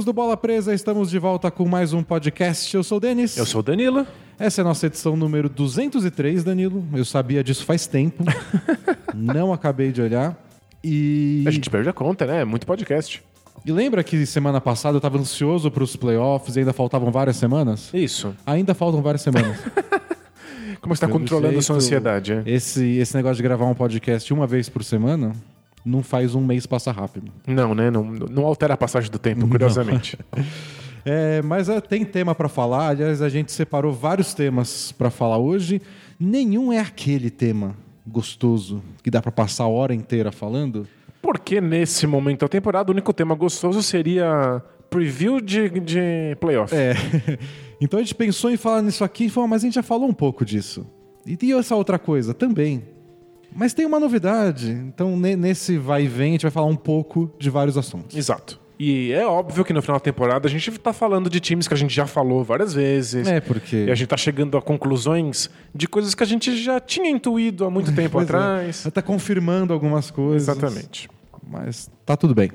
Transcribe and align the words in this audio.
amigos 0.00 0.04
do 0.04 0.12
Bola 0.12 0.36
Presa, 0.36 0.72
estamos 0.72 1.10
de 1.10 1.18
volta 1.18 1.50
com 1.50 1.68
mais 1.68 1.92
um 1.92 2.02
podcast. 2.02 2.74
Eu 2.74 2.82
sou 2.82 2.96
o 2.96 3.00
Denis. 3.00 3.36
Eu 3.36 3.44
sou 3.44 3.60
o 3.60 3.62
Danilo. 3.62 4.06
Essa 4.38 4.60
é 4.60 4.62
a 4.62 4.64
nossa 4.64 4.86
edição 4.86 5.14
número 5.14 5.48
203, 5.48 6.42
Danilo. 6.42 6.84
Eu 6.94 7.04
sabia 7.04 7.44
disso 7.44 7.66
faz 7.66 7.86
tempo. 7.86 8.24
Não 9.14 9.52
acabei 9.52 9.92
de 9.92 10.00
olhar. 10.00 10.38
E... 10.82 11.44
A 11.46 11.50
gente 11.50 11.68
perde 11.68 11.88
a 11.88 11.92
conta, 11.92 12.24
né? 12.24 12.40
É 12.40 12.44
muito 12.44 12.66
podcast. 12.66 13.22
E 13.64 13.72
lembra 13.72 14.02
que 14.02 14.24
semana 14.24 14.60
passada 14.60 14.94
eu 14.94 14.98
estava 14.98 15.18
ansioso 15.18 15.70
para 15.70 15.84
os 15.84 15.94
playoffs 15.96 16.56
e 16.56 16.60
ainda 16.60 16.72
faltavam 16.72 17.10
várias 17.10 17.36
semanas? 17.36 17.90
Isso. 17.92 18.34
Ainda 18.46 18.74
faltam 18.74 19.02
várias 19.02 19.20
semanas. 19.20 19.58
Como 20.80 20.94
você 20.94 21.04
está 21.04 21.08
controlando 21.08 21.58
a 21.58 21.62
sua 21.62 21.76
ansiedade? 21.76 22.42
Esse, 22.46 22.96
esse 22.96 23.14
negócio 23.14 23.36
de 23.36 23.42
gravar 23.42 23.66
um 23.66 23.74
podcast 23.74 24.32
uma 24.32 24.46
vez 24.46 24.68
por 24.68 24.82
semana 24.82 25.32
não 25.84 26.02
faz 26.02 26.34
um 26.34 26.44
mês 26.44 26.66
passar 26.66 26.92
rápido. 26.92 27.32
Não, 27.46 27.74
né? 27.74 27.90
Não, 27.90 28.04
não 28.04 28.44
altera 28.46 28.74
a 28.74 28.76
passagem 28.76 29.10
do 29.10 29.18
tempo, 29.18 29.46
curiosamente. 29.48 30.18
É, 31.02 31.40
mas 31.40 31.70
é, 31.70 31.80
tem 31.80 32.04
tema 32.04 32.34
para 32.34 32.46
falar. 32.46 32.88
Aliás, 32.88 33.22
a 33.22 33.28
gente 33.30 33.50
separou 33.52 33.90
vários 33.90 34.34
temas 34.34 34.92
para 34.92 35.08
falar 35.08 35.38
hoje. 35.38 35.80
Nenhum 36.18 36.70
é 36.70 36.78
aquele 36.78 37.30
tema 37.30 37.74
gostoso 38.06 38.82
que 39.02 39.10
dá 39.10 39.22
para 39.22 39.32
passar 39.32 39.64
a 39.64 39.68
hora 39.68 39.94
inteira 39.94 40.30
falando. 40.30 40.86
Porque 41.22 41.58
nesse 41.58 42.06
momento 42.06 42.40
da 42.40 42.48
temporada 42.48 42.90
o 42.90 42.92
único 42.92 43.12
tema 43.12 43.34
gostoso 43.34 43.82
seria 43.82 44.62
preview 44.90 45.40
de, 45.40 45.68
de 45.80 46.36
playoff. 46.40 46.74
É. 46.74 46.94
Então 47.82 47.98
a 47.98 48.02
gente 48.02 48.14
pensou 48.14 48.50
em 48.50 48.58
falar 48.58 48.82
nisso 48.82 49.02
aqui 49.02 49.24
e 49.24 49.30
falou, 49.30 49.48
mas 49.48 49.62
a 49.62 49.66
gente 49.66 49.76
já 49.76 49.82
falou 49.82 50.06
um 50.06 50.12
pouco 50.12 50.44
disso. 50.44 50.86
E 51.24 51.34
tem 51.34 51.58
essa 51.58 51.74
outra 51.74 51.98
coisa 51.98 52.34
também. 52.34 52.82
Mas 53.54 53.74
tem 53.74 53.84
uma 53.86 53.98
novidade. 54.00 54.70
Então, 54.70 55.16
ne- 55.16 55.36
nesse 55.36 55.76
vai 55.78 56.04
e 56.04 56.08
vem, 56.08 56.30
a 56.30 56.32
gente 56.32 56.42
vai 56.42 56.50
falar 56.50 56.66
um 56.66 56.76
pouco 56.76 57.30
de 57.38 57.50
vários 57.50 57.76
assuntos. 57.76 58.16
Exato. 58.16 58.58
E 58.78 59.12
é 59.12 59.26
óbvio 59.26 59.62
que 59.62 59.74
no 59.74 59.82
final 59.82 59.96
da 59.98 60.00
temporada 60.02 60.48
a 60.48 60.50
gente 60.50 60.70
tá 60.78 60.92
falando 60.92 61.28
de 61.28 61.38
times 61.38 61.68
que 61.68 61.74
a 61.74 61.76
gente 61.76 61.94
já 61.94 62.06
falou 62.06 62.42
várias 62.42 62.72
vezes. 62.72 63.28
É, 63.28 63.38
porque. 63.38 63.76
E 63.84 63.90
a 63.90 63.94
gente 63.94 64.08
tá 64.08 64.16
chegando 64.16 64.56
a 64.56 64.62
conclusões 64.62 65.50
de 65.74 65.86
coisas 65.86 66.14
que 66.14 66.22
a 66.22 66.26
gente 66.26 66.56
já 66.56 66.80
tinha 66.80 67.10
intuído 67.10 67.66
há 67.66 67.70
muito 67.70 67.92
tempo 67.94 68.18
é. 68.18 68.22
atrás. 68.22 68.86
Tá 68.94 69.02
confirmando 69.02 69.74
algumas 69.74 70.10
coisas. 70.10 70.48
Exatamente. 70.48 71.10
Mas 71.46 71.90
tá 72.06 72.16
tudo 72.16 72.34
bem. 72.34 72.50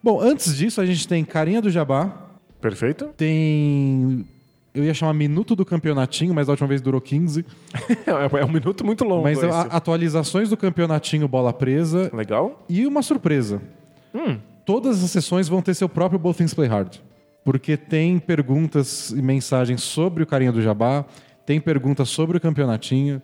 Bom, 0.00 0.20
antes 0.20 0.56
disso, 0.56 0.80
a 0.80 0.86
gente 0.86 1.08
tem 1.08 1.24
Carinha 1.24 1.60
do 1.60 1.70
Jabá, 1.70 2.28
Perfeito? 2.60 3.06
tem. 3.16 4.24
Eu 4.74 4.84
ia 4.84 4.92
chamar 4.94 5.14
Minuto 5.14 5.56
do 5.56 5.64
Campeonatinho, 5.64 6.34
mas 6.34 6.46
da 6.46 6.52
última 6.52 6.68
vez 6.68 6.80
durou 6.80 7.00
15. 7.00 7.44
É, 8.06 8.40
é 8.40 8.44
um 8.44 8.52
minuto 8.52 8.84
muito 8.84 9.04
longo. 9.04 9.22
Mas 9.24 9.42
a- 9.42 9.62
atualizações 9.62 10.48
do 10.50 10.56
Campeonatinho 10.56 11.26
Bola 11.26 11.52
Presa 11.52 12.10
Legal? 12.14 12.64
e 12.68 12.86
uma 12.86 13.02
surpresa. 13.02 13.60
Hum. 14.14 14.38
Todas 14.64 15.02
as 15.02 15.10
sessões 15.10 15.48
vão 15.48 15.62
ter 15.62 15.74
seu 15.74 15.88
próprio 15.88 16.18
Both 16.18 16.36
Things 16.38 16.54
Play 16.54 16.68
Hard. 16.68 16.96
Porque 17.44 17.76
tem 17.76 18.18
perguntas 18.18 19.10
e 19.10 19.22
mensagens 19.22 19.82
sobre 19.82 20.22
o 20.22 20.26
Carinha 20.26 20.52
do 20.52 20.60
Jabá, 20.60 21.04
tem 21.46 21.58
perguntas 21.60 22.08
sobre 22.10 22.36
o 22.36 22.40
Campeonatinho. 22.40 23.22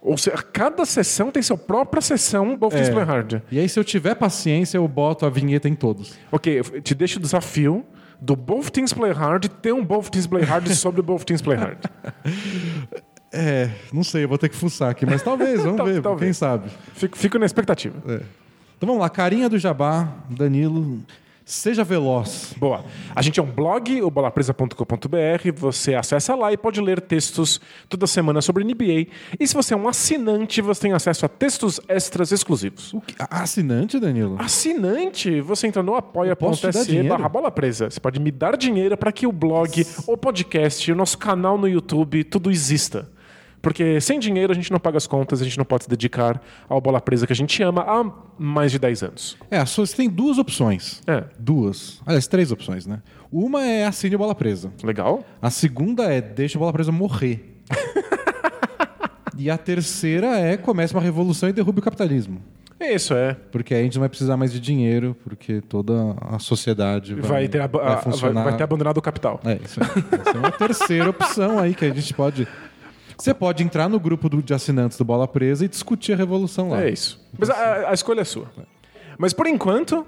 Ou 0.00 0.16
seja, 0.16 0.36
cada 0.36 0.84
sessão 0.84 1.30
tem 1.32 1.42
sua 1.42 1.56
própria 1.56 2.00
sessão 2.00 2.56
Both 2.56 2.72
Things 2.74 2.88
É. 2.88 2.92
Play 2.92 3.04
Hard. 3.04 3.42
E 3.50 3.58
aí, 3.58 3.68
se 3.68 3.78
eu 3.80 3.82
tiver 3.84 4.14
paciência, 4.14 4.76
eu 4.78 4.86
boto 4.86 5.26
a 5.26 5.30
vinheta 5.30 5.68
em 5.68 5.74
todos. 5.74 6.14
Ok, 6.30 6.60
eu 6.60 6.80
te 6.82 6.94
deixo 6.94 7.18
o 7.18 7.22
desafio 7.22 7.84
do 8.20 8.34
Both 8.36 8.70
Teams 8.70 8.92
Play 8.92 9.12
Hard 9.12 9.46
ter 9.62 9.72
um 9.72 9.84
Both 9.84 10.10
Teams 10.10 10.26
Play 10.26 10.44
Hard 10.44 10.68
sobre 10.74 11.00
o 11.00 11.04
Both 11.04 11.24
Teams 11.24 11.42
Play 11.42 11.56
Hard. 11.58 11.78
É, 13.32 13.68
não 13.92 14.04
sei, 14.04 14.24
eu 14.24 14.28
vou 14.28 14.38
ter 14.38 14.48
que 14.48 14.54
fuçar 14.56 14.90
aqui, 14.90 15.04
mas 15.04 15.22
talvez, 15.22 15.60
vamos 15.62 15.76
Tal- 15.78 15.86
ver, 15.86 16.00
talvez. 16.02 16.20
quem 16.26 16.32
sabe. 16.32 16.70
Fico, 16.94 17.18
fico 17.18 17.38
na 17.38 17.46
expectativa. 17.46 17.96
Então 18.76 18.86
vamos 18.86 18.98
lá, 19.00 19.08
carinha 19.10 19.48
do 19.48 19.58
Jabá, 19.58 20.08
Danilo, 20.30 21.00
seja 21.44 21.84
veloz. 21.84 22.54
Boa. 22.58 22.84
A 23.14 23.20
gente 23.22 23.38
é 23.38 23.42
um 23.42 23.50
blog, 23.50 24.00
o 24.02 24.10
bolapresa.com.br. 24.10 25.52
Você 25.56 25.94
acessa 25.94 26.34
lá 26.34 26.52
e 26.52 26.56
pode 26.56 26.80
ler 26.80 27.00
textos 27.00 27.60
toda 27.88 28.06
semana 28.06 28.40
sobre 28.40 28.64
NBA. 28.64 29.06
E 29.38 29.46
se 29.46 29.54
você 29.54 29.74
é 29.74 29.76
um 29.76 29.86
assinante, 29.88 30.60
você 30.62 30.82
tem 30.82 30.92
acesso 30.92 31.26
a 31.26 31.28
textos 31.28 31.80
extras 31.88 32.32
exclusivos. 32.32 32.92
O 32.94 33.00
que- 33.00 33.14
a- 33.18 33.42
Assinante, 33.42 33.98
Danilo? 34.00 34.36
Assinante, 34.38 35.40
você 35.40 35.66
entra 35.66 35.82
no 35.82 35.94
apoia.se 35.94 37.02
barra 37.04 37.28
bola 37.28 37.50
presa. 37.50 37.90
Você 37.90 38.00
pode 38.00 38.18
me 38.20 38.30
dar 38.30 38.56
dinheiro 38.56 38.96
para 38.96 39.12
que 39.12 39.26
o 39.26 39.32
blog, 39.32 39.86
o 40.06 40.16
podcast, 40.16 40.90
o 40.90 40.94
nosso 40.96 41.18
canal 41.18 41.58
no 41.58 41.68
YouTube, 41.68 42.24
tudo 42.24 42.50
exista. 42.50 43.08
Porque 43.64 44.00
sem 44.00 44.20
dinheiro 44.20 44.52
a 44.52 44.54
gente 44.54 44.70
não 44.70 44.78
paga 44.78 44.96
as 44.98 45.06
contas, 45.06 45.40
a 45.40 45.44
gente 45.44 45.58
não 45.58 45.64
pode 45.64 45.84
se 45.84 45.90
dedicar 45.90 46.40
ao 46.68 46.80
bola 46.80 47.00
presa 47.00 47.26
que 47.26 47.32
a 47.32 47.36
gente 47.36 47.60
ama 47.62 47.82
há 47.82 48.04
mais 48.38 48.70
de 48.70 48.78
10 48.78 49.02
anos. 49.02 49.36
É, 49.50 49.58
a 49.58 49.64
você 49.66 49.96
tem 49.96 50.08
duas 50.08 50.38
opções. 50.38 51.02
É, 51.06 51.24
Duas. 51.38 52.00
Aliás, 52.06 52.26
três 52.28 52.52
opções, 52.52 52.86
né? 52.86 53.02
Uma 53.32 53.64
é 53.64 53.84
assine 53.86 54.14
o 54.14 54.18
Bola 54.18 54.34
Presa. 54.34 54.72
legal? 54.84 55.24
A 55.42 55.50
segunda 55.50 56.04
é 56.04 56.20
deixa 56.20 56.56
o 56.56 56.60
Bola 56.60 56.72
Presa 56.72 56.92
morrer. 56.92 57.56
e 59.36 59.50
a 59.50 59.58
terceira 59.58 60.38
é 60.38 60.56
comece 60.56 60.94
uma 60.94 61.02
revolução 61.02 61.48
e 61.48 61.52
derrube 61.52 61.80
o 61.80 61.82
capitalismo. 61.82 62.40
É 62.78 62.92
Isso 62.94 63.14
é. 63.14 63.34
Porque 63.50 63.72
aí 63.72 63.80
a 63.80 63.84
gente 63.84 63.94
não 63.94 64.00
vai 64.00 64.08
precisar 64.08 64.36
mais 64.36 64.52
de 64.52 64.60
dinheiro, 64.60 65.16
porque 65.24 65.60
toda 65.62 66.16
a 66.20 66.38
sociedade 66.38 67.14
vai, 67.14 67.22
Vai 67.30 67.48
ter, 67.48 67.60
ab- 67.62 67.76
a- 67.78 67.94
vai, 67.96 68.32
vai 68.32 68.56
ter 68.56 68.62
abandonado 68.64 68.98
o 68.98 69.02
capital. 69.02 69.40
É, 69.44 69.58
isso 69.64 69.80
aí. 69.82 69.88
Essa 70.20 70.30
é 70.30 70.38
uma 70.38 70.50
terceira 70.52 71.08
opção 71.10 71.58
aí 71.58 71.74
que 71.74 71.84
a 71.84 71.94
gente 71.94 72.12
pode. 72.12 72.46
Você 73.16 73.32
pode 73.34 73.62
entrar 73.62 73.88
no 73.88 73.98
grupo 74.00 74.28
do- 74.28 74.42
de 74.42 74.52
assinantes 74.54 74.98
do 74.98 75.04
Bola 75.04 75.26
Presa 75.28 75.64
e 75.64 75.68
discutir 75.68 76.12
a 76.12 76.16
revolução 76.16 76.70
lá. 76.70 76.82
É 76.82 76.90
isso. 76.90 77.20
Mas 77.38 77.48
a, 77.50 77.90
a 77.90 77.94
escolha 77.94 78.20
é 78.22 78.24
sua. 78.24 78.46
Mas 79.18 79.32
por 79.32 79.46
enquanto, 79.46 80.06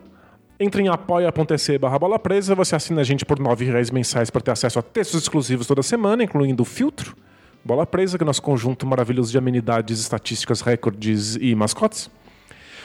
entre 0.58 0.82
em 0.82 0.88
apoia.se 0.88 1.78
barra 1.78 1.98
bola 1.98 2.18
presa, 2.18 2.54
você 2.54 2.74
assina 2.74 3.00
a 3.00 3.04
gente 3.04 3.24
por 3.24 3.38
9 3.38 3.64
reais 3.64 3.90
mensais 3.90 4.30
para 4.30 4.40
ter 4.40 4.50
acesso 4.50 4.78
a 4.78 4.82
textos 4.82 5.22
exclusivos 5.22 5.66
toda 5.66 5.82
semana, 5.82 6.24
incluindo 6.24 6.62
o 6.62 6.66
filtro, 6.66 7.16
bola 7.64 7.86
presa, 7.86 8.16
que 8.18 8.24
é 8.24 8.26
nosso 8.26 8.42
conjunto 8.42 8.84
maravilhoso 8.86 9.30
de 9.30 9.38
amenidades, 9.38 10.00
estatísticas, 10.00 10.60
recordes 10.60 11.36
e 11.40 11.54
mascotes. 11.54 12.10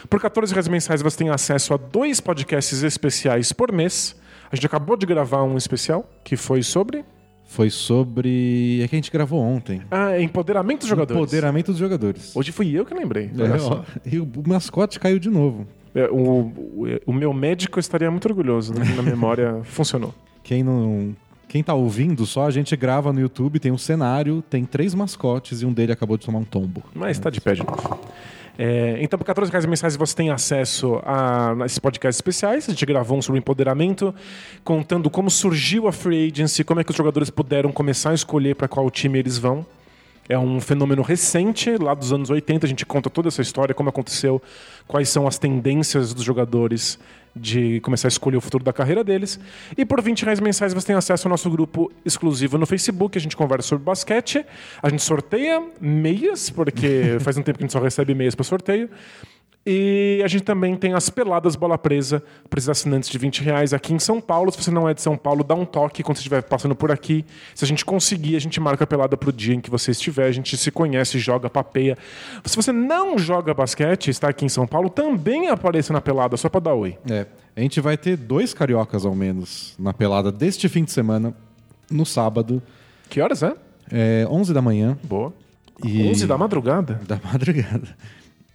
Por 0.08 0.20
14 0.20 0.52
reais 0.52 0.68
mensais 0.68 1.02
você 1.02 1.18
tem 1.18 1.30
acesso 1.30 1.74
a 1.74 1.76
dois 1.76 2.20
podcasts 2.20 2.82
especiais 2.82 3.52
por 3.52 3.72
mês. 3.72 4.14
A 4.50 4.54
gente 4.56 4.66
acabou 4.66 4.96
de 4.96 5.06
gravar 5.06 5.42
um 5.42 5.56
especial 5.56 6.08
que 6.24 6.36
foi 6.36 6.62
sobre 6.62 7.04
Foi 7.52 7.68
sobre. 7.68 8.80
É 8.82 8.88
que 8.88 8.94
a 8.94 8.98
gente 8.98 9.10
gravou 9.10 9.38
ontem. 9.38 9.82
ah, 9.90 10.18
empoderamento 10.18 10.80
dos 10.80 10.88
jogadores. 10.88 11.20
Empoderamento 11.22 11.66
dos 11.66 11.76
jogadores. 11.78 12.34
Hoje 12.34 12.50
fui 12.50 12.70
eu 12.72 12.86
que 12.86 12.94
lembrei. 12.94 13.24
É, 13.26 13.60
ó, 13.60 13.82
e 14.10 14.18
o 14.18 14.26
mascote 14.46 14.98
caiu 14.98 15.18
de 15.18 15.28
novo. 15.28 15.66
É, 15.94 16.06
o, 16.06 16.50
o, 16.50 16.86
o 17.04 17.12
meu 17.12 17.30
médico 17.34 17.78
estaria 17.78 18.10
muito 18.10 18.24
orgulhoso, 18.26 18.72
né? 18.72 18.82
Na 18.96 19.02
memória 19.02 19.60
funcionou. 19.64 20.14
Quem 20.42 20.62
não. 20.62 21.14
Quem 21.52 21.62
tá 21.62 21.74
ouvindo 21.74 22.24
só, 22.24 22.46
a 22.46 22.50
gente 22.50 22.74
grava 22.74 23.12
no 23.12 23.20
YouTube, 23.20 23.60
tem 23.60 23.70
um 23.70 23.76
cenário, 23.76 24.42
tem 24.48 24.64
três 24.64 24.94
mascotes 24.94 25.60
e 25.60 25.66
um 25.66 25.72
dele 25.74 25.92
acabou 25.92 26.16
de 26.16 26.24
tomar 26.24 26.38
um 26.38 26.44
tombo. 26.44 26.82
Mas 26.94 27.18
tá 27.18 27.28
de 27.28 27.42
pé 27.42 27.52
de 27.52 27.62
novo. 27.62 28.00
É, 28.58 28.96
então, 29.02 29.18
por 29.18 29.26
14 29.26 29.52
reais 29.52 29.66
mensais 29.66 29.94
você 29.94 30.16
tem 30.16 30.30
acesso 30.30 30.98
a 31.04 31.54
esses 31.66 31.78
podcasts 31.78 32.16
especiais. 32.16 32.66
A 32.70 32.72
gente 32.72 32.86
gravou 32.86 33.18
um 33.18 33.20
sobre 33.20 33.38
empoderamento, 33.38 34.14
contando 34.64 35.10
como 35.10 35.30
surgiu 35.30 35.86
a 35.86 35.92
free 35.92 36.30
agency, 36.32 36.64
como 36.64 36.80
é 36.80 36.84
que 36.84 36.90
os 36.90 36.96
jogadores 36.96 37.28
puderam 37.28 37.70
começar 37.70 38.12
a 38.12 38.14
escolher 38.14 38.56
para 38.56 38.66
qual 38.66 38.90
time 38.90 39.18
eles 39.18 39.36
vão. 39.36 39.66
É 40.30 40.38
um 40.38 40.58
fenômeno 40.58 41.02
recente, 41.02 41.76
lá 41.76 41.92
dos 41.92 42.14
anos 42.14 42.30
80. 42.30 42.64
A 42.64 42.68
gente 42.68 42.86
conta 42.86 43.10
toda 43.10 43.28
essa 43.28 43.42
história, 43.42 43.74
como 43.74 43.90
aconteceu, 43.90 44.40
quais 44.88 45.10
são 45.10 45.26
as 45.26 45.36
tendências 45.36 46.14
dos 46.14 46.24
jogadores 46.24 46.98
de 47.34 47.80
começar 47.80 48.08
a 48.08 48.10
escolher 48.10 48.36
o 48.36 48.40
futuro 48.40 48.62
da 48.62 48.72
carreira 48.72 49.02
deles. 49.02 49.38
E 49.76 49.84
por 49.84 50.00
20 50.02 50.24
reais 50.24 50.40
mensais 50.40 50.74
você 50.74 50.88
tem 50.88 50.96
acesso 50.96 51.26
ao 51.26 51.30
nosso 51.30 51.50
grupo 51.50 51.90
exclusivo 52.04 52.58
no 52.58 52.66
Facebook. 52.66 53.16
A 53.16 53.20
gente 53.20 53.36
conversa 53.36 53.68
sobre 53.68 53.84
basquete, 53.84 54.44
a 54.82 54.88
gente 54.88 55.02
sorteia 55.02 55.62
meias, 55.80 56.50
porque 56.50 57.18
faz 57.20 57.36
um 57.36 57.42
tempo 57.42 57.58
que 57.58 57.64
a 57.64 57.66
gente 57.66 57.72
só 57.72 57.80
recebe 57.80 58.14
meias 58.14 58.34
para 58.34 58.44
sorteio. 58.44 58.88
E 59.64 60.20
a 60.24 60.26
gente 60.28 60.42
também 60.42 60.74
tem 60.76 60.92
as 60.92 61.08
peladas 61.08 61.54
bola 61.54 61.78
presa 61.78 62.20
para 62.50 62.58
os 62.58 62.68
assinantes 62.68 63.08
de 63.08 63.16
20 63.16 63.42
reais 63.42 63.72
aqui 63.72 63.94
em 63.94 63.98
São 64.00 64.20
Paulo. 64.20 64.50
Se 64.50 64.60
você 64.60 64.72
não 64.72 64.88
é 64.88 64.94
de 64.94 65.00
São 65.00 65.16
Paulo, 65.16 65.44
dá 65.44 65.54
um 65.54 65.64
toque 65.64 66.02
quando 66.02 66.16
você 66.16 66.20
estiver 66.22 66.42
passando 66.42 66.74
por 66.74 66.90
aqui. 66.90 67.24
Se 67.54 67.64
a 67.64 67.68
gente 67.68 67.84
conseguir, 67.84 68.34
a 68.34 68.40
gente 68.40 68.58
marca 68.58 68.82
a 68.82 68.86
pelada 68.88 69.16
pro 69.16 69.32
dia 69.32 69.54
em 69.54 69.60
que 69.60 69.70
você 69.70 69.92
estiver. 69.92 70.26
A 70.26 70.32
gente 70.32 70.56
se 70.56 70.70
conhece, 70.72 71.16
joga, 71.20 71.48
papeia. 71.48 71.96
Se 72.44 72.56
você 72.56 72.72
não 72.72 73.16
joga 73.16 73.54
basquete, 73.54 74.08
está 74.10 74.28
aqui 74.30 74.44
em 74.44 74.48
São 74.48 74.66
Paulo, 74.66 74.90
também 74.90 75.48
apareça 75.48 75.92
na 75.92 76.00
pelada, 76.00 76.36
só 76.36 76.48
para 76.48 76.60
dar 76.60 76.74
oi. 76.74 76.98
É. 77.08 77.26
A 77.54 77.60
gente 77.60 77.80
vai 77.80 77.96
ter 77.96 78.16
dois 78.16 78.52
cariocas 78.52 79.04
ao 79.06 79.14
menos 79.14 79.74
na 79.78 79.92
pelada 79.92 80.32
deste 80.32 80.68
fim 80.68 80.82
de 80.82 80.90
semana, 80.90 81.32
no 81.88 82.04
sábado, 82.04 82.60
Que 83.08 83.20
horas 83.20 83.42
é? 83.44 83.54
é 83.92 84.26
11 84.28 84.52
da 84.54 84.62
manhã 84.62 84.98
Boa. 85.04 85.32
E- 85.84 86.08
11 86.10 86.26
da 86.26 86.36
madrugada? 86.38 87.00
da 87.06 87.20
madrugada. 87.22 87.88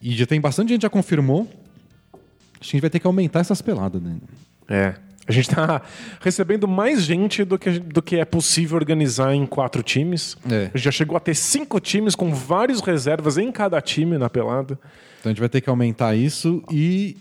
E 0.02 0.16
já 0.16 0.26
tem 0.26 0.40
bastante 0.40 0.70
gente 0.70 0.82
já 0.82 0.90
confirmou. 0.90 1.48
Acho 2.60 2.72
que 2.72 2.76
a 2.76 2.78
gente 2.78 2.82
vai 2.82 2.90
ter 2.90 3.00
que 3.00 3.08
aumentar 3.08 3.40
essas 3.40 3.62
peladas, 3.62 4.02
né? 4.02 4.18
É. 4.68 4.96
A 5.28 5.32
gente 5.32 5.50
tá 5.50 5.82
recebendo 6.22 6.68
mais 6.68 7.04
gente 7.04 7.44
do 7.44 7.60
que, 7.60 7.80
do 7.80 8.02
que 8.02 8.16
é 8.16 8.26
possível 8.26 8.78
organizar 8.78 9.34
em 9.34 9.46
quatro 9.46 9.84
times. 9.84 10.38
É. 10.50 10.70
A 10.74 10.78
gente 10.78 10.86
já 10.86 10.92
chegou 10.92 11.18
a 11.18 11.20
ter 11.20 11.36
cinco 11.36 11.80
times 11.80 12.16
com 12.16 12.34
vários 12.34 12.80
reservas 12.82 13.38
em 13.38 13.52
cada 13.52 13.82
time 13.82 14.18
na 14.18 14.30
pelada. 14.30 14.80
Então 15.20 15.30
a 15.30 15.34
gente 15.34 15.40
vai 15.40 15.50
ter 15.50 15.62
que 15.62 15.70
aumentar 15.70 16.16
isso 16.16 16.64
e 16.72 17.18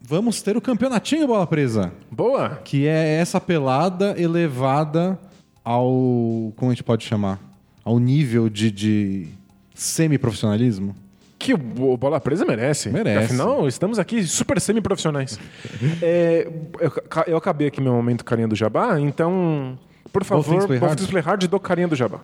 vamos 0.00 0.40
ter 0.40 0.56
o 0.56 0.60
campeonatinho 0.60 1.26
Bola 1.26 1.46
Presa, 1.46 1.92
Boa! 2.10 2.60
que 2.64 2.86
é 2.86 3.16
essa 3.16 3.40
pelada 3.40 4.14
elevada 4.20 5.18
ao. 5.64 6.52
Como 6.56 6.70
a 6.70 6.74
gente 6.74 6.84
pode 6.84 7.04
chamar? 7.04 7.40
Ao 7.84 7.98
nível 7.98 8.48
de, 8.48 8.70
de 8.70 9.26
semi-profissionalismo. 9.74 10.94
Que 11.42 11.54
o 11.54 11.96
Bola 11.96 12.20
Presa 12.20 12.44
merece. 12.44 12.88
Merece. 12.88 13.24
Afinal, 13.24 13.66
estamos 13.66 13.98
aqui 13.98 14.22
super 14.22 14.60
semi-profissionais. 14.60 15.38
É, 16.00 16.48
eu, 16.80 16.92
eu 17.26 17.36
acabei 17.36 17.66
aqui 17.66 17.80
meu 17.80 17.92
momento 17.92 18.24
carinha 18.24 18.46
do 18.46 18.54
Jabá, 18.54 19.00
então, 19.00 19.78
por 20.12 20.24
favor, 20.24 20.44
Things 20.44 20.66
Play 20.66 20.78
Both 20.78 20.88
Hard. 20.88 21.10
Play 21.10 21.22
Hard 21.22 21.46
do 21.46 21.60
carinha 21.60 21.88
do 21.88 21.96
Jabá. 21.96 22.20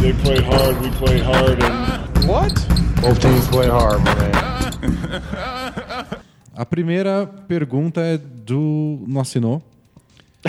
They 0.00 0.12
play 0.12 0.40
hard, 0.40 0.80
we 0.80 0.90
play 0.98 1.18
hard, 1.18 1.62
and 1.62 2.26
Both 3.02 3.20
teams 3.20 3.48
play 3.48 3.68
hard, 3.68 4.00
man. 4.04 4.30
A 6.54 6.64
primeira 6.64 7.26
pergunta 7.48 8.00
é 8.00 8.16
do. 8.16 9.02
Não 9.08 9.20
assinou? 9.20 9.62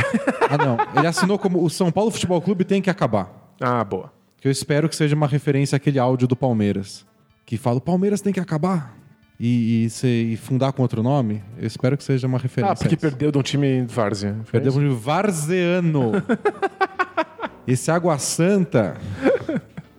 ah, 0.50 0.58
não. 0.58 0.78
Ele 0.96 1.08
assinou 1.08 1.40
como 1.40 1.64
o 1.64 1.70
São 1.70 1.92
Paulo 1.92 2.12
Futebol 2.12 2.42
Clube 2.42 2.64
tem 2.64 2.82
que 2.82 2.90
acabar. 2.90 3.56
Ah, 3.60 3.84
boa. 3.84 4.21
Que 4.42 4.48
eu 4.48 4.52
espero 4.52 4.90
que 4.90 4.96
seja 4.96 5.16
uma 5.16 5.28
referência 5.28 5.76
àquele 5.78 6.00
áudio 6.00 6.28
do 6.28 6.36
Palmeiras. 6.36 7.06
Que 7.46 7.56
fala: 7.58 7.78
o 7.78 7.82
Palmeiras 7.82 8.20
tem 8.20 8.34
que 8.34 8.40
acabar. 8.40 8.98
E, 9.40 9.86
e, 9.86 9.90
se- 9.90 10.08
e 10.34 10.38
fundar 10.38 10.72
com 10.74 10.82
outro 10.84 11.02
nome. 11.02 11.42
Eu 11.58 11.66
espero 11.66 11.96
que 11.98 12.04
seja 12.04 12.28
uma 12.28 12.38
referência. 12.38 12.74
Ah, 12.74 12.76
porque 12.76 12.96
perdeu 12.98 13.32
de 13.32 13.38
um 13.38 13.42
time 13.42 13.84
várzea. 13.88 14.36
Perdemos 14.52 14.76
isso? 14.84 14.88
de 14.96 15.02
Varzeano. 15.02 16.12
Esse 17.68 17.90
Água 17.92 18.18
Santa. 18.18 18.98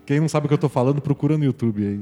Quem 0.04 0.20
não 0.20 0.28
sabe 0.28 0.46
o 0.46 0.48
que 0.48 0.54
eu 0.54 0.58
tô 0.58 0.68
falando, 0.68 1.00
procura 1.00 1.38
no 1.38 1.44
YouTube 1.44 1.84
aí. 1.84 2.00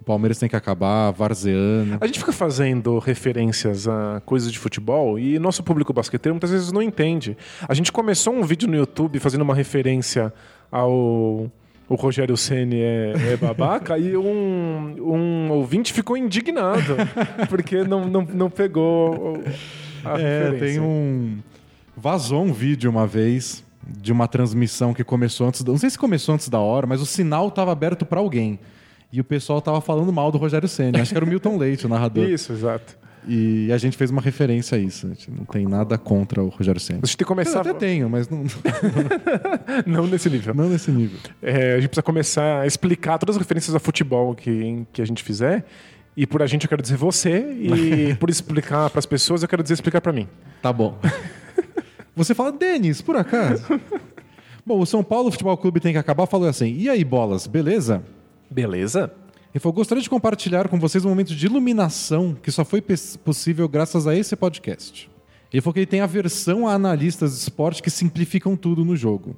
O 0.00 0.04
Palmeiras 0.04 0.38
tem 0.38 0.48
que 0.48 0.54
acabar, 0.54 1.10
Varzeano. 1.10 1.98
A 2.00 2.06
gente 2.06 2.18
fica 2.20 2.32
fazendo 2.32 2.98
referências 2.98 3.88
a 3.88 4.20
coisas 4.24 4.52
de 4.52 4.58
futebol 4.58 5.18
e 5.18 5.38
nosso 5.38 5.62
público 5.64 5.92
basqueteiro 5.92 6.34
muitas 6.34 6.50
vezes 6.50 6.70
não 6.70 6.82
entende. 6.82 7.36
A 7.68 7.74
gente 7.74 7.90
começou 7.90 8.32
um 8.34 8.42
vídeo 8.44 8.68
no 8.68 8.76
YouTube 8.76 9.18
fazendo 9.18 9.42
uma 9.42 9.54
referência 9.54 10.32
ao 10.70 11.50
o 11.88 11.94
Rogério 11.94 12.36
Ceni 12.36 12.80
é, 12.80 13.12
é 13.32 13.36
babaca 13.36 13.96
e 13.98 14.16
um, 14.16 14.96
um 15.00 15.50
ouvinte 15.52 15.92
ficou 15.92 16.16
indignado 16.16 16.96
porque 17.48 17.84
não, 17.84 18.04
não, 18.06 18.22
não 18.22 18.50
pegou 18.50 19.42
a 20.04 20.18
É, 20.20 20.44
referência. 20.50 20.66
tem 20.66 20.80
um. 20.80 21.38
Vazou 21.96 22.42
um 22.44 22.52
vídeo 22.52 22.90
uma 22.90 23.06
vez 23.06 23.64
de 23.86 24.12
uma 24.12 24.26
transmissão 24.28 24.92
que 24.92 25.02
começou 25.04 25.46
antes. 25.46 25.64
Não 25.64 25.78
sei 25.78 25.88
se 25.88 25.98
começou 25.98 26.34
antes 26.34 26.48
da 26.48 26.58
hora, 26.58 26.86
mas 26.86 27.00
o 27.00 27.06
sinal 27.06 27.50
tava 27.50 27.72
aberto 27.72 28.04
pra 28.04 28.18
alguém. 28.20 28.58
E 29.12 29.20
o 29.20 29.24
pessoal 29.24 29.62
tava 29.62 29.80
falando 29.80 30.12
mal 30.12 30.30
do 30.32 30.36
Rogério 30.38 30.68
Senna. 30.68 31.00
Acho 31.00 31.12
que 31.12 31.16
era 31.16 31.24
o 31.24 31.28
Milton 31.28 31.56
Leite, 31.56 31.86
o 31.86 31.88
narrador. 31.88 32.28
Isso, 32.28 32.52
exato. 32.52 32.98
E 33.26 33.70
a 33.72 33.78
gente 33.78 33.96
fez 33.96 34.10
uma 34.10 34.20
referência 34.22 34.76
a 34.76 34.80
isso. 34.80 35.06
A 35.06 35.08
gente 35.10 35.30
não 35.30 35.44
tem 35.44 35.66
nada 35.66 35.98
contra 35.98 36.42
o 36.42 36.48
Rogério 36.48 36.80
Senna. 36.80 37.00
A 37.02 37.06
gente 37.06 37.16
tem 37.16 37.24
que 37.26 37.32
Eu 37.32 37.36
começar. 37.36 37.60
até 37.60 37.74
tenho, 37.74 38.08
mas 38.08 38.28
não, 38.28 38.44
Não 39.86 40.06
nesse 40.06 40.30
nível. 40.30 40.54
não 40.54 40.68
nesse 40.68 40.90
nível. 40.90 41.18
É, 41.42 41.72
a 41.72 41.76
gente 41.80 41.88
precisa 41.88 42.02
começar 42.02 42.60
a 42.60 42.66
explicar 42.66 43.18
todas 43.18 43.36
as 43.36 43.42
referências 43.42 43.74
a 43.74 43.78
futebol 43.80 44.34
que, 44.34 44.86
que 44.92 45.02
a 45.02 45.04
gente 45.04 45.22
fizer. 45.22 45.64
E 46.16 46.26
por 46.26 46.40
a 46.42 46.46
gente 46.46 46.64
eu 46.64 46.68
quero 46.68 46.80
dizer 46.80 46.96
você, 46.96 47.40
e 47.60 48.14
por 48.18 48.30
explicar 48.30 48.88
para 48.88 48.98
as 48.98 49.06
pessoas 49.06 49.42
eu 49.42 49.48
quero 49.48 49.62
dizer 49.62 49.74
explicar 49.74 50.00
para 50.00 50.12
mim. 50.12 50.26
Tá 50.62 50.72
bom. 50.72 50.98
Você 52.16 52.34
fala, 52.34 52.50
Denis, 52.50 53.02
por 53.02 53.14
acaso? 53.14 53.62
Bom, 54.64 54.80
o 54.80 54.86
São 54.86 55.04
Paulo 55.04 55.30
Futebol 55.30 55.54
Clube 55.58 55.80
tem 55.80 55.92
que 55.92 55.98
acabar 55.98 56.26
falou 56.26 56.48
assim: 56.48 56.74
e 56.74 56.88
aí, 56.88 57.04
bolas, 57.04 57.46
beleza? 57.46 58.02
Beleza? 58.50 59.12
Ele 59.56 59.60
falou: 59.62 59.72
gostaria 59.76 60.02
de 60.02 60.10
compartilhar 60.10 60.68
com 60.68 60.78
vocês 60.78 61.02
um 61.02 61.08
momento 61.08 61.34
de 61.34 61.46
iluminação 61.46 62.36
que 62.42 62.50
só 62.52 62.62
foi 62.62 62.82
possível 63.24 63.66
graças 63.66 64.06
a 64.06 64.14
esse 64.14 64.36
podcast. 64.36 65.08
Ele 65.50 65.62
falou 65.62 65.72
que 65.72 65.78
ele 65.80 65.86
tem 65.86 66.02
aversão 66.02 66.68
a 66.68 66.74
analistas 66.74 67.32
de 67.32 67.38
esporte 67.38 67.82
que 67.82 67.88
simplificam 67.88 68.54
tudo 68.54 68.84
no 68.84 68.94
jogo, 68.94 69.34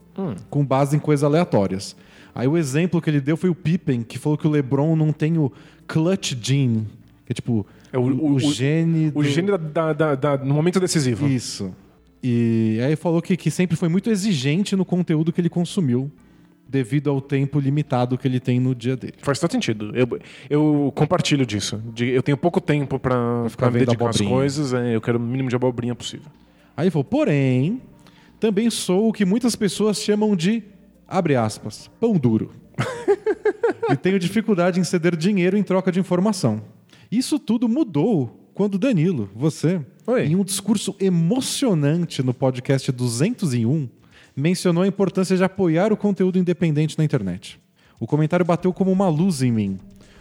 com 0.50 0.64
base 0.66 0.96
em 0.96 0.98
coisas 0.98 1.22
aleatórias. 1.22 1.94
Aí 2.34 2.48
o 2.48 2.56
exemplo 2.56 3.00
que 3.00 3.08
ele 3.08 3.20
deu 3.20 3.36
foi 3.36 3.48
o 3.48 3.54
Pippen, 3.54 4.02
que 4.02 4.18
falou 4.18 4.36
que 4.36 4.44
o 4.44 4.50
LeBron 4.50 4.96
não 4.96 5.12
tem 5.12 5.38
o 5.38 5.52
clutch 5.86 6.34
gene, 6.42 6.84
que 7.24 7.32
é 7.32 7.34
tipo 7.34 7.64
É 7.92 7.96
o- 7.98 8.02
o, 8.02 8.34
o- 8.34 8.40
gene. 8.40 9.12
O 9.14 9.22
do- 9.22 9.28
gênio 9.28 9.56
da, 9.56 9.92
da- 9.92 10.14
da- 10.16 10.36
no 10.38 10.52
momento 10.52 10.80
decisivo. 10.80 11.28
Isso. 11.28 11.72
E 12.20 12.78
aí 12.80 12.88
ele 12.88 12.96
falou 12.96 13.22
que, 13.22 13.36
que 13.36 13.52
sempre 13.52 13.76
foi 13.76 13.88
muito 13.88 14.10
exigente 14.10 14.74
no 14.74 14.84
conteúdo 14.84 15.32
que 15.32 15.40
ele 15.40 15.48
consumiu, 15.48 16.10
devido 16.68 17.08
ao 17.08 17.20
tempo 17.20 17.58
limitado 17.58 18.18
que 18.18 18.28
ele 18.28 18.38
tem 18.38 18.60
no 18.60 18.74
dia 18.74 18.94
dele. 18.96 19.14
Faz 19.22 19.38
todo 19.38 19.50
sentido. 19.50 19.90
Eu, 19.96 20.06
eu 20.50 20.92
compartilho 20.94 21.46
disso. 21.46 21.82
De- 21.94 22.10
eu 22.10 22.22
tenho 22.22 22.36
pouco 22.36 22.60
tempo 22.60 22.98
para 22.98 23.48
ficar 23.48 23.70
vendo 23.70 23.86
dedicar 23.86 24.12
coisas. 24.28 24.74
é, 24.74 24.94
eu 24.94 25.00
quero 25.00 25.18
o 25.18 25.20
mínimo 25.20 25.48
de 25.48 25.56
abobrinha 25.56 25.94
possível. 25.94 26.26
Aí 26.76 26.84
ele 26.84 26.90
falou, 26.90 27.04
porém, 27.04 27.80
também 28.38 28.70
sou 28.70 29.08
o 29.08 29.12
que 29.12 29.24
muitas 29.24 29.56
pessoas 29.56 30.00
chamam 30.00 30.36
de, 30.36 30.62
abre 31.08 31.34
aspas, 31.34 31.90
pão 31.98 32.12
duro. 32.14 32.50
e 33.90 33.96
tenho 33.96 34.18
dificuldade 34.18 34.78
em 34.78 34.84
ceder 34.84 35.16
dinheiro 35.16 35.56
em 35.56 35.62
troca 35.62 35.90
de 35.90 35.98
informação. 35.98 36.62
Isso 37.10 37.38
tudo 37.38 37.68
mudou 37.68 38.50
quando 38.52 38.78
Danilo, 38.78 39.30
você, 39.34 39.80
Oi. 40.06 40.26
em 40.26 40.36
um 40.36 40.44
discurso 40.44 40.94
emocionante 41.00 42.22
no 42.22 42.34
podcast 42.34 42.90
201, 42.92 43.88
mencionou 44.38 44.82
a 44.82 44.86
importância 44.86 45.36
de 45.36 45.42
apoiar 45.44 45.92
o 45.92 45.96
conteúdo 45.96 46.38
independente 46.38 46.96
na 46.96 47.04
internet. 47.04 47.58
O 48.00 48.06
comentário 48.06 48.44
bateu 48.44 48.72
como 48.72 48.92
uma 48.92 49.08
luz 49.08 49.42
em 49.42 49.50
mim. 49.50 49.78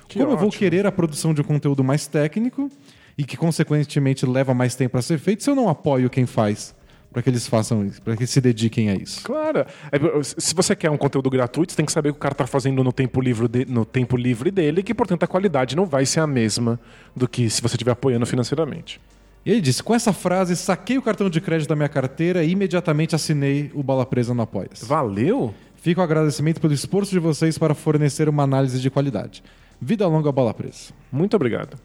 Que 0.07 0.19
como 0.19 0.31
eu 0.31 0.37
vou 0.37 0.47
ótimo. 0.47 0.59
querer 0.59 0.85
a 0.85 0.91
produção 0.91 1.33
de 1.33 1.41
um 1.41 1.43
conteúdo 1.43 1.83
mais 1.83 2.07
técnico 2.07 2.71
e 3.17 3.23
que, 3.23 3.35
consequentemente, 3.37 4.25
leva 4.25 4.53
mais 4.53 4.73
tempo 4.75 4.97
a 4.97 5.01
ser 5.01 5.19
feito 5.19 5.43
se 5.43 5.49
eu 5.49 5.55
não 5.55 5.67
apoio 5.69 6.09
quem 6.09 6.25
faz 6.25 6.73
para 7.11 7.21
que 7.21 7.29
eles 7.29 7.47
façam 7.47 7.85
isso, 7.85 8.01
para 8.01 8.15
que 8.15 8.21
eles 8.23 8.29
se 8.29 8.39
dediquem 8.41 8.89
a 8.89 8.95
isso? 8.95 9.23
Claro. 9.23 9.65
É, 9.91 10.23
Se 10.23 10.53
você 10.53 10.75
quer 10.75 10.89
um 10.91 10.97
conteúdo 10.97 11.29
gratuito, 11.29 11.71
você 11.71 11.77
tem 11.77 11.85
que 11.85 11.91
saber 11.91 12.09
o 12.09 12.13
que 12.13 12.17
o 12.17 12.21
cara 12.21 12.33
está 12.33 12.45
fazendo 12.47 12.83
no 12.83 12.91
tempo, 12.91 13.19
livre 13.21 13.47
de- 13.47 13.65
no 13.65 13.85
tempo 13.85 14.15
livre 14.17 14.51
dele, 14.51 14.83
que, 14.83 14.93
portanto, 14.93 15.23
a 15.23 15.27
qualidade 15.27 15.75
não 15.75 15.85
vai 15.85 16.05
ser 16.05 16.19
a 16.19 16.27
mesma 16.27 16.79
do 17.15 17.27
que 17.27 17.49
se 17.49 17.61
você 17.61 17.75
estiver 17.75 17.91
apoiando 17.91 18.25
financeiramente. 18.25 18.99
E 19.47 19.51
ele 19.51 19.61
disse: 19.61 19.81
com 19.81 19.95
essa 19.95 20.11
frase, 20.11 20.57
saquei 20.57 20.97
o 20.97 21.01
cartão 21.01 21.29
de 21.29 21.39
crédito 21.39 21.69
da 21.69 21.75
minha 21.75 21.87
carteira 21.87 22.43
e 22.43 22.51
imediatamente 22.51 23.15
assinei 23.15 23.71
o 23.73 23.81
Bala 23.81 24.05
Presa 24.05 24.33
no 24.33 24.41
Apoia-se. 24.41 24.83
Valeu? 24.83 25.53
Fico 25.77 26.01
o 26.01 26.03
agradecimento 26.03 26.59
pelo 26.59 26.73
esforço 26.73 27.11
de 27.11 27.19
vocês 27.19 27.57
para 27.57 27.73
fornecer 27.73 28.27
uma 28.27 28.43
análise 28.43 28.81
de 28.81 28.89
qualidade. 28.89 29.41
Vida 29.79 30.05
longa, 30.05 30.33
Bola 30.33 30.53
Presa. 30.53 30.91
Muito 31.09 31.33
obrigado. 31.37 31.77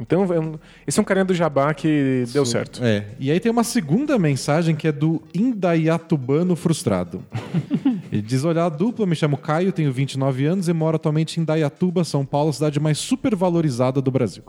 Então, 0.00 0.24
é 0.24 0.58
esse 0.84 0.98
é 0.98 1.02
um 1.02 1.04
carinha 1.04 1.24
do 1.24 1.32
Jabá 1.32 1.72
que 1.72 2.24
deu 2.32 2.44
certo. 2.44 2.82
É. 2.82 3.06
E 3.20 3.30
aí 3.30 3.38
tem 3.38 3.52
uma 3.52 3.62
segunda 3.62 4.18
mensagem 4.18 4.74
que 4.74 4.88
é 4.88 4.92
do 4.92 5.22
Indaiatubano 5.32 6.56
Frustrado. 6.56 7.22
Ele 8.10 8.20
diz: 8.20 8.42
Olá, 8.42 8.68
dupla, 8.68 9.06
me 9.06 9.14
chamo 9.14 9.36
Caio, 9.36 9.70
tenho 9.70 9.92
29 9.92 10.44
anos 10.44 10.66
e 10.68 10.72
moro 10.72 10.96
atualmente 10.96 11.38
em 11.38 11.44
Indaiatuba, 11.44 12.02
São 12.02 12.26
Paulo, 12.26 12.52
cidade 12.52 12.80
mais 12.80 12.98
supervalorizada 12.98 14.02
do 14.02 14.10
Brasil. 14.10 14.42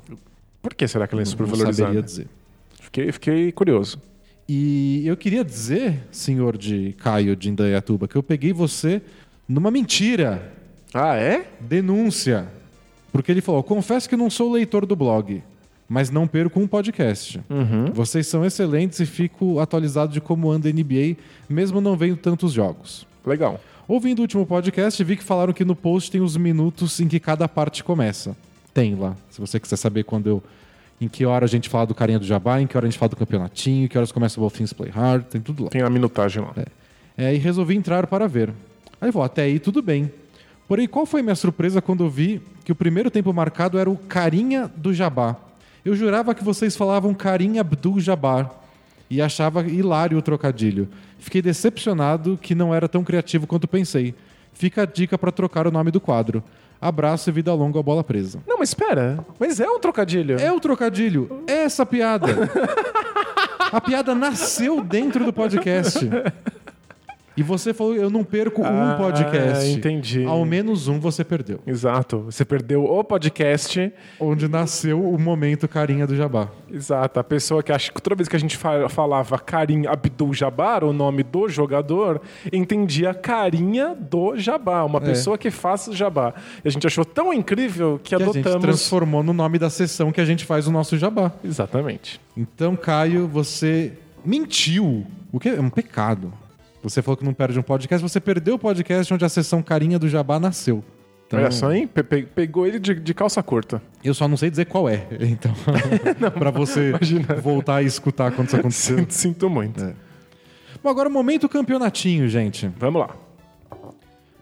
Por 0.59 0.73
que 0.73 0.87
será 0.87 1.07
que 1.07 1.13
ela 1.13 1.21
é 1.21 1.23
Não 1.25 1.29
supervalorizada? 1.29 1.75
saberia 1.75 2.01
dizer. 2.01 2.27
Fiquei, 2.97 3.11
fiquei 3.11 3.51
curioso. 3.51 4.01
E 4.49 5.05
eu 5.05 5.15
queria 5.15 5.43
dizer, 5.43 6.07
senhor 6.09 6.57
de 6.57 6.95
Caio 6.97 7.35
de 7.35 7.49
Indaiatuba, 7.49 8.07
que 8.07 8.15
eu 8.15 8.23
peguei 8.23 8.51
você 8.51 9.03
numa 9.47 9.69
mentira. 9.69 10.51
Ah, 10.91 11.15
é? 11.15 11.47
Denúncia. 11.59 12.47
Porque 13.11 13.31
ele 13.31 13.41
falou: 13.41 13.61
confesso 13.61 14.09
que 14.09 14.17
não 14.17 14.31
sou 14.31 14.51
leitor 14.51 14.83
do 14.83 14.95
blog, 14.95 15.43
mas 15.87 16.09
não 16.09 16.25
perco 16.25 16.59
um 16.59 16.65
podcast. 16.65 17.39
Vocês 17.93 18.25
são 18.25 18.43
excelentes 18.43 18.99
e 18.99 19.05
fico 19.05 19.59
atualizado 19.59 20.11
de 20.11 20.19
como 20.19 20.49
anda 20.49 20.67
a 20.67 20.73
NBA, 20.73 21.17
mesmo 21.47 21.79
não 21.79 21.95
vendo 21.95 22.17
tantos 22.17 22.51
jogos. 22.51 23.05
Legal. 23.23 23.61
Ouvindo 23.87 24.19
o 24.19 24.21
último 24.23 24.43
podcast, 24.43 25.03
vi 25.03 25.17
que 25.17 25.23
falaram 25.23 25.53
que 25.53 25.63
no 25.63 25.75
post 25.75 26.09
tem 26.09 26.19
os 26.19 26.35
minutos 26.35 26.99
em 26.99 27.07
que 27.07 27.19
cada 27.19 27.47
parte 27.47 27.83
começa. 27.83 28.35
Tem 28.73 28.95
lá. 28.95 29.15
Se 29.29 29.39
você 29.39 29.59
quiser 29.59 29.77
saber 29.77 30.03
quando 30.03 30.27
eu. 30.27 30.43
Em 30.99 31.07
que 31.07 31.25
hora 31.25 31.45
a 31.45 31.47
gente 31.47 31.69
fala 31.69 31.85
do 31.85 31.93
carinha 31.93 32.17
do 32.17 32.25
Jabá, 32.25 32.59
em 32.59 32.65
que 32.65 32.75
hora 32.75 32.87
a 32.87 32.89
gente 32.89 32.97
fala 32.97 33.09
do 33.09 33.15
campeonatinho, 33.15 33.85
em 33.85 33.87
que 33.87 33.97
horas 33.97 34.11
começa 34.11 34.41
o 34.41 34.49
Things 34.49 34.73
Play 34.73 34.89
Hard, 34.89 35.25
tem 35.25 35.39
tudo 35.39 35.65
lá. 35.65 35.69
Tem 35.69 35.81
a 35.81 35.89
minutagem 35.89 36.41
lá. 36.41 36.53
É, 37.15 37.33
e 37.33 37.37
resolvi 37.37 37.75
entrar 37.75 38.07
para 38.07 38.27
ver. 38.27 38.51
Aí 38.99 39.11
vou, 39.11 39.21
até 39.21 39.43
aí 39.43 39.59
tudo 39.59 39.81
bem. 39.81 40.11
Porém, 40.67 40.87
qual 40.87 41.05
foi 41.05 41.21
minha 41.21 41.35
surpresa 41.35 41.81
quando 41.81 42.03
eu 42.03 42.09
vi 42.09 42.41
que 42.65 42.71
o 42.71 42.75
primeiro 42.75 43.09
tempo 43.09 43.31
marcado 43.31 43.77
era 43.77 43.89
o 43.89 43.95
Carinha 43.95 44.69
do 44.75 44.93
Jabá? 44.93 45.35
Eu 45.85 45.95
jurava 45.95 46.35
que 46.35 46.43
vocês 46.43 46.75
falavam 46.75 47.13
Carinha 47.13 47.61
Abdul 47.61 47.99
Jabbar 47.99 48.51
e 49.09 49.21
achava 49.21 49.61
hilário 49.61 50.17
o 50.17 50.21
trocadilho. 50.21 50.89
Fiquei 51.17 51.41
decepcionado 51.41 52.37
que 52.41 52.53
não 52.53 52.75
era 52.75 52.89
tão 52.89 53.03
criativo 53.03 53.47
quanto 53.47 53.67
pensei. 53.67 54.13
Fica 54.53 54.81
a 54.81 54.85
dica 54.85 55.17
para 55.17 55.31
trocar 55.31 55.67
o 55.67 55.71
nome 55.71 55.91
do 55.91 56.01
quadro. 56.01 56.43
Abraço 56.79 57.29
e 57.29 57.33
vida 57.33 57.53
longa 57.53 57.81
bola 57.81 58.03
presa. 58.03 58.39
Não, 58.47 58.59
mas 58.59 58.69
espera. 58.69 59.25
Mas 59.39 59.59
é 59.59 59.67
um 59.67 59.79
trocadilho. 59.79 60.39
É 60.39 60.51
o 60.51 60.59
trocadilho, 60.59 61.43
é 61.47 61.63
essa 61.63 61.85
piada. 61.85 62.27
A 63.71 63.81
piada 63.81 64.15
nasceu 64.15 64.81
dentro 64.81 65.25
do 65.25 65.33
podcast. 65.33 65.99
E 67.37 67.43
você 67.43 67.71
falou, 67.73 67.93
eu 67.95 68.09
não 68.09 68.23
perco 68.23 68.63
Ah, 68.65 68.95
um 68.97 68.97
podcast. 69.03 69.69
entendi. 69.69 70.25
Ao 70.25 70.43
menos 70.43 70.87
um 70.87 70.99
você 70.99 71.23
perdeu. 71.23 71.59
Exato. 71.67 72.21
Você 72.21 72.43
perdeu 72.43 72.83
o 72.83 73.03
podcast. 73.03 73.93
Onde 74.19 74.47
nasceu 74.47 74.99
o 75.07 75.19
momento 75.19 75.67
carinha 75.67 76.07
do 76.07 76.15
jabá. 76.15 76.49
Exato. 76.69 77.19
A 77.19 77.23
pessoa 77.23 77.61
que 77.61 77.71
acha 77.71 77.91
que 77.91 78.01
toda 78.01 78.15
vez 78.15 78.27
que 78.27 78.35
a 78.35 78.39
gente 78.39 78.57
fa- 78.57 78.89
falava 78.89 79.37
Karim 79.37 79.85
Abdul-Jabbar, 79.85 80.83
o 80.83 80.91
nome 80.91 81.21
do 81.21 81.47
jogador, 81.47 82.19
entendia 82.51 83.13
carinha 83.13 83.95
do 83.95 84.35
Jabá, 84.35 84.83
uma 84.83 84.99
pessoa 84.99 85.37
que 85.37 85.51
faz 85.51 85.85
Jabá. 85.91 86.33
E 86.65 86.67
a 86.67 86.71
gente 86.71 86.87
achou 86.87 87.05
tão 87.05 87.31
incrível 87.31 87.99
que, 88.03 88.09
Que 88.09 88.15
a 88.15 88.19
gente 88.19 88.39
adotamos. 88.39 88.61
transformou 88.63 89.21
no 89.21 89.31
nome 89.33 89.59
da 89.59 89.69
sessão 89.69 90.11
que 90.11 90.19
a 90.19 90.25
gente 90.25 90.43
faz 90.43 90.67
o 90.67 90.71
nosso 90.71 90.97
jabá. 90.97 91.31
Exatamente. 91.43 92.19
Então, 92.35 92.75
Caio, 92.75 93.27
você 93.27 93.93
mentiu. 94.25 95.05
O 95.31 95.39
que 95.39 95.49
é 95.49 95.59
um 95.61 95.69
pecado. 95.69 96.33
Você 96.83 97.01
falou 97.01 97.17
que 97.17 97.25
não 97.25 97.33
perde 97.33 97.59
um 97.59 97.63
podcast, 97.63 98.01
você 98.07 98.19
perdeu 98.19 98.55
o 98.55 98.59
podcast 98.59 99.13
onde 99.13 99.25
a 99.25 99.29
sessão 99.29 99.61
carinha 99.61 99.97
do 99.99 100.07
jabá 100.07 100.39
nasceu. 100.39 100.83
Então, 101.25 101.39
Olha 101.39 101.51
só, 101.51 101.73
hein? 101.73 101.85
Pe- 101.87 102.03
pe- 102.03 102.23
pegou 102.23 102.65
ele 102.65 102.79
de, 102.79 102.95
de 102.95 103.13
calça 103.13 103.43
curta. 103.43 103.81
Eu 104.01 104.13
só 104.13 104.27
não 104.29 104.37
sei 104.37 104.49
dizer 104.49 104.65
qual 104.65 104.87
é. 104.87 105.05
Então, 105.19 105.51
pra 106.37 106.51
você 106.51 106.93
voltar 107.41 107.81
e 107.81 107.85
escutar 107.85 108.31
quando 108.31 108.47
isso 108.47 108.55
aconteceu. 108.55 108.97
Sinto, 108.99 109.13
sinto 109.13 109.49
muito. 109.49 109.93
Bom, 110.81 110.89
agora 110.89 111.09
o 111.09 111.11
momento 111.11 111.49
campeonatinho, 111.49 112.29
gente. 112.29 112.71
Vamos 112.79 113.01
lá. 113.01 113.09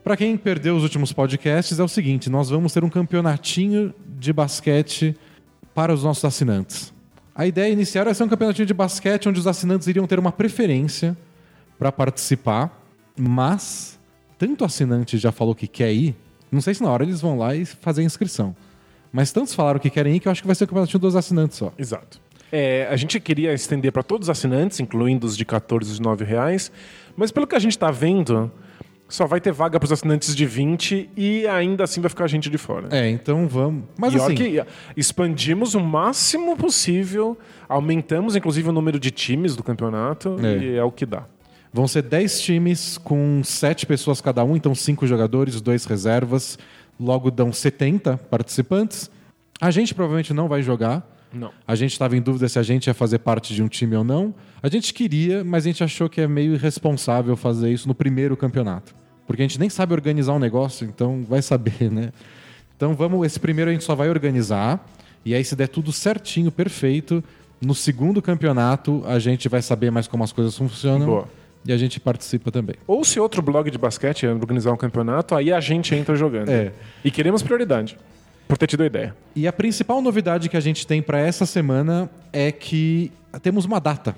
Pra 0.04 0.16
quem 0.16 0.38
perdeu 0.38 0.76
os 0.76 0.84
últimos 0.84 1.12
podcasts, 1.12 1.80
é 1.80 1.84
o 1.84 1.88
seguinte: 1.88 2.30
nós 2.30 2.52
vamos 2.52 2.72
ter 2.72 2.84
um 2.84 2.90
campeonatinho 2.90 3.92
de 4.20 4.32
basquete 4.32 5.16
para 5.74 5.92
os 5.92 6.04
nossos 6.04 6.24
assinantes. 6.24 6.94
A 7.34 7.48
ideia 7.48 7.72
inicial 7.74 8.04
era 8.04 8.14
ser 8.14 8.24
um 8.24 8.28
campeonatinho 8.30 8.68
de 8.68 8.74
basquete 8.76 9.28
onde 9.28 9.40
os 9.40 9.48
assinantes 9.48 9.88
iriam 9.88 10.06
ter 10.06 10.20
uma 10.20 10.32
preferência 10.32 11.18
para 11.78 11.92
participar, 11.92 12.82
mas 13.18 14.00
tanto 14.38 14.64
assinante 14.66 15.18
já 15.18 15.32
falou 15.32 15.56
que 15.56 15.68
quer 15.68 15.92
ir, 15.94 16.16
não 16.52 16.62
sei 16.62 16.74
se 16.74 16.84
na 16.84 16.90
hora 16.90 17.04
eles 17.04 17.22
vão 17.22 17.38
lá 17.38 17.56
e 17.56 17.66
fazer 17.66 18.02
a 18.02 18.04
inscrição. 18.06 18.56
Mas 19.12 19.32
tantos 19.32 19.54
falaram 19.54 19.80
que 19.80 19.90
querem 19.90 20.16
ir 20.16 20.20
que 20.20 20.28
eu 20.28 20.32
acho 20.32 20.42
que 20.42 20.48
vai 20.48 20.56
ser 20.56 20.66
um 20.66 20.68
campeonatinho 20.68 21.00
dos 21.00 21.16
assinantes 21.16 21.58
só. 21.58 21.72
Exato. 21.78 22.20
É, 22.52 22.88
a 22.90 22.96
gente 22.96 23.20
queria 23.20 23.54
estender 23.54 23.92
para 23.92 24.04
todos 24.04 24.28
os 24.28 24.30
assinantes, 24.30 24.80
incluindo 24.80 25.26
os 25.26 25.36
de 25.38 25.44
14 25.46 25.90
e 25.90 25.94
os 25.94 26.00
9 26.00 26.24
reais, 26.26 26.72
mas 27.16 27.32
pelo 27.32 27.48
que 27.48 27.56
a 27.56 27.60
gente 27.60 27.72
está 27.72 27.92
vendo, 27.92 28.52
só 29.08 29.26
vai 29.26 29.40
ter 29.42 29.52
vaga 29.52 29.80
para 29.80 29.86
os 29.86 29.92
assinantes 29.92 30.36
de 30.36 30.46
20 30.46 31.10
e 31.16 31.48
ainda 31.48 31.84
assim 31.84 32.02
vai 32.02 32.10
ficar 32.10 32.28
gente 32.28 32.50
de 32.50 32.58
fora. 32.58 32.88
É, 32.92 33.10
então 33.10 33.48
vamos. 33.48 33.84
Mas 33.98 34.14
e 34.14 34.18
assim, 34.18 34.36
que 34.36 34.64
expandimos 34.98 35.76
o 35.76 35.80
máximo 35.80 36.56
possível, 36.58 37.38
aumentamos 37.68 38.36
inclusive 38.36 38.70
o 38.70 38.72
número 38.72 39.00
de 39.00 39.12
times 39.12 39.56
do 39.56 39.64
campeonato 39.64 40.38
É. 40.44 40.58
e 40.58 40.76
é 40.78 40.84
o 40.84 40.92
que 40.92 41.06
dá. 41.06 41.24
Vão 41.76 41.90
ser 41.90 42.04
10 42.04 42.40
times 42.40 42.98
com 42.98 43.42
7 43.44 43.86
pessoas 43.86 44.22
cada 44.22 44.42
um, 44.46 44.56
então 44.56 44.74
5 44.74 45.06
jogadores, 45.06 45.60
2 45.60 45.84
reservas. 45.84 46.58
Logo 46.98 47.30
dão 47.30 47.52
70 47.52 48.16
participantes. 48.16 49.12
A 49.60 49.70
gente 49.72 49.94
provavelmente 49.94 50.34
não 50.34 50.48
vai 50.48 50.62
jogar. 50.62 51.06
Não. 51.34 51.52
A 51.68 51.76
gente 51.76 51.92
estava 51.92 52.16
em 52.16 52.22
dúvida 52.22 52.48
se 52.48 52.58
a 52.58 52.64
gente 52.64 52.88
ia 52.88 52.94
fazer 52.94 53.20
parte 53.20 53.54
de 53.54 53.62
um 53.62 53.68
time 53.68 53.94
ou 53.94 54.06
não. 54.06 54.34
A 54.64 54.70
gente 54.70 54.94
queria, 54.94 55.44
mas 55.44 55.66
a 55.66 55.68
gente 55.68 55.84
achou 55.84 56.08
que 56.08 56.22
é 56.22 56.28
meio 56.30 56.54
irresponsável 56.54 57.36
fazer 57.36 57.70
isso 57.74 57.90
no 57.90 57.94
primeiro 57.94 58.38
campeonato. 58.38 58.96
Porque 59.28 59.42
a 59.42 59.46
gente 59.46 59.60
nem 59.60 59.70
sabe 59.70 59.94
organizar 59.94 60.32
um 60.32 60.40
negócio, 60.40 60.88
então 60.88 61.26
vai 61.28 61.42
saber, 61.42 61.92
né? 61.92 62.14
Então 62.78 62.94
vamos, 62.94 63.28
esse 63.28 63.38
primeiro 63.38 63.70
a 63.70 63.74
gente 63.74 63.84
só 63.84 63.96
vai 63.96 64.08
organizar. 64.08 64.88
E 65.26 65.36
aí, 65.36 65.44
se 65.44 65.58
der 65.58 65.68
tudo 65.68 65.92
certinho, 65.92 66.54
perfeito, 66.54 67.22
no 67.60 67.76
segundo 67.76 68.22
campeonato 68.22 69.04
a 69.06 69.20
gente 69.20 69.50
vai 69.50 69.62
saber 69.62 69.92
mais 69.92 70.08
como 70.08 70.24
as 70.24 70.32
coisas 70.32 70.58
funcionam. 70.58 71.06
Boa. 71.06 71.45
E 71.66 71.74
a 71.74 71.78
gente 71.78 72.00
participa 72.00 72.52
também. 72.52 72.76
Ou 72.86 73.04
se 73.04 73.20
outro 73.20 73.42
blog 73.42 73.70
de 73.72 73.78
basquete 73.78 74.28
organizar 74.28 74.72
um 74.72 74.78
campeonato, 74.78 75.34
aí 75.34 75.52
a 75.52 75.60
gente 75.60 75.96
entra 75.96 76.16
jogando. 76.16 76.50
É. 76.50 76.72
E 77.04 77.10
queremos 77.10 77.42
prioridade, 77.42 77.98
por 78.48 78.58
ter 78.58 78.68
tido 78.68 78.84
a 78.84 78.86
ideia. 78.86 79.16
E 79.36 79.48
a 79.48 79.54
principal 79.54 80.02
novidade 80.02 80.48
que 80.48 80.56
a 80.56 80.60
gente 80.60 80.86
tem 80.86 81.02
para 81.02 81.20
essa 81.20 81.46
semana 81.46 82.10
é 82.32 82.52
que 82.52 83.12
temos 83.42 83.66
uma 83.66 83.80
data. 83.80 84.16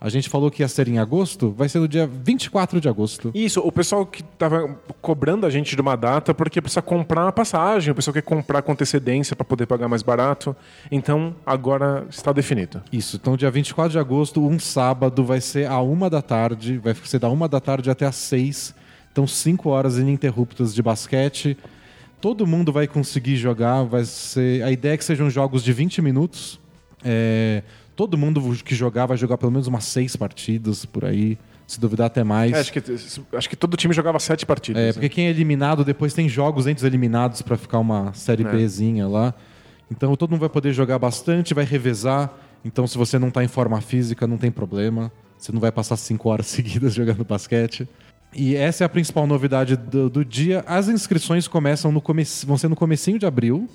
A 0.00 0.08
gente 0.08 0.28
falou 0.28 0.50
que 0.50 0.62
ia 0.62 0.68
ser 0.68 0.86
em 0.86 0.98
agosto, 0.98 1.50
vai 1.50 1.68
ser 1.68 1.80
no 1.80 1.88
dia 1.88 2.06
24 2.06 2.80
de 2.80 2.88
agosto. 2.88 3.32
Isso, 3.34 3.60
o 3.60 3.72
pessoal 3.72 4.06
que 4.06 4.22
tava 4.22 4.78
cobrando 5.02 5.44
a 5.44 5.50
gente 5.50 5.74
de 5.74 5.82
uma 5.82 5.96
data 5.96 6.32
porque 6.32 6.60
precisa 6.60 6.80
comprar 6.80 7.24
uma 7.24 7.32
passagem, 7.32 7.90
o 7.90 7.94
pessoal 7.94 8.14
quer 8.14 8.22
comprar 8.22 8.62
com 8.62 8.70
antecedência 8.72 9.34
para 9.34 9.44
poder 9.44 9.66
pagar 9.66 9.88
mais 9.88 10.02
barato. 10.02 10.54
Então, 10.90 11.34
agora 11.44 12.06
está 12.08 12.32
definido. 12.32 12.80
Isso, 12.92 13.16
então 13.16 13.36
dia 13.36 13.50
24 13.50 13.90
de 13.90 13.98
agosto, 13.98 14.46
um 14.46 14.58
sábado, 14.58 15.24
vai 15.24 15.40
ser 15.40 15.68
a 15.68 15.80
uma 15.80 16.08
da 16.08 16.22
tarde, 16.22 16.78
vai 16.78 16.94
ser 16.94 17.18
da 17.18 17.28
uma 17.28 17.48
da 17.48 17.60
tarde 17.60 17.90
até 17.90 18.06
às 18.06 18.16
seis. 18.16 18.74
Então, 19.10 19.26
cinco 19.26 19.70
horas 19.70 19.98
ininterruptas 19.98 20.72
de 20.72 20.80
basquete. 20.80 21.58
Todo 22.20 22.46
mundo 22.46 22.72
vai 22.72 22.86
conseguir 22.86 23.36
jogar, 23.36 23.82
vai 23.82 24.04
ser. 24.04 24.62
A 24.62 24.70
ideia 24.70 24.94
é 24.94 24.96
que 24.96 25.04
sejam 25.04 25.28
jogos 25.28 25.64
de 25.64 25.72
20 25.72 26.00
minutos. 26.02 26.60
É, 27.04 27.62
Todo 27.98 28.16
mundo 28.16 28.40
que 28.64 28.76
jogar 28.76 29.06
vai 29.06 29.16
jogar 29.16 29.36
pelo 29.36 29.50
menos 29.50 29.66
umas 29.66 29.82
seis 29.82 30.14
partidas 30.14 30.84
por 30.84 31.04
aí. 31.04 31.36
Se 31.66 31.80
duvidar 31.80 32.06
até 32.06 32.22
mais. 32.22 32.52
É, 32.52 32.60
acho, 32.60 32.72
que, 32.72 32.80
acho 33.36 33.50
que 33.50 33.56
todo 33.56 33.76
time 33.76 33.92
jogava 33.92 34.20
sete 34.20 34.46
partidas. 34.46 34.80
É, 34.80 34.86
né? 34.86 34.92
porque 34.92 35.08
quem 35.08 35.26
é 35.26 35.30
eliminado 35.30 35.84
depois 35.84 36.14
tem 36.14 36.28
jogos 36.28 36.68
entre 36.68 36.78
os 36.78 36.84
eliminados 36.84 37.42
pra 37.42 37.56
ficar 37.56 37.80
uma 37.80 38.12
série 38.14 38.46
É. 38.46 38.52
Bzinha 38.52 39.08
lá. 39.08 39.34
Então 39.90 40.14
todo 40.14 40.30
mundo 40.30 40.38
vai 40.38 40.48
poder 40.48 40.72
jogar 40.72 40.96
bastante, 41.00 41.52
vai 41.52 41.64
revezar. 41.64 42.32
Então 42.64 42.86
se 42.86 42.96
você 42.96 43.18
não 43.18 43.32
tá 43.32 43.42
em 43.42 43.48
forma 43.48 43.80
física, 43.80 44.28
não 44.28 44.38
tem 44.38 44.52
problema. 44.52 45.10
Você 45.36 45.50
não 45.50 45.60
vai 45.60 45.72
passar 45.72 45.96
cinco 45.96 46.28
horas 46.28 46.46
seguidas 46.46 46.94
jogando 46.94 47.24
basquete. 47.24 47.88
E 48.32 48.54
essa 48.54 48.84
é 48.84 48.86
a 48.86 48.88
principal 48.88 49.26
novidade 49.26 49.74
do, 49.74 50.08
do 50.08 50.24
dia. 50.24 50.62
As 50.68 50.86
inscrições 50.86 51.48
começam 51.48 51.90
no 51.90 52.00
come... 52.00 52.22
vão 52.46 52.56
ser 52.56 52.68
no 52.68 52.76
comecinho 52.76 53.18
de 53.18 53.26
abril. 53.26 53.68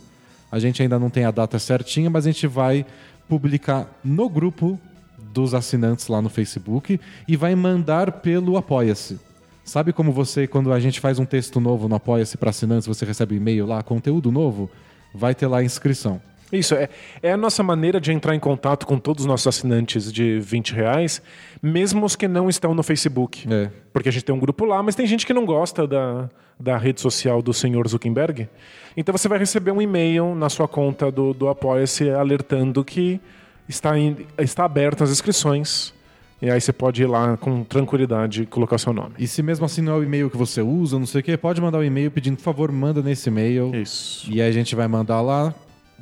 A 0.50 0.60
gente 0.60 0.82
ainda 0.82 0.98
não 0.98 1.10
tem 1.10 1.26
a 1.26 1.32
data 1.32 1.60
certinha, 1.60 2.10
mas 2.10 2.26
a 2.26 2.32
gente 2.32 2.48
vai 2.48 2.86
publicar 3.28 3.88
no 4.04 4.30
grupo 4.30 4.80
dos 5.18 5.54
assinantes 5.54 6.08
lá 6.08 6.22
no 6.22 6.30
Facebook 6.30 7.00
e 7.28 7.36
vai 7.36 7.56
mandar 7.56 8.12
pelo 8.12 8.58
Apoia-se. 8.58 9.20
Sabe 9.64 9.94
como 9.94 10.12
você, 10.12 10.46
quando 10.46 10.74
a 10.74 10.80
gente 10.80 11.00
faz 11.00 11.20
um 11.20 11.26
texto 11.26 11.60
novo 11.60 11.88
no 11.88 11.96
Apoia-se 11.96 12.38
para 12.38 12.50
assinantes, 12.50 12.88
você 12.88 13.06
recebe 13.06 13.36
e-mail 13.36 13.66
lá, 13.66 13.82
conteúdo 13.82 14.32
novo? 14.32 14.70
Vai 15.14 15.34
ter 15.34 15.48
lá 15.48 15.60
a 15.60 15.64
inscrição. 15.64 16.22
Isso, 16.54 16.76
é, 16.76 16.88
é 17.22 17.32
a 17.32 17.38
nossa 17.38 17.64
maneira 17.64 18.00
de 18.00 18.12
entrar 18.12 18.36
em 18.36 18.40
contato 18.40 18.86
com 18.86 18.98
todos 18.98 19.24
os 19.24 19.28
nossos 19.28 19.48
assinantes 19.48 20.12
de 20.12 20.40
20 20.40 20.74
reais, 20.74 21.22
mesmo 21.62 22.06
os 22.06 22.16
que 22.16 22.28
não 22.28 22.48
estão 22.48 22.74
no 22.74 22.84
Facebook. 22.84 23.52
É. 23.52 23.70
Porque 23.92 24.10
a 24.10 24.12
gente 24.12 24.24
tem 24.24 24.34
um 24.34 24.40
grupo 24.40 24.66
lá, 24.66 24.82
mas 24.84 24.96
tem 24.96 25.08
gente 25.08 25.26
que 25.26 25.34
não 25.34 25.46
gosta 25.46 25.88
da, 25.88 26.30
da 26.60 26.78
rede 26.78 27.02
social 27.02 27.42
do 27.42 27.54
senhor 27.54 27.88
Zuckerberg. 27.88 28.48
Então 28.96 29.16
você 29.16 29.28
vai 29.28 29.40
receber 29.40 29.72
um 29.72 29.82
e-mail 29.82 30.36
na 30.36 30.50
sua 30.50 30.68
conta 30.68 31.12
do, 31.12 31.34
do 31.34 31.50
Apoia-se 31.50 32.10
alertando 32.10 32.84
que 32.84 33.20
está, 33.68 33.98
em, 33.98 34.18
está 34.38 34.66
aberto 34.66 35.04
as 35.04 35.12
inscrições. 35.12 35.94
E 36.42 36.52
aí 36.52 36.60
você 36.60 36.74
pode 36.74 37.02
ir 37.02 37.06
lá 37.06 37.38
com 37.38 37.64
tranquilidade 37.64 38.44
e 38.44 38.46
colocar 38.46 38.78
seu 38.78 38.92
nome. 38.92 39.16
E 39.18 39.28
se 39.28 39.42
mesmo 39.42 39.66
assim 39.66 39.82
não 39.82 39.94
é 39.94 39.96
o 39.96 40.04
e-mail 40.04 40.30
que 40.30 40.36
você 40.36 40.62
usa, 40.62 41.00
não 41.00 41.06
sei 41.06 41.22
o 41.22 41.24
quê, 41.24 41.38
pode 41.38 41.62
mandar 41.62 41.78
um 41.78 41.84
e-mail 41.84 42.12
pedindo, 42.12 42.36
por 42.36 42.44
favor, 42.44 42.70
manda 42.70 43.02
nesse 43.02 43.30
e-mail. 43.30 43.74
Isso. 43.74 44.30
E 44.30 44.42
aí 44.42 44.50
a 44.50 44.52
gente 44.52 44.76
vai 44.76 44.88
mandar 44.88 45.22
lá. 45.22 45.56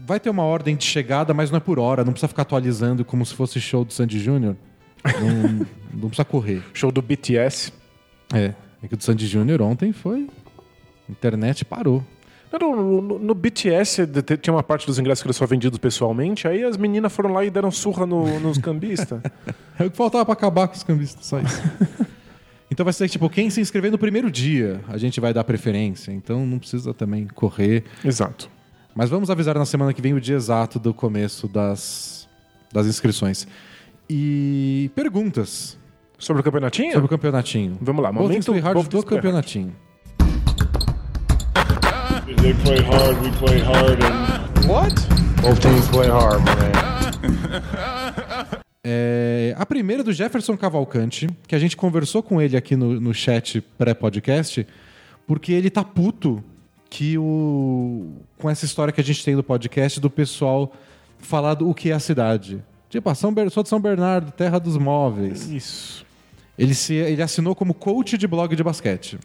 Vai 0.05 0.20
ter 0.20 0.29
uma 0.29 0.43
ordem 0.43 0.75
de 0.75 0.84
chegada, 0.86 1.34
mas 1.34 1.51
não 1.51 1.58
é 1.58 1.60
por 1.60 1.77
hora. 1.79 2.03
Não 2.03 2.12
precisa 2.12 2.27
ficar 2.27 2.41
atualizando 2.43 3.05
como 3.05 3.25
se 3.25 3.34
fosse 3.34 3.60
show 3.62 3.84
do 3.86 3.93
Sandy 3.93 4.20
Júnior. 4.20 4.55
Não, 5.03 5.65
não 6.01 6.10
precisa 6.10 6.25
correr. 6.25 6.63
Show 6.74 6.91
do 6.91 7.01
BTS. 7.01 7.72
É. 8.34 8.53
É 8.84 8.88
que 8.88 8.93
o 8.93 8.98
do 8.98 9.03
Sandy 9.03 9.27
Júnior 9.27 9.62
ontem 9.62 9.91
foi. 9.93 10.27
Internet 11.10 11.63
parou. 11.65 12.03
No, 12.51 13.01
no- 13.01 13.20
no- 13.20 13.34
BTS 13.36 14.05
tinha 14.41 14.53
uma 14.53 14.63
parte 14.63 14.86
dos 14.86 15.00
ingressos 15.00 15.22
que 15.22 15.27
eles 15.27 15.38
só 15.38 15.46
vendidos 15.46 15.79
pessoalmente, 15.79 16.48
aí 16.50 16.63
as 16.65 16.75
meninas 16.75 17.13
foram 17.13 17.31
lá 17.31 17.46
e 17.46 17.50
deram 17.50 17.72
surra 17.72 18.05
no- 18.05 18.39
nos 18.39 18.58
cambistas. 18.58 19.22
É 19.79 19.86
o 19.86 19.89
que 19.89 19.98
faltava 19.98 20.24
pra 20.25 20.34
acabar 20.34 20.67
com 20.67 20.75
os 20.75 20.84
cambistas, 20.84 21.25
só 21.25 21.39
isso. 21.39 21.62
então 22.70 22.84
vai 22.84 22.93
ser 22.93 23.08
tipo, 23.10 23.27
quem 23.29 23.50
se 23.50 23.60
inscrever 23.62 23.89
no 23.89 23.98
primeiro 23.98 24.29
dia, 24.29 24.79
a 24.89 24.98
gente 24.98 25.20
vai 25.20 25.34
dar 25.34 25.43
preferência. 25.43 26.12
Então 26.12 26.46
não 26.46 26.60
precisa 26.60 26.93
também 26.93 27.25
correr. 27.34 27.84
Exato. 28.05 28.48
Mas 28.95 29.10
vamos 29.10 29.29
avisar 29.29 29.57
na 29.57 29.65
semana 29.65 29.93
que 29.93 30.01
vem 30.01 30.13
o 30.13 30.21
dia 30.21 30.36
exato 30.36 30.77
do 30.79 30.93
começo 30.93 31.48
das, 31.48 32.27
das 32.71 32.88
inscrições. 32.88 33.48
E 34.10 34.91
perguntas 34.95 35.77
Sobre 36.17 36.41
o 36.41 36.43
campeonatinho? 36.43 36.93
sobre 36.93 37.05
o 37.05 37.10
campeonatinho. 37.10 37.77
Vamos 37.81 38.03
lá, 38.03 38.12
momento 38.12 38.45
Play 38.51 38.60
Hard 38.60 38.83
do 38.83 38.89
Play 38.89 39.03
campeonatinho. 39.03 39.75
They 42.41 42.53
play 42.53 42.79
hard, 42.79 43.21
we 43.21 43.31
play 43.38 43.60
hard, 43.60 44.01
and 44.03 44.67
What? 44.67 44.95
Both 45.41 45.60
teams 45.60 45.88
play 45.89 46.10
hard, 46.10 46.41
man. 46.45 46.71
É, 48.83 49.53
a 49.60 49.65
primeira 49.65 50.03
do 50.03 50.12
Jefferson 50.12 50.57
Cavalcante, 50.57 51.29
que 51.48 51.53
a 51.53 51.60
gente 51.60 51.77
conversou 51.77 52.24
com 52.24 52.41
ele 52.41 52.57
aqui 52.57 52.75
no, 52.75 53.00
no 53.00 53.13
chat 53.13 53.62
pré-podcast, 53.77 54.65
porque 55.27 55.51
ele 55.53 55.69
tá 55.69 55.83
puto 55.83 56.43
que 56.91 57.17
o 57.17 58.17
com 58.38 58.50
essa 58.50 58.65
história 58.65 58.91
que 58.91 59.00
a 59.00 59.03
gente 59.03 59.24
tem 59.24 59.33
do 59.33 59.41
podcast 59.41 59.98
do 59.98 60.10
pessoal 60.10 60.74
falar 61.19 61.53
do 61.53 61.69
o 61.69 61.74
que 61.74 61.89
é 61.89 61.93
a 61.93 62.00
cidade. 62.00 62.62
Tipo, 62.89 63.10
ah, 63.10 63.15
São 63.15 63.33
Ber... 63.33 63.50
sou 63.50 63.63
de 63.63 63.69
São 63.69 63.79
Bernardo, 63.79 64.29
terra 64.31 64.60
dos 64.60 64.77
móveis. 64.77 65.50
Isso. 65.50 66.05
Ele, 66.60 66.75
se, 66.75 66.93
ele 66.93 67.21
assinou 67.21 67.55
como 67.55 67.74
coach 67.74 68.17
de 68.17 68.27
blog 68.27 68.53
de 68.53 68.63
basquete. 68.63 69.17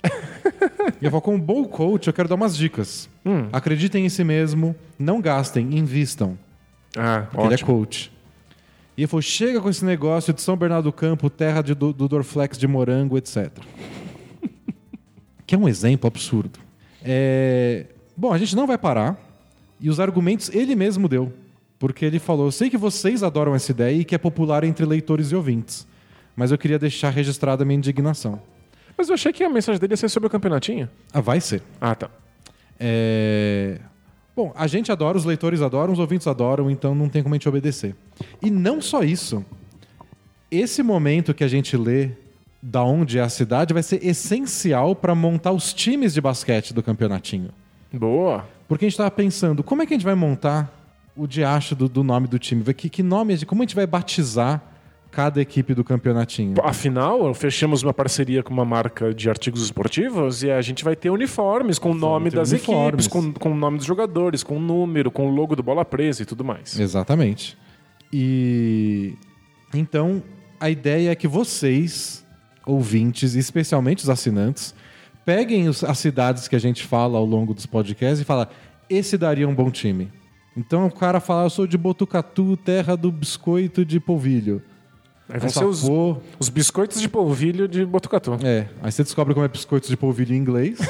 e 1.02 1.04
eu 1.04 1.11
falo, 1.11 1.20
como 1.20 1.38
bom 1.38 1.64
coach, 1.64 2.06
eu 2.06 2.12
quero 2.12 2.28
dar 2.28 2.37
umas 2.37 2.56
dicas. 2.56 3.11
Hum. 3.25 3.49
Acreditem 3.52 4.06
em 4.06 4.08
si 4.08 4.23
mesmo, 4.23 4.75
não 4.96 5.20
gastem, 5.20 5.76
invistam. 5.76 6.38
Ah, 6.96 7.26
Porque 7.28 7.46
ele 7.46 7.54
é 7.54 7.54
ótimo. 7.54 7.66
coach. 7.66 8.12
E 8.96 9.02
ele 9.02 9.08
falou: 9.08 9.23
chega 9.23 9.61
com 9.61 9.68
esse 9.68 9.85
negócio 9.85 10.32
de 10.32 10.40
São 10.40 10.56
Bernardo 10.56 10.85
do 10.85 10.92
Campo, 10.92 11.28
terra 11.28 11.62
de, 11.62 11.75
do, 11.75 11.92
do 11.92 12.06
Dorflex 12.06 12.56
de 12.56 12.68
morango, 12.68 13.18
etc. 13.18 13.50
que 15.44 15.56
é 15.56 15.58
um 15.58 15.68
exemplo 15.68 16.06
absurdo. 16.06 16.65
É, 17.06 17.86
Bom, 18.16 18.32
a 18.32 18.38
gente 18.38 18.56
não 18.56 18.66
vai 18.66 18.78
parar. 18.78 19.20
E 19.78 19.90
os 19.90 20.00
argumentos 20.00 20.48
ele 20.54 20.75
mesmo 20.75 21.06
deu. 21.06 21.32
Porque 21.78 22.04
ele 22.04 22.18
falou: 22.18 22.46
eu 22.46 22.52
sei 22.52 22.70
que 22.70 22.78
vocês 22.78 23.22
adoram 23.22 23.54
essa 23.54 23.70
ideia 23.70 24.00
e 24.00 24.04
que 24.04 24.14
é 24.14 24.18
popular 24.18 24.64
entre 24.64 24.86
leitores 24.86 25.30
e 25.30 25.36
ouvintes. 25.36 25.86
Mas 26.34 26.50
eu 26.50 26.58
queria 26.58 26.78
deixar 26.78 27.10
registrada 27.10 27.62
a 27.62 27.66
minha 27.66 27.76
indignação. 27.76 28.40
Mas 28.96 29.08
eu 29.08 29.14
achei 29.14 29.32
que 29.32 29.44
a 29.44 29.50
mensagem 29.50 29.78
dele 29.78 29.92
ia 29.92 29.96
ser 29.98 30.08
sobre 30.08 30.26
o 30.28 30.30
campeonatinho. 30.30 30.88
Ah, 31.12 31.20
vai 31.20 31.40
ser. 31.40 31.62
Ah, 31.78 31.94
tá. 31.94 32.10
É... 32.80 33.78
Bom, 34.34 34.52
a 34.54 34.66
gente 34.66 34.90
adora, 34.90 35.16
os 35.16 35.25
leitores 35.25 35.60
adoram, 35.60 35.92
os 35.92 35.98
ouvintes 35.98 36.26
adoram, 36.26 36.70
então 36.70 36.94
não 36.94 37.08
tem 37.08 37.22
como 37.22 37.34
a 37.34 37.36
gente 37.36 37.48
obedecer. 37.48 37.94
E 38.42 38.50
não 38.50 38.80
só 38.80 39.02
isso. 39.02 39.44
Esse 40.50 40.82
momento 40.82 41.34
que 41.34 41.44
a 41.44 41.48
gente 41.48 41.76
lê 41.76 42.10
da 42.66 42.82
onde 42.82 43.16
é 43.16 43.23
a 43.23 43.28
cidade 43.28 43.73
vai 43.73 43.82
ser 43.82 44.04
essencial 44.04 44.96
para 44.96 45.14
montar 45.14 45.52
os 45.52 45.73
times 45.73 46.12
de 46.12 46.20
basquete 46.20 46.75
do 46.75 46.82
campeonatinho. 46.82 47.50
Boa. 47.92 48.44
Porque 48.66 48.85
a 48.85 48.88
gente 48.88 48.94
estava 48.94 49.11
pensando, 49.11 49.62
como 49.62 49.82
é 49.82 49.87
que 49.87 49.94
a 49.94 49.96
gente 49.96 50.04
vai 50.04 50.16
montar 50.16 50.75
o 51.14 51.28
diacho 51.28 51.76
do, 51.76 51.88
do 51.88 52.02
nome 52.02 52.26
do 52.26 52.40
time? 52.40 52.64
Que, 52.75 52.90
que 52.90 53.04
nome, 53.04 53.44
como 53.44 53.62
a 53.62 53.64
gente 53.64 53.76
vai 53.76 53.87
batizar 53.87 54.61
cada 55.12 55.40
equipe 55.40 55.75
do 55.75 55.85
campeonatinho? 55.85 56.56
Afinal, 56.61 57.32
fechamos 57.35 57.85
uma 57.85 57.94
parceria 57.94 58.42
com 58.42 58.52
uma 58.52 58.64
marca 58.64 59.14
de 59.14 59.30
artigos 59.30 59.62
esportivos 59.62 60.42
e 60.42 60.50
a 60.50 60.61
gente 60.61 60.82
vai 60.82 60.96
ter 60.96 61.11
uniformes 61.11 61.78
com 61.78 61.92
o 61.92 61.94
nome 61.94 62.30
das 62.30 62.50
uniformes. 62.50 63.06
equipes, 63.06 63.06
com, 63.06 63.32
com 63.32 63.52
o 63.52 63.56
nome 63.56 63.78
dos 63.78 63.87
jogadores, 63.87 64.42
com 64.42 64.56
o 64.56 64.61
número, 64.61 65.08
com 65.12 65.28
o 65.28 65.30
logo 65.30 65.54
do 65.54 65.62
Bola 65.62 65.85
Presa 65.85 66.25
e 66.25 66.26
tudo 66.26 66.44
mais. 66.44 66.78
Exatamente. 66.80 67.56
E 68.12 69.14
então 69.73 70.20
a 70.58 70.68
ideia 70.68 71.12
é 71.12 71.14
que 71.14 71.28
vocês, 71.28 72.25
ouvintes, 72.66 73.35
e 73.35 73.38
especialmente 73.38 74.02
os 74.02 74.11
assinantes, 74.11 74.75
peguem 75.25 75.68
os- 75.68 75.85
as 75.85 75.99
cidades 75.99 76.49
que 76.49 76.56
a 76.56 76.58
gente 76.58 76.85
fala 76.85 77.16
ao 77.16 77.25
longo 77.25 77.54
dos 77.54 77.64
podcasts 77.64 78.20
e 78.20 78.25
fala: 78.25 78.50
esse 78.90 79.16
daria 79.16 79.49
um 79.49 79.54
bom 79.54 79.70
time. 79.70 80.12
Então 80.56 80.87
o 80.87 80.90
cara 80.92 81.20
fala: 81.20 81.44
eu 81.44 81.50
sou 81.50 81.66
de 81.66 81.78
Botucatu, 81.78 82.56
terra 82.58 82.96
do 82.96 83.11
biscoito 83.12 83.85
de 83.85 84.00
polvilho. 84.00 84.61
Aí 85.28 85.40
vão 85.40 85.49
ser 85.49 85.64
os, 85.64 85.82
os 86.38 86.49
biscoitos 86.49 87.00
de 87.00 87.08
polvilho 87.08 87.66
de 87.66 87.85
Botucatu. 87.85 88.35
É, 88.44 88.68
aí 88.80 88.92
você 88.92 89.02
descobre 89.02 89.35
como 89.35 89.44
é 89.44 89.49
biscoito 89.49 89.88
de 89.88 89.96
polvilho 89.96 90.35
em 90.35 90.38
inglês. 90.38 90.78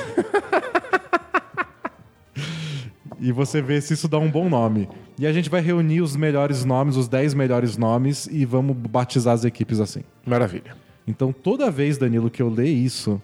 e 3.19 3.33
você 3.33 3.63
vê 3.63 3.81
se 3.81 3.95
isso 3.95 4.09
dá 4.09 4.19
um 4.19 4.31
bom 4.31 4.49
nome. 4.49 4.89
E 5.19 5.27
a 5.27 5.33
gente 5.33 5.49
vai 5.49 5.63
reunir 5.63 6.03
os 6.03 6.15
melhores 6.15 6.67
nomes, 6.67 6.97
os 6.97 7.09
10 7.09 7.33
melhores 7.33 7.79
nomes, 7.79 8.29
e 8.31 8.45
vamos 8.45 8.77
batizar 8.77 9.33
as 9.33 9.45
equipes 9.45 9.81
assim. 9.81 10.03
Maravilha. 10.27 10.77
Então 11.07 11.33
toda 11.33 11.71
vez, 11.71 11.99
Danilo, 11.99 12.31
que 12.31 12.43
eu 12.43 12.49
ler 12.49 12.69
isso, 12.69 13.21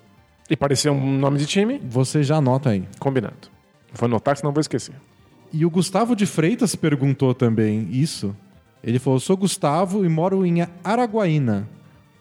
E 0.51 0.57
parecer 0.57 0.91
um 0.91 1.19
nome 1.19 1.39
de 1.39 1.47
time? 1.47 1.81
você 1.85 2.23
já 2.23 2.37
anota 2.37 2.71
aí. 2.71 2.85
Combinado. 2.99 3.49
Vou 3.93 4.07
anotar, 4.07 4.37
senão 4.37 4.53
vou 4.53 4.61
esquecer. 4.61 4.95
E 5.53 5.65
o 5.67 5.71
Gustavo 5.71 6.17
de 6.17 6.25
Freitas 6.27 6.75
perguntou 6.75 7.35
também 7.35 7.89
isso. 7.91 8.35
Ele 8.83 8.99
falou: 8.99 9.21
sou 9.21 9.37
Gustavo 9.37 10.05
e 10.05 10.09
moro 10.09 10.45
em 10.47 10.67
Araguaína, 10.83 11.69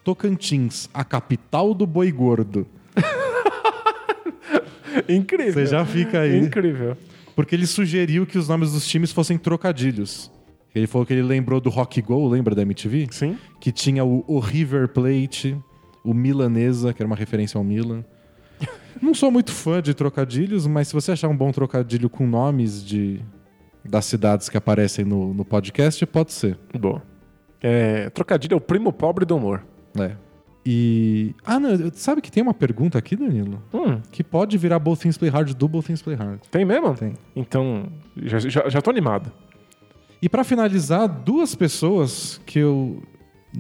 Tocantins, 0.03 0.89
a 0.93 1.03
capital 1.03 1.73
do 1.73 1.87
boi 1.87 2.11
gordo. 2.11 2.67
Incrível. 5.07 5.53
Você 5.53 5.65
já 5.67 5.85
fica 5.85 6.21
aí. 6.21 6.39
Incrível. 6.39 6.97
Porque 7.35 7.55
ele 7.55 7.65
sugeriu 7.65 8.25
que 8.25 8.37
os 8.37 8.47
nomes 8.47 8.73
dos 8.73 8.87
times 8.87 9.11
fossem 9.11 9.37
trocadilhos. 9.37 10.29
Ele 10.73 10.87
falou 10.87 11.05
que 11.05 11.13
ele 11.13 11.21
lembrou 11.21 11.59
do 11.59 11.69
Rock 11.69 12.01
Go, 12.01 12.27
lembra 12.29 12.55
da 12.55 12.61
MTV? 12.61 13.07
Sim. 13.11 13.37
Que 13.59 13.71
tinha 13.71 14.05
o, 14.05 14.23
o 14.27 14.39
River 14.39 14.87
Plate, 14.87 15.57
o 16.03 16.13
Milanesa, 16.13 16.93
que 16.93 17.01
era 17.01 17.07
uma 17.07 17.15
referência 17.15 17.57
ao 17.57 17.63
Milan. 17.63 18.03
Não 19.01 19.13
sou 19.13 19.29
muito 19.31 19.51
fã 19.51 19.81
de 19.81 19.93
trocadilhos, 19.93 20.65
mas 20.67 20.87
se 20.87 20.93
você 20.93 21.11
achar 21.11 21.27
um 21.27 21.35
bom 21.35 21.51
trocadilho 21.51 22.09
com 22.09 22.25
nomes 22.25 22.83
de 22.85 23.19
das 23.83 24.05
cidades 24.05 24.47
que 24.47 24.55
aparecem 24.55 25.03
no, 25.03 25.33
no 25.33 25.43
podcast, 25.43 26.05
pode 26.05 26.31
ser. 26.33 26.57
Boa. 26.79 27.01
É, 27.61 28.09
trocadilho 28.11 28.53
é 28.53 28.57
o 28.57 28.61
primo 28.61 28.93
pobre 28.93 29.25
do 29.25 29.35
humor. 29.35 29.63
É. 29.99 30.15
E. 30.65 31.33
Ah, 31.43 31.59
não, 31.59 31.71
sabe 31.93 32.21
que 32.21 32.31
tem 32.31 32.43
uma 32.43 32.53
pergunta 32.53 32.97
aqui, 32.97 33.15
Danilo? 33.15 33.61
Hum, 33.73 33.99
Que 34.11 34.23
pode 34.23 34.55
virar 34.57 34.77
Both 34.77 34.99
Things 35.01 35.17
Play 35.17 35.31
Hard, 35.31 35.53
Double 35.55 35.81
Things 35.81 36.01
Play 36.03 36.15
Hard. 36.15 36.39
tem 36.51 36.63
mesmo? 36.63 36.93
Tem. 36.93 37.13
Então, 37.35 37.87
já, 38.23 38.37
já, 38.39 38.69
já 38.69 38.81
tô 38.81 38.91
animado. 38.91 39.31
E 40.21 40.29
pra 40.29 40.43
finalizar, 40.43 41.07
duas 41.07 41.55
pessoas 41.55 42.39
que 42.45 42.59
eu 42.59 43.01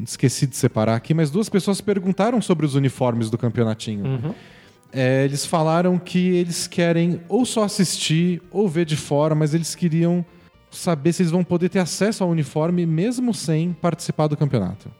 esqueci 0.03 0.45
de 0.45 0.55
separar 0.55 0.95
aqui, 0.95 1.13
mas 1.13 1.31
duas 1.31 1.49
pessoas 1.49 1.81
perguntaram 1.81 2.41
sobre 2.41 2.65
os 2.65 2.75
uniformes 2.75 3.29
do 3.29 3.37
campeonatinho. 3.37 4.05
Uhum. 4.05 4.33
É, 4.93 5.25
eles 5.25 5.45
falaram 5.45 5.97
que 5.97 6.29
eles 6.29 6.67
querem 6.67 7.21
ou 7.27 7.45
só 7.45 7.63
assistir 7.63 8.41
ou 8.51 8.67
ver 8.67 8.85
de 8.85 8.95
fora, 8.95 9.33
mas 9.33 9.53
eles 9.53 9.73
queriam 9.73 10.23
saber 10.69 11.13
se 11.13 11.23
eles 11.23 11.31
vão 11.31 11.43
poder 11.43 11.69
ter 11.69 11.79
acesso 11.79 12.23
ao 12.23 12.29
uniforme 12.29 12.85
mesmo 12.85 13.33
sem 13.33 13.73
participar 13.73 14.27
do 14.27 14.37
campeonato. 14.37 14.91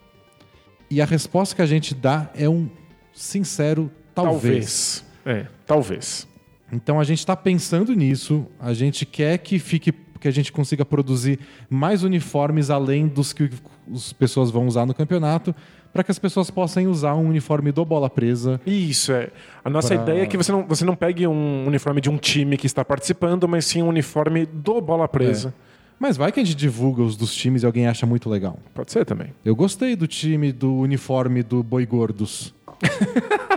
E 0.89 1.01
a 1.01 1.05
resposta 1.05 1.55
que 1.55 1.61
a 1.61 1.65
gente 1.65 1.93
dá 1.93 2.29
é 2.35 2.49
um 2.49 2.69
sincero 3.13 3.91
talvez. 4.15 5.05
Talvez. 5.23 5.45
É, 5.45 5.47
talvez. 5.65 6.27
Então 6.71 6.99
a 6.99 7.03
gente 7.03 7.19
está 7.19 7.35
pensando 7.35 7.93
nisso, 7.93 8.47
a 8.59 8.73
gente 8.73 9.05
quer 9.05 9.37
que 9.37 9.59
fique 9.59 9.93
que 10.21 10.27
a 10.27 10.31
gente 10.31 10.51
consiga 10.53 10.85
produzir 10.85 11.39
mais 11.69 12.03
uniformes 12.03 12.69
além 12.69 13.07
dos 13.07 13.33
que 13.33 13.49
as 13.93 14.13
pessoas 14.13 14.49
vão 14.51 14.67
usar 14.67 14.85
no 14.85 14.93
campeonato, 14.93 15.53
para 15.91 16.03
que 16.05 16.11
as 16.11 16.17
pessoas 16.19 16.49
possam 16.49 16.85
usar 16.85 17.15
um 17.15 17.27
uniforme 17.27 17.69
do 17.73 17.83
bola 17.83 18.09
presa. 18.09 18.61
Isso, 18.65 19.11
é. 19.11 19.29
A 19.65 19.69
nossa 19.69 19.93
Pra- 19.95 20.03
ideia 20.03 20.21
é 20.23 20.25
que 20.25 20.37
você 20.37 20.49
não, 20.51 20.65
você 20.65 20.85
não 20.85 20.95
pegue 20.95 21.27
um 21.27 21.65
uniforme 21.67 21.99
de 21.99 22.09
um 22.09 22.15
time 22.17 22.55
que 22.55 22.65
está 22.65 22.85
participando, 22.85 23.45
mas 23.49 23.65
sim 23.65 23.81
um 23.81 23.89
uniforme 23.89 24.45
do 24.45 24.79
Bola 24.79 25.07
Presa. 25.09 25.53
Mas 25.99 26.15
vai 26.17 26.31
que 26.31 26.39
a 26.39 26.43
gente 26.43 26.55
divulga 26.55 27.03
os 27.03 27.15
dos 27.17 27.35
times 27.35 27.61
e 27.63 27.65
alguém 27.65 27.87
acha 27.87 28.05
muito 28.05 28.29
legal. 28.29 28.57
Pode 28.73 28.91
ser 28.91 29.05
também. 29.05 29.33
Eu 29.43 29.55
gostei 29.55 29.95
do 29.95 30.07
time 30.07 30.51
do 30.51 30.73
uniforme 30.73 31.43
do 31.43 31.61
Boi 31.61 31.85
Gordos. 31.85 32.55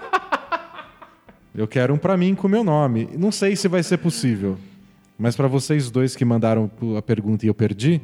Eu 1.55 1.68
quero 1.68 1.94
um 1.94 1.98
pra 1.98 2.16
mim 2.16 2.35
com 2.35 2.46
o 2.48 2.50
meu 2.50 2.64
nome. 2.64 3.09
Não 3.16 3.31
sei 3.31 3.55
se 3.55 3.68
vai 3.68 3.83
ser 3.83 3.98
possível. 3.98 4.59
Mas 5.18 5.37
pra 5.37 5.46
vocês 5.46 5.90
dois 5.90 6.16
que 6.16 6.24
mandaram 6.24 6.70
a 6.96 7.03
pergunta 7.03 7.44
e 7.44 7.48
eu 7.48 7.55
perdi, 7.55 8.00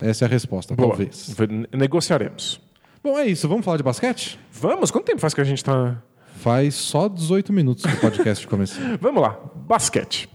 essa 0.00 0.24
é 0.24 0.26
a 0.26 0.28
resposta, 0.28 0.74
Boa. 0.74 0.88
talvez. 0.90 1.34
Negociaremos. 1.72 2.60
Bom, 3.02 3.18
é 3.18 3.26
isso. 3.26 3.48
Vamos 3.48 3.64
falar 3.64 3.76
de 3.76 3.82
basquete? 3.82 4.38
Vamos? 4.52 4.90
Quanto 4.90 5.04
tempo 5.04 5.20
faz 5.20 5.34
que 5.34 5.40
a 5.40 5.44
gente 5.44 5.64
tá. 5.64 6.02
Faz 6.36 6.74
só 6.74 7.08
18 7.08 7.52
minutos 7.52 7.84
que 7.84 7.92
o 7.92 8.00
podcast 8.00 8.46
começou. 8.46 8.82
Vamos 9.00 9.22
lá. 9.22 9.38
Basquete. 9.54 10.28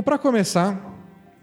Bom, 0.00 0.04
pra 0.04 0.16
começar, 0.16 0.80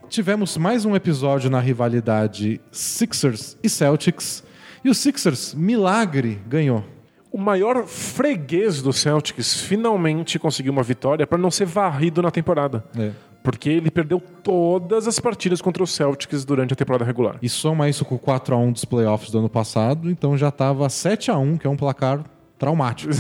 tivemos 0.10 0.58
mais 0.58 0.84
um 0.84 0.96
episódio 0.96 1.48
na 1.48 1.60
rivalidade 1.60 2.60
Sixers 2.72 3.56
e 3.62 3.70
Celtics. 3.70 4.44
E 4.84 4.90
o 4.90 4.96
Sixers, 4.96 5.54
milagre, 5.54 6.42
ganhou. 6.48 6.84
O 7.32 7.38
maior 7.38 7.86
freguês 7.86 8.82
do 8.82 8.92
Celtics 8.92 9.62
finalmente 9.62 10.40
conseguiu 10.40 10.74
uma 10.74 10.82
vitória 10.82 11.28
para 11.28 11.38
não 11.38 11.52
ser 11.52 11.66
varrido 11.66 12.20
na 12.20 12.32
temporada. 12.32 12.84
É. 12.98 13.12
Porque 13.44 13.70
ele 13.70 13.92
perdeu 13.92 14.20
todas 14.20 15.08
as 15.08 15.20
partidas 15.20 15.62
contra 15.62 15.84
o 15.84 15.88
Celtics 15.88 16.44
durante 16.44 16.74
a 16.74 16.76
temporada 16.76 17.06
regular. 17.06 17.38
E 17.44 17.48
soma 17.48 17.88
isso 17.88 18.04
com 18.06 18.16
o 18.16 18.20
4x1 18.20 18.74
dos 18.74 18.86
playoffs 18.86 19.30
do 19.30 19.38
ano 19.38 19.50
passado, 19.50 20.10
então 20.10 20.36
já 20.36 20.50
tava 20.50 20.88
7x1, 20.88 21.60
que 21.60 21.68
é 21.68 21.70
um 21.70 21.78
placar 21.78 22.24
traumático. 22.58 23.14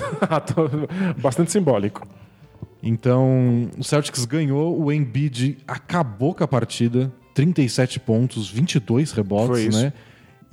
Bastante 1.21 1.51
simbólico. 1.51 2.07
Então, 2.87 3.69
o 3.77 3.83
Celtics 3.83 4.23
ganhou, 4.23 4.81
o 4.81 4.91
Embiid 4.93 5.57
acabou 5.67 6.33
com 6.33 6.43
a 6.43 6.47
partida, 6.47 7.11
37 7.33 7.99
pontos, 7.99 8.49
22 8.49 9.11
rebotes, 9.11 9.75
né? 9.75 9.91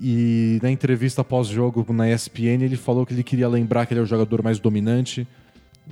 E 0.00 0.58
na 0.60 0.70
entrevista 0.70 1.22
pós-jogo 1.22 1.86
na 1.92 2.10
ESPN, 2.10 2.62
ele 2.64 2.76
falou 2.76 3.06
que 3.06 3.14
ele 3.14 3.22
queria 3.22 3.48
lembrar 3.48 3.86
que 3.86 3.94
ele 3.94 4.00
é 4.00 4.02
o 4.02 4.06
jogador 4.06 4.42
mais 4.42 4.58
dominante 4.58 5.26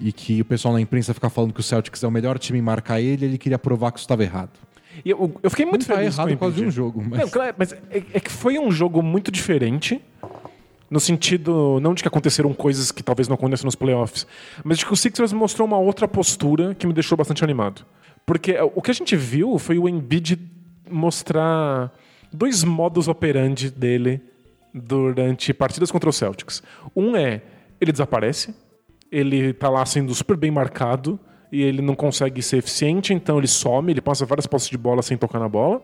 e 0.00 0.10
que 0.12 0.40
o 0.40 0.44
pessoal 0.44 0.74
na 0.74 0.80
imprensa 0.80 1.14
fica 1.14 1.30
falando 1.30 1.52
que 1.52 1.60
o 1.60 1.62
Celtics 1.62 2.02
é 2.02 2.08
o 2.08 2.10
melhor 2.10 2.38
time 2.40 2.58
em 2.58 2.62
marcar 2.62 3.00
ele, 3.00 3.24
ele 3.24 3.38
queria 3.38 3.58
provar 3.58 3.92
que 3.92 3.98
isso 3.98 4.04
estava 4.04 4.24
errado. 4.24 4.50
E 5.04 5.10
eu, 5.10 5.32
eu 5.42 5.48
fiquei 5.48 5.64
muito 5.64 5.82
Não 5.82 5.94
tá 5.94 6.00
feliz 6.00 6.14
errado 6.14 6.28
com 6.28 6.34
o 6.34 6.36
por 6.36 6.40
causa 6.46 6.56
de 6.56 6.64
um 6.64 6.70
jogo, 6.70 7.04
mas- 7.08 7.20
Não, 7.20 7.28
claro, 7.28 7.54
mas 7.56 7.72
é, 7.72 7.78
é 8.12 8.20
que 8.20 8.30
foi 8.30 8.58
um 8.58 8.70
jogo 8.72 9.00
muito 9.02 9.30
diferente. 9.30 10.00
No 10.92 11.00
sentido, 11.00 11.80
não 11.80 11.94
de 11.94 12.02
que 12.02 12.08
aconteceram 12.08 12.52
coisas 12.52 12.92
que 12.92 13.02
talvez 13.02 13.26
não 13.26 13.34
aconteçam 13.34 13.64
nos 13.64 13.74
playoffs, 13.74 14.26
mas 14.62 14.76
de 14.76 14.84
que 14.84 14.92
o 14.92 14.96
Sixers 14.96 15.32
mostrou 15.32 15.66
uma 15.66 15.78
outra 15.78 16.06
postura 16.06 16.74
que 16.74 16.86
me 16.86 16.92
deixou 16.92 17.16
bastante 17.16 17.42
animado. 17.42 17.86
Porque 18.26 18.52
é, 18.52 18.62
o 18.62 18.82
que 18.82 18.90
a 18.90 18.94
gente 18.94 19.16
viu 19.16 19.58
foi 19.58 19.78
o 19.78 19.88
Embiid 19.88 20.38
mostrar 20.90 21.90
dois 22.30 22.62
modos 22.62 23.08
operandi 23.08 23.70
dele 23.70 24.20
durante 24.74 25.54
partidas 25.54 25.90
contra 25.90 26.10
os 26.10 26.16
Celtics. 26.16 26.62
Um 26.94 27.16
é, 27.16 27.40
ele 27.80 27.90
desaparece, 27.90 28.54
ele 29.10 29.54
tá 29.54 29.70
lá 29.70 29.86
sendo 29.86 30.14
super 30.14 30.36
bem 30.36 30.50
marcado 30.50 31.18
e 31.50 31.62
ele 31.62 31.80
não 31.80 31.94
consegue 31.94 32.42
ser 32.42 32.58
eficiente, 32.58 33.14
então 33.14 33.38
ele 33.38 33.48
some, 33.48 33.90
ele 33.90 34.02
passa 34.02 34.26
várias 34.26 34.46
posses 34.46 34.68
de 34.68 34.76
bola 34.76 35.00
sem 35.00 35.16
tocar 35.16 35.38
na 35.38 35.48
bola. 35.48 35.80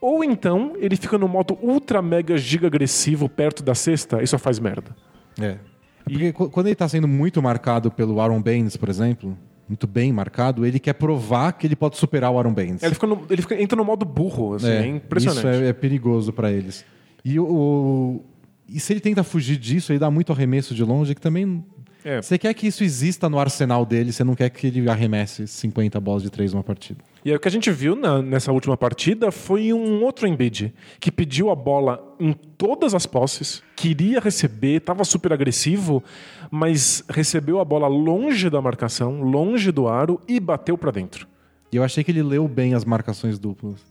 Ou 0.00 0.22
então 0.24 0.72
ele 0.78 0.96
fica 0.96 1.16
no 1.18 1.28
modo 1.28 1.58
ultra 1.62 2.00
mega 2.02 2.36
giga 2.36 2.66
agressivo 2.66 3.28
perto 3.28 3.62
da 3.62 3.74
cesta 3.74 4.22
e 4.22 4.26
só 4.26 4.38
faz 4.38 4.58
merda. 4.58 4.94
É. 5.40 5.56
Porque 6.04 6.32
qu- 6.32 6.48
quando 6.50 6.66
ele 6.66 6.76
tá 6.76 6.88
sendo 6.88 7.08
muito 7.08 7.42
marcado 7.42 7.90
pelo 7.90 8.20
Aaron 8.20 8.40
Baines, 8.40 8.76
por 8.76 8.88
exemplo, 8.88 9.36
muito 9.68 9.86
bem 9.86 10.12
marcado, 10.12 10.64
ele 10.64 10.78
quer 10.78 10.92
provar 10.92 11.52
que 11.52 11.66
ele 11.66 11.74
pode 11.74 11.96
superar 11.96 12.30
o 12.30 12.38
Aaron 12.38 12.52
Baines. 12.54 12.82
Ele, 12.82 12.94
fica 12.94 13.06
no- 13.06 13.24
ele 13.28 13.42
fica- 13.42 13.60
entra 13.60 13.76
no 13.76 13.84
modo 13.84 14.04
burro, 14.06 14.54
assim, 14.54 14.68
é, 14.68 14.86
impressionante. 14.86 15.38
Isso 15.38 15.48
é, 15.64 15.68
é 15.68 15.72
perigoso 15.72 16.32
pra 16.32 16.52
eles. 16.52 16.84
E, 17.24 17.40
o- 17.40 18.20
e 18.68 18.78
se 18.78 18.92
ele 18.92 19.00
tenta 19.00 19.24
fugir 19.24 19.56
disso, 19.56 19.90
ele 19.92 19.98
dá 19.98 20.08
muito 20.10 20.32
arremesso 20.32 20.74
de 20.74 20.84
longe, 20.84 21.14
que 21.14 21.20
também. 21.20 21.64
É. 22.08 22.22
Você 22.22 22.38
quer 22.38 22.54
que 22.54 22.68
isso 22.68 22.84
exista 22.84 23.28
no 23.28 23.36
arsenal 23.36 23.84
dele, 23.84 24.12
você 24.12 24.22
não 24.22 24.36
quer 24.36 24.48
que 24.48 24.68
ele 24.68 24.88
arremesse 24.88 25.44
50 25.48 25.98
bolas 26.00 26.22
de 26.22 26.30
três 26.30 26.52
numa 26.52 26.62
partida. 26.62 27.00
E 27.24 27.30
aí, 27.30 27.36
o 27.36 27.40
que 27.40 27.48
a 27.48 27.50
gente 27.50 27.68
viu 27.72 27.96
na- 27.96 28.22
nessa 28.22 28.52
última 28.52 28.76
partida 28.76 29.32
foi 29.32 29.72
um 29.72 30.04
outro 30.04 30.28
Embiid 30.28 30.72
que 31.00 31.10
pediu 31.10 31.50
a 31.50 31.56
bola 31.56 32.00
em 32.20 32.32
todas 32.32 32.94
as 32.94 33.06
posses, 33.06 33.60
queria 33.74 34.20
receber, 34.20 34.76
estava 34.76 35.02
super 35.02 35.32
agressivo, 35.32 36.00
mas 36.48 37.02
recebeu 37.08 37.58
a 37.58 37.64
bola 37.64 37.88
longe 37.88 38.48
da 38.48 38.62
marcação, 38.62 39.22
longe 39.22 39.72
do 39.72 39.88
aro 39.88 40.20
e 40.28 40.38
bateu 40.38 40.78
pra 40.78 40.92
dentro. 40.92 41.26
E 41.72 41.76
eu 41.76 41.82
achei 41.82 42.04
que 42.04 42.12
ele 42.12 42.22
leu 42.22 42.46
bem 42.46 42.72
as 42.74 42.84
marcações 42.84 43.36
duplas. 43.36 43.84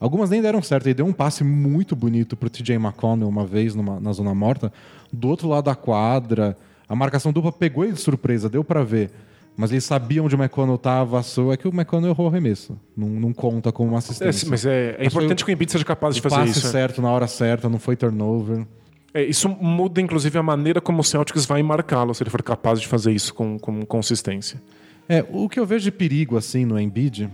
Algumas 0.00 0.30
nem 0.30 0.40
deram 0.40 0.62
certo. 0.62 0.86
Ele 0.86 0.94
deu 0.94 1.04
um 1.06 1.12
passe 1.12 1.44
muito 1.44 1.94
bonito 1.94 2.34
pro 2.34 2.48
TJ 2.48 2.76
McConnell 2.76 3.28
uma 3.28 3.44
vez 3.44 3.74
numa- 3.74 4.00
na 4.00 4.12
zona 4.12 4.34
morta. 4.34 4.72
Do 5.12 5.28
outro 5.28 5.48
lado 5.48 5.64
da 5.64 5.74
quadra, 5.74 6.56
a 6.88 6.96
marcação 6.96 7.32
dupla 7.32 7.52
pegou 7.52 7.84
ele 7.84 7.92
de 7.94 8.00
surpresa, 8.00 8.48
deu 8.48 8.64
pra 8.64 8.82
ver. 8.82 9.10
Mas 9.56 9.72
eles 9.72 9.82
sabiam 9.84 10.24
onde 10.26 10.36
o 10.36 10.38
McConnell 10.38 10.78
tava, 10.78 11.20
só 11.22 11.52
é 11.52 11.56
que 11.56 11.66
o 11.66 11.72
McConnell 11.74 12.10
errou 12.10 12.26
o 12.26 12.30
arremesso. 12.30 12.78
Não, 12.96 13.08
não 13.08 13.32
conta 13.32 13.72
como 13.72 13.88
uma 13.90 13.96
É, 13.96 13.98
assistência. 13.98 14.48
mas 14.48 14.64
é, 14.64 14.90
é 14.90 14.96
Mas 14.98 15.06
importante 15.08 15.42
o- 15.42 15.46
que 15.46 15.50
o 15.50 15.54
Embiid 15.54 15.72
seja 15.72 15.84
capaz 15.84 16.14
de 16.14 16.20
fazer 16.20 16.36
passe 16.36 16.50
isso. 16.58 16.68
certo 16.68 17.02
na 17.02 17.10
hora 17.10 17.26
certa, 17.26 17.68
não 17.68 17.78
foi 17.80 17.96
turnover. 17.96 18.64
É, 19.12 19.24
isso 19.24 19.48
muda, 19.48 20.00
inclusive, 20.00 20.38
a 20.38 20.42
maneira 20.44 20.80
como 20.80 21.00
o 21.00 21.04
Celtics 21.04 21.44
vai 21.44 21.60
marcá-lo, 21.62 22.14
se 22.14 22.22
ele 22.22 22.30
for 22.30 22.42
capaz 22.42 22.80
de 22.80 22.86
fazer 22.86 23.10
isso 23.10 23.34
com, 23.34 23.58
com 23.58 23.84
consistência. 23.84 24.62
É, 25.08 25.24
o 25.28 25.48
que 25.48 25.58
eu 25.58 25.66
vejo 25.66 25.84
de 25.84 25.90
perigo 25.90 26.36
assim 26.36 26.64
no 26.64 26.78
Embiid, 26.78 27.28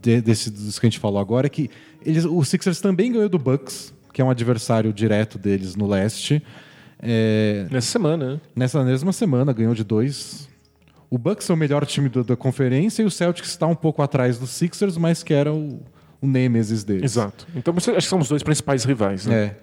de, 0.00 0.20
desse, 0.20 0.50
que 0.52 0.86
a 0.86 0.90
gente 0.90 0.98
falou 1.00 1.18
agora, 1.18 1.46
é 1.46 1.50
que 1.50 1.68
eles, 2.04 2.24
o 2.24 2.44
Sixers 2.44 2.80
também 2.80 3.10
ganhou 3.10 3.28
do 3.28 3.38
Bucks, 3.38 3.92
que 4.12 4.20
é 4.22 4.24
um 4.24 4.30
adversário 4.30 4.92
direto 4.92 5.36
deles 5.36 5.74
no 5.74 5.88
leste. 5.88 6.40
É, 7.02 7.66
Nessa 7.70 7.88
semana, 7.92 8.34
né? 8.34 8.40
nessa 8.54 8.84
mesma 8.84 9.12
semana 9.12 9.52
ganhou 9.52 9.74
de 9.74 9.82
dois. 9.84 10.48
O 11.08 11.18
Bucks 11.18 11.48
é 11.50 11.52
o 11.52 11.56
melhor 11.56 11.84
time 11.86 12.08
do- 12.08 12.22
da 12.22 12.36
conferência 12.36 13.02
e 13.02 13.04
o 13.06 13.10
Celtics 13.10 13.50
está 13.50 13.66
um 13.66 13.74
pouco 13.74 14.00
atrás 14.02 14.38
dos 14.38 14.50
Sixers, 14.50 14.96
mas 14.96 15.22
que 15.22 15.34
era 15.34 15.52
o, 15.52 15.80
o 16.20 16.26
nêmesis 16.26 16.84
deles. 16.84 17.04
Exato. 17.12 17.46
Então, 17.56 17.74
acho 17.76 17.90
que 17.92 18.00
são 18.02 18.18
os 18.20 18.28
dois 18.28 18.42
principais 18.42 18.84
rivais. 18.84 19.26
Né? 19.26 19.34
É. 19.44 19.56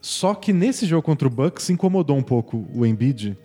Só 0.00 0.34
que 0.34 0.52
nesse 0.52 0.86
jogo 0.86 1.02
contra 1.02 1.26
o 1.26 1.30
Bucks 1.30 1.68
incomodou 1.68 2.16
um 2.16 2.22
pouco 2.22 2.66
o 2.74 2.86
Embiid, 2.86 3.36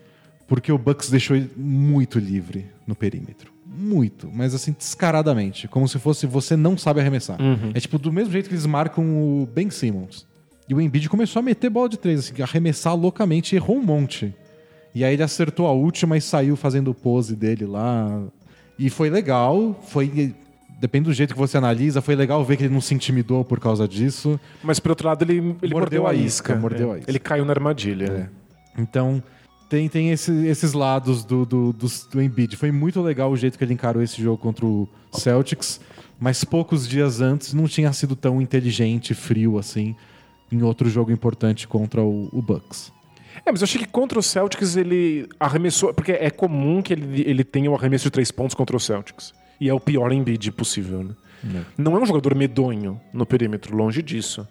porque 0.48 0.72
o 0.72 0.78
Bucks 0.78 1.10
deixou 1.10 1.36
ele 1.36 1.50
muito 1.58 2.18
livre 2.20 2.66
no 2.88 2.96
perímetro. 2.96 3.52
Muito, 3.66 4.30
mas 4.34 4.54
assim, 4.54 4.74
descaradamente. 4.78 5.68
Como 5.68 5.88
se 5.88 5.98
fosse 6.00 6.26
você 6.26 6.56
não 6.58 6.78
sabe 6.78 7.00
arremessar. 7.00 7.38
É 7.74 7.80
tipo 7.80 7.98
do 7.98 8.12
mesmo 8.12 8.32
jeito 8.32 8.48
que 8.50 8.56
eles 8.56 8.66
marcam 8.66 9.04
o 9.06 9.46
Ben 9.54 9.70
Simmons. 9.70 10.26
E 10.70 10.74
o 10.76 10.80
Embiid 10.80 11.10
começou 11.10 11.40
a 11.40 11.44
meter 11.44 11.70
bola 11.70 11.90
de 11.90 11.98
três, 11.98 12.20
assim, 12.32 12.42
arremessar 12.44 12.96
loucamente, 12.96 13.56
errou 13.56 13.78
um 13.78 13.84
monte. 13.84 14.34
E 14.94 15.04
aí 15.04 15.14
ele 15.14 15.24
acertou 15.24 15.66
a 15.68 15.72
última 15.72 16.16
e 16.16 16.22
saiu 16.22 16.56
fazendo 16.56 16.92
o 16.92 16.94
pose 16.94 17.36
dele 17.36 17.66
lá. 17.66 18.22
E 18.78 18.90
foi 18.90 19.10
legal, 19.10 19.78
foi. 19.88 20.34
Depende 20.80 21.06
do 21.06 21.14
jeito 21.14 21.34
que 21.34 21.40
você 21.40 21.58
analisa, 21.58 22.02
foi 22.02 22.16
legal 22.16 22.44
ver 22.46 22.56
que 22.56 22.64
ele 22.64 22.74
não 22.74 22.80
se 22.80 22.94
intimidou 22.94 23.44
por 23.44 23.60
causa 23.60 23.86
disso. 23.88 24.40
Mas, 24.64 24.80
por 24.80 24.92
outro 24.92 25.08
lado, 25.08 25.24
ele, 25.24 25.56
ele 25.62 25.74
mordeu, 25.74 26.08
a 26.08 26.14
isca. 26.14 26.56
mordeu 26.56 26.92
É. 26.92 26.96
a 26.96 26.98
isca. 27.00 27.12
Ele 27.12 27.20
caiu 27.20 27.44
na 27.44 27.52
armadilha. 27.52 28.32
Então, 28.78 29.22
tem, 29.70 29.90
tem 29.90 30.12
esse- 30.12 30.46
esses 30.48 30.72
lados 30.74 31.26
do, 31.26 31.46
do, 31.46 31.74
do, 31.74 31.88
do 32.12 32.22
Embiid. 32.22 32.56
Foi 32.56 32.72
muito 32.72 33.02
legal 33.02 33.30
o 33.30 33.36
jeito 33.36 33.58
que 33.58 33.64
ele 33.64 33.74
encarou 33.74 34.02
esse 34.02 34.22
jogo 34.22 34.38
contra 34.38 34.66
o 34.66 34.88
Celtics, 35.12 35.82
mas 36.18 36.44
poucos 36.46 36.88
dias 36.88 37.20
antes 37.20 37.54
não 37.54 37.68
tinha 37.68 37.92
sido 37.92 38.16
tão 38.16 38.42
inteligente, 38.42 39.14
frio 39.14 39.58
assim, 39.60 39.94
em 40.52 40.62
outro 40.64 40.90
jogo 40.90 41.12
importante 41.12 41.68
contra 41.68 42.02
o, 42.02 42.30
o 42.32 42.42
Bucks. 42.42 42.92
É, 43.46 43.52
mas 43.52 43.62
eu 43.62 43.66
achei 43.66 43.80
que 43.82 43.88
contra 43.88 44.20
o 44.20 44.24
Celtics 44.24 44.76
ele 44.76 45.28
arremessou. 45.40 45.94
Porque 45.94 46.12
é 46.12 46.30
comum 46.30 46.82
que 46.82 46.94
ele, 46.94 47.22
ele 47.22 47.44
tenha 47.44 47.70
o 47.70 47.76
arremesso 47.76 48.06
de 48.06 48.12
três 48.12 48.32
pontos 48.32 48.56
contra 48.56 48.76
o 48.76 48.80
Celtics. 48.80 49.34
E 49.60 49.70
é 49.70 49.74
o 49.74 49.80
pior 49.80 50.12
Embiid 50.12 50.52
possível, 50.52 51.04
né? 51.04 51.14
Não 51.78 51.96
é 51.96 52.00
um 52.00 52.06
jogador 52.06 52.36
medonho 52.36 53.00
no 53.14 53.26
perímetro, 53.26 53.76
longe 53.76 54.02
disso. 54.02 54.48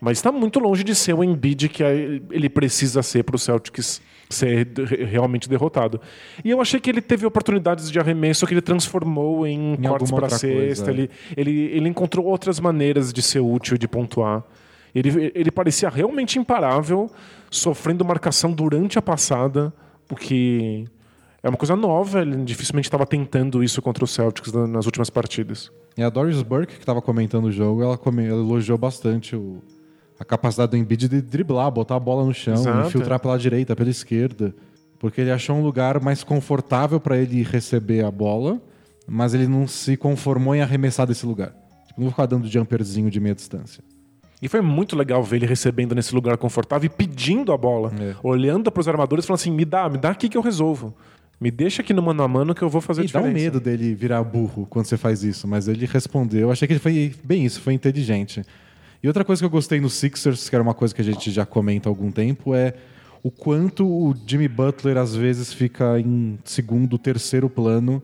Mas 0.00 0.18
está 0.18 0.32
muito 0.32 0.58
longe 0.58 0.82
de 0.82 0.94
ser 0.94 1.12
o 1.14 1.22
Embiid 1.22 1.68
que 1.68 1.84
é- 1.84 2.20
ele 2.30 2.48
precisa 2.48 3.02
ser 3.02 3.22
para 3.22 3.36
o 3.36 3.38
Celtics 3.38 4.00
ser 4.28 4.66
realmente 5.08 5.48
derrotado. 5.48 6.00
E 6.44 6.50
eu 6.50 6.60
achei 6.60 6.80
que 6.80 6.90
ele 6.90 7.00
teve 7.00 7.24
oportunidades 7.26 7.90
de 7.90 8.00
arremesso 8.00 8.46
que 8.46 8.54
ele 8.54 8.62
transformou 8.62 9.46
em, 9.46 9.76
cortes 9.76 10.10
alguma 10.10 10.28
para 10.28 10.38
cesta. 10.38 10.48
coisa, 10.48 10.86
é. 10.86 10.90
ele, 10.90 11.10
ele, 11.36 11.60
ele 11.76 11.88
encontrou 11.88 12.26
outras 12.26 12.58
maneiras 12.58 13.12
de 13.12 13.22
ser 13.22 13.40
útil, 13.40 13.76
de 13.76 13.86
pontuar. 13.86 14.42
Ele, 14.94 15.32
ele 15.34 15.50
parecia 15.50 15.88
realmente 15.88 16.38
imparável, 16.38 17.10
sofrendo 17.50 18.04
marcação 18.04 18.52
durante 18.52 18.98
a 18.98 19.02
passada, 19.02 19.72
o 20.10 20.14
que 20.14 20.84
é 21.42 21.48
uma 21.48 21.56
coisa 21.56 21.74
nova. 21.74 22.20
Ele 22.20 22.36
dificilmente 22.44 22.88
estava 22.88 23.06
tentando 23.06 23.62
isso 23.64 23.80
contra 23.80 24.04
o 24.04 24.06
Celtics 24.06 24.52
na- 24.52 24.66
nas 24.66 24.84
últimas 24.86 25.08
partidas. 25.10 25.70
E 25.96 26.02
a 26.02 26.08
Doris 26.10 26.42
Burke, 26.42 26.74
que 26.74 26.80
estava 26.80 27.00
comentando 27.02 27.46
o 27.46 27.52
jogo, 27.52 27.82
ela, 27.82 27.96
come- 27.96 28.26
ela 28.26 28.40
elogiou 28.40 28.76
bastante 28.78 29.34
o- 29.36 29.62
a 30.20 30.24
capacidade 30.24 30.70
do 30.70 30.76
Embiid 30.76 31.08
de 31.08 31.20
driblar, 31.22 31.70
botar 31.70 31.96
a 31.96 32.00
bola 32.00 32.24
no 32.24 32.32
chão, 32.34 32.54
Exato, 32.54 32.88
infiltrar 32.88 33.18
pela 33.18 33.38
direita, 33.38 33.74
pela 33.74 33.90
esquerda. 33.90 34.54
Porque 34.98 35.20
ele 35.20 35.32
achou 35.32 35.56
um 35.56 35.62
lugar 35.62 36.00
mais 36.00 36.22
confortável 36.22 37.00
para 37.00 37.16
ele 37.18 37.42
receber 37.42 38.04
a 38.04 38.10
bola, 38.10 38.60
mas 39.06 39.34
ele 39.34 39.48
não 39.48 39.66
se 39.66 39.96
conformou 39.96 40.54
em 40.54 40.60
arremessar 40.62 41.06
desse 41.08 41.26
lugar. 41.26 41.48
Tipo, 41.88 42.00
não 42.00 42.04
vou 42.04 42.10
ficar 42.10 42.26
dando 42.26 42.46
jumperzinho 42.46 43.10
de 43.10 43.18
meia 43.18 43.34
distância. 43.34 43.82
E 44.42 44.48
foi 44.48 44.60
muito 44.60 44.96
legal 44.96 45.22
ver 45.22 45.36
ele 45.36 45.46
recebendo 45.46 45.94
nesse 45.94 46.12
lugar 46.14 46.36
confortável 46.36 46.86
e 46.86 46.88
pedindo 46.90 47.52
a 47.52 47.56
bola, 47.56 47.92
É. 47.98 48.14
olhando 48.24 48.72
para 48.72 48.80
os 48.80 48.88
armadores 48.88 49.24
e 49.24 49.28
falando 49.28 49.38
assim: 49.40 49.52
me 49.52 49.64
dá, 49.64 49.88
me 49.88 49.96
dá 49.98 50.10
aqui 50.10 50.28
que 50.28 50.36
eu 50.36 50.42
resolvo. 50.42 50.92
Me 51.40 51.50
deixa 51.50 51.82
aqui 51.82 51.92
no 51.92 52.02
mano 52.02 52.22
a 52.22 52.28
mano 52.28 52.54
que 52.54 52.62
eu 52.62 52.68
vou 52.68 52.80
fazer 52.80 53.02
E 53.02 53.04
dá 53.04 53.20
diferença. 53.20 53.30
um 53.30 53.42
medo 53.42 53.60
dele 53.60 53.94
virar 53.94 54.22
burro 54.22 54.66
quando 54.68 54.86
você 54.86 54.96
faz 54.96 55.22
isso, 55.24 55.46
mas 55.48 55.66
ele 55.68 55.86
respondeu. 55.86 56.50
Achei 56.50 56.66
que 56.68 56.72
ele 56.74 56.80
foi 56.80 57.12
bem 57.24 57.44
isso, 57.44 57.60
foi 57.60 57.72
inteligente. 57.72 58.42
E 59.02 59.08
outra 59.08 59.24
coisa 59.24 59.40
que 59.42 59.46
eu 59.46 59.50
gostei 59.50 59.80
no 59.80 59.90
Sixers, 59.90 60.48
que 60.48 60.54
era 60.54 60.62
uma 60.62 60.74
coisa 60.74 60.94
que 60.94 61.00
a 61.00 61.04
gente 61.04 61.30
já 61.32 61.44
comenta 61.44 61.88
há 61.88 61.90
algum 61.90 62.12
tempo, 62.12 62.54
é 62.54 62.74
o 63.24 63.30
quanto 63.30 63.84
o 63.84 64.14
Jimmy 64.26 64.46
Butler 64.46 64.96
às 64.96 65.14
vezes 65.16 65.52
fica 65.52 65.98
em 65.98 66.38
segundo, 66.44 66.96
terceiro 66.98 67.48
plano. 67.50 68.00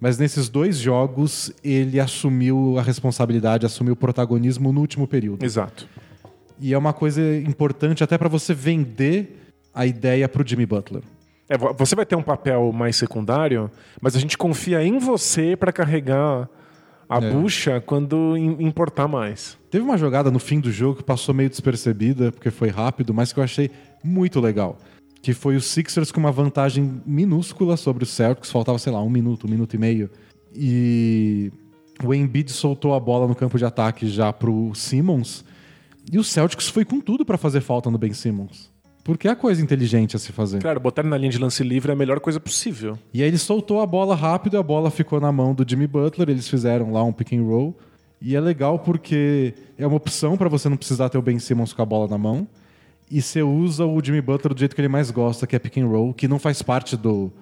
Mas 0.00 0.16
nesses 0.18 0.48
dois 0.48 0.76
jogos 0.78 1.52
ele 1.62 1.98
assumiu 1.98 2.76
a 2.78 2.82
responsabilidade, 2.82 3.66
assumiu 3.66 3.94
o 3.94 3.96
protagonismo 3.96 4.72
no 4.72 4.80
último 4.80 5.06
período. 5.08 5.44
Exato. 5.44 5.88
E 6.60 6.72
é 6.72 6.78
uma 6.78 6.92
coisa 6.92 7.20
importante 7.38 8.02
até 8.04 8.16
para 8.18 8.28
você 8.28 8.54
vender 8.54 9.52
a 9.74 9.86
ideia 9.86 10.28
pro 10.28 10.46
Jimmy 10.46 10.66
Butler. 10.66 11.02
É, 11.48 11.56
vo- 11.56 11.74
você 11.76 11.94
vai 11.96 12.04
ter 12.04 12.14
um 12.16 12.22
papel 12.22 12.70
mais 12.72 12.96
secundário, 12.96 13.70
mas 14.00 14.14
a 14.14 14.20
gente 14.20 14.36
confia 14.36 14.82
em 14.84 14.98
você 14.98 15.56
para 15.56 15.72
carregar 15.72 16.48
a 17.08 17.16
É. 17.24 17.30
bucha 17.32 17.80
quando 17.80 18.36
im- 18.36 18.56
importar 18.66 19.08
mais. 19.08 19.56
Teve 19.70 19.82
uma 19.84 19.96
jogada 19.96 20.30
no 20.30 20.38
fim 20.38 20.60
do 20.60 20.70
jogo 20.70 20.96
que 20.96 21.02
passou 21.04 21.34
meio 21.34 21.48
despercebida, 21.48 22.30
porque 22.30 22.50
foi 22.50 22.68
rápido, 22.68 23.14
mas 23.14 23.32
que 23.32 23.40
eu 23.40 23.44
achei 23.44 23.70
muito 24.04 24.40
legal. 24.40 24.78
Que 25.22 25.34
foi 25.34 25.56
os 25.56 25.66
Sixers 25.66 26.12
com 26.12 26.20
uma 26.20 26.32
vantagem 26.32 27.02
minúscula 27.04 27.76
sobre 27.76 28.04
os 28.04 28.10
Celtics, 28.10 28.50
faltava, 28.50 28.78
sei 28.78 28.92
lá, 28.92 29.02
um 29.02 29.10
minuto, 29.10 29.46
um 29.46 29.50
minuto 29.50 29.74
e 29.74 29.78
meio. 29.78 30.10
E 30.54 31.52
o 32.04 32.14
Embiid 32.14 32.50
soltou 32.52 32.94
a 32.94 33.00
bola 33.00 33.26
no 33.26 33.34
campo 33.34 33.58
de 33.58 33.64
ataque 33.64 34.08
já 34.08 34.32
pro 34.32 34.72
Simmons. 34.74 35.44
E 36.10 36.18
o 36.18 36.24
Celtics 36.24 36.68
foi 36.68 36.84
com 36.84 37.00
tudo 37.00 37.24
pra 37.24 37.36
fazer 37.36 37.60
falta 37.60 37.90
no 37.90 37.98
Ben 37.98 38.12
Simmons. 38.12 38.70
Porque 39.04 39.26
é 39.26 39.30
a 39.30 39.36
coisa 39.36 39.62
inteligente 39.62 40.16
a 40.16 40.18
se 40.18 40.32
fazer. 40.32 40.60
Claro, 40.60 40.78
botar 40.80 41.02
ele 41.02 41.08
na 41.08 41.16
linha 41.16 41.30
de 41.30 41.38
lance 41.38 41.62
livre 41.64 41.90
é 41.90 41.94
a 41.94 41.96
melhor 41.96 42.20
coisa 42.20 42.38
possível. 42.38 42.98
E 43.12 43.22
aí 43.22 43.28
ele 43.28 43.38
soltou 43.38 43.80
a 43.80 43.86
bola 43.86 44.14
rápido, 44.14 44.58
a 44.58 44.62
bola 44.62 44.90
ficou 44.90 45.18
na 45.18 45.32
mão 45.32 45.54
do 45.54 45.68
Jimmy 45.68 45.86
Butler, 45.86 46.28
eles 46.28 46.46
fizeram 46.46 46.92
lá 46.92 47.02
um 47.02 47.12
pick 47.12 47.32
and 47.32 47.42
roll. 47.42 47.74
E 48.20 48.36
é 48.36 48.40
legal 48.40 48.78
porque 48.78 49.54
é 49.78 49.86
uma 49.86 49.96
opção 49.96 50.36
para 50.36 50.48
você 50.48 50.68
não 50.68 50.76
precisar 50.76 51.08
ter 51.08 51.16
o 51.16 51.22
Ben 51.22 51.38
Simmons 51.38 51.72
com 51.72 51.80
a 51.80 51.86
bola 51.86 52.06
na 52.08 52.18
mão. 52.18 52.46
E 53.10 53.22
você 53.22 53.42
usa 53.42 53.84
o 53.86 54.02
Jimmy 54.04 54.20
Butler 54.20 54.52
do 54.54 54.58
jeito 54.58 54.74
que 54.74 54.80
ele 54.80 54.88
mais 54.88 55.10
gosta, 55.10 55.46
que 55.46 55.56
é 55.56 55.58
pick 55.58 55.78
and 55.78 55.86
roll, 55.86 56.12
que 56.12 56.28
não 56.28 56.38
faz 56.38 56.60
parte 56.62 56.96
do, 56.96 57.32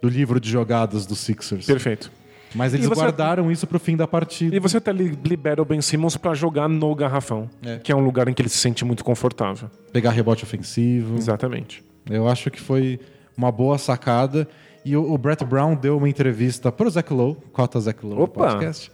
do 0.00 0.08
livro 0.08 0.38
de 0.40 0.48
jogadas 0.48 1.04
dos 1.06 1.18
Sixers. 1.18 1.66
Perfeito. 1.66 2.12
Mas 2.54 2.74
eles 2.74 2.86
você- 2.86 3.00
guardaram 3.00 3.50
isso 3.50 3.66
pro 3.66 3.78
fim 3.78 3.96
da 3.96 4.06
partida. 4.08 4.54
E 4.54 4.58
você 4.58 4.76
até 4.78 4.92
li- 4.92 5.16
libera 5.24 5.62
o 5.62 5.64
Ben 5.64 5.80
Simmons 5.80 6.16
pra 6.16 6.34
jogar 6.34 6.68
no 6.68 6.92
garrafão, 6.94 7.48
É. 7.64 7.78
que 7.78 7.92
é 7.92 7.96
um 7.96 8.00
lugar 8.00 8.26
em 8.28 8.34
que 8.34 8.42
ele 8.42 8.48
se 8.48 8.58
sente 8.58 8.84
muito 8.84 9.04
confortável. 9.04 9.70
Pegar 9.92 10.10
rebote 10.10 10.42
ofensivo. 10.44 11.16
Exatamente. 11.16 11.82
Eu 12.08 12.28
acho 12.28 12.50
que 12.50 12.60
foi 12.60 12.98
uma 13.36 13.52
boa 13.52 13.78
sacada. 13.78 14.48
E 14.84 14.96
o, 14.96 15.12
o 15.12 15.18
Brett 15.18 15.44
Brown 15.44 15.74
deu 15.76 15.96
uma 15.96 16.08
entrevista 16.08 16.72
pro 16.72 16.88
Zach 16.90 17.12
Lowe, 17.12 17.36
cota 17.52 17.78
Zach 17.80 17.98
Lowe 18.04 18.16
no 18.16 18.22
Opa! 18.24 18.46
podcast. 18.48 18.90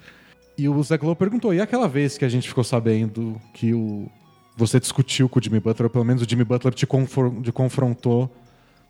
E 0.59 0.68
o 0.68 0.83
Zach 0.83 1.02
Lowe 1.05 1.14
perguntou: 1.16 1.55
e 1.55 1.61
aquela 1.61 1.87
vez 1.88 2.18
que 2.18 2.24
a 2.24 2.29
gente 2.29 2.48
ficou 2.48 2.64
sabendo 2.64 3.40
que 3.55 3.72
o, 3.72 4.07
você 4.57 4.81
discutiu 4.81 5.29
com 5.29 5.38
o 5.38 5.42
Jimmy 5.42 5.61
Butler, 5.61 5.87
ou 5.87 5.90
pelo 5.90 6.05
menos 6.05 6.23
o 6.23 6.29
Jimmy 6.29 6.45
Butler 6.45 6.73
te, 6.73 6.87
te 6.87 7.53
confrontou 7.53 8.31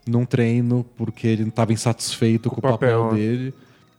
num 0.06 0.24
treino 0.24 0.86
porque 0.96 1.26
ele 1.26 1.42
não 1.42 1.48
estava 1.48 1.72
insatisfeito 1.72 2.48
com, 2.48 2.58
o 2.58 2.62
papel, 2.62 2.78
papel, 2.78 3.04
né? 3.06 3.18
dele. 3.18 3.54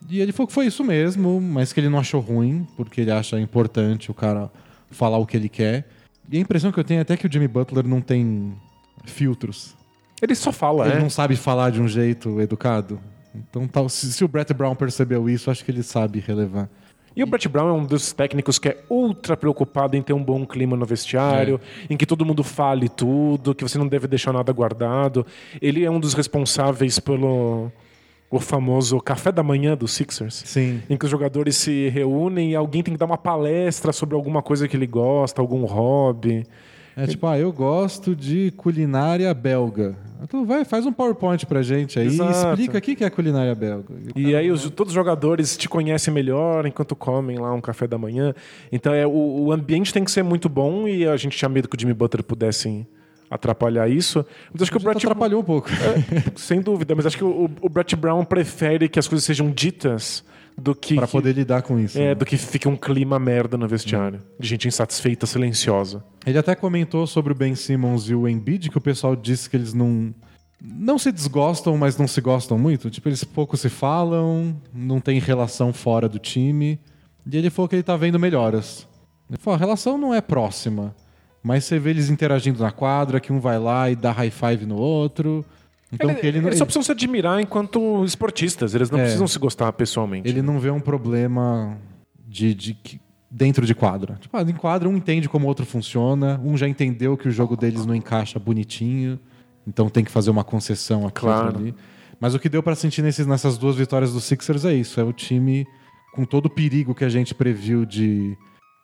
E 0.09 0.21
ele 0.21 0.31
falou 0.31 0.47
que 0.47 0.53
foi 0.53 0.67
isso 0.67 0.83
mesmo, 0.83 1.41
mas 1.41 1.73
que 1.73 1.79
ele 1.79 1.89
não 1.89 1.99
achou 1.99 2.21
ruim, 2.21 2.65
porque 2.77 3.01
ele 3.01 3.11
acha 3.11 3.39
importante 3.39 4.09
o 4.09 4.13
cara 4.13 4.49
falar 4.89 5.17
o 5.17 5.25
que 5.25 5.35
ele 5.35 5.49
quer. 5.49 5.85
E 6.31 6.37
a 6.37 6.39
impressão 6.39 6.71
que 6.71 6.79
eu 6.79 6.83
tenho 6.83 6.99
é 6.99 7.01
até 7.01 7.17
que 7.17 7.27
o 7.27 7.31
Jimmy 7.31 7.47
Butler 7.47 7.85
não 7.85 7.99
tem 7.99 8.53
filtros. 9.05 9.75
Ele 10.21 10.33
só 10.33 10.51
fala, 10.51 10.87
Ele 10.87 10.97
é. 10.97 10.99
não 10.99 11.09
sabe 11.09 11.35
falar 11.35 11.71
de 11.71 11.81
um 11.81 11.87
jeito 11.87 12.39
educado. 12.39 12.99
Então, 13.35 13.67
tal, 13.67 13.87
se, 13.87 14.11
se 14.11 14.23
o 14.23 14.27
Brett 14.27 14.53
Brown 14.53 14.75
percebeu 14.75 15.29
isso, 15.29 15.51
acho 15.51 15.63
que 15.63 15.71
ele 15.71 15.83
sabe 15.83 16.19
relevar. 16.19 16.69
E 17.17 17.23
o 17.23 17.25
Brett 17.25 17.49
Brown 17.49 17.67
é 17.69 17.71
um 17.73 17.83
dos 17.83 18.13
técnicos 18.13 18.59
que 18.59 18.69
é 18.69 18.77
ultra 18.87 19.35
preocupado 19.35 19.97
em 19.97 20.03
ter 20.03 20.13
um 20.13 20.23
bom 20.23 20.45
clima 20.45 20.77
no 20.77 20.85
vestiário, 20.85 21.59
É. 21.89 21.93
em 21.93 21.97
que 21.97 22.05
todo 22.05 22.23
mundo 22.23 22.43
fale 22.43 22.87
tudo, 22.87 23.55
que 23.55 23.63
você 23.63 23.77
não 23.79 23.87
deve 23.87 24.05
deixar 24.07 24.31
nada 24.31 24.53
guardado. 24.53 25.25
Ele 25.59 25.83
é 25.83 25.89
um 25.89 25.99
dos 25.99 26.13
responsáveis 26.13 26.99
pelo 26.99 27.71
o 28.29 28.39
famoso 28.39 28.99
café 28.99 29.31
da 29.31 29.41
manhã 29.41 29.75
dos 29.75 29.93
Sixers. 29.93 30.43
Sim. 30.45 30.83
Em 30.89 30.95
que 30.97 31.05
os 31.05 31.09
jogadores 31.11 31.55
se 31.55 31.89
reúnem 31.89 32.51
e 32.51 32.55
alguém 32.55 32.83
tem 32.83 32.93
que 32.93 32.99
dar 32.99 33.05
uma 33.05 33.17
palestra 33.17 33.91
sobre 33.91 34.15
alguma 34.15 34.41
coisa 34.43 34.67
que 34.67 34.75
ele 34.77 34.85
gosta, 34.85 35.41
algum 35.41 35.63
hobby. 35.65 36.45
É 36.97 37.05
tipo, 37.07 37.27
ah, 37.27 37.37
eu 37.37 37.51
gosto 37.51 38.15
de 38.15 38.51
culinária 38.57 39.31
belga. 39.33 39.95
Então 40.23 40.43
vai, 40.45 40.65
faz 40.65 40.83
um 40.87 40.91
PowerPoint 40.91 41.45
pra 41.45 41.61
gente 41.61 41.99
aí 41.99 42.07
e 42.07 42.09
Exato. 42.09 42.59
explica 42.59 42.79
o 42.79 42.81
que 42.81 43.03
é 43.03 43.09
culinária 43.09 43.53
belga. 43.53 43.93
E 44.15 44.35
aí 44.35 44.49
os- 44.49 44.67
todos 44.71 44.89
os 44.91 44.95
jogadores 44.95 45.55
te 45.55 45.69
conhecem 45.69 46.11
melhor 46.11 46.65
enquanto 46.65 46.95
comem 46.95 47.37
lá 47.37 47.53
um 47.53 47.61
café 47.61 47.85
da 47.85 47.99
manhã. 47.99 48.33
Então 48.71 48.91
é, 48.91 49.05
o, 49.05 49.11
o 49.11 49.51
ambiente 49.51 49.93
tem 49.93 50.03
que 50.03 50.09
ser 50.09 50.23
muito 50.23 50.49
bom 50.49 50.87
e 50.87 51.05
a 51.07 51.15
gente 51.17 51.37
tinha 51.37 51.47
medo 51.47 51.67
que 51.69 51.77
o 51.77 51.79
Jimmy 51.79 51.93
Butler 51.93 52.23
pudesse 52.23 52.83
atrapalhar 53.29 53.87
isso. 53.87 54.25
Mas 54.51 54.63
acho 54.63 54.71
que 54.71 54.77
o 54.77 54.79
Brett 54.79 55.05
atrapalhou 55.05 55.41
um 55.41 55.45
pouco. 55.45 55.69
sem 56.35 56.61
dúvida, 56.61 56.95
mas 56.95 57.05
acho 57.05 57.17
que 57.17 57.23
o, 57.23 57.47
o 57.61 57.69
Brett 57.69 57.95
Brown 57.95 58.25
prefere 58.25 58.89
que 58.89 58.97
as 58.97 59.07
coisas 59.07 59.23
sejam 59.23 59.51
ditas 59.51 60.23
do 60.57 60.73
que, 60.73 60.95
Pra 60.95 61.07
poder 61.07 61.33
lidar 61.33 61.61
com 61.61 61.79
isso. 61.79 61.97
é, 61.99 62.09
né? 62.09 62.15
do 62.15 62.25
que 62.25 62.35
fique 62.35 62.67
um 62.67 62.75
clima 62.75 63.19
merda 63.19 63.57
no 63.57 63.67
vestiário, 63.67 64.21
de 64.39 64.47
gente 64.47 64.67
insatisfeita, 64.67 65.25
silenciosa. 65.27 66.03
Ele 66.25 66.37
até 66.37 66.55
comentou 66.55 67.05
sobre 67.05 67.31
o 67.31 67.35
Ben 67.35 67.53
Simmons 67.53 68.09
e 68.09 68.15
o 68.15 68.27
Embiid, 68.27 68.69
que 68.69 68.77
o 68.77 68.81
pessoal 68.81 69.15
disse 69.15 69.49
que 69.49 69.55
eles 69.55 69.73
não. 69.73 70.13
Não 70.59 70.97
se 70.97 71.11
desgostam, 71.11 71.77
mas 71.77 71.97
não 71.97 72.07
se 72.07 72.19
gostam 72.19 72.57
muito. 72.57 72.89
Tipo, 72.89 73.07
eles 73.09 73.23
pouco 73.23 73.55
se 73.55 73.69
falam, 73.69 74.59
não 74.73 74.99
tem 74.99 75.19
relação 75.19 75.71
fora 75.71 76.09
do 76.09 76.17
time. 76.17 76.79
E 77.31 77.37
ele 77.37 77.51
falou 77.51 77.69
que 77.69 77.75
ele 77.75 77.83
tá 77.83 77.95
vendo 77.95 78.17
melhoras. 78.17 78.87
Ele 79.29 79.37
falou: 79.37 79.55
a 79.55 79.59
relação 79.59 79.99
não 79.99 80.15
é 80.15 80.19
próxima, 80.21 80.95
mas 81.43 81.65
você 81.65 81.77
vê 81.77 81.91
eles 81.91 82.09
interagindo 82.09 82.63
na 82.63 82.71
quadra, 82.71 83.19
que 83.19 83.31
um 83.31 83.39
vai 83.39 83.59
lá 83.59 83.91
e 83.91 83.95
dá 83.95 84.11
high 84.11 84.31
five 84.31 84.65
no 84.65 84.77
outro. 84.77 85.45
Então 85.91 86.09
Ele- 86.09 86.19
ele 86.27 86.41
não. 86.41 86.47
eles 86.49 86.59
só 86.59 86.65
precisam 86.65 86.83
se 86.83 86.91
admirar 86.91 87.39
enquanto 87.41 88.03
esportistas, 88.03 88.75
eles 88.75 88.89
não 88.91 88.99
É. 88.99 89.03
precisam 89.03 89.27
se 89.27 89.39
gostar 89.39 89.71
pessoalmente. 89.73 90.27
ele 90.27 90.41
não 90.41 90.59
vê 90.59 90.69
um 90.69 90.79
problema 90.81 91.77
de, 92.27 92.53
de 92.53 92.77
dentro 93.31 93.65
de 93.65 93.73
quadra. 93.73 94.17
Tipo, 94.19 94.35
ah, 94.37 94.41
em 94.41 94.53
quadra 94.53 94.87
um 94.89 94.97
entende 94.97 95.29
como 95.29 95.45
o 95.45 95.47
outro 95.47 95.65
funciona, 95.65 96.39
um 96.43 96.57
já 96.57 96.67
entendeu 96.67 97.15
que 97.17 97.27
o 97.27 97.31
jogo 97.31 97.55
deles 97.55 97.85
não 97.85 97.95
encaixa 97.95 98.37
bonitinho, 98.39 99.17
então 99.65 99.89
tem 99.89 100.03
que 100.03 100.11
fazer 100.11 100.29
uma 100.29 100.43
concessão 100.43 101.07
aqui 101.07 101.21
Claro. 101.21 101.57
ali. 101.57 101.73
Mas 102.19 102.33
o 102.33 102.39
que 102.39 102.49
deu 102.49 102.61
pra 102.63 102.75
sentir 102.75 103.01
nesses, 103.01 103.27
nessas 103.27 103.57
duas 103.57 103.75
vitórias 103.75 104.11
do 104.11 104.19
Sixers 104.19 104.65
é 104.65 104.73
isso, 104.73 104.99
é 104.99 105.03
o 105.03 105.13
time 105.13 105.65
com 106.13 106.25
todo 106.25 106.47
o 106.47 106.49
perigo 106.49 106.95
que 106.95 107.05
a 107.05 107.09
gente 107.09 107.33
previu 107.35 107.85
de 107.85 108.35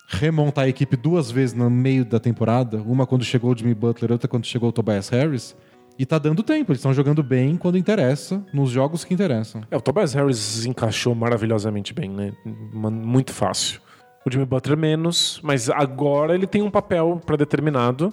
remontar 0.07 0.65
a 0.65 0.69
equipe 0.69 0.95
duas 0.95 1.31
vezes 1.31 1.55
no 1.55 1.69
meio 1.69 2.05
da 2.05 2.19
temporada, 2.19 2.77
uma 2.81 3.07
quando 3.07 3.23
chegou 3.25 3.51
o 3.53 3.57
Jimmy 3.57 3.73
Butler, 3.73 4.11
outra 4.11 4.27
quando 4.27 4.45
chegou 4.45 4.69
o 4.69 4.71
Tobias 4.71 5.09
Harris. 5.09 5.55
E 5.97 6.05
tá 6.05 6.17
dando 6.17 6.41
tempo, 6.41 6.71
eles 6.71 6.79
estão 6.79 6.93
jogando 6.93 7.21
bem 7.21 7.55
quando 7.55 7.77
interessa, 7.77 8.43
nos 8.51 8.71
jogos 8.71 9.03
que 9.03 9.13
interessam. 9.13 9.61
É, 9.69 9.77
o 9.77 9.81
Tobias 9.81 10.13
Harris 10.13 10.65
encaixou 10.65 11.13
maravilhosamente 11.13 11.93
bem, 11.93 12.09
né? 12.09 12.33
Muito 12.73 13.31
fácil. 13.31 13.79
O 14.25 14.31
Jimmy 14.31 14.45
Butler 14.45 14.77
menos, 14.77 15.39
mas 15.43 15.69
agora 15.69 16.33
ele 16.33 16.47
tem 16.47 16.61
um 16.61 16.71
papel 16.71 17.21
predeterminado. 17.25 18.11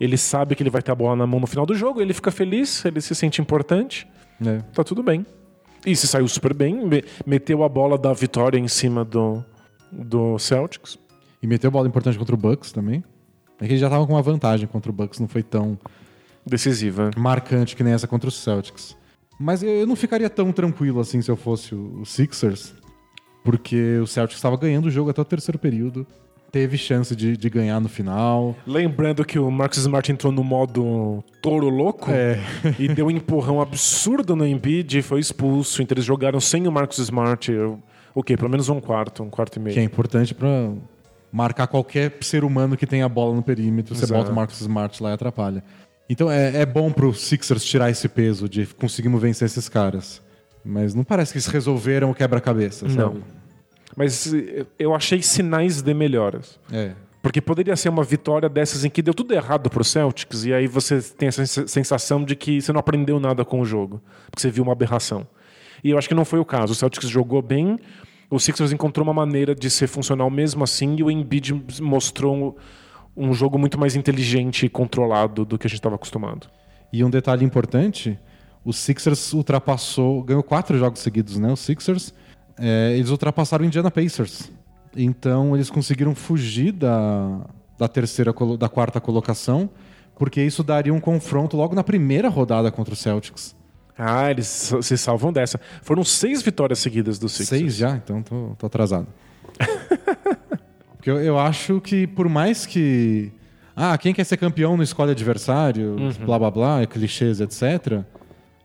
Ele 0.00 0.16
sabe 0.16 0.54
que 0.54 0.62
ele 0.62 0.70
vai 0.70 0.80
ter 0.80 0.92
a 0.92 0.94
bola 0.94 1.14
na 1.14 1.26
mão 1.26 1.38
no 1.40 1.46
final 1.46 1.66
do 1.66 1.74
jogo, 1.74 2.00
ele 2.00 2.14
fica 2.14 2.30
feliz, 2.30 2.84
ele 2.86 3.00
se 3.02 3.14
sente 3.14 3.40
importante, 3.42 4.08
É. 4.44 4.58
tá 4.72 4.82
tudo 4.82 5.02
bem. 5.02 5.26
E 5.84 5.94
se 5.94 6.06
saiu 6.06 6.26
super 6.28 6.54
bem, 6.54 6.86
me- 6.86 7.04
meteu 7.26 7.62
a 7.62 7.68
bola 7.68 7.98
da 7.98 8.12
vitória 8.14 8.58
em 8.58 8.68
cima 8.68 9.04
do, 9.04 9.44
do 9.92 10.38
Celtics. 10.38 10.98
E 11.42 11.46
meteu 11.46 11.70
bola 11.70 11.86
importante 11.86 12.18
contra 12.18 12.34
o 12.34 12.38
Bucks 12.38 12.72
também. 12.72 13.04
É 13.60 13.66
que 13.66 13.72
ele 13.74 13.78
já 13.80 13.90
tava 13.90 14.06
com 14.06 14.14
uma 14.14 14.22
vantagem 14.22 14.66
contra 14.66 14.90
o 14.90 14.94
Bucks, 14.94 15.18
não 15.20 15.28
foi 15.28 15.42
tão 15.42 15.78
Decisiva. 16.46 17.10
marcante 17.16 17.76
que 17.76 17.82
nem 17.82 17.92
essa 17.92 18.06
contra 18.06 18.28
os 18.28 18.34
Celtics. 18.36 18.96
Mas 19.38 19.62
eu 19.62 19.70
eu 19.70 19.86
não 19.86 19.96
ficaria 19.96 20.28
tão 20.28 20.52
tranquilo 20.52 21.00
assim 21.00 21.22
se 21.22 21.30
eu 21.30 21.36
fosse 21.36 21.74
o 21.74 22.04
Sixers, 22.04 22.74
porque 23.44 23.98
o 23.98 24.06
Celtics 24.06 24.36
estava 24.38 24.56
ganhando 24.56 24.86
o 24.86 24.90
jogo 24.90 25.10
até 25.10 25.20
o 25.20 25.24
terceiro 25.24 25.58
período. 25.58 26.06
Teve 26.52 26.76
chance 26.76 27.14
de, 27.14 27.36
de 27.36 27.48
ganhar 27.48 27.78
no 27.80 27.88
final. 27.88 28.56
Lembrando 28.66 29.24
que 29.24 29.38
o 29.38 29.48
Marcus 29.52 29.78
Smart 29.78 30.10
entrou 30.10 30.32
no 30.32 30.42
modo 30.42 31.22
touro 31.40 31.68
louco 31.68 32.10
É. 32.10 32.40
e 32.76 32.88
deu 32.88 33.06
um 33.06 33.10
empurrão 33.10 33.60
absurdo 33.60 34.34
no 34.34 34.44
Embiid 34.44 34.98
e 34.98 35.02
foi 35.02 35.20
expulso. 35.20 35.80
Então 35.80 35.94
eles 35.94 36.04
jogaram 36.04 36.40
sem 36.40 36.66
o 36.66 36.72
Marcus 36.72 36.98
Smart, 36.98 37.52
o 38.12 38.22
quê? 38.24 38.36
Pelo 38.36 38.50
menos 38.50 38.68
um 38.68 38.80
quarto, 38.80 39.22
um 39.22 39.30
quarto 39.30 39.56
e 39.56 39.60
meio. 39.60 39.74
Que 39.74 39.80
é 39.80 39.84
importante 39.84 40.34
pra 40.34 40.72
marcar 41.32 41.68
qualquer 41.68 42.12
ser 42.20 42.42
humano 42.42 42.76
que 42.76 42.84
tenha 42.84 43.04
a 43.06 43.08
bola 43.08 43.32
no 43.36 43.42
perímetro. 43.44 43.94
Você 43.94 44.04
Exato. 44.06 44.18
bota 44.20 44.32
o 44.32 44.34
Marcus 44.34 44.60
Smart 44.60 45.00
lá 45.00 45.10
e 45.10 45.12
atrapalha. 45.12 45.62
Então 46.10 46.30
é, 46.30 46.62
é 46.62 46.66
bom 46.66 46.90
pro 46.92 47.14
Sixers 47.14 47.64
tirar 47.64 47.88
esse 47.88 48.08
peso 48.08 48.48
de 48.48 48.66
conseguimos 48.66 49.22
vencer 49.22 49.46
esses 49.46 49.68
caras. 49.68 50.20
Mas 50.64 50.92
não 50.94 51.04
parece 51.04 51.32
que 51.32 51.38
eles 51.38 51.46
resolveram 51.46 52.10
o 52.10 52.14
quebra-cabeça, 52.14 52.86
sabe? 52.88 52.98
Não. 53.00 53.22
Mas 53.96 54.34
eh, 54.34 54.66
eu 54.78 54.94
achei 54.94 55.22
sinais 55.22 55.80
de 55.80 55.94
melhoras. 55.94 56.58
É. 56.70 56.92
Porque 57.22 57.40
poderia 57.40 57.76
ser 57.76 57.88
uma 57.90 58.02
vitória 58.02 58.48
dessas 58.48 58.84
em 58.84 58.90
que 58.90 59.02
deu 59.02 59.14
tudo 59.14 59.32
errado 59.34 59.70
pro 59.70 59.84
Celtics 59.84 60.44
e 60.44 60.52
aí 60.52 60.66
você 60.66 61.00
tem 61.00 61.28
essa 61.28 61.46
sens- 61.46 61.70
sensação 61.70 62.24
de 62.24 62.34
que 62.34 62.60
você 62.60 62.72
não 62.72 62.80
aprendeu 62.80 63.20
nada 63.20 63.44
com 63.44 63.60
o 63.60 63.64
jogo, 63.64 64.02
porque 64.30 64.40
você 64.40 64.50
viu 64.50 64.62
uma 64.64 64.72
aberração. 64.72 65.26
E 65.84 65.90
eu 65.90 65.98
acho 65.98 66.08
que 66.08 66.14
não 66.14 66.24
foi 66.24 66.38
o 66.40 66.44
caso. 66.44 66.72
O 66.72 66.76
Celtics 66.76 67.08
jogou 67.08 67.40
bem, 67.42 67.78
o 68.30 68.38
Sixers 68.38 68.72
encontrou 68.72 69.02
uma 69.06 69.14
maneira 69.14 69.54
de 69.54 69.68
ser 69.70 69.86
funcional 69.86 70.30
mesmo 70.30 70.64
assim 70.64 70.96
e 70.98 71.02
o 71.02 71.10
Embiid 71.10 71.52
mostrou 71.80 72.56
um, 73.16 73.32
jogo 73.32 73.58
muito 73.58 73.78
mais 73.78 73.96
inteligente 73.96 74.66
e 74.66 74.68
controlado 74.68 75.44
do 75.44 75.58
que 75.58 75.66
a 75.66 75.70
gente 75.70 75.78
estava 75.78 75.94
acostumado. 75.94 76.48
E 76.92 77.04
um 77.04 77.10
detalhe 77.10 77.44
importante: 77.44 78.18
o 78.64 78.72
Sixers 78.72 79.32
ultrapassou, 79.32 80.22
ganhou 80.22 80.42
quatro 80.42 80.78
jogos 80.78 81.00
seguidos, 81.00 81.38
né? 81.38 81.52
Os 81.52 81.60
Sixers, 81.60 82.14
é, 82.58 82.94
eles 82.96 83.10
ultrapassaram 83.10 83.64
o 83.64 83.66
Indiana 83.66 83.90
Pacers. 83.90 84.50
Então 84.96 85.54
eles 85.54 85.70
conseguiram 85.70 86.14
fugir 86.14 86.72
da, 86.72 87.46
da 87.78 87.88
terceira, 87.88 88.34
da 88.58 88.68
quarta 88.68 89.00
colocação, 89.00 89.70
porque 90.18 90.42
isso 90.42 90.62
daria 90.62 90.92
um 90.92 91.00
confronto 91.00 91.56
logo 91.56 91.74
na 91.74 91.84
primeira 91.84 92.28
rodada 92.28 92.70
contra 92.70 92.92
o 92.92 92.96
Celtics. 92.96 93.54
Ah, 93.96 94.30
eles 94.30 94.72
se 94.80 94.96
salvam 94.96 95.32
dessa. 95.32 95.60
Foram 95.82 96.02
seis 96.02 96.42
vitórias 96.42 96.78
seguidas 96.78 97.18
do 97.18 97.28
Sixers. 97.28 97.48
Seis 97.48 97.76
já, 97.76 97.96
então 97.96 98.22
tô, 98.22 98.54
tô 98.58 98.66
atrasado. 98.66 99.06
Porque 101.00 101.10
eu, 101.10 101.18
eu 101.18 101.38
acho 101.38 101.80
que 101.80 102.06
por 102.06 102.28
mais 102.28 102.66
que. 102.66 103.32
Ah, 103.74 103.96
quem 103.96 104.12
quer 104.12 104.24
ser 104.24 104.36
campeão 104.36 104.76
não 104.76 104.84
escolhe 104.84 105.12
adversário, 105.12 105.96
blá 106.26 106.38
blá 106.38 106.50
blá, 106.50 106.86
clichês, 106.86 107.40
etc. 107.40 108.04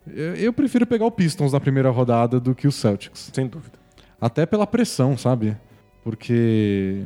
Eu, 0.05 0.35
eu 0.35 0.51
prefiro 0.51 0.85
pegar 0.85 1.05
o 1.05 1.11
Pistons 1.11 1.53
na 1.53 1.61
primeira 1.61 1.89
rodada 1.89 2.37
do 2.37 2.53
que 2.53 2.67
o 2.67 2.71
Celtics. 2.73 3.31
Sem 3.33 3.47
dúvida. 3.47 3.79
Até 4.19 4.45
pela 4.45 4.67
pressão, 4.67 5.17
sabe? 5.17 5.55
Porque. 6.03 7.05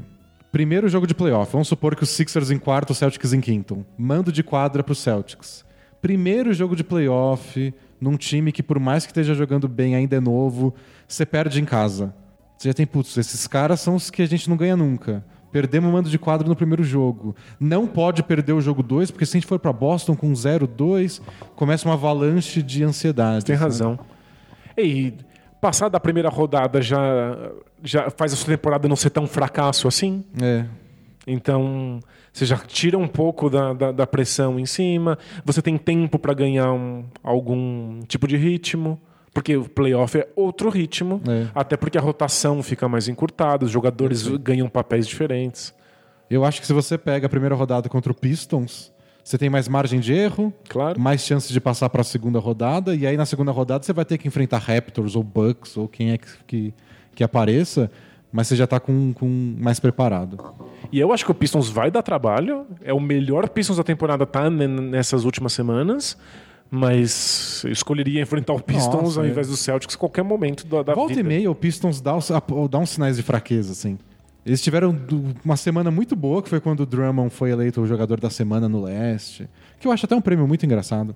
Primeiro 0.52 0.90
jogo 0.90 1.06
de 1.06 1.14
playoff, 1.14 1.52
vamos 1.52 1.68
supor 1.68 1.96
que 1.96 2.02
os 2.02 2.10
Sixers 2.10 2.50
em 2.50 2.58
quarto, 2.58 2.90
o 2.90 2.96
Celtics 2.96 3.32
em 3.32 3.40
quinto. 3.40 3.86
Mando 3.96 4.32
de 4.32 4.42
quadra 4.42 4.82
pro 4.84 4.96
Celtics. 4.96 5.64
Primeiro 6.02 6.52
jogo 6.54 6.76
de 6.76 6.84
playoff, 6.84 7.72
num 8.02 8.18
time 8.18 8.52
que, 8.52 8.64
por 8.64 8.80
mais 8.80 9.06
que 9.06 9.12
esteja 9.12 9.36
jogando 9.36 9.68
bem, 9.68 9.94
ainda 9.94 10.16
é 10.16 10.20
novo, 10.20 10.74
você 11.08 11.24
perde 11.24 11.62
em 11.62 11.66
casa. 11.66 12.16
Você 12.60 12.68
já 12.68 12.74
tem, 12.74 12.86
putz, 12.86 13.16
esses 13.16 13.48
caras 13.48 13.80
são 13.80 13.96
os 13.96 14.10
que 14.12 14.22
a 14.22 14.26
gente 14.26 14.50
não 14.50 14.58
ganha 14.58 14.76
nunca. 14.76 15.24
Perdemos 15.50 15.90
o 15.90 15.94
mando 15.94 16.10
de 16.10 16.20
quadro 16.20 16.46
no 16.50 16.58
primeiro 16.58 16.84
jogo. 16.84 17.34
Não 17.58 17.88
pode 17.88 18.22
perder 18.22 18.52
o 18.52 18.60
jogo 18.60 18.84
2, 18.84 19.12
porque 19.12 19.26
se 19.26 19.38
a 19.38 19.40
gente 19.40 19.48
for 19.48 19.58
pra 19.58 19.72
Boston 19.72 20.14
com 20.14 20.30
0-2, 20.34 21.22
começa 21.56 21.88
uma 21.88 21.94
avalanche 21.94 22.62
de 22.62 22.84
ansiedade. 22.84 23.46
Tem 23.46 23.56
sabe? 23.56 23.64
razão. 23.64 24.00
E 24.78 25.14
passar 25.62 25.88
da 25.88 26.02
primeira 26.02 26.28
rodada 26.28 26.82
já, 26.82 27.00
já 27.82 28.10
faz 28.12 28.34
a 28.34 28.36
sua 28.36 28.54
temporada 28.58 28.90
não 28.90 28.96
ser 28.98 29.10
tão 29.10 29.26
fracasso 29.26 29.88
assim? 29.88 30.26
É. 30.42 30.66
Então, 31.26 32.00
você 32.34 32.46
já 32.46 32.58
tira 32.58 32.98
um 32.98 33.08
pouco 33.08 33.50
da, 33.50 33.72
da, 33.74 33.92
da 33.94 34.06
pressão 34.06 34.60
em 34.60 34.66
cima, 34.66 35.18
você 35.46 35.62
tem 35.62 35.78
tempo 35.78 36.20
para 36.20 36.34
ganhar 36.34 36.74
um- 36.74 37.06
algum 37.24 38.02
tipo 38.08 38.28
de 38.28 38.36
ritmo, 38.36 39.00
porque 39.34 39.56
o 39.58 39.68
playoff 39.70 40.18
é 40.18 40.28
outro 40.36 40.70
ritmo, 40.70 41.22
É. 41.28 41.48
até 41.54 41.78
porque 41.78 41.98
a 41.98 42.02
rotação 42.02 42.62
fica 42.64 42.88
mais 42.88 43.08
encurtada, 43.08 43.66
os 43.66 43.72
jogadores 43.72 44.28
ganham 44.28 44.68
papéis 44.70 45.08
diferentes. 45.08 45.74
Eu 46.30 46.44
acho 46.46 46.62
que 46.62 46.68
se 46.68 46.74
você 46.74 46.98
pega 46.98 47.26
a 47.28 47.30
primeira 47.30 47.56
rodada 47.56 47.90
contra 47.90 48.12
o 48.12 48.16
Pistons, 48.16 48.92
você 49.24 49.38
tem 49.38 49.50
mais 49.50 49.68
margem 49.68 50.00
de 50.00 50.14
erro, 50.14 50.54
Claro. 50.68 51.00
mais 51.00 51.22
chances 51.22 51.52
de 51.52 51.60
passar 51.62 51.90
para 51.90 52.02
a 52.02 52.04
segunda 52.04 52.40
rodada, 52.40 52.96
e 52.96 53.06
aí 53.06 53.16
na 53.18 53.26
segunda 53.26 53.52
rodada 53.52 53.84
você 53.84 53.94
vai 53.94 54.06
ter 54.06 54.18
que 54.18 54.28
enfrentar 54.28 54.58
Raptors 54.60 55.16
ou 55.16 55.24
Bucks 55.24 55.78
ou 55.78 55.88
quem 55.88 56.12
é 56.12 56.18
que, 56.18 56.28
que, 56.48 56.74
que 57.16 57.24
apareça, 57.24 57.92
mas 58.32 58.48
você 58.48 58.56
já 58.56 58.66
tá 58.68 58.80
com, 58.80 59.12
com 59.14 59.56
mais 59.60 59.80
preparado. 59.80 60.38
E 60.92 61.00
eu 61.00 61.12
acho 61.12 61.26
que 61.26 61.32
o 61.32 61.36
Pistons 61.36 61.68
vai 61.70 61.90
dar 61.92 62.02
trabalho. 62.04 62.66
É 62.84 62.94
o 62.94 63.00
melhor 63.00 63.50
Pistons 63.50 63.78
da 63.78 63.84
temporada 63.84 64.26
tá 64.26 64.50
ne- 64.50 64.68
nessas 64.68 65.26
últimas 65.26 65.54
semanas. 65.54 66.16
Mas 66.72 67.64
eu 67.66 67.72
escolheria 67.72 68.22
enfrentar 68.22 68.54
o 68.54 68.62
Pistons 68.62 69.02
Nossa, 69.02 69.20
ao 69.22 69.26
é. 69.26 69.30
invés 69.30 69.48
do 69.48 69.58
Celtics 69.58 69.96
em 69.96 69.98
qualquer 69.98 70.24
momento 70.24 70.68
da, 70.68 70.84
da 70.84 70.94
Volta 70.94 71.16
vida. 71.16 71.22
e 71.22 71.24
meia, 71.24 71.50
o 71.50 71.56
Pistons 71.56 72.00
dá, 72.00 72.14
dá 72.70 72.78
uns 72.78 72.90
sinais 72.92 73.18
de 73.18 73.24
fraqueza, 73.24 73.72
assim. 73.72 73.98
Eles 74.46 74.62
tiveram 74.62 74.96
uma 75.44 75.58
semana 75.58 75.92
muito 75.92 76.16
boa, 76.16 76.42
que 76.42 76.50
foi 76.50 76.60
quando 76.60 76.82
o 76.82 76.86
Drummond 76.86 77.30
foi 77.30 77.52
eleito 77.52 77.82
o 77.82 77.88
jogador 77.88 78.20
da 78.20 78.30
semana 78.30 78.70
no 78.70 78.82
leste. 78.84 79.50
Que 79.80 79.88
eu 79.88 79.92
acho 79.92 80.06
até 80.06 80.16
um 80.16 80.22
prêmio 80.22 80.48
muito 80.48 80.66
engraçado. 80.66 81.16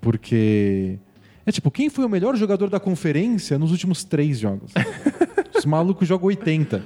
Porque. 0.00 0.98
É 1.44 1.50
tipo, 1.50 1.70
quem 1.70 1.90
foi 1.90 2.04
o 2.04 2.08
melhor 2.08 2.36
jogador 2.36 2.70
da 2.70 2.78
conferência 2.80 3.58
nos 3.58 3.70
últimos 3.70 4.04
três 4.04 4.38
jogos? 4.38 4.72
Os 5.56 5.64
malucos 5.64 6.08
jogam 6.08 6.26
80. 6.28 6.82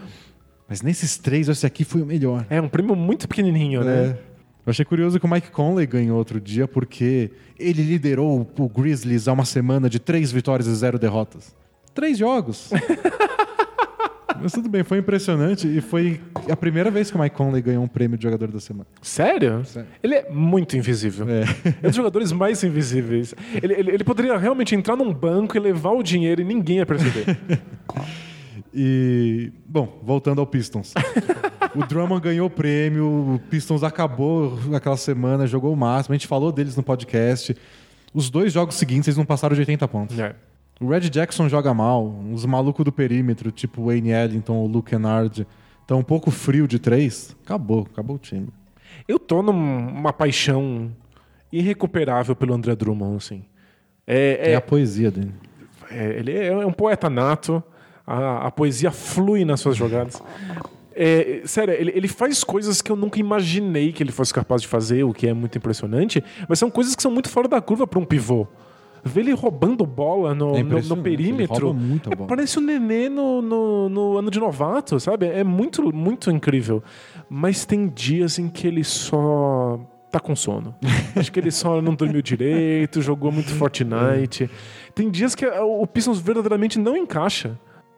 Mas 0.69 0.83
nesses 0.83 1.17
três, 1.17 1.49
esse 1.49 1.65
aqui 1.65 1.85
foi 1.85 2.03
o 2.03 2.07
melhor. 2.07 2.45
É 2.51 2.61
um 2.61 2.69
prêmio 2.69 2.97
muito 2.97 3.29
pequenininho, 3.29 3.85
né? 3.85 4.19
Eu 4.67 4.71
achei 4.71 4.85
curioso 4.85 5.21
que 5.21 5.25
o 5.25 5.31
Mike 5.31 5.53
Conley 5.53 5.87
ganhou 5.87 6.19
outro 6.19 6.41
dia 6.41 6.67
porque 6.67 7.31
ele 7.57 7.85
liderou 7.85 8.51
o 8.59 8.69
Grizzlies 8.69 9.29
a 9.29 9.33
uma 9.33 9.45
semana 9.45 9.89
de 9.89 10.01
três 10.01 10.33
vitórias 10.33 10.67
e 10.67 10.75
zero 10.75 10.99
derrotas. 10.99 11.55
Três 11.95 12.19
jogos. 12.19 12.71
Mas 14.43 14.53
tudo 14.53 14.69
bem, 14.69 14.83
foi 14.83 14.99
impressionante 14.99 15.69
e 15.69 15.81
foi 15.81 16.21
a 16.51 16.57
primeira 16.57 16.91
vez 16.91 17.13
que 17.13 17.17
o 17.17 17.21
Mike 17.21 17.37
Conley 17.37 17.63
ganhou 17.63 17.85
um 17.85 17.89
prêmio 17.89 18.19
de 18.19 18.25
jogador 18.25 18.51
da 18.51 18.59
semana. 18.59 18.87
Sério? 19.01 19.65
Sério. 19.65 19.89
Ele 20.03 20.17
é 20.17 20.31
muito 20.31 20.77
invisível. 20.77 21.27
É. 21.29 21.43
É 21.83 21.87
um 21.87 21.89
dos 21.89 21.97
jogadores 21.97 22.33
mais 22.33 22.63
invisíveis. 22.65 23.35
Ele, 23.63 23.73
ele, 23.73 23.91
ele 23.93 24.05
poderia 24.05 24.37
realmente 24.37 24.75
entrar 24.75 24.97
num 24.97 25.15
banco 25.15 25.57
e 25.57 25.61
levar 25.61 25.93
o 25.93 26.03
dinheiro 26.03 26.41
e 26.43 26.45
ninguém 26.45 26.79
ia 26.79 26.87
perceber. 26.87 27.39
E, 28.79 29.51
bom, 29.67 29.99
voltando 30.03 30.39
ao 30.39 30.47
Pistons. 30.47 30.93
o 31.75 31.87
Drummond 31.87 32.21
ganhou 32.21 32.47
o 32.47 32.51
prêmio, 32.51 33.07
o 33.07 33.41
Pistons 33.49 33.83
acabou 33.83 34.59
aquela 34.75 34.99
semana, 34.99 35.47
jogou 35.47 35.73
o 35.73 35.77
máximo. 35.77 36.13
A 36.13 36.17
gente 36.19 36.27
falou 36.27 36.53
deles 36.53 36.77
no 36.77 36.83
podcast. 36.83 37.57
Os 38.13 38.29
dois 38.29 38.53
jogos 38.53 38.75
seguintes 38.75 39.09
eles 39.09 39.17
não 39.17 39.25
passaram 39.25 39.55
de 39.55 39.61
80 39.63 39.89
pontos. 39.89 40.19
É. 40.19 40.35
O 40.79 40.89
Red 40.91 41.09
Jackson 41.09 41.49
joga 41.49 41.73
mal, 41.73 42.07
os 42.31 42.45
malucos 42.45 42.85
do 42.85 42.93
perímetro, 42.93 43.51
tipo 43.51 43.81
o 43.81 43.87
Wayne 43.87 44.11
Ellington 44.11 44.55
ou 44.57 44.67
o 44.67 44.69
Luke 44.69 44.91
Kennard, 44.91 45.47
estão 45.81 45.99
um 45.99 46.03
pouco 46.05 46.31
frio 46.31 46.69
de 46.69 46.79
três. 46.79 47.35
Acabou, 47.45 47.87
acabou 47.91 48.17
o 48.17 48.19
time. 48.19 48.49
Eu 49.09 49.19
tô 49.19 49.43
numa 49.43 50.13
paixão 50.13 50.91
irrecuperável 51.51 52.37
pelo 52.37 52.53
André 52.53 52.77
Drummond, 52.77 53.17
assim. 53.17 53.43
É, 54.07 54.51
É, 54.51 54.53
é- 54.53 54.55
a 54.55 54.61
poesia 54.61 55.11
dele. 55.11 55.33
é- 55.91 56.19
ele 56.19 56.37
é 56.37 56.67
um 56.67 56.73
poeta 56.73 57.09
nato, 57.09 57.63
a, 58.07 58.47
a 58.47 58.51
poesia 58.51 58.91
flui 58.91 59.45
nas 59.45 59.61
suas 59.61 59.77
jogadas. 59.77 60.23
É, 60.95 61.43
sério, 61.45 61.75
ele, 61.75 61.93
ele 61.95 62.09
faz 62.09 62.43
coisas 62.43 62.81
que 62.81 62.91
eu 62.91 62.97
nunca 62.97 63.21
imaginei 63.21 63.93
que 63.93 64.03
ele 64.03 64.13
fosse 64.13 64.33
capaz 64.33 64.63
de 64.63 64.69
fazer, 64.69 65.05
o 65.05 65.13
que 65.13 65.27
é 65.27 65.35
muito 65.35 65.59
impressionante, 65.59 66.25
mas 66.49 66.59
são 66.59 66.71
coisas 66.71 66.95
que 66.97 67.03
são 67.03 67.11
muito 67.11 67.29
fora 67.29 67.47
da 67.47 67.61
curva 67.61 67.87
para 67.87 67.99
um 67.99 68.05
pivô. 68.05 68.47
Ver 69.05 69.21
ele 69.21 69.33
roubando 69.35 69.85
bola 69.87 70.35
no, 70.35 70.57
É 70.57 70.63
no- 70.65 70.81
no, 70.83 70.97
perímetro. 70.97 71.75
bola. 71.75 72.27
Parece 72.27 72.59
um 72.59 72.63
nenê 72.63 73.09
no, 73.09 73.41
no, 73.41 73.89
no 73.89 74.17
ano 74.19 74.31
de 74.31 74.41
novato, 74.41 74.99
sabe? 74.99 75.27
É 75.27 75.45
muito, 75.45 75.95
muito 75.95 76.29
incrível. 76.31 76.83
Mas 77.29 77.65
tem 77.65 77.87
dias 77.89 78.39
em 78.39 78.49
que 78.49 78.67
ele 78.67 78.83
só 78.83 79.79
tá 80.11 80.19
com 80.19 80.35
sono. 80.35 80.75
Acho 81.15 81.31
que 81.31 81.39
ele 81.39 81.53
só 81.53 81.81
não 81.81 81.95
dormiu 81.95 82.21
direito, 82.23 83.01
jogou 83.01 83.31
muito 83.31 83.51
Fortnite. 83.51 84.51
Tem 84.95 85.09
dias 85.09 85.35
que 85.37 85.47
o 85.47 85.87
Pistons 85.87 86.19
verdadeiramente 86.19 86.77
não 86.79 86.97
encaixa. 86.97 87.57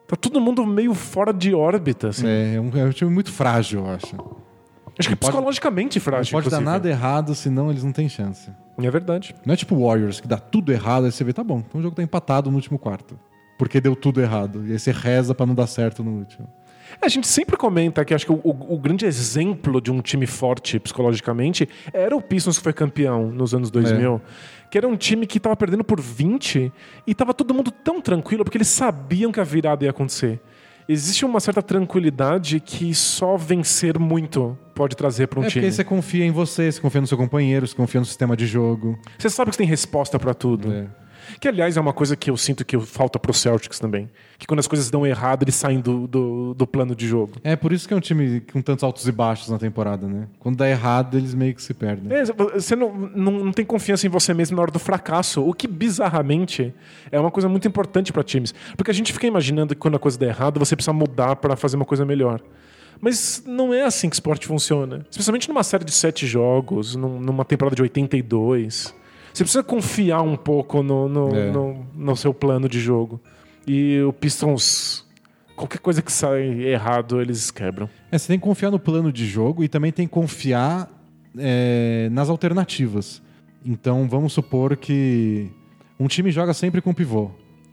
Tá 0.09 0.15
todo 0.15 0.41
mundo 0.41 0.65
meio 0.65 0.93
fora 0.93 1.31
de 1.31 1.53
órbita, 1.53 2.09
assim. 2.09 2.27
É, 2.27 2.55
é 2.55 2.59
um, 2.61 2.69
é 2.75 2.83
um 2.83 2.89
time 2.91 3.09
muito 3.11 3.31
frágil, 3.31 3.81
eu 3.85 3.91
acho. 3.91 4.15
Acho 4.97 5.07
que 5.07 5.13
é 5.13 5.15
pode- 5.15 5.31
psicologicamente 5.31 5.97
Não 5.99 6.03
frágil. 6.03 6.31
pode 6.33 6.49
dar 6.49 6.59
nada 6.59 6.89
errado, 6.89 7.33
senão 7.35 7.69
eles 7.69 7.83
não 7.83 7.91
têm 7.93 8.09
chance. 8.09 8.49
É 8.77 8.89
verdade. 8.91 9.35
Não 9.45 9.53
é 9.53 9.57
tipo 9.57 9.75
o 9.75 9.85
Warriors, 9.87 10.19
que 10.19 10.27
dá 10.27 10.37
tudo 10.37 10.71
errado, 10.73 11.05
aí 11.05 11.11
você 11.11 11.23
vê, 11.23 11.31
tá 11.31 11.43
bom, 11.43 11.59
então 11.65 11.79
o 11.79 11.83
jogo 11.83 11.95
tá 11.95 12.03
empatado 12.03 12.49
no 12.49 12.55
último 12.57 12.77
quarto. 12.79 13.17
Porque 13.57 13.79
deu 13.79 13.95
tudo 13.95 14.19
errado. 14.21 14.63
E 14.65 14.71
aí 14.71 14.79
você 14.79 14.91
reza 14.91 15.35
pra 15.35 15.45
não 15.45 15.53
dar 15.53 15.67
certo 15.67 16.03
no 16.03 16.11
último. 16.17 16.47
É, 17.01 17.05
A 17.05 17.09
gente 17.09 17.27
sempre 17.27 17.55
comenta 17.55 18.03
que 18.03 18.13
acho 18.13 18.25
que 18.25 18.31
o, 18.31 18.39
o- 18.43 18.73
o 18.73 18.79
grande 18.79 19.05
exemplo 19.05 19.79
de 19.79 19.91
um 19.91 20.01
time 20.01 20.25
forte 20.25 20.79
psicologicamente 20.79 21.69
era 21.93 22.15
o 22.15 22.21
Pistons 22.21 22.57
que 22.57 22.63
foi 22.63 22.73
campeão 22.73 23.29
nos 23.31 23.53
anos 23.53 23.69
2000. 23.69 24.19
Que 24.69 24.77
era 24.77 24.87
um 24.87 24.95
time 24.95 25.25
que 25.25 25.39
tava 25.39 25.55
perdendo 25.55 25.83
por 25.83 25.99
20 25.99 26.71
e 27.07 27.15
tava 27.15 27.33
todo 27.33 27.53
mundo 27.53 27.71
tão 27.71 27.99
tranquilo 27.99 28.43
porque 28.43 28.57
eles 28.57 28.67
sabiam 28.67 29.31
que 29.31 29.39
a 29.39 29.43
virada 29.43 29.83
ia 29.83 29.89
acontecer. 29.89 30.39
Existe 30.87 31.23
uma 31.23 31.39
certa 31.39 31.61
tranquilidade 31.61 32.59
que 32.59 32.95
só 32.95 33.37
vencer 33.37 33.99
muito 33.99 34.57
pode 34.73 34.95
trazer 34.95 35.27
para 35.27 35.39
um 35.39 35.43
é 35.43 35.45
porque 35.45 35.59
time. 35.59 35.65
aí 35.67 35.71
você 35.71 35.83
confia 35.83 36.25
em 36.25 36.31
você, 36.31 36.71
você 36.71 36.81
confia 36.81 37.01
no 37.01 37.05
seu 37.05 37.17
companheiro, 37.17 37.67
você 37.67 37.75
confia 37.75 37.99
no 37.99 38.05
sistema 38.05 38.35
de 38.35 38.47
jogo. 38.47 38.97
Você 39.17 39.29
sabe 39.29 39.51
que 39.51 39.55
você 39.55 39.59
tem 39.59 39.67
resposta 39.67 40.17
para 40.17 40.33
tudo. 40.33 40.71
É. 40.71 40.87
Que, 41.39 41.47
aliás, 41.47 41.75
é 41.77 41.81
uma 41.81 41.91
coisa 41.93 42.15
que 42.15 42.29
eu 42.29 42.37
sinto 42.37 42.63
que 42.63 42.79
falta 42.79 43.19
pro 43.19 43.33
Celtics 43.33 43.79
também. 43.79 44.09
Que 44.37 44.47
quando 44.47 44.59
as 44.59 44.67
coisas 44.67 44.89
dão 44.89 45.05
errado, 45.05 45.43
eles 45.43 45.55
saem 45.55 45.79
do, 45.81 46.07
do, 46.07 46.53
do 46.53 46.65
plano 46.67 46.95
de 46.95 47.05
jogo. 47.07 47.33
É 47.43 47.55
por 47.55 47.73
isso 47.73 47.87
que 47.87 47.93
é 47.93 47.97
um 47.97 47.99
time 47.99 48.39
com 48.39 48.61
tantos 48.61 48.83
altos 48.83 49.07
e 49.07 49.11
baixos 49.11 49.49
na 49.49 49.57
temporada, 49.59 50.07
né? 50.07 50.27
Quando 50.39 50.55
dá 50.57 50.69
errado, 50.69 51.17
eles 51.17 51.33
meio 51.33 51.53
que 51.53 51.61
se 51.61 51.73
perdem. 51.73 52.11
É, 52.17 52.23
você 52.25 52.75
não, 52.75 52.93
não, 52.93 53.31
não 53.45 53.51
tem 53.51 53.65
confiança 53.65 54.07
em 54.07 54.09
você 54.09 54.33
mesmo 54.33 54.55
na 54.55 54.61
hora 54.61 54.71
do 54.71 54.79
fracasso, 54.79 55.41
o 55.45 55.53
que 55.53 55.67
bizarramente 55.67 56.73
é 57.11 57.19
uma 57.19 57.31
coisa 57.31 57.49
muito 57.49 57.67
importante 57.67 58.13
para 58.13 58.23
times. 58.23 58.53
Porque 58.77 58.91
a 58.91 58.93
gente 58.93 59.11
fica 59.11 59.27
imaginando 59.27 59.75
que 59.75 59.79
quando 59.81 59.95
a 59.95 59.99
coisa 59.99 60.17
der 60.17 60.29
errado, 60.29 60.59
você 60.59 60.75
precisa 60.75 60.93
mudar 60.93 61.35
para 61.35 61.55
fazer 61.55 61.75
uma 61.75 61.85
coisa 61.85 62.05
melhor. 62.05 62.41
Mas 63.01 63.43
não 63.45 63.73
é 63.73 63.83
assim 63.83 64.09
que 64.09 64.15
esporte 64.15 64.45
funciona. 64.45 65.05
Especialmente 65.09 65.47
numa 65.47 65.63
série 65.63 65.85
de 65.85 65.91
sete 65.91 66.27
jogos, 66.27 66.95
num- 66.95 67.19
numa 67.19 67.45
temporada 67.45 67.75
de 67.75 67.81
82. 67.81 68.93
Você 69.33 69.43
precisa 69.43 69.63
confiar 69.63 70.21
um 70.21 70.35
pouco 70.35 70.81
no, 70.83 71.07
no, 71.07 71.35
É. 71.35 71.51
no, 71.51 71.85
no 71.95 72.15
seu 72.15 72.33
plano 72.33 72.67
de 72.67 72.79
jogo. 72.79 73.19
E 73.67 74.01
o 74.01 74.11
Pistons, 74.11 75.05
qualquer 75.55 75.79
coisa 75.79 76.01
que 76.01 76.11
sai 76.11 76.41
errado, 76.63 77.21
eles 77.21 77.51
quebram. 77.51 77.89
É, 78.11 78.17
você 78.17 78.27
tem 78.27 78.39
que 78.39 78.43
confiar 78.45 78.71
no 78.71 78.79
plano 78.79 79.11
de 79.11 79.25
jogo 79.27 79.63
e 79.63 79.67
também 79.67 79.91
tem 79.91 80.07
que 80.07 80.13
confiar 80.13 80.89
é, 81.37 82.09
nas 82.11 82.29
alternativas. 82.29 83.21
Então 83.65 84.07
vamos 84.07 84.33
supor 84.33 84.75
que 84.77 85.49
um 85.99 86.07
time 86.07 86.31
joga 86.31 86.53
sempre 86.53 86.81
com 86.81 86.93
pivô. 86.93 87.29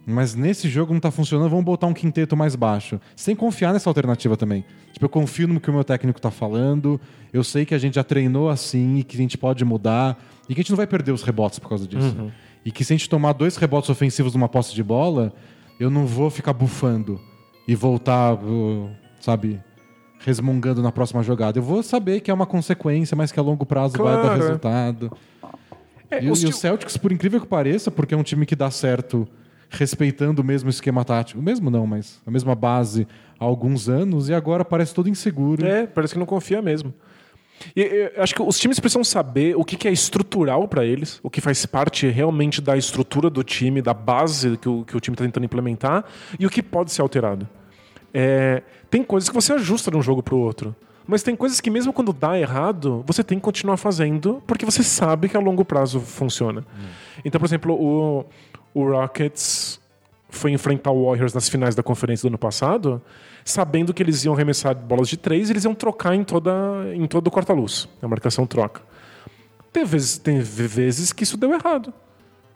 Mas 0.08 0.36
nesse 0.36 0.68
jogo 0.68 0.92
não 0.92 1.00
tá 1.00 1.10
funcionando, 1.10 1.50
vamos 1.50 1.64
botar 1.64 1.88
um 1.88 1.92
quinteto 1.92 2.36
mais 2.36 2.54
baixo. 2.54 3.00
Sem 3.16 3.34
confiar 3.34 3.72
nessa 3.72 3.90
alternativa 3.90 4.36
também. 4.36 4.64
Tipo, 4.92 5.06
eu 5.06 5.08
confio 5.08 5.48
no 5.48 5.58
que 5.60 5.68
o 5.68 5.72
meu 5.72 5.82
técnico 5.82 6.20
tá 6.20 6.30
falando, 6.30 7.00
eu 7.32 7.42
sei 7.42 7.66
que 7.66 7.74
a 7.74 7.78
gente 7.78 7.94
já 7.96 8.04
treinou 8.04 8.48
assim 8.48 8.98
e 8.98 9.02
que 9.02 9.16
a 9.16 9.18
gente 9.18 9.36
pode 9.36 9.64
mudar 9.64 10.16
e 10.48 10.54
que 10.54 10.60
a 10.60 10.62
gente 10.62 10.70
não 10.70 10.76
vai 10.76 10.86
perder 10.86 11.10
os 11.10 11.22
rebotes 11.24 11.58
por 11.58 11.68
causa 11.68 11.88
disso. 11.88 12.16
E 12.64 12.70
que 12.70 12.84
se 12.84 12.92
a 12.92 12.96
gente 12.96 13.08
tomar 13.10 13.32
dois 13.32 13.56
rebotes 13.56 13.90
ofensivos 13.90 14.32
numa 14.32 14.48
posse 14.48 14.72
de 14.74 14.82
bola, 14.82 15.32
eu 15.78 15.90
não 15.90 16.06
vou 16.06 16.30
ficar 16.30 16.52
bufando 16.52 17.20
e 17.66 17.74
voltar, 17.74 18.38
sabe, 19.20 19.60
resmungando 20.20 20.82
na 20.82 20.92
próxima 20.92 21.20
jogada. 21.22 21.58
Eu 21.58 21.62
vou 21.64 21.82
saber 21.82 22.20
que 22.20 22.30
é 22.30 22.34
uma 22.34 22.46
consequência, 22.46 23.16
mas 23.16 23.32
que 23.32 23.40
a 23.40 23.42
longo 23.42 23.66
prazo 23.66 23.98
vai 23.98 24.14
dar 24.14 24.22
Claro. 24.22 24.40
resultado. 24.40 25.12
É, 26.10 26.22
E, 26.24 26.30
os 26.30 26.42
e 26.42 26.46
o 26.46 26.50
ti- 26.50 26.56
Celtics, 26.56 26.96
por 26.96 27.10
incrível 27.10 27.40
que 27.40 27.46
pareça, 27.48 27.90
porque 27.90 28.14
é 28.14 28.16
um 28.16 28.22
time 28.22 28.46
que 28.46 28.54
dá 28.54 28.70
certo 28.70 29.26
respeitando 29.68 30.42
o 30.42 30.44
mesmo 30.44 30.70
esquema 30.70 31.04
tático, 31.04 31.40
o 31.40 31.42
mesmo 31.42 31.70
não, 31.70 31.86
mas 31.86 32.20
a 32.26 32.30
mesma 32.30 32.54
base 32.54 33.06
há 33.38 33.44
alguns 33.44 33.88
anos, 33.88 34.28
e 34.28 34.34
agora 34.34 34.64
parece 34.64 34.94
todo 34.94 35.08
inseguro. 35.08 35.66
É, 35.66 35.86
parece 35.86 36.14
que 36.14 36.18
não 36.18 36.26
confia 36.26 36.62
mesmo. 36.62 36.92
E, 37.74 38.10
eu 38.14 38.22
acho 38.22 38.34
que 38.34 38.42
os 38.42 38.58
times 38.58 38.78
precisam 38.78 39.04
saber 39.04 39.56
o 39.56 39.64
que, 39.64 39.76
que 39.76 39.88
é 39.88 39.92
estrutural 39.92 40.68
para 40.68 40.84
eles, 40.84 41.20
o 41.22 41.30
que 41.30 41.40
faz 41.40 41.64
parte 41.66 42.06
realmente 42.08 42.60
da 42.60 42.76
estrutura 42.76 43.30
do 43.30 43.42
time, 43.42 43.80
da 43.80 43.94
base 43.94 44.56
que 44.56 44.68
o, 44.68 44.84
que 44.84 44.96
o 44.96 45.00
time 45.00 45.14
está 45.14 45.24
tentando 45.24 45.44
implementar, 45.44 46.04
e 46.38 46.46
o 46.46 46.50
que 46.50 46.62
pode 46.62 46.92
ser 46.92 47.02
alterado. 47.02 47.48
É, 48.12 48.62
tem 48.88 49.02
coisas 49.02 49.28
que 49.28 49.34
você 49.34 49.52
ajusta 49.52 49.90
de 49.90 49.96
um 49.96 50.02
jogo 50.02 50.22
pro 50.22 50.38
outro. 50.38 50.74
Mas 51.06 51.22
tem 51.22 51.36
coisas 51.36 51.60
que, 51.60 51.70
mesmo 51.70 51.92
quando 51.92 52.12
dá 52.12 52.38
errado, 52.38 53.04
você 53.06 53.22
tem 53.22 53.38
que 53.38 53.44
continuar 53.44 53.76
fazendo, 53.76 54.42
porque 54.44 54.64
você 54.64 54.82
sabe 54.82 55.28
que 55.28 55.36
a 55.36 55.40
longo 55.40 55.64
prazo 55.64 56.00
funciona. 56.00 56.64
Então, 57.24 57.38
por 57.38 57.46
exemplo, 57.46 57.74
o, 57.74 58.24
o 58.76 58.90
Rockets 58.90 59.80
foi 60.28 60.50
enfrentar 60.50 60.90
o 60.90 61.06
Warriors 61.06 61.32
nas 61.32 61.48
finais 61.48 61.74
da 61.74 61.82
conferência 61.82 62.28
do 62.28 62.32
ano 62.32 62.36
passado, 62.36 63.00
sabendo 63.42 63.94
que 63.94 64.02
eles 64.02 64.22
iam 64.22 64.34
arremessar 64.34 64.76
bolas 64.76 65.08
de 65.08 65.16
três 65.16 65.48
e 65.48 65.52
eles 65.54 65.64
iam 65.64 65.74
trocar 65.74 66.14
em, 66.14 66.22
toda, 66.22 66.52
em 66.94 67.06
todo 67.06 67.26
o 67.28 67.30
corta-luz. 67.30 67.88
A 68.02 68.06
marcação 68.06 68.46
troca. 68.46 68.82
Teve 69.72 69.86
vezes, 69.86 70.18
teve 70.18 70.66
vezes 70.66 71.10
que 71.10 71.22
isso 71.24 71.38
deu 71.38 71.54
errado. 71.54 71.90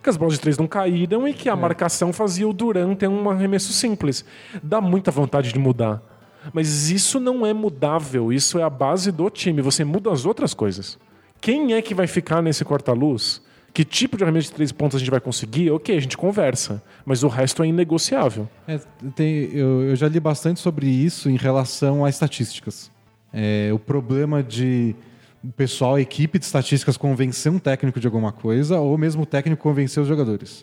Que 0.03 0.11
as 0.11 0.18
bolas 0.18 0.35
de 0.35 0.41
três 0.41 0.59
não 0.59 0.66
caíram 0.66 1.27
e 1.27 1.33
que 1.33 1.49
a 1.49 1.57
marcação 1.57 2.12
fazia 2.12 2.47
o 2.47 2.53
Duran 2.53 2.95
ter 2.95 3.09
um 3.09 3.31
arremesso 3.31 3.73
simples. 3.73 4.23
Dá 4.62 4.79
muita 4.79 5.11
vontade 5.11 5.55
de 5.55 5.59
mudar. 5.59 6.03
Mas 6.53 6.91
isso 6.91 7.18
não 7.18 7.47
é 7.47 7.55
mudável, 7.55 8.31
isso 8.31 8.59
é 8.59 8.62
a 8.62 8.68
base 8.68 9.11
do 9.11 9.31
time. 9.31 9.62
Você 9.62 9.85
muda 9.85 10.12
as 10.12 10.27
outras 10.27 10.53
coisas. 10.53 10.99
Quem 11.41 11.73
é 11.73 11.81
que 11.81 11.95
vai 11.95 12.07
ficar 12.07 12.43
nesse 12.43 12.62
corta-luz? 12.62 13.41
Que 13.73 13.85
tipo 13.85 14.16
de 14.16 14.25
arremesso 14.25 14.49
de 14.49 14.55
três 14.55 14.73
pontos 14.73 14.97
a 14.97 14.99
gente 14.99 15.11
vai 15.11 15.21
conseguir? 15.21 15.71
Ok, 15.71 15.97
a 15.97 16.01
gente 16.01 16.16
conversa. 16.16 16.83
Mas 17.05 17.23
o 17.23 17.29
resto 17.29 17.62
é 17.62 17.68
inegociável. 17.68 18.49
É, 18.66 18.81
tem- 19.14 19.49
eu, 19.53 19.83
eu 19.83 19.97
já 19.97 20.09
li 20.09 20.18
bastante 20.18 20.59
sobre 20.61 20.87
isso 20.89 21.31
em 21.31 21.37
relação 21.37 22.05
a 22.05 22.11
estatísticas. 22.11 22.91
É, 23.33 23.71
o 23.73 23.79
problema 23.79 24.43
de 24.43 24.95
o 25.43 25.51
pessoal, 25.53 25.95
a 25.95 26.01
equipe 26.01 26.39
de 26.39 26.45
estatísticas 26.45 26.97
convencer 26.99 27.51
um 27.51 27.59
técnico 27.59 27.99
de 27.99 28.07
alguma 28.07 28.31
coisa, 28.31 28.79
ou 28.79 28.99
mesmo 28.99 29.23
o 29.23 29.27
técnico 29.27 29.62
convencer 29.62 30.03
os 30.03 30.09
jogadores. 30.09 30.62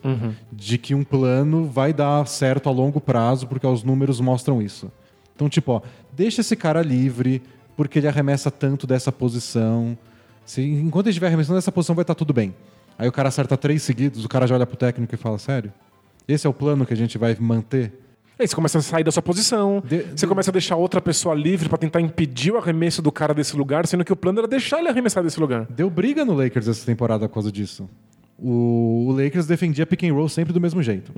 De 0.52 0.78
que 0.78 0.94
um 0.94 1.04
plano 1.04 1.66
vai 1.66 1.92
dar 1.94 2.28
certo 2.28 2.70
a 2.70 2.72
longo 2.72 3.02
prazo, 3.02 3.48
porque 3.48 3.66
os 3.66 3.84
números 3.84 4.20
mostram 4.20 4.62
isso. 4.62 4.92
Então, 5.36 5.50
tipo, 5.50 5.72
ó, 5.72 5.82
deixa 6.16 6.42
esse 6.42 6.56
cara 6.56 6.82
livre, 6.84 7.42
porque 7.76 7.98
ele 8.00 8.08
arremessa 8.08 8.52
tanto 8.52 8.86
dessa 8.86 9.12
posição. 9.12 9.98
Se, 10.46 10.62
enquanto 10.62 11.06
ele 11.08 11.12
estiver 11.12 11.28
arremessando 11.28 11.58
dessa 11.58 11.72
posição, 11.72 11.96
vai 11.96 12.04
estar 12.04 12.14
tudo 12.16 12.32
bem. 12.34 12.54
Aí 12.98 13.08
o 13.08 13.12
cara 13.12 13.30
acerta 13.30 13.56
três 13.58 13.84
seguidos, 13.84 14.26
o 14.26 14.30
cara 14.30 14.48
já 14.48 14.56
olha 14.56 14.66
pro 14.66 14.76
técnico 14.78 15.14
e 15.14 15.18
fala, 15.18 15.38
sério? 15.38 15.72
Esse 16.28 16.48
é 16.48 16.50
o 16.50 16.54
plano 16.54 16.86
que 16.86 16.94
a 16.94 16.98
gente 16.98 17.18
vai 17.18 17.36
manter? 17.40 17.94
Aí 18.40 18.48
você 18.48 18.56
começa 18.56 18.78
a 18.78 18.82
sair 18.82 19.04
da 19.04 19.12
sua 19.12 19.22
posição, 19.24 19.82
De- 19.86 20.04
você 20.04 20.14
de- 20.16 20.28
começa 20.28 20.52
a 20.52 20.54
deixar 20.54 20.76
outra 20.76 21.02
pessoa 21.02 21.34
livre 21.34 21.68
pra 21.70 21.78
tentar 21.78 22.02
impedir 22.02 22.52
o 22.52 22.58
arremesso 22.58 23.02
do 23.02 23.12
cara 23.12 23.34
desse 23.34 23.56
lugar, 23.56 23.88
sendo 23.88 24.04
que 24.06 24.14
o 24.14 24.16
plano 24.16 24.40
era 24.40 24.48
deixar 24.48 24.80
ele 24.80 24.90
arremessar 24.90 25.24
desse 25.24 25.40
lugar. 25.40 25.66
Deu 25.70 25.90
briga 25.90 26.24
no 26.26 26.34
Lakers 26.34 26.68
essa 26.68 26.86
temporada 26.86 27.28
por 27.28 27.34
causa 27.36 27.52
disso. 27.52 27.90
O, 28.38 29.08
o 29.10 29.12
Lakers 29.12 29.48
defendia 29.48 29.86
pick 29.86 30.04
and 30.04 30.14
roll 30.14 30.30
sempre 30.30 30.54
do 30.54 30.62
mesmo 30.62 30.82
jeito, 30.84 31.12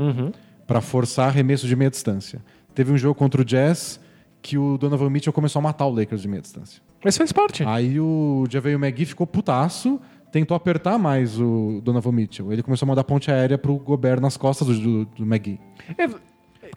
Pra 0.66 0.80
forçar 0.82 1.28
arremesso 1.30 1.68
de 1.68 1.76
meia 1.76 1.90
distância. 1.90 2.40
Teve 2.76 2.92
um 2.94 2.98
jogo 2.98 3.16
contra 3.16 3.42
o 3.42 3.44
Jazz 3.46 4.00
que 4.42 4.58
o 4.58 4.78
Donovan 4.78 5.10
Mitchell 5.10 5.34
começou 5.34 5.60
a 5.60 5.64
matar 5.64 5.88
o 5.88 5.90
Lakers 5.94 6.22
de 6.22 6.28
meia 6.28 6.42
distância. 6.42 6.82
Mas 7.04 7.18
faz 7.18 7.32
parte. 7.34 7.64
Aí 7.66 8.00
o 8.00 8.46
JaVale 8.50 8.76
McGee 8.76 9.06
ficou 9.06 9.26
putaço, 9.28 10.00
tentou 10.32 10.56
apertar 10.56 10.98
mais 10.98 11.40
o 11.40 11.82
Donovan 11.84 12.12
Mitchell. 12.12 12.52
Ele 12.52 12.64
começou 12.64 12.86
a 12.86 12.90
mandar 12.90 13.04
ponte 13.04 13.32
aérea 13.32 13.58
pro 13.58 13.76
Gobert 13.78 14.20
nas 14.22 14.38
costas 14.38 14.68
do, 14.68 15.06
do, 15.06 15.06
do 15.06 15.24
McGee. 15.26 15.60
É, 15.98 16.08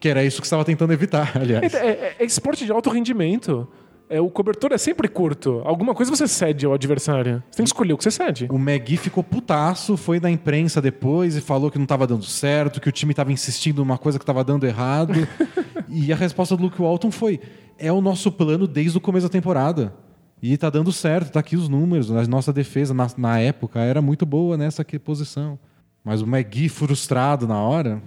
Que 0.01 0.09
era 0.09 0.25
isso 0.25 0.41
que 0.41 0.47
você 0.47 0.55
estava 0.55 0.65
tentando 0.65 0.93
evitar, 0.93 1.33
aliás. 1.41 1.73
é- 1.75 1.87
é- 1.87 2.17
é 2.19 2.25
esporte 2.25 2.65
de 2.65 2.73
alto 2.73 2.91
rendimento. 2.91 3.69
É, 4.11 4.21
o 4.21 4.29
cobertor 4.29 4.73
é 4.73 4.79
sempre 4.79 5.09
curto. 5.09 5.63
Alguma 5.65 5.95
coisa 5.95 6.15
você 6.15 6.29
cede 6.29 6.67
ao 6.67 6.75
adversário. 6.75 7.43
Você 7.51 7.57
tem 7.57 7.65
que 7.65 7.69
escolher 7.71 7.95
o 7.95 7.97
que 7.97 8.05
você 8.05 8.11
cede. 8.11 8.47
O 8.51 8.57
McGee 8.59 8.99
ficou 8.99 9.25
putaço, 9.25 9.97
foi 9.97 10.21
na 10.21 10.31
imprensa 10.31 10.83
depois 10.83 11.35
e 11.35 11.41
falou 11.41 11.71
que 11.71 11.79
não 11.79 11.85
estava 11.85 12.07
dando 12.07 12.25
certo, 12.25 12.79
que 12.79 12.91
o 12.91 12.93
time 12.93 13.13
estava 13.13 13.33
insistindo 13.33 13.79
numa 13.79 13.97
coisa 13.97 14.19
que 14.19 14.23
estava 14.23 14.45
dando 14.45 14.67
errado. 14.67 15.15
e 15.89 16.13
a 16.13 16.17
resposta 16.17 16.55
do 16.57 16.65
Luke 16.65 16.81
Walton 16.83 17.11
foi: 17.11 17.41
é 17.79 17.91
o 17.91 18.03
nosso 18.03 18.31
plano 18.31 18.67
desde 18.67 18.99
o 18.99 19.01
começo 19.01 19.27
da 19.27 19.33
temporada. 19.33 19.95
E 20.43 20.57
tá 20.57 20.69
dando 20.69 20.91
certo, 20.91 21.31
tá 21.33 21.41
aqui 21.41 21.55
os 21.57 21.69
números. 21.69 22.11
A 22.11 22.27
nossa 22.27 22.53
defesa 22.53 22.93
na, 22.93 23.07
na 23.17 23.39
época 23.39 23.79
era 23.81 24.03
muito 24.03 24.27
boa 24.27 24.57
nessa 24.57 24.85
posição. 24.85 25.59
Mas 26.05 26.21
o 26.21 26.27
McGee 26.27 26.69
frustrado 26.69 27.47
na 27.47 27.61
hora, 27.61 28.03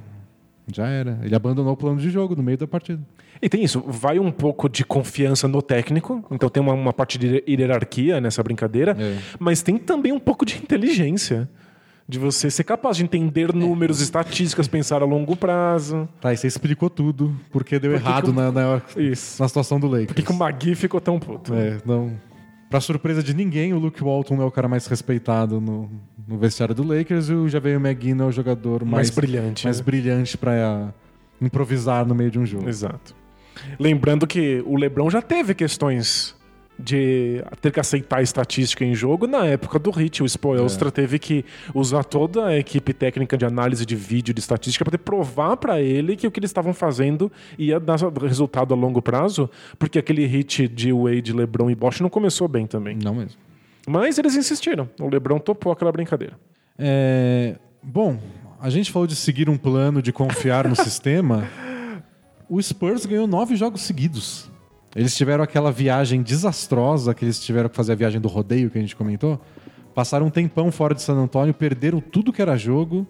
já 0.74 0.88
era. 0.88 1.18
Ele 1.24 1.34
abandonou 1.34 1.72
o 1.74 1.78
plano 1.78 1.98
de 2.00 2.10
jogo 2.10 2.36
no 2.36 2.44
meio 2.44 2.58
da 2.58 2.68
partida. 2.68 3.02
E 3.42 3.48
tem 3.48 3.64
isso, 3.64 3.82
vai 3.88 4.20
um 4.20 4.32
pouco 4.32 4.68
de 4.68 4.84
confiança 4.84 5.48
no 5.48 5.62
técnico, 5.62 6.24
então 6.32 6.50
tem 6.50 6.64
uma, 6.64 6.74
uma 6.74 6.94
parte 6.94 7.18
de 7.18 7.44
hierarquia 7.48 8.20
nessa 8.22 8.42
brincadeira, 8.42 8.96
É. 9.00 9.18
mas 9.38 9.62
tem 9.62 9.78
também 9.78 10.12
um 10.14 10.20
pouco 10.20 10.46
de 10.46 10.56
inteligência. 10.58 11.50
De 12.08 12.20
você 12.20 12.52
ser 12.52 12.64
capaz 12.64 12.98
de 12.98 13.04
entender 13.04 13.52
números, 13.52 14.00
estatísticas, 14.00 14.68
pensar 14.68 15.02
a 15.02 15.06
longo 15.06 15.36
prazo. 15.36 16.08
Tá, 16.22 16.32
e 16.32 16.38
você 16.38 16.46
explicou 16.46 16.88
tudo, 16.90 17.36
porque 17.52 17.80
deu 17.80 17.94
Por 17.94 18.02
que 18.02 18.08
errado 18.08 18.24
que 18.26 18.30
o- 18.30 18.34
na, 18.34 18.52
na, 18.52 18.82
Isso. 18.96 19.42
na 19.42 19.48
situação 19.48 19.80
do 19.80 19.88
Lakers. 19.88 20.08
Por 20.08 20.16
que, 20.16 20.22
que 20.22 20.32
o 20.32 20.36
Magui 20.36 20.76
ficou 20.76 21.02
tão 21.02 21.20
puto? 21.20 21.54
É, 21.56 21.80
não. 21.84 22.12
Pra 22.70 22.80
surpresa 22.80 23.24
de 23.24 23.34
ninguém, 23.34 23.74
o 23.74 23.80
Luke 23.80 24.04
Walton 24.04 24.40
é 24.42 24.46
o 24.46 24.52
cara 24.52 24.68
mais 24.68 24.86
respeitado 24.86 25.60
no, 25.60 25.90
no 26.28 26.38
vestiário 26.38 26.76
do 26.76 26.84
Lakers 26.84 27.30
e 27.30 27.34
o 27.34 27.48
Javier 27.50 27.80
McGee 27.80 28.12
é 28.20 28.24
o 28.24 28.32
jogador 28.32 28.84
mais, 28.84 28.94
Mais 28.94 29.10
brilhante, 29.10 29.66
mais 29.66 29.80
né? 29.80 29.84
brilhante 29.84 30.38
pra 30.38 30.94
improvisar 31.42 32.06
no 32.06 32.14
meio 32.14 32.30
de 32.32 32.38
um 32.40 32.46
jogo. 32.46 32.68
Exato. 32.70 33.16
Lembrando 33.80 34.28
que 34.28 34.62
o 34.66 34.78
LeBron 34.78 35.10
já 35.10 35.22
teve 35.22 35.54
questões 35.56 36.36
de 36.78 37.44
ter 37.62 37.72
que 37.72 37.80
aceitar 37.80 38.22
estatística 38.22 38.84
em 38.84 38.94
jogo 38.94 39.28
na 39.28 39.46
época 39.46 39.80
do 39.80 39.92
Hit. 39.92 40.22
O 40.22 40.26
Spoelstra 40.26 40.92
teve 40.92 41.18
que 41.18 41.46
usar 41.74 42.04
toda 42.04 42.46
a 42.46 42.58
equipe 42.58 42.94
técnica 42.94 43.38
de 43.38 43.46
análise 43.46 43.86
de 43.86 43.96
vídeo 43.96 44.34
de 44.34 44.40
estatística 44.40 44.84
para 44.84 44.98
provar 44.98 45.58
para 45.58 45.82
ele 45.82 46.16
que 46.16 46.28
o 46.28 46.32
que 46.32 46.40
eles 46.40 46.50
estavam 46.50 46.74
fazendo 46.74 47.32
ia 47.58 47.80
dar 47.80 47.98
resultado 48.22 48.74
a 48.74 48.78
longo 48.78 49.02
prazo, 49.02 49.50
porque 49.80 50.00
aquele 50.00 50.26
hit 50.26 50.68
de 50.68 50.92
Wade, 50.92 51.34
LeBron 51.34 51.70
e 51.70 51.76
Bosch 51.76 52.02
não 52.02 52.10
começou 52.10 52.48
bem 52.48 52.68
também. 52.68 52.98
Não 53.02 53.16
mesmo. 53.16 53.40
Mas 53.88 54.18
eles 54.18 54.36
insistiram. 54.36 54.90
O 55.00 55.08
LeBron 55.08 55.40
topou 55.40 55.72
aquela 55.72 55.92
brincadeira. 55.92 56.38
É, 56.78 57.56
bom, 57.82 58.20
a 58.60 58.70
gente 58.70 58.92
falou 58.92 59.08
de 59.08 59.16
seguir 59.16 59.50
um 59.50 59.58
plano, 59.58 60.02
de 60.02 60.12
confiar 60.12 60.68
no 60.68 60.76
sistema. 60.78 61.48
O 62.50 62.62
Spurs 62.62 63.06
ganhou 63.06 63.28
nove 63.28 63.56
jogos 63.56 63.82
seguidos. 63.82 64.50
Eles 64.96 65.16
tiveram 65.16 65.44
aquela 65.44 65.72
viagem 65.72 66.22
desastrosa 66.22 67.14
que 67.14 67.26
eles 67.26 67.40
tiveram 67.40 67.68
que 67.68 67.76
fazer 67.76 67.92
a 67.92 67.96
viagem 67.96 68.22
do 68.22 68.30
rodeio 68.30 68.70
que 68.70 68.78
a 68.78 68.82
gente 68.82 68.96
comentou. 68.96 69.42
Passaram 69.94 70.28
um 70.28 70.30
tempão 70.30 70.72
fora 70.72 70.96
de 70.96 71.02
San 71.02 71.16
Antônio, 71.16 71.54
perderam 71.54 72.00
tudo 72.00 72.32
que 72.32 72.42
era 72.42 72.56
jogo. 72.56 73.06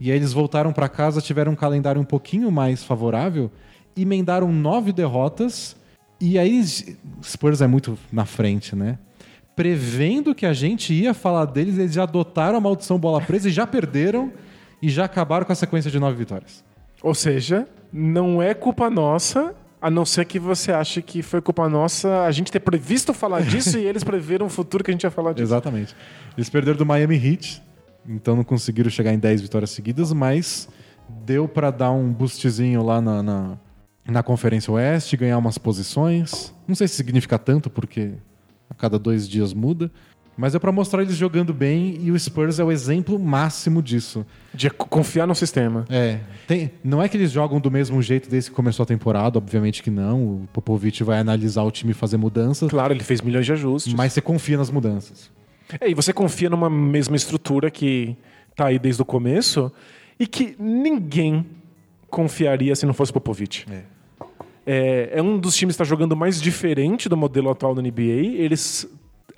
E 0.00 0.10
aí 0.10 0.16
eles 0.16 0.32
voltaram 0.32 0.72
para 0.72 0.88
casa, 0.88 1.20
tiveram 1.20 1.52
um 1.52 1.56
calendário 1.56 2.00
um 2.00 2.04
pouquinho 2.04 2.50
mais 2.50 2.82
favorável, 2.82 3.52
emendaram 3.96 4.52
nove 4.52 4.92
derrotas. 4.92 5.76
E 6.20 6.38
aí, 6.38 6.64
Spurs 7.22 7.60
é 7.60 7.68
muito 7.68 7.96
na 8.12 8.24
frente, 8.24 8.74
né? 8.74 8.98
Prevendo 9.54 10.34
que 10.34 10.46
a 10.46 10.52
gente 10.52 10.92
ia 10.92 11.14
falar 11.14 11.44
deles, 11.44 11.78
eles 11.78 11.92
já 11.92 12.02
adotaram 12.02 12.58
a 12.58 12.60
maldição 12.60 12.98
bola 12.98 13.20
presa 13.20 13.48
e 13.48 13.52
já 13.52 13.66
perderam 13.66 14.32
e 14.80 14.88
já 14.88 15.04
acabaram 15.04 15.46
com 15.46 15.52
a 15.52 15.56
sequência 15.56 15.90
de 15.90 16.00
nove 16.00 16.16
vitórias. 16.16 16.64
Ou 17.00 17.14
seja, 17.14 17.68
não 17.92 18.42
é 18.42 18.54
culpa 18.54 18.88
nossa, 18.88 19.54
a 19.82 19.90
não 19.90 20.06
ser 20.06 20.24
que 20.24 20.38
você 20.38 20.70
ache 20.70 21.02
que 21.02 21.22
foi 21.22 21.42
culpa 21.42 21.68
nossa 21.68 22.22
a 22.22 22.30
gente 22.30 22.52
ter 22.52 22.60
previsto 22.60 23.12
falar 23.12 23.42
disso 23.42 23.76
e 23.76 23.82
eles 23.84 24.04
preveram 24.04 24.46
o 24.46 24.48
futuro 24.48 24.84
que 24.84 24.92
a 24.92 24.94
gente 24.94 25.02
ia 25.02 25.10
falar 25.10 25.32
disso. 25.32 25.42
Exatamente. 25.42 25.96
Eles 26.36 26.48
perderam 26.48 26.78
do 26.78 26.86
Miami 26.86 27.16
Heat, 27.16 27.60
então 28.08 28.36
não 28.36 28.44
conseguiram 28.44 28.88
chegar 28.88 29.12
em 29.12 29.18
10 29.18 29.42
vitórias 29.42 29.70
seguidas, 29.70 30.12
mas 30.12 30.68
deu 31.24 31.48
para 31.48 31.72
dar 31.72 31.90
um 31.90 32.12
boostzinho 32.12 32.80
lá 32.84 33.00
na, 33.00 33.22
na, 33.24 33.58
na 34.06 34.22
Conferência 34.22 34.72
Oeste, 34.72 35.16
ganhar 35.16 35.36
umas 35.36 35.58
posições. 35.58 36.54
Não 36.66 36.76
sei 36.76 36.86
se 36.86 36.94
significa 36.94 37.36
tanto, 37.36 37.68
porque 37.68 38.12
a 38.70 38.74
cada 38.74 39.00
dois 39.00 39.28
dias 39.28 39.52
muda. 39.52 39.90
Mas 40.36 40.54
é 40.54 40.58
para 40.58 40.72
mostrar 40.72 41.02
eles 41.02 41.14
jogando 41.16 41.52
bem 41.52 41.98
e 42.00 42.10
o 42.10 42.18
Spurs 42.18 42.58
é 42.58 42.64
o 42.64 42.72
exemplo 42.72 43.18
máximo 43.18 43.82
disso. 43.82 44.24
De 44.54 44.70
co- 44.70 44.86
confiar 44.86 45.26
no 45.26 45.34
sistema. 45.34 45.84
É, 45.90 46.20
tem, 46.46 46.70
não 46.82 47.02
é 47.02 47.08
que 47.08 47.16
eles 47.18 47.30
jogam 47.30 47.60
do 47.60 47.70
mesmo 47.70 48.00
jeito 48.00 48.30
desde 48.30 48.48
que 48.50 48.56
começou 48.56 48.82
a 48.82 48.86
temporada, 48.86 49.36
obviamente 49.38 49.82
que 49.82 49.90
não. 49.90 50.22
O 50.22 50.48
Popovich 50.52 51.04
vai 51.04 51.18
analisar 51.18 51.62
o 51.64 51.70
time 51.70 51.90
e 51.90 51.94
fazer 51.94 52.16
mudanças, 52.16 52.70
Claro, 52.70 52.94
ele 52.94 53.04
fez 53.04 53.20
milhões 53.20 53.44
de 53.44 53.52
ajustes. 53.52 53.92
mas 53.92 54.12
você 54.14 54.20
confia 54.22 54.56
nas 54.56 54.70
mudanças. 54.70 55.30
É, 55.80 55.90
e 55.90 55.94
você 55.94 56.12
confia 56.12 56.48
numa 56.48 56.68
mesma 56.70 57.14
estrutura 57.16 57.70
que 57.70 58.16
tá 58.56 58.66
aí 58.66 58.78
desde 58.78 59.00
o 59.02 59.04
começo 59.04 59.70
e 60.18 60.26
que 60.26 60.56
ninguém 60.58 61.44
confiaria 62.08 62.74
se 62.74 62.84
não 62.86 62.94
fosse 62.94 63.12
Popovich. 63.12 63.66
É, 64.66 65.10
é 65.14 65.22
um 65.22 65.38
dos 65.38 65.54
times 65.56 65.74
que 65.76 65.82
está 65.82 65.84
jogando 65.88 66.16
mais 66.16 66.40
diferente 66.40 67.08
do 67.08 67.16
modelo 67.16 67.50
atual 67.50 67.74
da 67.74 67.82
NBA. 67.82 68.02
Eles 68.38 68.86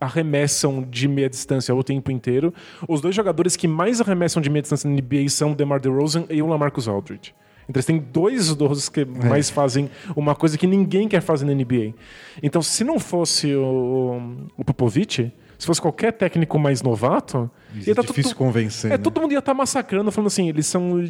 arremessam 0.05 0.83
de 0.89 1.09
meia 1.09 1.29
distância 1.29 1.75
o 1.75 1.83
tempo 1.83 2.11
inteiro. 2.11 2.53
Os 2.89 3.01
dois 3.01 3.15
jogadores 3.15 3.57
que 3.57 3.67
mais 3.69 4.01
arremessam 4.01 4.41
de 4.43 4.49
meia 4.51 4.63
distância 4.63 4.89
na 4.89 4.97
NBA 4.97 5.29
são 5.29 5.53
o 5.53 5.55
DeMar 5.55 5.81
DeRozan 5.81 6.25
e 6.31 6.41
o 6.43 6.47
LaMarcus 6.47 6.87
Aldridge. 6.89 7.35
Então 7.69 7.79
eles 7.79 7.87
têm 7.87 7.99
dois 7.99 8.51
idosos 8.51 8.89
que 8.91 9.05
mais 9.07 9.49
fazem 9.49 9.89
uma 10.15 10.35
coisa 10.35 10.59
que 10.59 10.67
ninguém 10.67 11.09
quer 11.09 11.21
fazer 11.23 11.47
na 11.47 11.55
NBA. 11.55 11.95
Então 12.43 12.61
se 12.63 12.85
não 12.85 12.99
fosse 12.99 13.55
o, 13.55 14.47
o 14.57 14.65
Popovich, 14.65 15.33
se 15.59 15.67
fosse 15.67 15.81
qualquer 15.81 16.13
técnico 16.13 16.59
mais 16.59 16.83
novato, 16.83 17.51
É 17.87 17.95
tá 17.95 18.03
difícil 18.03 18.33
tudo- 18.33 18.37
convencer. 18.37 18.91
é, 18.91 18.95
né? 18.97 18.99
todo 18.99 19.19
mundo 19.19 19.33
ia 19.33 19.39
estar 19.39 19.55
massacrando, 19.55 20.13
falando 20.13 20.27
assim, 20.27 20.49
eles 20.49 20.67
são. 20.67 21.01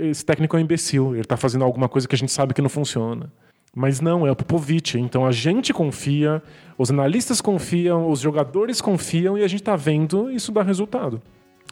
Esse 0.00 0.22
técnico 0.24 0.54
é 0.56 0.58
um 0.60 0.62
imbecil, 0.62 1.14
ele 1.14 1.24
tá 1.24 1.36
fazendo 1.38 1.64
alguma 1.64 1.88
coisa 1.88 2.06
que 2.06 2.14
a 2.14 2.18
gente 2.18 2.32
sabe 2.32 2.52
que 2.52 2.60
não 2.60 2.68
funciona. 2.68 3.32
Mas 3.74 4.00
não, 4.00 4.26
é 4.26 4.30
o 4.30 4.36
Popovich. 4.36 4.98
Então 4.98 5.26
a 5.26 5.32
gente 5.32 5.72
confia, 5.72 6.42
os 6.78 6.90
analistas 6.90 7.40
confiam, 7.40 8.08
os 8.08 8.20
jogadores 8.20 8.80
confiam 8.80 9.36
e 9.36 9.42
a 9.42 9.48
gente 9.48 9.62
tá 9.62 9.74
vendo 9.74 10.30
isso 10.30 10.52
dar 10.52 10.62
resultado. 10.62 11.20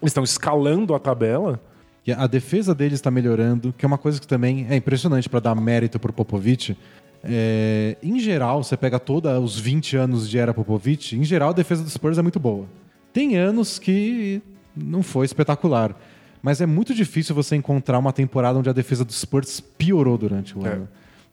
Eles 0.01 0.11
estão 0.11 0.25
escalando 0.25 0.95
a 0.95 0.99
tabela. 0.99 1.61
E 2.05 2.13
a 2.13 2.27
defesa 2.27 2.75
deles 2.75 2.95
está 2.95 3.11
melhorando, 3.11 3.73
que 3.73 3.85
é 3.85 3.89
uma 3.89 3.99
coisa 3.99 4.21
que 4.21 4.27
também 4.27 4.67
é 4.69 4.75
impressionante 4.75 5.29
para 5.29 5.39
dar 5.39 5.55
mérito 5.55 6.01
pro 6.01 6.13
Popovich. 6.13 6.77
É, 7.23 7.97
em 8.03 8.19
geral, 8.19 8.65
você 8.65 8.77
pega 8.77 8.99
todos 8.99 9.33
os 9.41 9.59
20 9.59 9.97
anos 9.97 10.29
de 10.29 10.39
era 10.39 10.53
Popovich, 10.53 11.17
em 11.17 11.23
geral 11.23 11.51
a 11.51 11.53
defesa 11.53 11.85
dos 11.85 11.93
Spurs 11.93 12.19
é 12.19 12.23
muito 12.23 12.41
boa. 12.41 12.67
Tem 13.13 13.37
anos 13.37 13.79
que 13.79 14.43
não 14.75 15.05
foi 15.05 15.27
espetacular, 15.27 15.97
mas 16.43 16.61
é 16.61 16.67
muito 16.67 16.93
difícil 16.93 17.33
você 17.33 17.55
encontrar 17.55 18.01
uma 18.01 18.13
temporada 18.13 18.59
onde 18.59 18.69
a 18.69 18.73
defesa 18.73 19.05
dos 19.05 19.21
Spurs 19.21 19.61
piorou 19.61 20.19
durante 20.19 20.59
o 20.59 20.67
É. 20.67 20.81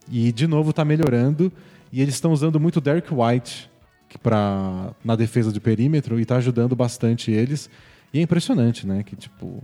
E 0.10 0.32
de 0.32 0.47
novo 0.47 0.74
tá 0.74 0.84
melhorando, 0.84 1.51
e 1.91 2.01
eles 2.01 2.16
estão 2.16 2.32
usando 2.32 2.60
muito 2.60 2.82
Derek 2.82 3.14
White 3.14 3.70
pra, 4.22 4.91
na 5.03 5.16
defesa 5.16 5.51
de 5.51 5.60
perímetro 5.60 6.20
e 6.20 6.26
tá 6.26 6.38
ajudando 6.38 6.76
bastante 6.76 7.32
eles. 7.32 7.70
E 8.14 8.20
é 8.20 8.22
impressionante, 8.22 8.88
né? 8.88 9.03
Que 9.03 9.16
tipo, 9.16 9.62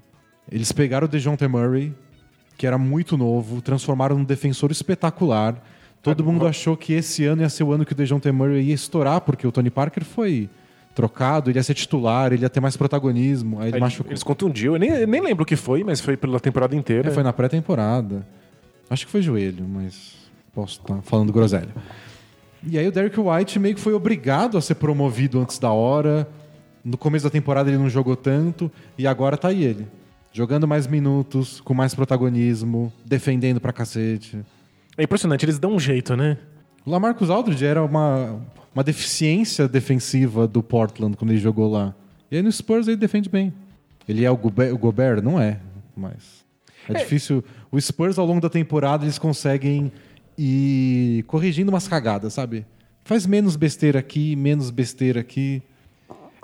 eles 0.51 0.71
pegaram 0.71 1.05
o 1.05 1.07
DeJounte 1.09 1.47
Murray, 1.47 1.93
que 2.57 2.67
era 2.67 2.77
muito 2.77 3.17
novo, 3.17 3.61
transformaram 3.61 4.17
num 4.17 4.23
defensor 4.23 4.71
espetacular. 4.71 5.61
Todo 6.03 6.21
Ah, 6.21 6.25
mundo 6.25 6.47
achou 6.47 6.77
que 6.77 6.93
esse 6.93 7.25
ano 7.25 7.41
ia 7.41 7.49
ser 7.49 7.63
o 7.63 7.71
ano 7.71 7.83
que 7.83 7.93
o 7.93 7.95
DeJounte 7.95 8.31
Murray 8.31 8.61
ia 8.65 8.75
estourar, 8.75 9.21
porque 9.21 9.47
o 9.47 9.51
Tony 9.51 9.71
Parker 9.71 10.05
foi 10.05 10.47
trocado, 10.93 11.49
ele 11.49 11.57
ia 11.59 11.63
ser 11.63 11.73
titular, 11.73 12.31
ele 12.31 12.43
ia 12.43 12.49
ter 12.49 12.59
mais 12.59 12.77
protagonismo. 12.77 13.59
Aí 13.59 13.69
ele 13.69 13.75
Aí 13.77 13.81
machucou. 13.81 14.11
Eles 14.11 14.21
contundiu. 14.23 14.73
Eu 14.73 14.79
nem, 14.79 14.91
eu 14.91 15.07
nem 15.07 15.21
lembro 15.21 15.43
o 15.43 15.45
que 15.45 15.55
foi, 15.55 15.83
mas 15.83 15.99
foi 15.99 16.15
pela 16.15 16.39
temporada 16.39 16.75
inteira. 16.75 17.09
É, 17.09 17.11
foi 17.11 17.23
na 17.23 17.33
pré-temporada. 17.33 18.25
Acho 18.89 19.05
que 19.07 19.11
foi 19.11 19.21
joelho, 19.23 19.67
mas 19.67 20.13
posso 20.55 20.79
estar 20.79 21.01
falando 21.01 21.33
groselha. 21.33 21.67
E 22.65 22.79
aí 22.79 22.87
o 22.87 22.91
Derek 22.91 23.19
White 23.19 23.59
meio 23.59 23.75
que 23.75 23.81
foi 23.81 23.93
obrigado 23.93 24.57
a 24.57 24.61
ser 24.61 24.75
promovido 24.75 25.39
antes 25.39 25.59
da 25.59 25.69
hora. 25.71 26.27
No 26.83 26.97
começo 26.97 27.25
da 27.25 27.29
temporada 27.29 27.69
ele 27.69 27.77
não 27.77 27.89
jogou 27.89 28.15
tanto 28.15 28.71
e 28.97 29.05
agora 29.05 29.37
tá 29.37 29.49
aí 29.49 29.63
ele. 29.63 29.85
Jogando 30.31 30.67
mais 30.67 30.87
minutos, 30.87 31.59
com 31.61 31.73
mais 31.73 31.93
protagonismo, 31.93 32.91
defendendo 33.05 33.59
pra 33.59 33.73
cacete. 33.73 34.39
É 34.97 35.03
impressionante, 35.03 35.45
eles 35.45 35.59
dão 35.59 35.73
um 35.73 35.79
jeito, 35.79 36.15
né? 36.15 36.37
O 36.85 36.91
Lamarcus 36.91 37.29
Aldridge 37.29 37.65
era 37.65 37.83
uma, 37.83 38.39
uma 38.73 38.83
deficiência 38.83 39.67
defensiva 39.67 40.47
do 40.47 40.63
Portland 40.63 41.17
quando 41.17 41.31
ele 41.31 41.39
jogou 41.39 41.69
lá. 41.69 41.93
E 42.31 42.37
aí 42.37 42.41
no 42.41 42.51
Spurs 42.51 42.87
ele 42.87 42.97
defende 42.97 43.29
bem. 43.29 43.53
Ele 44.07 44.23
é 44.23 44.31
o 44.31 44.37
Gobert? 44.37 44.73
O 44.73 44.77
Gobert? 44.77 45.21
Não 45.21 45.39
é, 45.39 45.59
mas... 45.95 46.45
É, 46.87 46.93
difícil. 46.99 47.43
O 47.71 47.81
Spurs, 47.81 48.19
ao 48.19 48.25
longo 48.25 48.41
da 48.41 48.49
temporada, 48.49 49.05
eles 49.05 49.17
conseguem 49.17 49.91
ir 50.37 51.23
corrigindo 51.23 51.71
umas 51.71 51.87
cagadas, 51.87 52.33
sabe? 52.33 52.65
Faz 53.03 53.25
menos 53.25 53.55
besteira 53.55 53.99
aqui, 53.99 54.35
menos 54.35 54.69
besteira 54.69 55.19
aqui. 55.19 55.61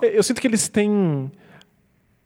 Eu 0.01 0.23
sinto 0.23 0.41
que 0.41 0.47
eles 0.47 0.67
têm 0.67 1.31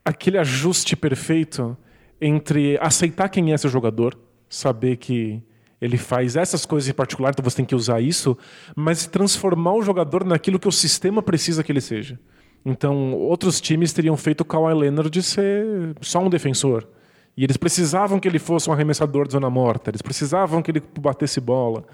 aquele 0.04 0.38
ajuste 0.38 0.94
perfeito 0.94 1.76
entre 2.20 2.78
aceitar 2.80 3.28
quem 3.28 3.52
é 3.52 3.56
seu 3.56 3.68
jogador, 3.68 4.16
saber 4.48 4.96
que 4.96 5.42
ele 5.80 5.98
faz 5.98 6.36
essas 6.36 6.64
coisas 6.64 6.88
em 6.88 6.94
particular, 6.94 7.30
então 7.30 7.44
você 7.44 7.56
tem 7.56 7.64
que 7.64 7.74
usar 7.74 8.00
isso, 8.00 8.36
mas 8.74 9.06
transformar 9.06 9.74
o 9.74 9.82
jogador 9.82 10.24
naquilo 10.24 10.58
que 10.58 10.68
o 10.68 10.72
sistema 10.72 11.22
precisa 11.22 11.62
que 11.62 11.70
ele 11.70 11.80
seja. 11.80 12.18
Então, 12.64 13.12
outros 13.12 13.60
times 13.60 13.92
teriam 13.92 14.16
feito 14.16 14.40
o 14.40 14.44
Kawhi 14.44 14.74
Leonard 14.74 15.22
ser 15.22 15.94
só 16.00 16.18
um 16.20 16.30
defensor. 16.30 16.88
E 17.36 17.44
eles 17.44 17.56
precisavam 17.56 18.18
que 18.18 18.26
ele 18.26 18.38
fosse 18.38 18.68
um 18.70 18.72
arremessador 18.72 19.26
de 19.26 19.32
zona 19.32 19.50
morta, 19.50 19.90
eles 19.90 20.00
precisavam 20.00 20.62
que 20.62 20.70
ele 20.70 20.82
batesse 21.00 21.38
bola. 21.40 21.84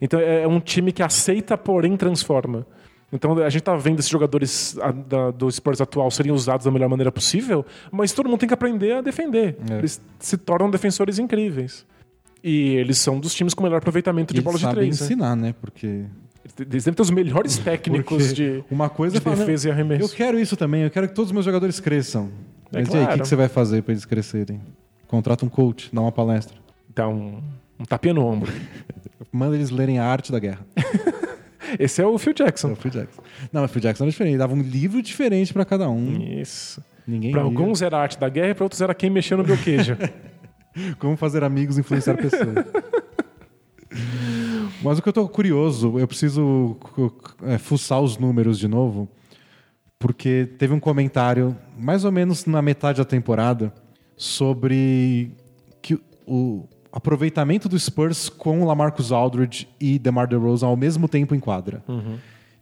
Então, 0.00 0.20
é 0.20 0.46
um 0.46 0.60
time 0.60 0.92
que 0.92 1.02
aceita, 1.02 1.58
porém 1.58 1.96
transforma. 1.96 2.64
Então 3.12 3.36
a 3.38 3.50
gente 3.50 3.62
tá 3.62 3.76
vendo 3.76 3.98
esses 3.98 4.10
jogadores 4.10 4.74
da- 5.06 5.30
do 5.30 5.50
Spurs 5.50 5.80
atual 5.82 6.10
serem 6.10 6.32
usados 6.32 6.64
da 6.64 6.70
melhor 6.70 6.88
maneira 6.88 7.12
possível, 7.12 7.62
mas 7.90 8.10
todo 8.12 8.26
mundo 8.26 8.38
tem 8.40 8.48
que 8.48 8.54
aprender 8.54 8.92
a 8.92 9.00
defender. 9.02 9.56
É. 9.70 9.74
Eles 9.78 10.00
se 10.18 10.36
tornam 10.38 10.70
defensores 10.70 11.18
incríveis. 11.18 11.84
E 12.42 12.68
eles 12.76 12.96
são 12.98 13.20
dos 13.20 13.34
times 13.34 13.52
com 13.52 13.62
melhor 13.62 13.76
aproveitamento 13.78 14.32
E 14.32 14.36
de 14.36 14.40
bola 14.40 14.56
de 14.58 14.66
três. 14.70 14.98
né? 14.98 15.04
ensinar, 15.06 15.36
né? 15.36 15.54
Porque, 15.60 16.04
Eles 16.58 16.84
devem 16.84 16.94
ter 16.94 17.02
os 17.02 17.10
melhores 17.10 17.58
técnicos 17.58 18.28
porque 18.28 18.32
de, 18.34 18.64
uma 18.70 18.88
coisa 18.88 19.20
de 19.20 19.28
é 19.28 19.30
defesa 19.34 19.66
e 19.66 19.68
Eu 19.68 19.74
arremesso. 19.74 20.16
quero 20.16 20.38
isso 20.40 20.56
também, 20.56 20.82
eu 20.84 20.90
quero 20.90 21.06
que 21.06 21.14
todos 21.14 21.28
os 21.28 21.32
meus 21.32 21.44
jogadores 21.44 21.78
cresçam. 21.80 22.30
É 22.72 22.78
Mas 22.80 22.88
e 22.88 22.92
aí, 22.92 22.96
o 22.96 22.98
que, 23.00 23.04
claro. 23.04 23.20
que 23.22 23.28
você 23.28 23.36
vai 23.36 23.48
fazer 23.48 23.82
pra 23.82 23.92
eles 23.92 24.06
crescerem? 24.06 24.58
Contrata 25.12 25.44
um 25.44 25.48
coach, 25.50 25.90
dá 25.92 26.00
uma 26.00 26.10
palestra. 26.10 26.56
Dá 26.94 27.06
um, 27.06 27.42
um 27.78 27.84
tapinha 27.84 28.14
no 28.14 28.24
ombro. 28.24 28.50
Manda 29.30 29.54
eles 29.54 29.68
lerem 29.68 29.98
a 29.98 30.06
arte 30.06 30.32
da 30.32 30.38
guerra. 30.38 30.66
Esse 31.78 32.00
é 32.00 32.06
o 32.06 32.16
Phil 32.16 32.32
É 32.32 32.44
Jackson. 32.44 32.72
o 32.72 32.76
Phil 32.76 32.90
Jackson. 32.90 33.20
Não, 33.52 33.62
o 33.62 33.68
Phil 33.68 33.82
Jackson 33.82 34.04
era 34.04 34.10
diferente. 34.10 34.32
Ele 34.32 34.38
dava 34.38 34.54
um 34.54 34.62
livro 34.62 35.02
diferente 35.02 35.52
pra 35.52 35.66
cada 35.66 35.86
um. 35.90 36.18
Isso. 36.18 36.82
Ninguém 37.06 37.30
Para 37.30 37.42
alguns 37.42 37.82
era 37.82 37.98
a 37.98 38.00
arte 38.00 38.18
da 38.18 38.26
guerra 38.30 38.48
e 38.52 38.54
para 38.54 38.64
outros 38.64 38.80
era 38.80 38.94
quem 38.94 39.10
mexeu 39.10 39.36
no 39.36 39.44
meu 39.44 39.58
queijo. 39.58 39.98
Como 40.98 41.14
fazer 41.14 41.44
amigos 41.44 41.76
e 41.76 41.80
influenciar 41.80 42.16
pessoas. 42.16 42.64
Mas 44.82 44.98
o 44.98 45.02
que 45.02 45.10
eu 45.10 45.12
tô 45.12 45.28
curioso, 45.28 45.98
eu 45.98 46.08
preciso 46.08 46.78
é, 47.42 47.58
fuçar 47.58 48.00
os 48.00 48.16
números 48.16 48.58
de 48.58 48.66
novo, 48.66 49.06
porque 49.98 50.48
teve 50.58 50.72
um 50.72 50.80
comentário, 50.80 51.54
mais 51.78 52.02
ou 52.06 52.10
menos 52.10 52.46
na 52.46 52.62
metade 52.62 52.96
da 52.96 53.04
temporada, 53.04 53.74
sobre 54.16 55.32
que 55.80 55.98
o 56.26 56.64
aproveitamento 56.92 57.68
do 57.68 57.78
Spurs 57.78 58.28
com 58.28 58.62
o 58.62 58.64
Lamarcus 58.66 59.10
Aldridge 59.10 59.68
e 59.80 59.98
DeMar 59.98 60.28
DeRozan 60.28 60.66
ao 60.66 60.76
mesmo 60.76 61.08
tempo 61.08 61.34
em 61.34 61.40
quadra. 61.40 61.82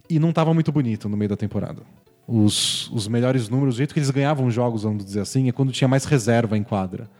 E 0.08 0.18
não 0.18 0.30
estava 0.30 0.54
muito 0.54 0.70
bonito 0.70 1.08
no 1.08 1.16
meio 1.16 1.28
da 1.28 1.36
temporada. 1.36 1.82
Os, 2.26 2.88
os 2.90 3.08
melhores 3.08 3.48
números, 3.48 3.74
o 3.74 3.78
jeito 3.78 3.92
que 3.92 3.98
eles 3.98 4.10
ganhavam 4.10 4.50
jogos, 4.50 4.84
vamos 4.84 5.04
dizer 5.04 5.20
assim, 5.20 5.48
é 5.48 5.52
quando 5.52 5.72
tinha 5.72 5.88
mais 5.88 6.04
reserva 6.04 6.56
em 6.56 6.62
quadra. 6.62 7.10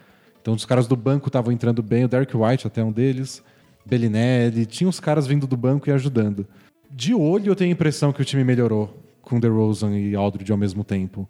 Então 0.40 0.54
os 0.54 0.64
caras 0.64 0.86
do 0.86 0.96
banco 0.96 1.28
estavam 1.28 1.52
entrando 1.52 1.82
bem, 1.82 2.04
o 2.04 2.08
Derek 2.08 2.36
White 2.36 2.66
até 2.66 2.82
um 2.82 2.92
deles, 2.92 3.42
Bellinelli, 3.84 4.64
tinha 4.66 4.88
os 4.88 5.00
caras 5.00 5.26
vindo 5.26 5.46
do 5.46 5.56
banco 5.56 5.88
e 5.88 5.92
ajudando. 5.92 6.46
De 6.90 7.12
olho 7.14 7.50
eu 7.50 7.56
tenho 7.56 7.70
a 7.70 7.72
impressão 7.72 8.12
que 8.12 8.22
o 8.22 8.24
time 8.24 8.44
melhorou 8.44 8.96
com 9.20 9.38
DeRozan 9.38 9.96
e 9.98 10.14
Aldridge 10.14 10.50
ao 10.50 10.58
mesmo 10.58 10.82
tempo. 10.84 11.28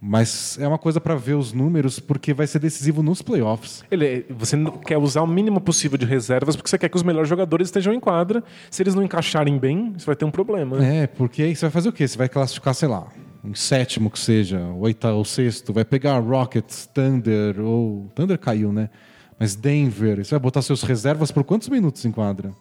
Mas 0.00 0.56
é 0.60 0.68
uma 0.68 0.78
coisa 0.78 1.00
para 1.00 1.16
ver 1.16 1.34
os 1.34 1.52
números 1.52 1.98
porque 1.98 2.32
vai 2.32 2.46
ser 2.46 2.60
decisivo 2.60 3.02
nos 3.02 3.20
playoffs. 3.20 3.82
Ele, 3.90 4.24
você 4.30 4.56
quer 4.86 4.96
usar 4.96 5.22
o 5.22 5.26
mínimo 5.26 5.60
possível 5.60 5.98
de 5.98 6.06
reservas 6.06 6.54
porque 6.54 6.70
você 6.70 6.78
quer 6.78 6.88
que 6.88 6.96
os 6.96 7.02
melhores 7.02 7.28
jogadores 7.28 7.66
estejam 7.66 7.92
em 7.92 7.98
quadra. 7.98 8.44
Se 8.70 8.80
eles 8.82 8.94
não 8.94 9.02
encaixarem 9.02 9.58
bem, 9.58 9.92
você 9.96 10.06
vai 10.06 10.14
ter 10.14 10.24
um 10.24 10.30
problema. 10.30 10.84
É, 10.84 11.06
porque 11.08 11.42
aí 11.42 11.56
você 11.56 11.62
vai 11.62 11.70
fazer 11.72 11.88
o 11.88 11.92
quê? 11.92 12.06
Você 12.06 12.16
vai 12.16 12.28
classificar, 12.28 12.74
sei 12.74 12.86
lá, 12.88 13.08
em 13.44 13.54
sétimo 13.54 14.08
que 14.08 14.20
seja, 14.20 14.60
oitavo 14.78 15.16
ou 15.18 15.24
sexto, 15.24 15.72
vai 15.72 15.84
pegar 15.84 16.18
Rockets, 16.20 16.88
Thunder, 16.94 17.60
ou. 17.60 18.06
Thunder 18.14 18.38
caiu, 18.38 18.72
né? 18.72 18.90
Mas 19.38 19.56
Denver, 19.56 20.24
você 20.24 20.30
vai 20.30 20.40
botar 20.40 20.62
seus 20.62 20.82
reservas 20.82 21.32
por 21.32 21.42
quantos 21.42 21.68
minutos 21.68 22.04
em 22.04 22.12
quadra? 22.12 22.52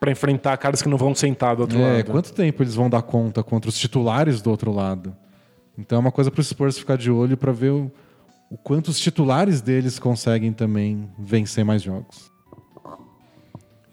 Pra 0.00 0.10
enfrentar 0.10 0.56
caras 0.56 0.80
que 0.82 0.88
não 0.88 0.96
vão 0.96 1.14
sentar 1.14 1.54
do 1.54 1.62
outro 1.62 1.78
É, 1.78 1.98
lado. 1.98 2.10
quanto 2.10 2.32
tempo 2.32 2.62
eles 2.62 2.74
vão 2.74 2.88
dar 2.90 3.02
conta 3.02 3.42
contra 3.44 3.68
os 3.68 3.78
titulares 3.78 4.40
do 4.42 4.50
outro 4.50 4.72
lado? 4.72 5.14
Então 5.80 5.96
é 5.96 6.00
uma 6.00 6.12
coisa 6.12 6.30
para 6.30 6.40
os 6.40 6.48
Spurs 6.48 6.78
ficar 6.78 6.96
de 6.96 7.10
olho 7.10 7.36
para 7.36 7.52
ver 7.52 7.70
o, 7.70 7.90
o 8.50 8.56
quanto 8.58 8.88
os 8.88 9.00
titulares 9.00 9.60
deles 9.60 9.98
conseguem 9.98 10.52
também 10.52 11.08
vencer 11.18 11.64
mais 11.64 11.82
jogos. 11.82 12.30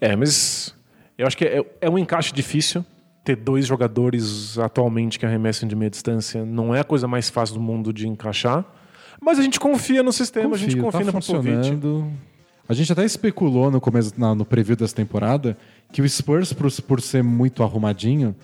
É, 0.00 0.14
mas 0.14 0.74
eu 1.16 1.26
acho 1.26 1.36
que 1.36 1.44
é, 1.44 1.64
é 1.80 1.90
um 1.90 1.98
encaixe 1.98 2.32
difícil. 2.32 2.84
Ter 3.24 3.36
dois 3.36 3.66
jogadores 3.66 4.58
atualmente 4.58 5.18
que 5.18 5.26
arremessam 5.26 5.68
de 5.68 5.76
meia 5.76 5.90
distância 5.90 6.44
não 6.46 6.74
é 6.74 6.80
a 6.80 6.84
coisa 6.84 7.06
mais 7.06 7.28
fácil 7.28 7.56
do 7.56 7.60
mundo 7.60 7.92
de 7.92 8.06
encaixar. 8.08 8.64
Mas 9.20 9.38
a 9.38 9.42
gente 9.42 9.58
confia 9.60 10.02
no 10.02 10.12
sistema, 10.12 10.54
a 10.54 10.58
gente 10.58 10.76
confia 10.76 11.00
tá 11.00 11.06
no 11.06 11.12
Popovich. 11.12 11.56
funcionando. 11.56 12.10
A 12.68 12.72
gente 12.74 12.92
até 12.92 13.04
especulou 13.04 13.70
no 13.70 13.80
começo, 13.80 14.12
na- 14.16 14.34
no 14.34 14.44
preview 14.44 14.76
dessa 14.76 14.94
temporada, 14.94 15.58
que 15.92 16.00
o 16.00 16.08
Spurs, 16.08 16.52
por, 16.52 16.70
por 16.82 17.00
ser 17.02 17.22
muito 17.24 17.62
arrumadinho, 17.62 18.34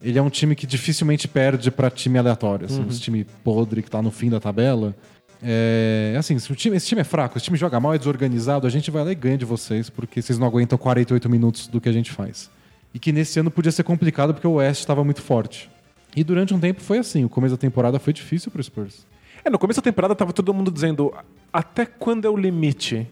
ele 0.00 0.18
é 0.18 0.22
um 0.22 0.30
time 0.30 0.54
que 0.54 0.66
dificilmente 0.66 1.26
perde 1.26 1.70
para 1.70 1.90
time 1.90 2.18
aleatório. 2.18 2.66
Assim, 2.66 2.80
Uhum. 2.80 2.88
Esse 2.88 3.00
time 3.00 3.24
podre 3.42 3.82
que 3.82 3.90
tá 3.90 4.00
no 4.00 4.10
fim 4.10 4.30
da 4.30 4.38
tabela. 4.40 4.94
É, 5.42 6.14
assim, 6.18 6.38
se 6.38 6.50
o 6.50 6.54
time, 6.54 6.76
esse 6.76 6.86
time 6.86 7.00
é 7.00 7.04
fraco, 7.04 7.38
esse 7.38 7.44
time 7.44 7.56
joga 7.56 7.78
mal, 7.78 7.94
é 7.94 7.98
desorganizado, 7.98 8.66
a 8.66 8.70
gente 8.70 8.90
vai 8.90 9.04
lá 9.04 9.12
e 9.12 9.14
ganha 9.14 9.38
de 9.38 9.44
vocês, 9.44 9.88
porque 9.88 10.20
vocês 10.20 10.38
não 10.38 10.46
aguentam 10.46 10.76
48 10.76 11.28
minutos 11.28 11.68
do 11.68 11.80
que 11.80 11.88
a 11.88 11.92
gente 11.92 12.10
faz. 12.10 12.50
E 12.92 12.98
que 12.98 13.12
nesse 13.12 13.38
ano 13.38 13.50
podia 13.50 13.70
ser 13.70 13.84
complicado 13.84 14.34
porque 14.34 14.46
o 14.46 14.54
West 14.54 14.80
estava 14.80 15.04
muito 15.04 15.22
forte. 15.22 15.70
E 16.16 16.24
durante 16.24 16.54
um 16.54 16.58
tempo 16.58 16.80
foi 16.80 16.98
assim, 16.98 17.24
o 17.24 17.28
começo 17.28 17.54
da 17.54 17.60
temporada 17.60 17.98
foi 17.98 18.12
difícil 18.12 18.50
pro 18.50 18.62
Spurs. 18.62 19.06
É, 19.44 19.50
no 19.50 19.58
começo 19.58 19.80
da 19.80 19.84
temporada 19.84 20.14
tava 20.14 20.32
todo 20.32 20.52
mundo 20.52 20.70
dizendo 20.70 21.14
até 21.52 21.86
quando 21.86 22.24
é 22.24 22.30
o 22.30 22.36
limite? 22.36 23.06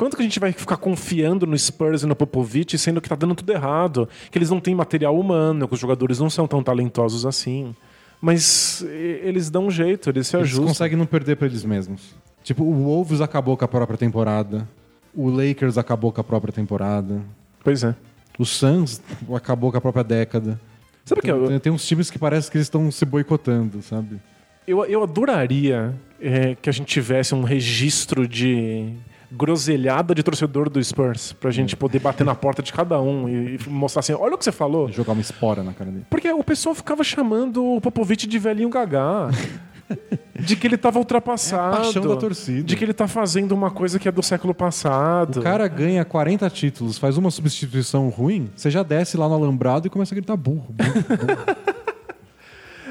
Quanto 0.00 0.16
que 0.16 0.22
a 0.22 0.24
gente 0.24 0.40
vai 0.40 0.50
ficar 0.50 0.78
confiando 0.78 1.46
no 1.46 1.58
Spurs 1.58 2.04
e 2.04 2.06
no 2.06 2.16
Popovich, 2.16 2.78
sendo 2.78 3.02
que 3.02 3.08
tá 3.10 3.14
dando 3.14 3.34
tudo 3.34 3.52
errado? 3.52 4.08
Que 4.30 4.38
eles 4.38 4.48
não 4.48 4.58
têm 4.58 4.74
material 4.74 5.14
humano, 5.20 5.68
que 5.68 5.74
os 5.74 5.78
jogadores 5.78 6.18
não 6.18 6.30
são 6.30 6.48
tão 6.48 6.62
talentosos 6.62 7.26
assim. 7.26 7.74
Mas 8.18 8.82
eles 9.22 9.50
dão 9.50 9.66
um 9.66 9.70
jeito, 9.70 10.08
eles 10.08 10.26
se 10.26 10.34
Eles 10.38 10.46
ajustam. 10.48 10.68
conseguem 10.68 10.96
não 10.96 11.04
perder 11.04 11.36
pra 11.36 11.46
eles 11.46 11.66
mesmos. 11.66 12.14
Tipo, 12.42 12.64
o 12.64 12.72
Wolves 12.72 13.20
acabou 13.20 13.58
com 13.58 13.64
a 13.66 13.68
própria 13.68 13.98
temporada. 13.98 14.66
O 15.14 15.28
Lakers 15.28 15.76
acabou 15.76 16.10
com 16.10 16.22
a 16.22 16.24
própria 16.24 16.50
temporada. 16.50 17.20
Pois 17.62 17.84
é. 17.84 17.94
O 18.38 18.46
Suns 18.46 19.02
acabou 19.34 19.70
com 19.70 19.76
a 19.76 19.82
própria 19.82 20.02
década. 20.02 20.58
Sabe 21.04 21.18
o 21.18 21.22
que 21.22 21.30
eu, 21.30 21.46
Tem, 21.46 21.58
tem 21.58 21.72
uns 21.72 21.86
times 21.86 22.10
que 22.10 22.18
parece 22.18 22.50
que 22.50 22.56
eles 22.56 22.68
estão 22.68 22.90
se 22.90 23.04
boicotando, 23.04 23.82
sabe? 23.82 24.18
eu, 24.66 24.82
eu 24.86 25.02
adoraria 25.02 25.94
é, 26.18 26.54
que 26.54 26.70
a 26.70 26.72
gente 26.72 26.86
tivesse 26.86 27.34
um 27.34 27.42
registro 27.42 28.26
de 28.26 28.94
groselhada 29.30 30.14
de 30.14 30.22
torcedor 30.22 30.68
do 30.68 30.82
Spurs 30.82 31.32
pra 31.32 31.50
gente 31.50 31.76
poder 31.76 32.00
bater 32.00 32.24
na 32.24 32.34
porta 32.34 32.62
de 32.62 32.72
cada 32.72 33.00
um 33.00 33.28
e, 33.28 33.56
e 33.56 33.68
mostrar 33.68 34.00
assim, 34.00 34.12
olha 34.12 34.34
o 34.34 34.38
que 34.38 34.44
você 34.44 34.52
falou. 34.52 34.90
Jogar 34.90 35.12
uma 35.12 35.20
espora 35.20 35.62
na 35.62 35.72
cara 35.72 35.90
dele. 35.90 36.06
Porque 36.10 36.30
o 36.30 36.42
pessoal 36.42 36.74
ficava 36.74 37.04
chamando 37.04 37.64
o 37.64 37.80
Popovich 37.80 38.26
de 38.26 38.38
velhinho 38.38 38.68
gagá. 38.68 39.28
de 40.38 40.56
que 40.56 40.66
ele 40.66 40.76
tava 40.76 40.98
ultrapassado. 40.98 41.76
É 41.76 41.78
a 41.80 41.82
paixão 41.82 42.06
da 42.06 42.16
torcida. 42.16 42.62
De 42.62 42.76
que 42.76 42.84
ele 42.84 42.92
tá 42.92 43.06
fazendo 43.06 43.52
uma 43.52 43.70
coisa 43.70 43.98
que 43.98 44.08
é 44.08 44.12
do 44.12 44.22
século 44.22 44.54
passado. 44.54 45.40
O 45.40 45.42
cara 45.42 45.66
ganha 45.68 46.04
40 46.04 46.48
títulos, 46.50 46.98
faz 46.98 47.16
uma 47.16 47.30
substituição 47.30 48.08
ruim, 48.08 48.48
você 48.56 48.70
já 48.70 48.82
desce 48.82 49.16
lá 49.16 49.28
no 49.28 49.34
alambrado 49.34 49.86
e 49.86 49.90
começa 49.90 50.14
a 50.14 50.16
gritar 50.16 50.36
burro, 50.36 50.72
burro, 50.72 50.92
burro. 50.92 51.70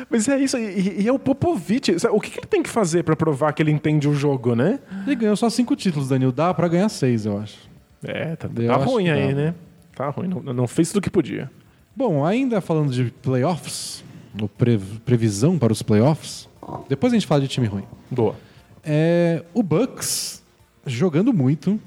Mas 0.10 0.28
é 0.28 0.40
isso, 0.40 0.58
e, 0.58 1.02
e 1.04 1.08
é 1.08 1.12
o 1.14 1.20
Popovich. 1.20 1.92
O 2.12 2.20
que, 2.20 2.32
que 2.32 2.40
ele 2.40 2.48
tem 2.48 2.64
que 2.64 2.70
fazer 2.70 3.04
pra 3.04 3.16
provar 3.16 3.54
que 3.54 3.62
ele 3.62 3.72
entende 3.72 4.08
o 4.08 4.14
jogo, 4.16 4.56
né? 4.56 4.80
Ele 5.06 5.16
ganhou 5.16 5.36
só 5.36 5.50
cinco 5.50 5.76
títulos, 5.76 6.10
Danilo. 6.10 6.32
Dá 6.32 6.52
pra 6.54 6.68
ganhar 6.68 6.90
seis, 6.90 7.26
eu 7.26 7.38
acho. 7.38 7.58
É, 8.04 8.36
tá, 8.36 8.48
tá 8.50 8.76
ruim 8.78 9.10
aí, 9.10 9.30
dá. 9.30 9.42
né? 9.42 9.56
Tá 9.96 10.10
ruim, 10.10 10.28
não, 10.28 10.42
não 10.54 10.68
fez 10.68 10.88
tudo 10.90 10.98
o 10.98 11.02
que 11.02 11.10
podia. 11.10 11.52
Bom, 11.96 12.26
ainda 12.26 12.62
falando 12.62 12.92
de 12.92 13.12
playoffs, 13.22 14.04
ou 14.42 14.48
pre- 14.48 14.80
previsão 15.06 15.60
para 15.60 15.74
os 15.74 15.82
playoffs, 15.82 16.48
depois 16.88 17.12
a 17.12 17.16
gente 17.18 17.28
fala 17.28 17.42
de 17.42 17.48
time 17.50 17.68
ruim. 17.68 17.84
Boa. 18.10 18.36
É, 18.84 19.44
o 19.54 19.62
Bucks 19.62 20.42
jogando 20.86 21.34
muito, 21.34 21.80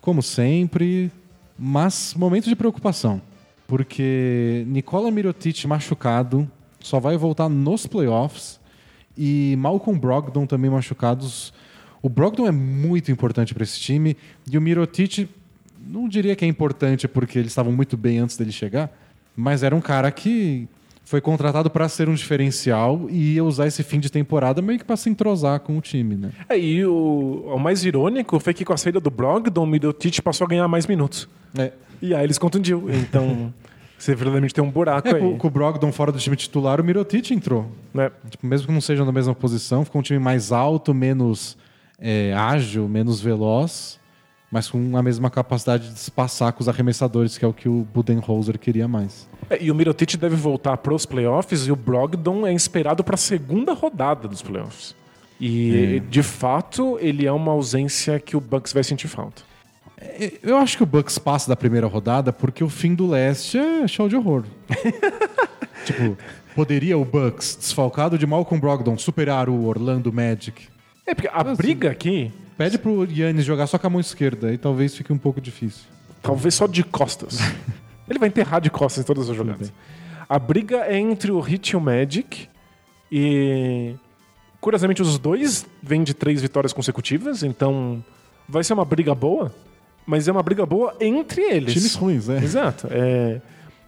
como 0.00 0.22
sempre, 0.22 1.10
mas 1.58 2.14
momento 2.14 2.44
de 2.48 2.54
preocupação. 2.54 3.20
Porque 3.66 4.62
Nikola 4.68 5.10
Mirotic 5.10 5.64
machucado 5.66 6.48
só 6.86 7.00
vai 7.00 7.16
voltar 7.16 7.48
nos 7.48 7.84
playoffs 7.84 8.60
e 9.18 9.56
Malcolm 9.58 9.98
Brogdon 9.98 10.46
também 10.46 10.70
machucados. 10.70 11.52
O 12.00 12.08
Brogdon 12.08 12.46
é 12.46 12.52
muito 12.52 13.10
importante 13.10 13.52
para 13.52 13.64
esse 13.64 13.80
time 13.80 14.16
e 14.48 14.56
o 14.56 14.60
Mirotic 14.60 15.28
não 15.84 16.08
diria 16.08 16.36
que 16.36 16.44
é 16.44 16.48
importante 16.48 17.08
porque 17.08 17.40
eles 17.40 17.50
estavam 17.50 17.72
muito 17.72 17.96
bem 17.96 18.20
antes 18.20 18.36
dele 18.36 18.52
chegar, 18.52 18.96
mas 19.34 19.64
era 19.64 19.74
um 19.74 19.80
cara 19.80 20.12
que 20.12 20.68
foi 21.04 21.20
contratado 21.20 21.68
para 21.70 21.88
ser 21.88 22.08
um 22.08 22.14
diferencial 22.14 23.08
e 23.10 23.34
ia 23.34 23.42
usar 23.42 23.66
esse 23.66 23.82
fim 23.82 23.98
de 23.98 24.10
temporada 24.10 24.62
meio 24.62 24.78
que 24.78 24.84
para 24.84 24.96
se 24.96 25.10
entrosar 25.10 25.58
com 25.58 25.76
o 25.76 25.80
time, 25.80 26.14
né? 26.14 26.30
É, 26.48 26.56
e 26.56 26.84
o, 26.86 27.52
o 27.52 27.58
mais 27.58 27.84
irônico 27.84 28.38
foi 28.38 28.54
que 28.54 28.64
com 28.64 28.72
a 28.72 28.76
saída 28.76 29.00
do 29.00 29.10
Brogdon, 29.10 29.64
o 29.64 29.66
Middleton 29.66 30.22
passou 30.22 30.44
a 30.44 30.48
ganhar 30.48 30.68
mais 30.68 30.86
minutos. 30.86 31.28
É. 31.58 31.72
E 32.00 32.14
aí 32.14 32.22
eles 32.22 32.38
contundiu. 32.38 32.88
Então, 32.90 33.52
você 33.98 34.14
verdadeiramente 34.14 34.54
tem 34.54 34.62
um 34.62 34.70
buraco 34.70 35.08
É, 35.08 35.14
aí. 35.14 35.20
com, 35.20 35.38
com 35.38 35.46
o 35.46 35.50
Brogdon 35.50 35.90
fora 35.92 36.12
do 36.12 36.18
time 36.18 36.36
titular, 36.36 36.80
o 36.80 36.84
Mirotic 36.84 37.30
entrou. 37.30 37.66
Né? 37.94 38.10
Tipo, 38.30 38.46
mesmo 38.46 38.66
que 38.66 38.72
não 38.72 38.80
seja 38.80 39.04
na 39.04 39.12
mesma 39.12 39.34
posição, 39.34 39.84
ficou 39.84 40.00
um 40.00 40.02
time 40.02 40.18
mais 40.18 40.52
alto, 40.52 40.92
menos 40.92 41.56
é, 41.98 42.32
ágil, 42.34 42.88
menos 42.88 43.20
veloz, 43.20 43.98
mas 44.50 44.68
com 44.68 44.96
a 44.96 45.02
mesma 45.02 45.30
capacidade 45.30 45.88
de 45.92 45.98
se 45.98 46.10
passar 46.10 46.52
com 46.52 46.60
os 46.60 46.68
arremessadores, 46.68 47.36
que 47.38 47.44
é 47.44 47.48
o 47.48 47.52
que 47.52 47.68
o 47.68 47.86
Budenholzer 47.92 48.58
queria 48.58 48.86
mais. 48.86 49.28
É, 49.48 49.62
e 49.62 49.70
o 49.70 49.74
Mirotic 49.74 50.16
deve 50.16 50.36
voltar 50.36 50.76
para 50.76 50.94
os 50.94 51.06
playoffs 51.06 51.66
e 51.66 51.72
o 51.72 51.76
Brogdon 51.76 52.46
é 52.46 52.52
esperado 52.52 53.02
para 53.02 53.14
a 53.14 53.18
segunda 53.18 53.72
rodada 53.72 54.28
dos 54.28 54.42
playoffs. 54.42 54.94
E, 55.40 56.00
de 56.08 56.22
fato, 56.22 56.96
ele 57.00 57.26
é 57.26 57.32
uma 57.32 57.52
ausência 57.52 58.18
que 58.18 58.36
o 58.36 58.40
Bucks 58.40 58.72
vai 58.72 58.82
sentir 58.82 59.06
falta. 59.08 59.42
É, 59.98 60.32
Eu 60.42 60.56
acho 60.58 60.76
que 60.76 60.82
o 60.82 60.86
Bucks 60.86 61.18
passa 61.18 61.48
da 61.48 61.56
primeira 61.56 61.86
rodada 61.86 62.32
porque 62.32 62.62
o 62.62 62.68
fim 62.68 62.94
do 62.94 63.06
leste 63.06 63.58
é 63.58 63.86
show 63.86 64.08
de 64.08 64.16
horror. 64.16 64.44
tipo, 65.84 66.16
poderia 66.54 66.98
o 66.98 67.04
Bucks, 67.04 67.56
desfalcado 67.56 68.18
de 68.18 68.26
Malcolm 68.26 68.60
Brogdon, 68.60 68.98
superar 68.98 69.48
o 69.48 69.64
Orlando 69.64 70.12
Magic? 70.12 70.68
É, 71.06 71.14
porque 71.14 71.30
a 71.32 71.42
briga 71.54 71.90
aqui, 71.90 72.32
Pede 72.56 72.78
pro 72.78 73.04
Yannis 73.04 73.44
jogar 73.44 73.66
só 73.66 73.78
com 73.78 73.86
a 73.86 73.90
mão 73.90 74.00
esquerda, 74.00 74.48
aí 74.48 74.56
talvez 74.56 74.96
fique 74.96 75.12
um 75.12 75.18
pouco 75.18 75.40
difícil. 75.40 75.84
talvez 76.22 76.54
só 76.54 76.66
de 76.66 76.82
costas. 76.82 77.38
ele 78.08 78.18
vai 78.18 78.28
enterrar 78.28 78.60
de 78.60 78.70
costas 78.70 79.04
em 79.04 79.06
todas 79.06 79.28
as 79.28 79.36
jogadas. 79.36 79.70
A 80.28 80.38
briga 80.38 80.78
é 80.86 80.98
entre 80.98 81.30
o 81.30 81.46
Heat 81.46 81.70
e 81.70 81.76
o 81.76 81.80
Magic. 81.80 82.48
E, 83.12 83.94
curiosamente, 84.58 85.02
os 85.02 85.18
dois 85.18 85.66
vêm 85.82 86.02
de 86.02 86.14
três 86.14 86.40
vitórias 86.40 86.72
consecutivas, 86.72 87.42
então 87.42 88.02
vai 88.48 88.64
ser 88.64 88.72
uma 88.72 88.84
briga 88.84 89.14
boa, 89.14 89.54
mas 90.06 90.28
é 90.28 90.32
uma 90.32 90.42
briga 90.42 90.64
boa 90.64 90.94
entre 91.00 91.42
eles. 91.42 91.74
Times 91.74 91.94
ruins, 91.94 92.28
né? 92.28 92.38
Exato. 92.42 92.86
É, 92.90 93.40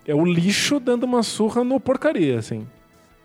é 0.06 0.14
o 0.14 0.24
lixo 0.24 0.80
dando 0.80 1.04
uma 1.04 1.22
surra 1.22 1.62
no 1.64 1.78
porcaria, 1.78 2.38
assim. 2.38 2.66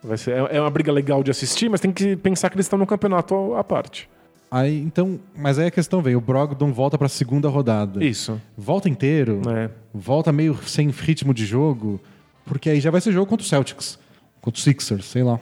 Vai 0.04 0.18
ser, 0.18 0.32
é 0.32 0.58
é 0.58 0.62
uma 0.62 0.70
briga 0.70 0.91
legal 0.91 1.24
de 1.24 1.32
assistir, 1.32 1.70
mas 1.70 1.80
tem 1.80 1.91
que 1.91 2.16
pensar 2.16 2.50
que 2.50 2.56
eles 2.56 2.66
estão 2.66 2.78
no 2.78 2.86
campeonato 2.86 3.56
à 3.56 3.64
parte. 3.64 4.10
Aí, 4.52 4.80
então, 4.82 5.20
mas 5.36 5.58
aí 5.58 5.68
a 5.68 5.72
questão 5.72 6.02
vem, 6.02 6.16
o 6.16 6.22
Brogdon 6.22 6.72
volta 6.72 6.96
pra 6.98 7.10
segunda 7.10 7.50
rodada. 7.50 8.04
Isso. 8.04 8.39
Volta 8.56 8.88
inteiro, 8.88 9.41
É. 9.50 9.70
volta 9.94 10.32
meio 10.32 10.56
sem 10.68 10.89
ritmo 10.89 11.34
de 11.34 11.44
jogo, 11.46 12.00
porque 12.46 12.70
aí 12.70 12.80
já 12.80 12.91
vai 12.91 13.02
ser 13.02 13.12
jogo 13.12 13.26
contra 13.26 13.44
o 13.44 13.48
Celtics, 13.50 13.98
contra 14.41 14.60
o 14.60 14.62
Sixers, 14.62 15.06
sei 15.06 15.24
lá. 15.24 15.39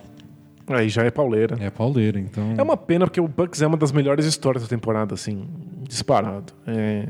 Aí 0.67 0.87
já 0.87 1.03
é 1.03 1.11
pauleira. 1.11 1.57
É 1.59 1.69
pauleira, 1.69 2.17
então... 2.19 2.53
É 2.57 2.61
uma 2.63 2.77
pena 2.77 3.05
porque 3.05 3.19
o 3.19 3.27
Bucks 3.27 3.61
é 3.61 3.67
uma 3.67 3.75
das 3.75 3.91
melhores 3.91 4.25
histórias 4.25 4.63
da 4.63 4.69
temporada, 4.69 5.13
assim, 5.15 5.45
disparado. 5.89 6.53
É, 6.65 7.07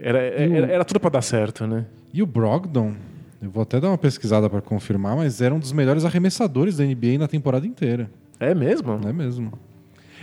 era, 0.00 0.18
era, 0.18 0.72
era 0.72 0.84
tudo 0.84 1.00
pra 1.00 1.10
dar 1.10 1.22
certo, 1.22 1.66
né? 1.66 1.86
E 2.12 2.22
o 2.22 2.26
Brogdon, 2.26 2.94
eu 3.40 3.50
vou 3.50 3.62
até 3.62 3.80
dar 3.80 3.88
uma 3.88 3.98
pesquisada 3.98 4.48
pra 4.50 4.60
confirmar, 4.60 5.16
mas 5.16 5.40
era 5.40 5.54
um 5.54 5.58
dos 5.58 5.72
melhores 5.72 6.04
arremessadores 6.04 6.76
da 6.76 6.84
NBA 6.84 7.18
na 7.18 7.28
temporada 7.28 7.66
inteira. 7.66 8.10
É 8.38 8.54
mesmo? 8.54 9.00
É 9.06 9.12
mesmo? 9.12 9.52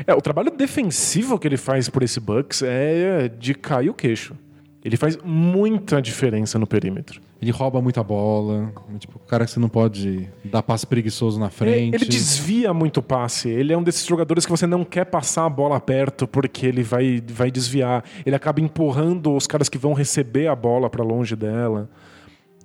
É, 0.06 0.14
o 0.14 0.22
trabalho 0.22 0.52
defensivo 0.52 1.40
que 1.40 1.48
ele 1.48 1.58
faz 1.58 1.90
por 1.90 2.04
esse 2.04 2.20
Bucks 2.20 2.62
é 2.62 3.28
de 3.28 3.54
cair 3.54 3.90
o 3.90 3.94
queixo. 3.94 4.36
Ele 4.84 4.98
faz 4.98 5.18
muita 5.24 6.02
diferença 6.02 6.60
no 6.60 6.68
perímetro. 6.68 7.22
Ele 7.40 7.52
rouba 7.52 7.80
muita 7.82 8.04
bola, 8.04 8.74
tipo, 8.98 9.18
o 9.18 9.28
cara 9.28 9.46
que 9.46 9.52
você 9.52 9.60
não 9.60 9.70
pode 9.70 10.28
dar 10.44 10.64
passe 10.64 10.88
preguiçoso 10.88 11.40
na 11.40 11.50
frente. 11.52 11.96
Ele 11.96 12.06
desvia 12.06 12.74
muito 12.74 13.00
passe. 13.02 13.48
Ele 13.48 13.72
é 13.72 13.78
um 13.78 13.84
desses 13.84 14.06
jogadores 14.06 14.44
que 14.44 14.52
você 14.52 14.66
não 14.66 14.84
quer 14.84 15.06
passar 15.06 15.46
a 15.46 15.50
bola 15.50 15.80
perto 15.80 16.28
porque 16.28 16.66
ele 16.66 16.82
vai, 16.82 17.22
vai 17.28 17.52
desviar. 17.52 18.04
Ele 18.26 18.36
acaba 18.36 18.60
empurrando 18.60 19.36
os 19.36 19.46
caras 19.46 19.70
que 19.70 19.78
vão 19.78 19.94
receber 19.94 20.48
a 20.48 20.56
bola 20.56 20.90
para 20.90 21.04
longe 21.04 21.36
dela. 21.36 21.88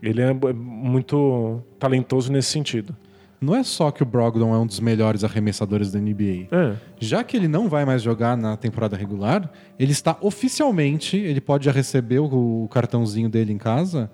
Ele 0.03 0.23
é 0.23 0.33
muito 0.33 1.63
talentoso 1.79 2.33
nesse 2.33 2.49
sentido. 2.49 2.97
Não 3.43 3.57
é 3.57 3.65
só 3.65 3.91
que 3.91 4.05
o 4.05 4.07
Brogdon 4.07 4.55
é 4.55 4.59
um 4.59 4.67
dos 4.67 4.79
melhores 4.79 5.25
arremessadores 5.25 5.91
da 5.91 5.99
NBA. 5.99 6.47
É. 6.51 6.75
Já 7.01 7.25
que 7.25 7.37
ele 7.37 7.49
não 7.49 7.69
vai 7.69 7.85
mais 7.85 8.01
jogar 8.01 8.37
na 8.37 8.57
temporada 8.57 8.97
regular, 8.97 9.51
ele 9.79 9.91
está 9.91 10.17
oficialmente, 10.21 11.17
ele 11.17 11.41
pode 11.41 11.65
já 11.65 11.73
receber 11.73 12.21
o 12.21 12.69
cartãozinho 12.71 13.29
dele 13.29 13.53
em 13.53 13.59
casa, 13.59 14.09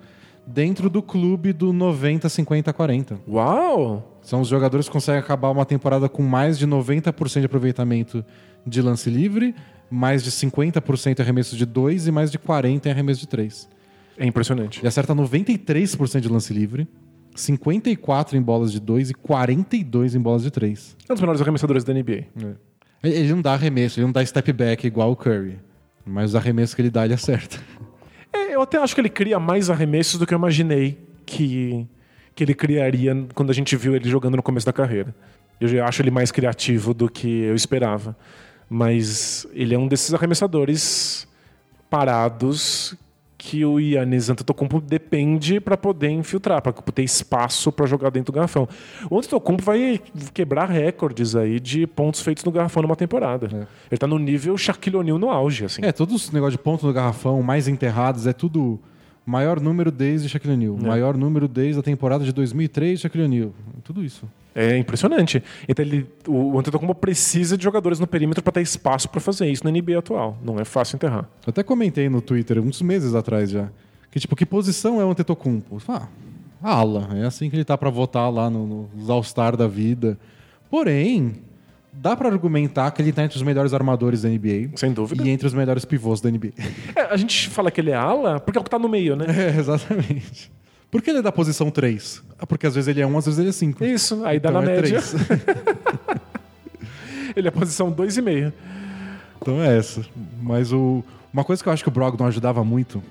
dentro 0.49 0.89
do 0.89 1.01
clube 1.01 1.53
do 1.53 1.71
90, 1.71 2.27
50, 2.27 2.73
40. 2.73 3.19
Uau! 3.27 4.19
São 4.21 4.41
os 4.41 4.47
jogadores 4.47 4.87
que 4.87 4.91
conseguem 4.91 5.19
acabar 5.19 5.51
uma 5.51 5.65
temporada 5.65 6.09
com 6.09 6.23
mais 6.23 6.57
de 6.57 6.67
90% 6.67 7.39
de 7.39 7.45
aproveitamento 7.45 8.25
de 8.65 8.81
lance 8.81 9.09
livre, 9.09 9.53
mais 9.89 10.23
de 10.23 10.31
50% 10.31 11.19
em 11.19 11.21
arremesso 11.21 11.55
de 11.55 11.65
2 11.65 12.07
e 12.07 12.11
mais 12.11 12.31
de 12.31 12.39
40% 12.39 12.85
em 12.85 12.89
arremesso 12.89 13.21
de 13.21 13.27
3. 13.27 13.69
É 14.17 14.25
impressionante. 14.25 14.79
Ele 14.79 14.87
acerta 14.87 15.15
93% 15.15 16.19
de 16.19 16.27
lance 16.27 16.51
livre, 16.51 16.87
54% 17.35 18.33
em 18.33 18.41
bolas 18.41 18.71
de 18.71 18.79
2 18.79 19.11
e 19.11 19.13
42% 19.13 20.15
em 20.15 20.19
bolas 20.19 20.43
de 20.43 20.51
3. 20.51 20.97
É 21.07 21.11
um 21.11 21.15
dos 21.15 21.21
melhores 21.21 21.41
arremessadores 21.41 21.83
da 21.83 21.93
NBA. 21.93 22.25
Ele 23.03 23.15
ele 23.15 23.31
não 23.31 23.41
dá 23.41 23.53
arremesso, 23.53 23.99
ele 23.99 24.07
não 24.07 24.11
dá 24.11 24.25
step 24.25 24.51
back 24.51 24.85
igual 24.85 25.11
o 25.11 25.15
Curry. 25.15 25.59
Mas 26.05 26.31
os 26.31 26.35
arremessos 26.35 26.73
que 26.73 26.81
ele 26.81 26.89
dá, 26.89 27.05
ele 27.05 27.13
acerta. 27.13 27.59
É, 28.33 28.55
eu 28.55 28.61
até 28.61 28.77
acho 28.77 28.93
que 28.93 29.01
ele 29.01 29.09
cria 29.09 29.39
mais 29.39 29.69
arremessos 29.69 30.19
do 30.19 30.25
que 30.25 30.33
eu 30.33 30.37
imaginei 30.37 30.97
que, 31.25 31.87
que 32.35 32.43
ele 32.43 32.53
criaria 32.53 33.27
quando 33.33 33.49
a 33.49 33.53
gente 33.53 33.75
viu 33.75 33.95
ele 33.95 34.09
jogando 34.09 34.35
no 34.35 34.43
começo 34.43 34.65
da 34.65 34.73
carreira. 34.73 35.13
Eu 35.59 35.83
acho 35.83 36.01
ele 36.01 36.11
mais 36.11 36.31
criativo 36.31 36.93
do 36.93 37.09
que 37.09 37.41
eu 37.41 37.55
esperava. 37.55 38.15
Mas 38.69 39.47
ele 39.51 39.73
é 39.73 39.77
um 39.77 39.87
desses 39.87 40.13
arremessadores 40.13 41.27
parados 41.89 42.95
que 43.49 43.65
o 43.65 43.79
Yannis 43.79 44.29
Antetokounmpo 44.29 44.79
depende 44.79 45.59
para 45.59 45.75
poder 45.75 46.11
infiltrar, 46.11 46.61
para 46.61 46.71
ter 46.71 47.01
espaço 47.01 47.71
para 47.71 47.87
jogar 47.87 48.11
dentro 48.11 48.31
do 48.31 48.35
garrafão. 48.35 48.69
O 49.09 49.17
Antetokounmpo 49.17 49.63
vai 49.63 49.99
quebrar 50.35 50.69
recordes 50.69 51.35
aí 51.35 51.59
de 51.59 51.87
pontos 51.87 52.21
feitos 52.21 52.43
no 52.43 52.51
garrafão 52.51 52.83
numa 52.83 52.95
temporada. 52.95 53.67
Ele 53.89 53.97
tá 53.97 54.05
no 54.05 54.19
nível 54.19 54.55
Shaquille 54.55 54.97
O'Neal 54.97 55.17
no 55.17 55.31
auge, 55.31 55.65
assim. 55.65 55.81
É, 55.83 55.91
todos 55.91 56.25
os 56.25 56.31
negócios 56.31 56.57
de 56.57 56.63
ponto 56.63 56.85
no 56.85 56.93
garrafão, 56.93 57.41
mais 57.41 57.67
enterrados, 57.67 58.27
é 58.27 58.33
tudo 58.33 58.79
maior 59.25 59.59
número 59.61 59.91
desde 59.91 60.27
Shaquille 60.29 60.53
O'Neal. 60.53 60.77
Maior 60.77 61.15
número 61.17 61.47
desde 61.47 61.79
a 61.79 61.83
temporada 61.83 62.23
de 62.23 62.31
2003 62.33 62.99
Shaquille 62.99 63.23
O'Neal. 63.25 63.51
Tudo 63.83 64.03
isso. 64.03 64.27
É 64.55 64.75
impressionante. 64.77 65.41
Então 65.67 65.85
ele, 65.85 66.07
o 66.27 66.57
Antetokounmpo 66.59 66.95
precisa 66.95 67.55
de 67.57 67.63
jogadores 67.63 67.99
no 67.99 68.07
perímetro 68.07 68.43
para 68.43 68.53
ter 68.53 68.61
espaço 68.61 69.07
para 69.07 69.21
fazer 69.21 69.49
isso 69.49 69.63
na 69.63 69.71
NBA 69.71 69.99
atual. 69.99 70.37
Não 70.43 70.59
é 70.59 70.65
fácil 70.65 70.95
enterrar. 70.95 71.29
Eu 71.45 71.51
até 71.51 71.61
comentei 71.63 72.09
no 72.09 72.21
Twitter 72.21 72.59
uns 72.59 72.81
meses 72.81 73.13
atrás 73.15 73.49
já. 73.51 73.69
Que 74.11 74.19
tipo, 74.19 74.35
que 74.35 74.45
posição 74.45 74.99
é 74.99 75.05
o 75.05 75.11
Antetokounmpo? 75.11 75.77
Ah, 75.87 76.07
ala. 76.61 77.09
É 77.13 77.25
assim 77.25 77.49
que 77.49 77.55
ele 77.55 77.63
tá 77.63 77.77
pra 77.77 77.89
votar 77.91 78.29
lá 78.33 78.49
no- 78.49 78.89
nos 78.95 79.09
All-Star 79.09 79.55
da 79.55 79.67
vida. 79.67 80.17
Porém, 80.69 81.35
dá 82.01 82.15
pra 82.15 82.29
argumentar 82.29 82.89
que 82.91 83.01
ele 83.01 83.11
tá 83.11 83.23
entre 83.23 83.37
os 83.37 83.43
melhores 83.43 83.73
armadores 83.73 84.21
da 84.21 84.29
NBA. 84.29 84.71
Sem 84.75 84.93
dúvida. 84.93 85.21
E 85.23 85.29
entre 85.29 85.45
os 85.45 85.53
melhores 85.53 85.83
pivôs 85.85 86.21
da 86.21 86.31
NBA. 86.31 86.53
É, 86.95 87.01
a 87.01 87.17
gente 87.17 87.49
fala 87.49 87.69
que 87.69 87.81
ele 87.81 87.91
é 87.91 87.95
ala 87.95 88.39
porque 88.39 88.57
é 88.57 88.61
o 88.61 88.63
que 88.63 88.69
tá 88.69 88.79
no 88.79 88.87
meio, 88.87 89.15
né? 89.15 89.25
É, 89.27 89.59
exatamente. 89.59 90.51
Por 90.89 91.01
que 91.01 91.09
ele 91.09 91.19
é 91.19 91.21
da 91.21 91.31
posição 91.31 91.69
3? 91.69 92.23
Ah, 92.39 92.47
porque 92.47 92.65
às 92.65 92.73
vezes 92.73 92.87
ele 92.87 93.01
é 93.01 93.05
1, 93.05 93.17
às 93.17 93.25
vezes 93.25 93.39
ele 93.39 93.49
é 93.49 93.51
5. 93.51 93.85
Isso, 93.85 94.25
aí 94.25 94.39
dá 94.39 94.49
Então 94.49 94.61
na 94.61 94.71
é 94.71 94.75
média. 94.81 94.99
Ele 97.35 97.47
é 97.47 97.51
posição 97.51 97.93
2,5. 97.93 98.51
Então 99.39 99.61
é 99.61 99.77
essa. 99.77 100.03
Mas 100.41 100.73
o... 100.73 101.03
uma 101.31 101.43
coisa 101.43 101.61
que 101.61 101.69
eu 101.69 101.73
acho 101.73 101.83
que 101.83 101.89
o 101.89 101.91
Brogdon 101.91 102.25
ajudava 102.25 102.63
muito 102.63 103.03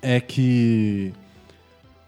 é 0.00 0.20
que 0.20 1.12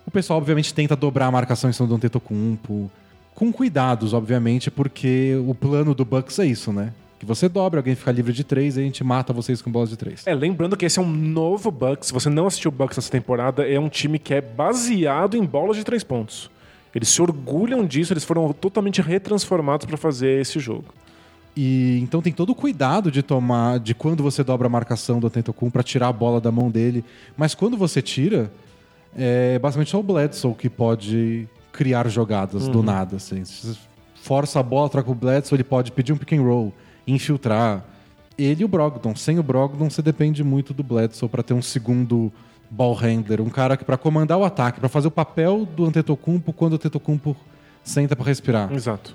o 0.06 0.10
pessoal, 0.10 0.38
obviamente, 0.38 0.72
tenta 0.74 0.96
dobrar 0.96 1.26
a 1.26 1.30
marcação 1.30 1.70
em 1.70 1.72
cima 1.72 1.86
do 1.86 1.94
Antetokounmpo. 1.94 2.90
Com 3.34 3.52
cuidados, 3.52 4.12
obviamente, 4.12 4.70
porque 4.70 5.34
o 5.46 5.54
plano 5.54 5.94
do 5.94 6.04
Bucks 6.04 6.38
é 6.38 6.46
isso, 6.46 6.72
né? 6.72 6.92
Que 7.18 7.26
você 7.26 7.48
dobra, 7.48 7.80
alguém 7.80 7.94
fica 7.94 8.10
livre 8.10 8.32
de 8.32 8.42
três 8.42 8.76
e 8.76 8.80
a 8.80 8.82
gente 8.82 9.04
mata 9.04 9.32
vocês 9.32 9.60
com 9.60 9.70
bolas 9.70 9.90
de 9.90 9.96
três. 9.96 10.26
É, 10.26 10.34
lembrando 10.34 10.76
que 10.76 10.86
esse 10.86 10.98
é 10.98 11.02
um 11.02 11.10
novo 11.10 11.70
Bucks. 11.70 12.08
Se 12.08 12.12
você 12.14 12.30
não 12.30 12.46
assistiu 12.46 12.70
o 12.70 12.72
Bucks 12.72 12.96
essa 12.96 13.10
temporada, 13.10 13.68
é 13.68 13.78
um 13.78 13.88
time 13.88 14.18
que 14.18 14.32
é 14.32 14.40
baseado 14.40 15.36
em 15.36 15.44
bolas 15.44 15.76
de 15.76 15.84
três 15.84 16.02
pontos. 16.02 16.50
Eles 16.94 17.08
se 17.08 17.20
orgulham 17.20 17.86
disso, 17.86 18.12
eles 18.12 18.24
foram 18.24 18.52
totalmente 18.52 19.02
retransformados 19.02 19.86
para 19.86 19.96
fazer 19.96 20.40
esse 20.40 20.58
jogo. 20.58 20.86
E 21.56 21.98
então 22.02 22.22
tem 22.22 22.32
todo 22.32 22.50
o 22.50 22.54
cuidado 22.54 23.10
de 23.10 23.22
tomar, 23.22 23.78
de 23.78 23.94
quando 23.94 24.22
você 24.22 24.42
dobra 24.42 24.66
a 24.66 24.70
marcação 24.70 25.20
do 25.20 25.26
Antetokounmpo 25.26 25.72
pra 25.72 25.82
tirar 25.82 26.08
a 26.08 26.12
bola 26.12 26.40
da 26.40 26.50
mão 26.50 26.70
dele. 26.70 27.04
Mas 27.36 27.54
quando 27.54 27.76
você 27.76 28.00
tira, 28.00 28.50
é 29.16 29.58
basicamente 29.58 29.90
só 29.90 30.00
o 30.00 30.02
Bledsoe 30.02 30.54
que 30.54 30.70
pode 30.70 31.48
criar 31.72 32.08
jogadas 32.08 32.68
do 32.68 32.82
nada. 32.82 33.16
Assim. 33.16 33.44
Se 33.44 33.68
você 33.68 33.78
força 34.14 34.60
a 34.60 34.62
bola, 34.62 34.88
troca 34.88 35.10
o 35.10 35.14
Bledsoe, 35.14 35.56
ele 35.56 35.64
pode 35.64 35.92
pedir 35.92 36.12
um 36.12 36.16
pick 36.16 36.32
and 36.32 36.42
roll, 36.42 36.72
infiltrar. 37.06 37.84
Ele 38.38 38.62
e 38.62 38.64
o 38.64 38.68
Brogdon. 38.68 39.14
Sem 39.14 39.38
o 39.38 39.42
Brogdon, 39.42 39.90
você 39.90 40.02
depende 40.02 40.42
muito 40.42 40.72
do 40.72 40.82
Bledsoe 40.82 41.28
pra 41.28 41.42
ter 41.42 41.54
um 41.54 41.62
segundo 41.62 42.32
ball 42.70 42.94
handler, 42.94 43.40
um 43.40 43.50
cara 43.50 43.76
que 43.76 43.84
pra 43.84 43.96
comandar 43.96 44.38
o 44.38 44.44
ataque, 44.44 44.78
pra 44.78 44.88
fazer 44.88 45.08
o 45.08 45.10
papel 45.10 45.66
do 45.66 45.84
Antetokounmpo 45.84 46.52
quando 46.52 46.72
o 46.72 46.76
Antetokounmpo 46.76 47.36
senta 47.82 48.14
pra 48.14 48.24
respirar. 48.24 48.72
Exato. 48.72 49.14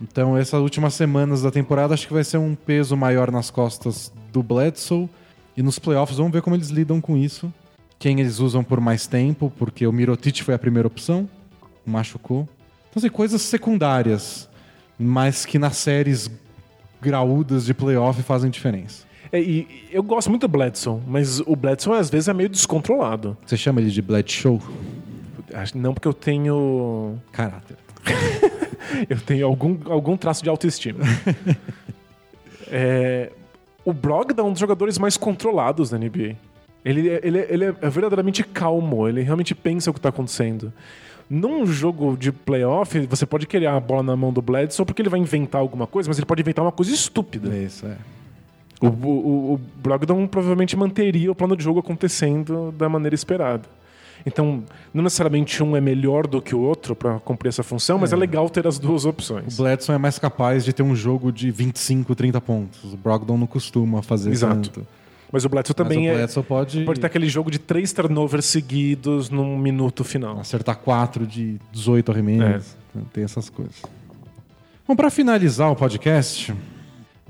Então, 0.00 0.36
essas 0.36 0.60
últimas 0.60 0.94
semanas 0.94 1.42
da 1.42 1.50
temporada 1.50 1.94
acho 1.94 2.06
que 2.06 2.12
vai 2.12 2.24
ser 2.24 2.38
um 2.38 2.54
peso 2.54 2.96
maior 2.96 3.30
nas 3.30 3.50
costas 3.50 4.12
do 4.32 4.42
Bledsoe. 4.42 5.08
E 5.56 5.62
nos 5.62 5.78
playoffs 5.78 6.16
vamos 6.16 6.32
ver 6.32 6.42
como 6.42 6.56
eles 6.56 6.70
lidam 6.70 7.00
com 7.00 7.16
isso. 7.16 7.52
Quem 7.98 8.18
eles 8.18 8.38
usam 8.38 8.64
por 8.64 8.80
mais 8.80 9.06
tempo, 9.06 9.52
porque 9.58 9.86
o 9.86 9.92
Mirotic 9.92 10.42
foi 10.42 10.54
a 10.54 10.58
primeira 10.58 10.88
opção, 10.88 11.28
machucou. 11.86 12.48
Então, 12.88 12.98
assim, 13.00 13.08
coisas 13.08 13.42
secundárias, 13.42 14.48
mas 14.98 15.44
que 15.46 15.58
nas 15.58 15.76
séries 15.76 16.30
graúdas 17.00 17.64
de 17.64 17.72
playoff 17.74 18.22
fazem 18.22 18.50
diferença. 18.50 19.04
É, 19.32 19.40
e 19.40 19.88
eu 19.92 20.02
gosto 20.02 20.28
muito 20.28 20.42
do 20.42 20.48
Bledsoe, 20.48 21.00
mas 21.06 21.40
o 21.40 21.54
Bledsoe 21.54 21.96
às 21.98 22.10
vezes 22.10 22.28
é 22.28 22.34
meio 22.34 22.48
descontrolado. 22.48 23.36
Você 23.46 23.56
chama 23.56 23.80
ele 23.80 23.90
de 23.90 24.02
Bledsoe? 24.02 24.58
Acho- 25.54 25.78
Não 25.78 25.94
porque 25.94 26.08
eu 26.08 26.12
tenho. 26.14 27.16
Caráter. 27.32 27.76
Eu 29.08 29.20
tenho 29.20 29.46
algum, 29.46 29.78
algum 29.92 30.16
traço 30.16 30.42
de 30.42 30.48
autoestima. 30.48 30.98
É, 32.72 33.30
o 33.84 33.92
Brogdon 33.92 34.42
é 34.42 34.44
um 34.46 34.52
dos 34.52 34.60
jogadores 34.60 34.98
mais 34.98 35.16
controlados 35.16 35.90
da 35.90 35.98
NBA. 35.98 36.36
Ele, 36.84 37.08
é- 37.08 37.20
ele, 37.22 37.38
é- 37.38 37.46
ele 37.50 37.64
é 37.64 37.72
verdadeiramente 37.90 38.42
calmo, 38.44 39.08
ele 39.08 39.22
realmente 39.22 39.54
pensa 39.54 39.90
o 39.90 39.92
que 39.92 39.98
está 39.98 40.08
acontecendo. 40.08 40.72
Num 41.30 41.64
jogo 41.64 42.16
de 42.16 42.32
playoff, 42.32 42.98
você 43.06 43.24
pode 43.24 43.46
querer 43.46 43.66
a 43.66 43.78
bola 43.78 44.02
na 44.02 44.16
mão 44.16 44.32
do 44.32 44.42
Bledsoe 44.42 44.84
porque 44.84 45.00
ele 45.00 45.08
vai 45.08 45.20
inventar 45.20 45.60
alguma 45.60 45.86
coisa, 45.86 46.08
mas 46.08 46.18
ele 46.18 46.26
pode 46.26 46.42
inventar 46.42 46.64
uma 46.64 46.72
coisa 46.72 46.92
estúpida. 46.92 47.56
Isso, 47.56 47.86
é. 47.86 47.96
O, 48.80 48.86
o, 48.88 49.54
o 49.54 49.60
Brogdon 49.76 50.26
provavelmente 50.26 50.76
manteria 50.76 51.30
o 51.30 51.34
plano 51.34 51.56
de 51.56 51.62
jogo 51.62 51.78
acontecendo 51.78 52.74
da 52.76 52.88
maneira 52.88 53.14
esperada. 53.14 53.62
Então, 54.26 54.64
não 54.92 55.04
necessariamente 55.04 55.62
um 55.62 55.76
é 55.76 55.80
melhor 55.80 56.26
do 56.26 56.42
que 56.42 56.54
o 56.54 56.60
outro 56.60 56.96
para 56.96 57.18
cumprir 57.20 57.48
essa 57.48 57.62
função, 57.62 57.98
mas 57.98 58.12
é 58.12 58.16
legal 58.16 58.50
ter 58.50 58.66
as 58.66 58.78
duas 58.78 59.04
O 59.04 59.10
opções. 59.10 59.56
Bledsoe 59.56 59.94
é 59.94 59.98
mais 59.98 60.18
capaz 60.18 60.64
de 60.64 60.72
ter 60.72 60.82
um 60.82 60.94
jogo 60.94 61.30
de 61.30 61.50
25, 61.50 62.14
30 62.14 62.40
pontos. 62.40 62.92
O 62.92 62.96
Brogdon 62.96 63.38
não 63.38 63.46
costuma 63.46 64.02
fazer 64.02 64.30
Exato. 64.30 64.70
tanto. 64.70 64.86
Mas 65.32 65.44
o 65.44 65.48
Bledsoe 65.48 65.74
também 65.74 65.98
Mas 65.98 66.06
o 66.06 66.10
é, 66.10 66.14
Bledsoe 66.18 66.42
pode, 66.42 66.84
pode 66.84 67.00
ter 67.00 67.06
aquele 67.06 67.28
jogo 67.28 67.50
de 67.50 67.58
três 67.58 67.92
turnovers 67.92 68.44
seguidos 68.46 69.30
num 69.30 69.56
minuto 69.56 70.02
final. 70.02 70.40
acertar 70.40 70.76
4 70.78 71.26
de 71.26 71.58
18 71.72 72.10
É. 72.10 72.12
arremessos. 72.14 72.76
Tem 73.12 73.22
essas 73.24 73.48
coisas. 73.48 73.82
Bom, 74.86 74.96
pra 74.96 75.08
finalizar 75.10 75.70
o 75.70 75.76
podcast, 75.76 76.52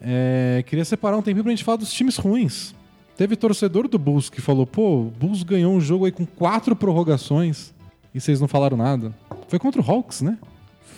é, 0.01 0.65
queria 0.67 0.85
separar 0.85 1.19
um 1.19 1.23
tempinho 1.23 1.45
pra 1.45 1.51
gente 1.51 1.63
falar 1.65 1.77
dos 1.77 1.93
times 1.93 2.17
ruins. 2.17 2.75
Teve 3.19 3.37
torcedor 3.37 3.87
do 3.87 3.99
Bulls 3.99 4.31
que 4.31 4.41
falou: 4.41 4.67
pô, 4.67 5.01
o 5.01 5.05
Bulls 5.11 5.43
ganhou 5.43 5.75
um 5.75 5.81
jogo 5.81 6.07
aí 6.07 6.13
com 6.13 6.25
quatro 6.25 6.75
prorrogações 6.75 7.75
e 8.15 8.21
vocês 8.21 8.41
não 8.41 8.49
falaram 8.49 8.79
nada. 8.79 9.15
Foi 9.47 9.59
contra 9.59 9.83
o 9.83 9.85
Hawks, 9.85 10.23
né? 10.23 10.39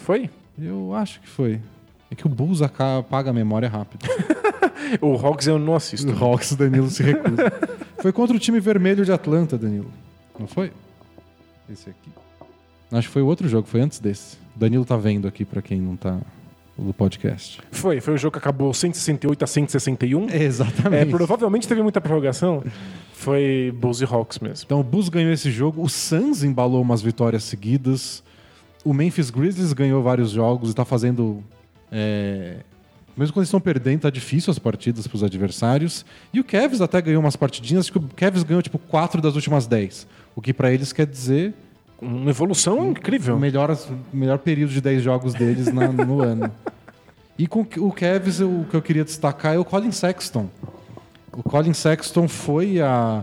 Foi? 0.05 0.31
Eu 0.57 0.95
acho 0.95 1.21
que 1.21 1.29
foi. 1.29 1.59
É 2.13 2.15
que 2.15 2.27
o 2.27 2.29
Bulls 2.29 2.61
apaga 2.61 3.31
a 3.31 3.33
memória 3.33 3.69
rápido. 3.69 4.07
O 5.01 5.15
Hawks 5.15 5.47
eu 5.47 5.59
não 5.59 5.75
assisto. 5.75 6.13
O 6.13 6.25
Hawks, 6.25 6.55
Danilo 6.55 6.91
se 6.91 7.03
recusa. 7.03 7.51
foi 7.99 8.13
contra 8.13 8.37
o 8.37 8.39
time 8.39 8.61
vermelho 8.61 9.05
de 9.05 9.13
Atlanta, 9.13 9.57
Danilo. 9.57 9.91
Não 10.39 10.47
foi? 10.47 10.71
Esse 11.71 11.89
aqui. 11.89 12.11
Acho 12.91 13.09
que 13.09 13.13
foi 13.13 13.23
o 13.23 13.27
outro 13.27 13.49
jogo, 13.49 13.67
foi 13.67 13.81
antes 13.81 14.01
desse. 14.01 14.37
O 14.55 14.59
Danilo 14.59 14.85
tá 14.85 14.97
vendo 14.97 15.27
aqui 15.27 15.45
pra 15.47 15.63
quem 15.63 15.81
não 15.81 15.97
tá 15.97 16.19
no 16.77 16.93
podcast. 16.93 17.61
Foi, 17.71 18.01
foi 18.01 18.15
o 18.15 18.19
jogo 18.19 18.33
que 18.33 18.39
acabou 18.39 18.75
168 18.75 19.43
a 19.43 19.47
161. 19.47 20.29
É, 20.29 20.43
Exatamente. 20.43 21.11
provavelmente 21.11 21.67
teve 21.67 21.83
muita 21.83 22.01
prorrogação. 22.01 22.63
Foi 23.15 23.73
Bulls 23.81 24.01
e 24.01 24.05
Hawks 24.05 24.41
mesmo. 24.41 24.65
Então 24.67 24.81
o 24.81 24.85
Bulls 24.85 25.09
ganhou 25.09 25.33
esse 25.33 25.51
jogo, 25.51 25.83
o 25.83 25.89
Suns 25.89 26.43
embalou 26.43 26.83
umas 26.83 27.01
vitórias 27.01 27.45
seguidas, 27.45 28.23
o 28.85 28.93
Memphis 28.93 29.31
Grizzlies 29.31 29.73
ganhou 29.73 30.03
vários 30.03 30.31
jogos 30.31 30.73
e 30.73 30.75
tá 30.75 30.85
fazendo. 30.85 31.43
É, 31.93 32.57
Mesmo 33.14 33.34
quando 33.34 33.43
eles 33.43 33.49
estão 33.49 33.61
perdendo, 33.61 34.01
tá 34.01 34.11
difícil 34.11 34.51
as 34.51 34.59
partidas 34.59 35.07
pros 35.07 35.22
adversários. 35.22 36.05
E 36.32 36.40
o 36.40 36.45
Cavs 36.45 36.80
até 36.80 37.01
ganhou 37.03 37.20
umas 37.20 37.36
partidinhas, 37.36 37.84
acho 37.84 37.93
que 37.93 37.99
o 37.99 38.09
Cavs 38.16 38.43
ganhou 38.43 38.62
tipo 38.62 38.78
quatro 38.78 39.20
das 39.20 39.34
últimas 39.34 39.66
dez. 39.66 40.07
O 40.34 40.40
que 40.40 40.55
pra 40.55 40.72
eles 40.72 40.95
quer 40.95 41.07
dizer 41.07 41.53
Uma 42.01 42.30
evolução 42.30 42.90
incrível. 42.90 43.36
o 43.36 43.38
melhor, 43.38 43.76
melhor 44.12 44.38
período 44.38 44.70
de 44.72 44.80
10 44.80 45.03
jogos 45.03 45.34
deles 45.34 45.66
na- 45.70 45.88
no 45.93 46.22
ano. 46.22 46.51
E 47.38 47.47
com 47.47 47.61
o 47.61 47.93
Cavs, 47.93 48.40
eu- 48.40 48.61
o 48.62 48.64
que 48.64 48.74
eu 48.74 48.80
queria 48.82 49.05
destacar 49.05 49.55
é 49.55 49.59
o 49.59 49.64
Colin 49.64 49.93
Sexton. 49.93 50.49
O 51.32 51.43
Colin 51.43 51.74
Sexton 51.74 52.26
foi 52.28 52.80
a. 52.80 53.22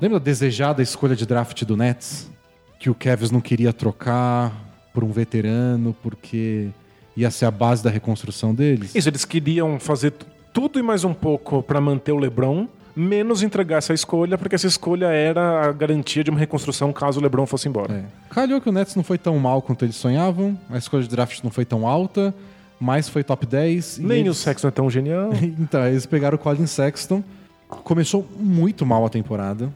Lembra 0.00 0.18
da 0.18 0.24
desejada 0.24 0.82
escolha 0.82 1.16
de 1.16 1.24
draft 1.26 1.64
do 1.64 1.76
Nets? 1.76 2.30
Que 2.78 2.90
o 2.90 2.94
Cavs 2.94 3.30
não 3.30 3.40
queria 3.40 3.72
trocar 3.72 4.52
por 4.92 5.04
um 5.04 5.10
veterano, 5.12 5.94
porque 6.02 6.68
ia 7.16 7.30
ser 7.30 7.44
a 7.46 7.50
base 7.50 7.82
da 7.82 7.90
reconstrução 7.90 8.54
deles? 8.54 8.94
Isso, 8.94 9.08
eles 9.08 9.24
queriam 9.24 9.78
fazer 9.78 10.12
tudo 10.52 10.78
e 10.78 10.82
mais 10.82 11.04
um 11.04 11.14
pouco 11.14 11.62
para 11.62 11.80
manter 11.80 12.12
o 12.12 12.18
LeBron, 12.18 12.66
menos 12.96 13.42
entregar 13.42 13.78
essa 13.78 13.94
escolha, 13.94 14.36
porque 14.36 14.54
essa 14.56 14.66
escolha 14.66 15.06
era 15.06 15.68
a 15.68 15.72
garantia 15.72 16.24
de 16.24 16.30
uma 16.30 16.38
reconstrução 16.38 16.92
caso 16.92 17.20
o 17.20 17.22
LeBron 17.22 17.46
fosse 17.46 17.68
embora. 17.68 17.94
É. 17.94 18.04
Calhou 18.34 18.60
que 18.60 18.68
o 18.68 18.72
Nets 18.72 18.94
não 18.96 19.02
foi 19.04 19.16
tão 19.18 19.38
mal 19.38 19.62
quanto 19.62 19.84
eles 19.84 19.96
sonhavam, 19.96 20.58
a 20.68 20.76
escolha 20.78 21.02
de 21.04 21.08
draft 21.08 21.42
não 21.44 21.50
foi 21.50 21.64
tão 21.64 21.86
alta, 21.86 22.34
mas 22.80 23.08
foi 23.08 23.22
top 23.22 23.46
10. 23.46 23.98
e 23.98 24.02
Nem 24.02 24.20
eles- 24.20 24.32
o 24.32 24.34
sexo 24.34 24.66
é 24.66 24.70
tão 24.70 24.90
genial. 24.90 25.30
Então, 25.40 25.86
eles 25.86 26.04
pegaram 26.06 26.36
o 26.36 26.38
Colin 26.38 26.66
Sexton. 26.66 27.22
Começou 27.68 28.26
muito 28.38 28.84
mal 28.84 29.04
a 29.06 29.08
temporada. 29.08 29.70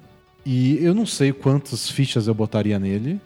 E 0.45 0.83
eu 0.85 0.93
não 0.95 1.07
sei 1.07 1.33
quantas 1.33 1.89
fichas 1.89 2.27
eu 2.27 2.35
botaria 2.35 2.79
nele. 2.79 3.21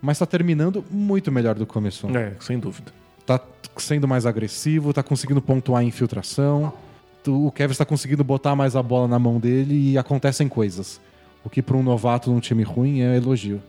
Mas 0.00 0.18
tá 0.18 0.26
terminando 0.26 0.84
muito 0.90 1.30
melhor 1.32 1.54
do 1.54 1.66
que 1.66 1.72
começou. 1.72 2.10
é, 2.16 2.32
sem 2.40 2.58
dúvida. 2.58 2.92
Tá 3.26 3.40
sendo 3.76 4.06
mais 4.08 4.26
agressivo, 4.26 4.92
tá 4.92 5.02
conseguindo 5.02 5.40
pontuar 5.40 5.82
em 5.82 5.88
infiltração. 5.88 6.72
O 7.26 7.50
Kevin 7.52 7.72
está 7.72 7.84
conseguindo 7.84 8.24
botar 8.24 8.56
mais 8.56 8.74
a 8.74 8.82
bola 8.82 9.06
na 9.06 9.18
mão 9.18 9.38
dele 9.38 9.92
e 9.92 9.98
acontecem 9.98 10.48
coisas. 10.48 11.00
O 11.44 11.50
que 11.50 11.62
para 11.62 11.76
um 11.76 11.82
novato 11.82 12.30
num 12.30 12.40
time 12.40 12.62
ruim 12.62 13.00
é 13.02 13.16
elogio. 13.16 13.62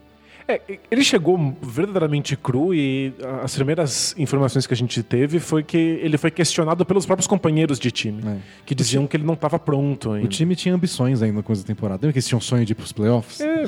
É, 0.46 0.60
ele 0.90 1.02
chegou 1.02 1.56
verdadeiramente 1.62 2.36
cru 2.36 2.74
e 2.74 3.14
as 3.42 3.54
primeiras 3.54 4.14
informações 4.18 4.66
que 4.66 4.74
a 4.74 4.76
gente 4.76 5.02
teve 5.02 5.40
foi 5.40 5.62
que 5.62 5.78
ele 5.78 6.18
foi 6.18 6.30
questionado 6.30 6.84
pelos 6.84 7.06
próprios 7.06 7.26
companheiros 7.26 7.78
de 7.78 7.90
time, 7.90 8.20
É. 8.26 8.36
que 8.66 8.74
diziam 8.74 9.06
que 9.06 9.16
ele 9.16 9.24
não 9.24 9.32
estava 9.32 9.58
pronto 9.58 10.12
ainda. 10.12 10.26
O 10.26 10.28
time 10.28 10.54
tinha 10.54 10.74
ambições 10.74 11.22
ainda 11.22 11.36
no 11.36 11.42
começo 11.42 11.62
da 11.62 11.66
temporada. 11.68 12.00
Lembra 12.02 12.12
que 12.12 12.18
eles 12.18 12.28
tinham 12.28 12.42
sonho 12.42 12.62
de 12.66 12.72
ir 12.72 12.74
pros 12.74 12.92
playoffs? 12.92 13.40
É, 13.40 13.64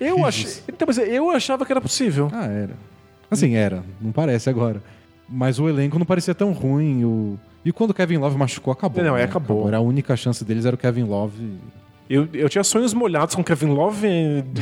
eu, 0.00 0.24
ach... 0.24 0.62
então, 0.66 0.86
mas 0.86 0.96
eu 0.96 1.30
achava 1.30 1.66
que 1.66 1.72
era 1.72 1.80
possível. 1.82 2.30
Ah, 2.32 2.46
era. 2.46 2.74
Assim, 3.30 3.54
era. 3.54 3.84
Não 4.00 4.10
parece 4.12 4.48
agora. 4.48 4.82
Mas 5.28 5.58
o 5.58 5.68
elenco 5.68 5.98
não 5.98 6.06
parecia 6.06 6.34
tão 6.34 6.52
ruim. 6.52 7.04
O... 7.04 7.38
E 7.64 7.72
quando 7.72 7.90
o 7.90 7.94
Kevin 7.94 8.18
Love 8.18 8.36
machucou, 8.38 8.72
acabou. 8.72 9.02
Não, 9.02 9.16
é, 9.16 9.20
né? 9.20 9.24
acabou. 9.24 9.66
Era 9.66 9.78
a 9.78 9.80
única 9.80 10.16
chance 10.16 10.44
deles 10.44 10.64
era 10.64 10.74
o 10.74 10.78
Kevin 10.78 11.02
Love. 11.04 11.54
Eu, 12.08 12.28
eu 12.32 12.48
tinha 12.48 12.62
sonhos 12.62 12.94
molhados 12.94 13.34
com 13.34 13.40
o 13.40 13.44
Kevin 13.44 13.66
Love 13.66 14.06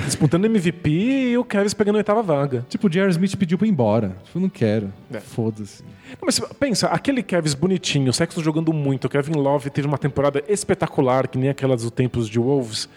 disputando 0.06 0.46
MVP 0.46 0.88
e 0.90 1.36
o 1.36 1.44
Kevin 1.44 1.68
pegando 1.76 1.96
a 1.96 1.98
oitava 1.98 2.22
vaga. 2.22 2.64
Tipo, 2.70 2.86
o 2.86 2.90
J.R. 2.90 3.10
Smith 3.10 3.36
pediu 3.36 3.58
pra 3.58 3.66
ir 3.66 3.70
embora. 3.70 4.16
Tipo, 4.24 4.40
não 4.40 4.48
quero. 4.48 4.90
É. 5.12 5.20
Foda-se. 5.20 5.82
Não, 5.82 6.24
Mas 6.24 6.40
pensa, 6.58 6.86
aquele 6.86 7.22
Kevin 7.22 7.54
bonitinho, 7.56 8.08
o 8.08 8.12
Sexton 8.14 8.40
jogando 8.40 8.72
muito, 8.72 9.04
o 9.04 9.10
Kevin 9.10 9.34
Love 9.34 9.68
teve 9.68 9.86
uma 9.86 9.98
temporada 9.98 10.42
espetacular, 10.48 11.28
que 11.28 11.36
nem 11.36 11.50
aquelas 11.50 11.82
dos 11.82 11.90
tempos 11.90 12.30
de 12.30 12.38
Wolves. 12.38 12.88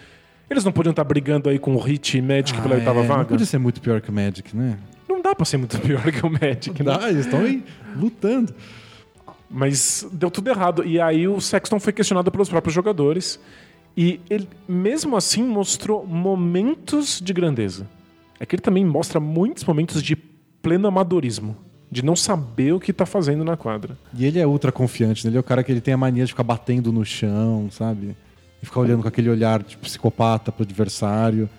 Eles 0.49 0.63
não 0.63 0.71
podiam 0.71 0.91
estar 0.91 1.03
brigando 1.03 1.49
aí 1.49 1.59
com 1.59 1.75
o 1.75 1.79
Hit 1.79 2.17
e 2.17 2.21
Magic 2.21 2.61
pela 2.61 2.75
Ah, 2.75 2.77
oitava 2.77 2.99
é, 2.99 3.01
Não 3.01 3.07
vaga? 3.09 3.25
podia 3.25 3.45
ser 3.45 3.57
muito 3.57 3.81
pior 3.81 3.99
que 3.99 4.09
o 4.09 4.13
Magic, 4.13 4.55
né? 4.55 4.77
Não 5.17 5.23
dá 5.23 5.33
pra 5.33 5.45
ser 5.45 5.57
muito 5.57 5.77
pior 5.81 6.03
que 6.11 6.23
o 6.23 6.29
Magic, 6.29 6.83
né? 6.83 6.95
Dá, 6.95 7.09
eles 7.09 7.25
estão 7.25 7.39
aí 7.39 7.63
lutando. 7.95 8.53
Mas 9.49 10.07
deu 10.11 10.29
tudo 10.29 10.49
errado. 10.49 10.85
E 10.85 11.01
aí 11.01 11.27
o 11.27 11.41
Sexton 11.41 11.79
foi 11.79 11.91
questionado 11.91 12.31
pelos 12.31 12.47
próprios 12.49 12.73
jogadores. 12.73 13.39
E 13.95 14.19
ele, 14.29 14.47
mesmo 14.67 15.17
assim, 15.17 15.43
mostrou 15.43 16.05
momentos 16.05 17.19
de 17.19 17.33
grandeza. 17.33 17.87
É 18.39 18.45
que 18.45 18.55
ele 18.55 18.61
também 18.61 18.85
mostra 18.85 19.19
muitos 19.19 19.63
momentos 19.63 20.03
de 20.03 20.15
pleno 20.15 20.87
amadorismo. 20.87 21.57
De 21.89 22.03
não 22.03 22.15
saber 22.15 22.73
o 22.73 22.79
que 22.79 22.93
tá 22.93 23.05
fazendo 23.05 23.43
na 23.43 23.57
quadra. 23.57 23.97
E 24.13 24.25
ele 24.25 24.37
é 24.37 24.45
ultra 24.45 24.71
confiante, 24.71 25.25
né? 25.25 25.31
Ele 25.31 25.37
é 25.37 25.39
o 25.39 25.43
cara 25.43 25.63
que 25.63 25.71
ele 25.71 25.81
tem 25.81 25.93
a 25.95 25.97
mania 25.97 26.25
de 26.25 26.31
ficar 26.31 26.43
batendo 26.43 26.91
no 26.91 27.03
chão, 27.03 27.69
sabe? 27.71 28.15
E 28.61 28.65
ficar 28.65 28.81
olhando 28.81 29.01
com 29.01 29.07
aquele 29.07 29.29
olhar 29.29 29.63
de 29.63 29.77
psicopata 29.77 30.51
pro 30.51 30.63
adversário. 30.63 31.49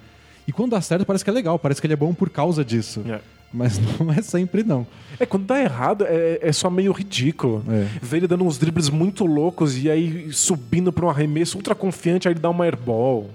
E 0.46 0.52
quando 0.52 0.72
dá 0.72 0.80
certo, 0.80 1.04
parece 1.04 1.24
que 1.24 1.30
é 1.30 1.32
legal, 1.32 1.58
parece 1.58 1.80
que 1.80 1.86
ele 1.86 1.94
é 1.94 1.96
bom 1.96 2.14
por 2.14 2.30
causa 2.30 2.64
disso. 2.64 3.02
É. 3.08 3.20
Mas 3.52 3.78
não 3.98 4.12
é 4.12 4.20
sempre, 4.20 4.62
não. 4.62 4.86
É, 5.18 5.24
quando 5.26 5.46
dá 5.46 5.58
errado, 5.60 6.04
é, 6.06 6.38
é 6.42 6.52
só 6.52 6.68
meio 6.68 6.92
ridículo. 6.92 7.64
É. 7.68 7.86
Ver 8.02 8.18
ele 8.18 8.26
dando 8.26 8.44
uns 8.44 8.58
dribles 8.58 8.90
muito 8.90 9.24
loucos 9.24 9.76
e 9.82 9.90
aí 9.90 10.32
subindo 10.32 10.92
pra 10.92 11.06
um 11.06 11.10
arremesso 11.10 11.56
ultra 11.56 11.74
confiante, 11.74 12.28
aí 12.28 12.34
ele 12.34 12.40
dá 12.40 12.50
uma 12.50 12.64
airball. 12.64 13.30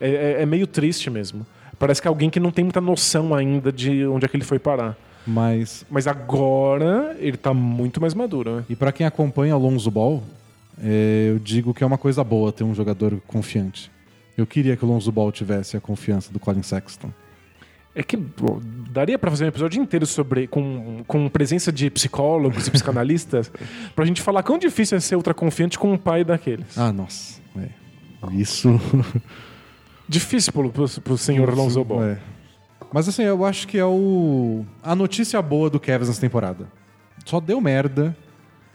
É, 0.00 0.08
é- 0.38 0.42
é 0.42 0.46
meio 0.46 0.66
triste 0.66 1.10
mesmo. 1.10 1.44
Parece 1.78 2.00
que 2.00 2.06
é 2.06 2.10
alguém 2.10 2.30
que 2.30 2.38
não 2.38 2.50
tem 2.50 2.64
muita 2.64 2.80
noção 2.80 3.34
ainda 3.34 3.72
de 3.72 4.06
onde 4.06 4.24
é 4.24 4.28
que 4.28 4.36
ele 4.36 4.44
foi 4.44 4.58
parar. 4.58 4.96
Mas. 5.26 5.84
Mas 5.90 6.06
agora 6.06 7.16
ele 7.18 7.36
tá 7.36 7.52
muito 7.52 8.00
mais 8.00 8.14
maduro, 8.14 8.56
né? 8.56 8.64
E 8.68 8.76
pra 8.76 8.92
quem 8.92 9.06
acompanha 9.06 9.54
Alonso 9.54 9.90
Ball, 9.90 10.22
é, 10.82 11.28
eu 11.30 11.38
digo 11.38 11.74
que 11.74 11.82
é 11.82 11.86
uma 11.86 11.98
coisa 11.98 12.22
boa 12.24 12.52
ter 12.52 12.64
um 12.64 12.74
jogador 12.74 13.20
confiante. 13.26 13.90
Eu 14.36 14.46
queria 14.46 14.76
que 14.76 14.84
o 14.84 14.88
Alonso 14.88 15.10
Ball 15.12 15.30
tivesse 15.32 15.76
a 15.76 15.80
confiança 15.80 16.32
do 16.32 16.38
Colin 16.38 16.62
Sexton. 16.62 17.10
É 17.94 18.02
que 18.02 18.16
bom, 18.16 18.60
daria 18.90 19.18
pra 19.18 19.30
fazer 19.30 19.44
um 19.44 19.48
episódio 19.48 19.82
inteiro 19.82 20.06
sobre 20.06 20.46
com, 20.46 21.02
com 21.06 21.28
presença 21.28 21.72
de 21.72 21.90
psicólogos 21.90 22.66
e 22.66 22.70
psicanalistas 22.70 23.50
pra 23.96 24.04
gente 24.04 24.22
falar 24.22 24.42
quão 24.44 24.58
difícil 24.58 24.96
é 24.96 25.00
ser 25.00 25.16
ultra 25.16 25.34
confiante 25.34 25.78
com 25.78 25.92
um 25.92 25.98
pai 25.98 26.22
daqueles. 26.24 26.78
Ah, 26.78 26.92
nossa. 26.92 27.40
é. 27.58 27.68
Isso. 28.34 28.68
Difícil 30.08 30.52
pro, 30.52 30.70
pro, 30.70 30.88
pro 31.00 31.16
senhor 31.16 31.54
Lonzo 31.54 31.84
Ball. 31.84 32.02
É. 32.04 32.18
Mas 32.92 33.08
assim, 33.08 33.22
eu 33.22 33.44
acho 33.44 33.66
que 33.68 33.78
é 33.78 33.84
o. 33.84 34.64
A 34.82 34.94
notícia 34.94 35.40
boa 35.40 35.70
do 35.70 35.78
Cavs 35.78 36.08
nessa 36.08 36.20
temporada. 36.20 36.66
Só 37.24 37.38
deu 37.38 37.60
merda, 37.60 38.16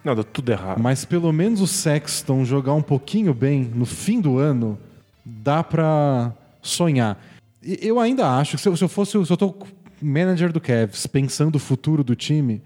Não, 0.04 0.16
deu 0.16 0.24
tudo 0.24 0.52
errado. 0.52 0.82
mas 0.82 1.04
pelo 1.04 1.34
menos 1.34 1.60
o 1.62 1.68
Sexton 1.68 2.46
jogar 2.46 2.74
um 2.74 2.82
pouquinho 2.82 3.34
bem 3.34 3.70
no 3.76 3.86
fim 3.86 4.22
do 4.22 4.38
ano, 4.38 4.80
dá 5.26 5.62
pra 5.64 6.32
sonhar. 6.62 7.20
Eu 7.82 8.00
ainda 8.00 8.30
acho 8.38 8.58
que 8.58 8.62
se 8.64 8.70
eu, 8.70 8.78
se 8.78 8.84
eu 8.84 8.90
fosse. 8.90 9.12
Se 9.26 9.32
eu 9.32 9.38
tô 9.38 9.56
manager 10.02 10.52
do 10.52 10.60
Cavs 10.62 11.08
pensando 11.08 11.56
o 11.56 11.60
futuro 11.60 12.04
do 12.04 12.16
time, 12.16 12.62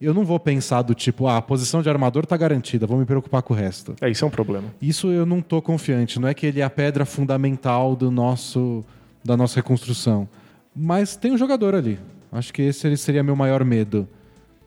eu 0.00 0.12
não 0.12 0.24
vou 0.24 0.38
pensar 0.38 0.82
do 0.82 0.94
tipo, 0.94 1.26
ah, 1.26 1.36
a 1.36 1.42
posição 1.42 1.80
de 1.80 1.88
armador 1.88 2.26
tá 2.26 2.36
garantida, 2.36 2.86
vou 2.86 2.98
me 2.98 3.04
preocupar 3.04 3.40
com 3.42 3.54
o 3.54 3.56
resto. 3.56 3.94
É, 4.00 4.10
isso 4.10 4.24
é 4.24 4.28
um 4.28 4.30
problema. 4.30 4.64
Isso 4.82 5.08
eu 5.12 5.24
não 5.24 5.40
tô 5.40 5.62
confiante. 5.62 6.18
Não 6.18 6.28
é 6.28 6.34
que 6.34 6.44
ele 6.44 6.60
é 6.60 6.64
a 6.64 6.70
pedra 6.70 7.04
fundamental 7.04 7.94
do 7.96 8.10
nosso 8.10 8.84
da 9.24 9.36
nossa 9.36 9.56
reconstrução. 9.56 10.28
Mas 10.74 11.14
tem 11.16 11.32
um 11.32 11.38
jogador 11.38 11.74
ali. 11.74 11.98
Acho 12.32 12.52
que 12.52 12.62
esse 12.62 12.86
ele 12.86 12.96
seria 12.96 13.22
meu 13.22 13.36
maior 13.36 13.64
medo. 13.64 14.08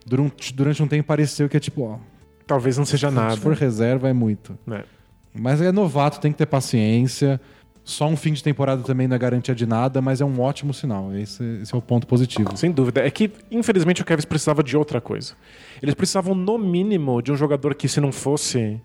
Durante, 0.05 0.53
durante 0.53 0.81
um 0.81 0.87
tempo 0.87 1.07
pareceu 1.07 1.49
que 1.49 1.57
é 1.57 1.59
tipo, 1.59 1.81
ó, 1.81 1.97
Talvez 2.47 2.77
não 2.77 2.85
seja 2.85 3.09
nada. 3.09 3.35
se 3.35 3.41
for 3.41 3.53
reserva 3.53 4.07
é 4.07 4.13
muito. 4.13 4.57
né? 4.65 4.83
Mas 5.33 5.59
é 5.61 5.71
novato, 5.71 6.19
tem 6.21 6.31
que 6.31 6.37
ter 6.37 6.45
paciência. 6.45 7.41
Só 7.87 8.07
um 8.07 8.17
fim 8.17 8.33
de 8.33 8.41
temporada 8.41 8.81
também 8.81 9.07
não 9.07 9.15
é 9.15 9.19
garantia 9.19 9.53
de 9.53 9.63
nada, 9.67 10.01
mas 10.01 10.19
é 10.19 10.25
um 10.25 10.41
ótimo 10.41 10.73
sinal. 10.73 11.15
Esse, 11.15 11.43
esse 11.61 11.73
é 11.73 11.77
o 11.77 11.81
ponto 11.81 12.07
positivo. 12.07 12.57
Sem 12.57 12.71
dúvida. 12.71 13.05
É 13.05 13.11
que, 13.11 13.31
infelizmente, 13.51 14.01
o 14.01 14.05
Cavs 14.05 14.25
precisava 14.25 14.63
de 14.63 14.75
outra 14.75 14.99
coisa. 14.99 15.35
Eles 15.83 15.93
precisavam, 15.93 16.33
no 16.33 16.57
mínimo, 16.57 17.21
de 17.21 17.31
um 17.31 17.35
jogador 17.35 17.75
que, 17.75 17.87
se 17.87 18.01
não 18.01 18.11
fosse 18.11 18.81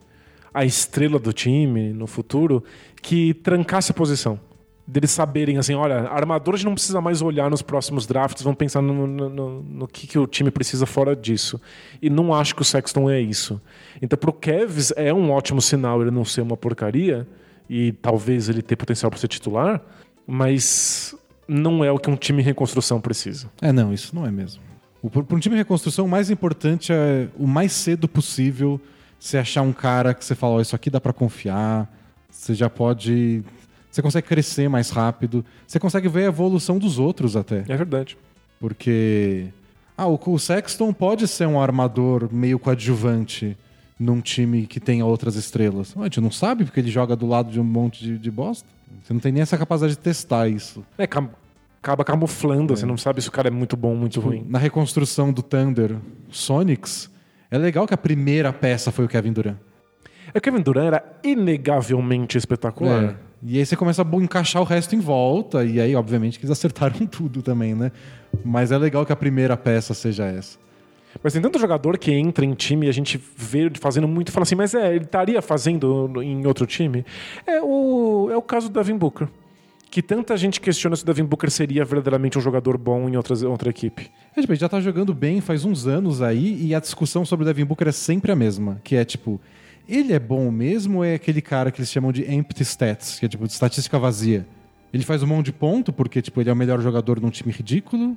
a 0.52 0.66
estrela 0.66 1.18
do 1.18 1.32
time 1.32 1.94
no 1.94 2.06
futuro, 2.06 2.62
que 3.00 3.32
trancasse 3.32 3.90
a 3.90 3.94
posição. 3.94 4.38
Deles 4.86 5.12
saberem 5.12 5.56
assim, 5.56 5.72
olha, 5.74 6.00
armador 6.08 6.54
a 6.54 6.56
gente 6.58 6.66
não 6.66 6.74
precisa 6.74 7.00
mais 7.00 7.22
olhar 7.22 7.48
nos 7.48 7.62
próximos 7.62 8.06
drafts, 8.06 8.42
vamos 8.42 8.58
pensar 8.58 8.82
no, 8.82 9.06
no, 9.06 9.28
no- 9.30 9.62
no 9.62 9.88
que, 9.88 10.06
que 10.08 10.18
o 10.18 10.26
time 10.26 10.50
precisa 10.50 10.84
fora 10.84 11.16
disso. 11.16 11.58
E 12.02 12.10
não 12.10 12.34
acho 12.34 12.54
que 12.54 12.60
o 12.60 12.64
Sexton 12.64 13.08
é 13.08 13.18
isso. 13.20 13.58
Então, 14.02 14.18
pro 14.18 14.32
Cavs 14.32 14.92
é 14.96 15.14
um 15.14 15.30
ótimo 15.30 15.62
sinal 15.62 16.02
ele 16.02 16.10
não 16.10 16.24
ser 16.24 16.40
uma 16.42 16.56
porcaria, 16.56 17.26
e 17.70 17.92
talvez 17.92 18.48
ele 18.48 18.62
ter 18.62 18.74
potencial 18.74 19.08
para 19.08 19.20
ser 19.20 19.28
titular, 19.28 19.80
mas 20.26 21.14
não 21.46 21.84
é 21.84 21.92
o 21.92 22.00
que 22.00 22.10
um 22.10 22.16
time 22.16 22.42
em 22.42 22.44
reconstrução 22.44 23.00
precisa. 23.00 23.48
É, 23.62 23.70
não, 23.70 23.94
isso 23.94 24.12
não 24.12 24.26
é 24.26 24.30
mesmo. 24.30 24.60
Para 25.08 25.36
um 25.36 25.38
time 25.38 25.54
de 25.54 25.60
reconstrução, 25.60 26.04
o 26.04 26.08
mais 26.08 26.30
importante 26.30 26.92
é 26.92 27.28
o 27.38 27.46
mais 27.46 27.70
cedo 27.70 28.08
possível 28.08 28.80
você 29.20 29.38
achar 29.38 29.62
um 29.62 29.72
cara 29.72 30.12
que 30.12 30.24
você 30.24 30.34
fala, 30.34 30.54
ó, 30.54 30.60
isso 30.60 30.74
aqui 30.74 30.90
dá 30.90 31.00
pra 31.00 31.12
confiar, 31.12 31.88
você 32.28 32.54
já 32.54 32.68
pode. 32.68 33.44
Você 33.88 34.02
consegue 34.02 34.26
crescer 34.26 34.68
mais 34.68 34.90
rápido, 34.90 35.44
você 35.66 35.78
consegue 35.78 36.08
ver 36.08 36.24
a 36.24 36.26
evolução 36.26 36.76
dos 36.76 36.98
outros 36.98 37.36
até. 37.36 37.64
É 37.68 37.76
verdade. 37.76 38.18
Porque. 38.58 39.46
Ah, 39.96 40.08
o 40.08 40.38
Sexton 40.38 40.92
pode 40.92 41.28
ser 41.28 41.46
um 41.46 41.60
armador 41.60 42.28
meio 42.32 42.58
coadjuvante 42.58 43.56
num 44.00 44.22
time 44.22 44.66
que 44.66 44.80
tenha 44.80 45.04
outras 45.04 45.36
estrelas. 45.36 45.94
A 45.98 46.04
gente 46.04 46.22
não 46.22 46.30
sabe 46.30 46.64
porque 46.64 46.80
ele 46.80 46.90
joga 46.90 47.14
do 47.14 47.26
lado 47.26 47.52
de 47.52 47.60
um 47.60 47.64
monte 47.64 48.02
de, 48.02 48.18
de 48.18 48.30
bosta. 48.30 48.66
Você 49.02 49.12
não 49.12 49.20
tem 49.20 49.30
nem 49.30 49.42
essa 49.42 49.58
capacidade 49.58 49.92
de 49.92 49.98
testar 49.98 50.48
isso. 50.48 50.82
É, 50.96 51.04
acaba 51.04 52.04
camuflando, 52.04 52.74
você 52.74 52.86
não 52.86 52.96
sabe 52.96 53.20
se 53.20 53.28
o 53.28 53.32
cara 53.32 53.48
é 53.48 53.50
muito 53.50 53.76
bom 53.76 53.90
ou 53.90 53.96
muito 53.96 54.18
ruim. 54.18 54.44
Na 54.48 54.58
reconstrução 54.58 55.30
do 55.30 55.42
Thunder 55.42 55.96
Sonics, 56.30 57.10
é 57.50 57.58
legal 57.58 57.86
que 57.86 57.92
a 57.92 57.98
primeira 57.98 58.52
peça 58.52 58.90
foi 58.90 59.04
o 59.04 59.08
Kevin 59.08 59.32
Durant. 59.32 59.56
É 60.32 60.38
o 60.38 60.40
Kevin 60.40 60.62
Durant 60.62 60.86
era 60.86 61.04
inegavelmente 61.22 62.38
espetacular. 62.38 63.04
É. 63.04 63.16
E 63.42 63.58
aí 63.58 63.66
você 63.66 63.76
começa 63.76 64.02
a 64.02 64.16
encaixar 64.16 64.62
o 64.62 64.64
resto 64.64 64.94
em 64.94 65.00
volta, 65.00 65.64
e 65.64 65.80
aí, 65.80 65.94
obviamente, 65.94 66.38
que 66.38 66.44
eles 66.44 66.56
acertaram 66.56 67.04
tudo 67.06 67.42
também, 67.42 67.74
né? 67.74 67.92
Mas 68.44 68.72
é 68.72 68.78
legal 68.78 69.04
que 69.04 69.12
a 69.12 69.16
primeira 69.16 69.56
peça 69.56 69.92
seja 69.92 70.24
essa. 70.24 70.58
Mas 71.22 71.32
tem 71.32 71.42
tanto 71.42 71.58
jogador 71.58 71.98
que 71.98 72.12
entra 72.12 72.44
em 72.44 72.54
time 72.54 72.86
e 72.86 72.88
a 72.88 72.92
gente 72.92 73.20
vê 73.36 73.60
ele 73.60 73.78
fazendo 73.78 74.06
muito 74.06 74.28
e 74.28 74.32
fala 74.32 74.44
assim, 74.44 74.54
mas 74.54 74.74
é, 74.74 74.94
ele 74.94 75.04
estaria 75.04 75.42
fazendo 75.42 76.12
em 76.22 76.46
outro 76.46 76.66
time? 76.66 77.04
É 77.46 77.60
o, 77.60 78.28
é 78.30 78.36
o 78.36 78.42
caso 78.42 78.68
do 78.68 78.78
Devin 78.78 78.96
Booker. 78.96 79.28
Que 79.90 80.00
tanta 80.00 80.36
gente 80.36 80.60
questiona 80.60 80.94
se 80.94 81.02
o 81.02 81.06
Devin 81.06 81.24
Booker 81.24 81.50
seria 81.50 81.84
verdadeiramente 81.84 82.38
um 82.38 82.40
jogador 82.40 82.78
bom 82.78 83.08
em 83.08 83.16
outras, 83.16 83.42
outra 83.42 83.70
equipe. 83.70 84.08
É, 84.36 84.40
tipo, 84.40 84.52
ele 84.52 84.60
já 84.60 84.68
tá 84.68 84.80
jogando 84.80 85.12
bem 85.12 85.40
faz 85.40 85.64
uns 85.64 85.86
anos 85.86 86.22
aí, 86.22 86.64
e 86.64 86.74
a 86.74 86.80
discussão 86.80 87.24
sobre 87.24 87.42
o 87.42 87.46
Devin 87.46 87.64
Booker 87.64 87.88
é 87.88 87.92
sempre 87.92 88.30
a 88.30 88.36
mesma, 88.36 88.80
que 88.84 88.94
é 88.94 89.04
tipo, 89.04 89.40
ele 89.88 90.12
é 90.12 90.18
bom 90.20 90.48
mesmo 90.52 90.98
ou 90.98 91.04
é 91.04 91.14
aquele 91.14 91.42
cara 91.42 91.72
que 91.72 91.80
eles 91.80 91.90
chamam 91.90 92.12
de 92.12 92.22
empty 92.32 92.62
stats, 92.62 93.18
que 93.18 93.26
é 93.26 93.28
tipo 93.28 93.44
de 93.44 93.52
estatística 93.52 93.98
vazia? 93.98 94.46
Ele 94.92 95.02
faz 95.02 95.22
um 95.24 95.26
monte 95.26 95.46
de 95.46 95.52
ponto 95.52 95.92
porque 95.92 96.22
tipo, 96.22 96.40
ele 96.40 96.48
é 96.48 96.52
o 96.52 96.56
melhor 96.56 96.80
jogador 96.80 97.20
num 97.20 97.30
time 97.30 97.52
ridículo? 97.52 98.16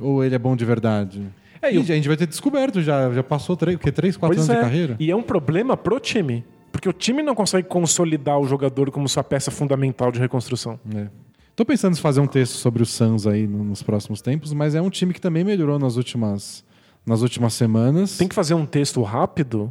Ou 0.00 0.24
ele 0.24 0.34
é 0.34 0.38
bom 0.38 0.56
de 0.56 0.64
verdade? 0.64 1.22
É, 1.62 1.72
e 1.72 1.78
o- 1.78 1.82
a 1.82 1.84
gente 1.84 2.08
vai 2.08 2.16
ter 2.16 2.26
descoberto 2.26 2.82
já, 2.82 3.10
já 3.12 3.22
passou 3.22 3.56
três, 3.56 3.78
três 3.94 4.16
quatro 4.16 4.36
Pois 4.36 4.50
anos 4.50 4.50
é. 4.50 4.54
de 4.64 4.68
carreira? 4.68 4.96
E 4.98 5.10
é 5.10 5.16
um 5.16 5.22
problema 5.22 5.76
pro 5.76 5.98
time. 6.00 6.44
Porque 6.72 6.88
o 6.88 6.92
time 6.92 7.22
não 7.22 7.34
consegue 7.34 7.68
consolidar 7.68 8.38
o 8.40 8.46
jogador 8.46 8.90
como 8.90 9.08
sua 9.08 9.22
peça 9.22 9.50
fundamental 9.50 10.10
de 10.10 10.18
reconstrução. 10.18 10.80
É. 10.94 11.06
Tô 11.54 11.64
pensando 11.66 11.92
em 11.94 12.00
fazer 12.00 12.20
um 12.20 12.26
texto 12.26 12.54
sobre 12.54 12.82
o 12.82 12.86
Suns 12.86 13.26
aí 13.26 13.46
no- 13.46 13.62
nos 13.62 13.82
próximos 13.82 14.20
tempos, 14.22 14.52
mas 14.54 14.74
é 14.74 14.80
um 14.80 14.88
time 14.90 15.12
que 15.12 15.20
também 15.20 15.44
melhorou 15.44 15.78
nas 15.78 15.96
últimas, 15.96 16.64
nas 17.06 17.20
últimas 17.20 17.52
semanas. 17.52 18.16
Tem 18.16 18.26
que 18.26 18.34
fazer 18.34 18.54
um 18.54 18.64
texto 18.64 19.02
rápido 19.02 19.70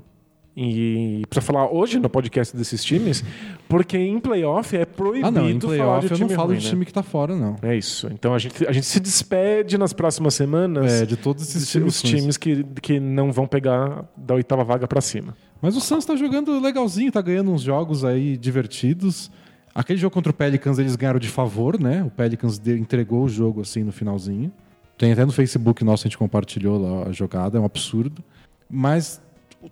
e 0.55 1.23
pra 1.29 1.41
falar 1.41 1.71
hoje 1.71 1.97
no 1.99 2.09
podcast 2.09 2.55
desses 2.55 2.83
times, 2.83 3.23
porque 3.69 3.97
em 3.97 4.19
playoff 4.19 4.75
é 4.75 4.83
proibido 4.85 5.27
Ah, 5.27 5.31
não, 5.31 5.49
em 5.49 5.59
falar 5.59 5.99
de 6.01 6.05
eu 6.07 6.09
não 6.11 6.17
time 6.17 6.35
falo 6.35 6.47
ruim, 6.49 6.57
de 6.57 6.63
né? 6.65 6.69
time 6.71 6.85
que 6.85 6.91
tá 6.93 7.01
fora, 7.01 7.35
não. 7.35 7.55
É 7.61 7.75
isso. 7.75 8.07
Então 8.11 8.33
a 8.33 8.39
gente, 8.39 8.67
a 8.67 8.71
gente 8.71 8.85
se 8.85 8.99
despede 8.99 9.77
nas 9.77 9.93
próximas 9.93 10.33
semanas 10.33 10.91
É, 10.91 11.05
de 11.05 11.15
todos 11.15 11.43
esses 11.43 11.73
os 11.75 12.01
times. 12.01 12.01
times 12.01 12.37
que, 12.37 12.63
que 12.81 12.99
não 12.99 13.31
vão 13.31 13.47
pegar 13.47 14.05
da 14.17 14.33
oitava 14.35 14.63
vaga 14.63 14.87
pra 14.87 14.99
cima. 14.99 15.35
Mas 15.61 15.77
o 15.77 15.79
Suns 15.81 16.03
tá 16.05 16.15
jogando 16.15 16.59
legalzinho, 16.59 17.11
tá 17.11 17.21
ganhando 17.21 17.51
uns 17.51 17.61
jogos 17.61 18.03
aí 18.03 18.35
divertidos. 18.37 19.31
Aquele 19.73 19.97
jogo 19.99 20.13
contra 20.13 20.31
o 20.31 20.33
Pelicans 20.33 20.77
eles 20.79 20.97
ganharam 20.97 21.19
de 21.19 21.29
favor, 21.29 21.79
né? 21.79 22.03
O 22.03 22.09
Pelicans 22.09 22.59
de- 22.59 22.77
entregou 22.77 23.23
o 23.23 23.29
jogo 23.29 23.61
assim 23.61 23.83
no 23.83 23.91
finalzinho. 23.93 24.51
Tem 24.97 25.13
até 25.13 25.23
no 25.25 25.31
Facebook 25.31 25.83
nosso 25.85 26.03
a 26.05 26.07
gente 26.09 26.17
compartilhou 26.17 26.77
lá 26.77 27.07
a 27.07 27.11
jogada, 27.13 27.57
é 27.57 27.61
um 27.61 27.65
absurdo. 27.65 28.21
Mas 28.69 29.21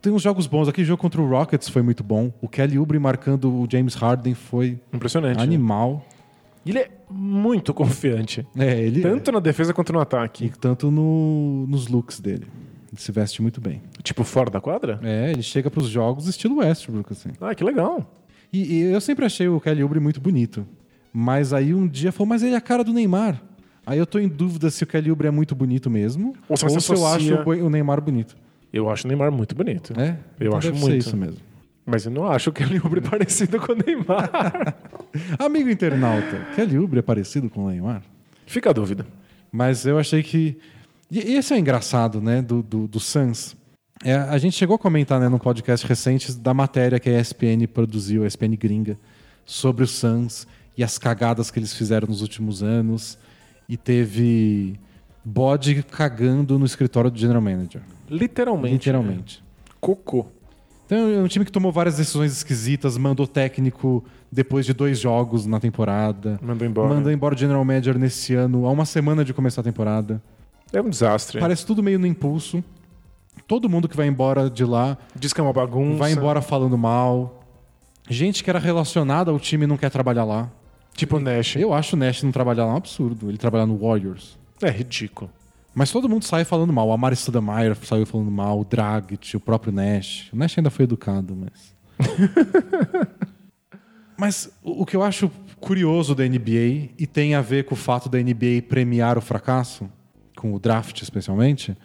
Tem 0.02 0.12
uns 0.14 0.22
jogos 0.22 0.48
bons. 0.48 0.68
Aquele 0.68 0.86
jogo 0.88 1.02
contra 1.02 1.22
o 1.22 1.28
Rockets 1.30 1.68
foi 1.70 1.82
muito 1.82 2.04
bom. 2.04 2.32
O 2.42 2.48
Kelly 2.48 2.78
Oubre 2.78 3.00
marcando 3.00 3.50
o 3.52 3.68
James 3.70 3.96
Harden 3.96 4.34
foi 4.34 4.80
Impressionante. 4.94 5.42
animal. 5.42 6.06
E 6.66 6.70
Ele 6.72 6.80
é 6.80 6.90
muito 7.10 7.74
confiante. 7.74 8.46
É, 8.58 8.80
ele 8.80 9.02
Tanto 9.02 9.32
na 9.32 9.40
defesa 9.40 9.74
quanto 9.74 9.92
no 9.94 10.00
e 10.00 10.02
ataque. 10.02 10.52
tanto 10.60 10.92
no- 10.92 11.66
nos 11.68 11.88
looks 11.88 12.20
dele. 12.20 12.46
Ele 12.92 13.02
se 13.02 13.12
veste 13.12 13.42
muito 13.42 13.60
bem. 13.62 13.82
Tipo, 14.04 14.24
fora 14.24 14.50
da 14.50 14.60
quadra? 14.60 15.00
É, 15.04 15.32
ele 15.32 15.42
chega 15.42 15.70
pros 15.72 15.88
jogos 15.88 16.28
estilo 16.28 16.58
Westbrook, 16.58 17.12
assim. 17.14 17.30
Ah, 17.40 17.54
que 17.56 17.64
legal. 17.64 18.14
E, 18.52 18.74
e 18.74 18.82
eu 18.82 19.00
sempre 19.02 19.26
achei 19.26 19.48
o 19.48 19.60
Kelly 19.60 19.84
Oubre 19.84 20.00
muito 20.00 20.20
bonito. 20.20 20.66
Mas 21.14 21.54
aí 21.54 21.74
um 21.74 21.88
dia 21.88 22.12
falou, 22.12 22.28
mas 22.30 22.44
ele 22.44 22.54
é 22.54 22.58
a 22.58 22.62
cara 22.62 22.84
do 22.84 22.94
Neymar. 22.94 23.42
Aí 23.86 23.98
eu 23.98 24.06
tô 24.06 24.20
em 24.20 24.28
dúvida 24.28 24.70
se 24.70 24.84
o 24.84 24.88
Kelly 24.88 25.10
Oubre 25.10 25.28
é 25.28 25.32
muito 25.32 25.56
bonito 25.56 25.90
mesmo. 25.90 26.34
Ou 26.48 26.56
se 26.58 26.64
você 26.66 26.80
se 26.80 26.94
eu 26.94 27.06
acho 27.08 27.34
o 27.64 27.70
Neymar 27.70 28.02
bonito. 28.02 28.36
Eu 28.72 28.90
acho 28.90 29.06
o 29.06 29.08
Neymar 29.08 29.32
muito 29.32 29.56
bonito. 29.56 29.94
É? 30.00 30.18
Eu 30.40 30.56
acho 30.56 30.68
deve 30.68 30.80
ser 30.80 30.86
muito. 30.86 30.98
isso 30.98 31.18
mesmo. 31.18 31.38
Mas 31.86 32.06
eu 32.06 32.12
não 32.12 32.28
acho 32.32 32.52
que 32.52 32.62
ele 32.62 32.78
é 32.78 33.02
parecido 33.02 33.60
com 33.60 33.74
o 33.74 33.76
Neymar. 33.76 34.76
Amigo 35.40 35.70
internauta, 35.70 36.46
Kelly 36.56 36.78
Oubre 36.78 37.00
é 37.00 37.02
parecido 37.02 37.50
com 37.50 37.66
o 37.66 37.70
Neymar? 37.70 38.04
Fica 38.46 38.70
a 38.70 38.74
dúvida. 38.74 39.06
Mas 39.52 39.86
eu 39.86 39.98
achei 39.98 40.22
que. 40.22 40.58
E 41.10 41.32
e 41.32 41.36
esse 41.36 41.54
é 41.54 41.56
o 41.56 41.60
engraçado, 41.60 42.22
né, 42.22 42.42
do, 42.42 42.62
do, 42.62 42.88
do 42.88 43.00
Suns. 43.00 43.58
É, 44.04 44.14
a 44.14 44.38
gente 44.38 44.56
chegou 44.56 44.76
a 44.76 44.80
comentar 44.80 45.20
né, 45.20 45.28
num 45.28 45.40
podcast 45.40 45.86
recente 45.86 46.32
da 46.34 46.54
matéria 46.54 47.00
que 47.00 47.10
a 47.10 47.20
ESPN 47.20 47.68
produziu, 47.74 48.24
a 48.24 48.28
ESPN 48.28 48.56
gringa, 48.56 48.98
sobre 49.46 49.84
o 49.84 49.88
Suns 49.88 50.48
e 50.78 50.84
as 50.84 50.98
cagadas 50.98 51.52
que 51.52 51.60
eles 51.60 51.74
fizeram 51.74 52.08
nos 52.08 52.22
últimos 52.22 52.64
anos. 52.64 53.18
E 53.68 53.76
teve 53.76 54.80
bode 55.26 55.84
cagando 55.84 56.58
no 56.58 56.66
escritório 56.66 57.12
do 57.12 57.20
general 57.20 57.42
manager. 57.42 57.82
Literalmente. 58.10 58.74
Literalmente. 58.74 59.44
Cocô. 59.80 60.26
Então 60.86 60.98
é 60.98 61.20
um 61.20 61.28
time 61.28 61.46
que 61.46 61.52
tomou 61.52 61.72
várias 61.72 61.98
decisões 61.98 62.32
esquisitas, 62.32 62.98
mandou 62.98 63.28
técnico 63.28 64.04
depois 64.32 64.66
de 64.66 64.74
dois 64.74 65.00
jogos 65.00 65.46
na 65.46 65.60
temporada. 65.60 66.40
Mandou 66.42 66.68
embora. 66.68 66.90
Mandou 66.96 67.12
embora 67.12 67.36
o 67.36 67.38
general 67.38 67.64
manager 67.64 67.98
nesse 67.98 68.34
ano, 68.34 68.66
há 68.66 68.72
uma 68.72 68.86
semana 68.86 69.24
de 69.24 69.34
começar 69.34 69.62
a 69.62 69.64
temporada. 69.64 70.22
É 70.74 70.82
um 70.82 70.90
desastre. 70.90 71.40
Parece 71.40 71.66
tudo 71.66 71.84
meio 71.84 72.00
no 72.00 72.08
impulso. 72.08 72.64
Todo 73.48 73.70
mundo 73.70 73.88
que 73.88 73.96
vai 73.96 74.08
embora 74.08 74.50
de 74.50 74.64
lá 74.66 74.98
Diz 75.16 75.34
que 75.34 75.40
é 75.40 75.44
uma 75.44 75.54
bagunça. 75.54 75.98
vai 75.98 76.12
embora 76.12 76.42
falando 76.42 76.78
mal. 76.78 77.44
Gente 78.10 78.44
que 78.44 78.50
era 78.50 78.60
relacionada 78.60 79.32
ao 79.32 79.40
time 79.40 79.66
não 79.68 79.78
quer 79.78 79.90
trabalhar 79.90 80.24
lá. 80.24 80.50
Tipo 80.94 81.18
o 81.18 81.20
Nash. 81.20 81.56
Eu 81.56 81.74
acho 81.74 81.96
o 81.96 82.00
Nash 82.00 82.24
não 82.24 82.32
trabalhar 82.32 82.66
lá 82.66 82.74
um 82.74 82.78
absurdo. 82.78 83.30
Ele 83.30 83.38
trabalhar 83.38 83.66
no 83.66 83.78
Warriors. 83.78 84.38
É 84.62 84.70
ridículo. 84.70 85.32
Mas 85.80 85.92
todo 85.92 86.10
mundo 86.10 86.26
sai 86.26 86.44
falando 86.44 86.74
mal. 86.74 86.92
A 86.92 86.98
Mari 86.98 87.16
Stoudemire 87.16 87.74
saiu 87.84 88.06
falando 88.06 88.30
mal. 88.30 88.60
O 88.60 88.66
Dragic, 88.66 89.38
o 89.38 89.40
próprio 89.40 89.72
Nash. 89.72 90.28
O 90.34 90.36
Nash 90.36 90.58
ainda 90.58 90.70
foi 90.70 90.84
educado, 90.84 91.34
mas... 91.34 91.74
mas 94.20 94.52
o 94.62 94.82
o 94.82 94.86
que 94.86 94.98
eu 94.98 95.02
acho 95.02 95.32
curioso 95.58 96.14
da 96.14 96.28
NBA, 96.28 96.90
e 97.00 97.08
tem 97.08 97.34
a 97.34 97.40
ver 97.40 97.64
com 97.64 97.76
o 97.76 97.78
fato 97.78 98.10
da 98.10 98.18
NBA 98.18 98.64
premiar 98.68 99.18
o 99.18 99.22
fracasso, 99.22 99.90
com 100.36 100.54
o 100.54 100.60
draft 100.60 101.02
especialmente, 101.02 101.78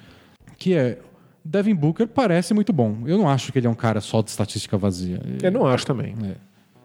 que 0.59 0.75
é... 0.75 0.99
Devin 1.45 1.77
Booker 1.77 2.09
parece 2.09 2.53
muito 2.53 2.73
bom. 2.73 3.05
Eu 3.07 3.17
não 3.17 3.29
acho 3.29 3.53
que 3.53 3.61
ele 3.61 3.69
é 3.69 3.71
um 3.71 3.77
cara 3.77 4.01
só 4.01 4.23
de 4.23 4.31
estatística 4.31 4.77
vazia. 4.77 5.21
Eu 5.41 5.53
não 5.53 5.67
acho 5.67 5.87
também. 5.87 6.17
É. 6.25 6.35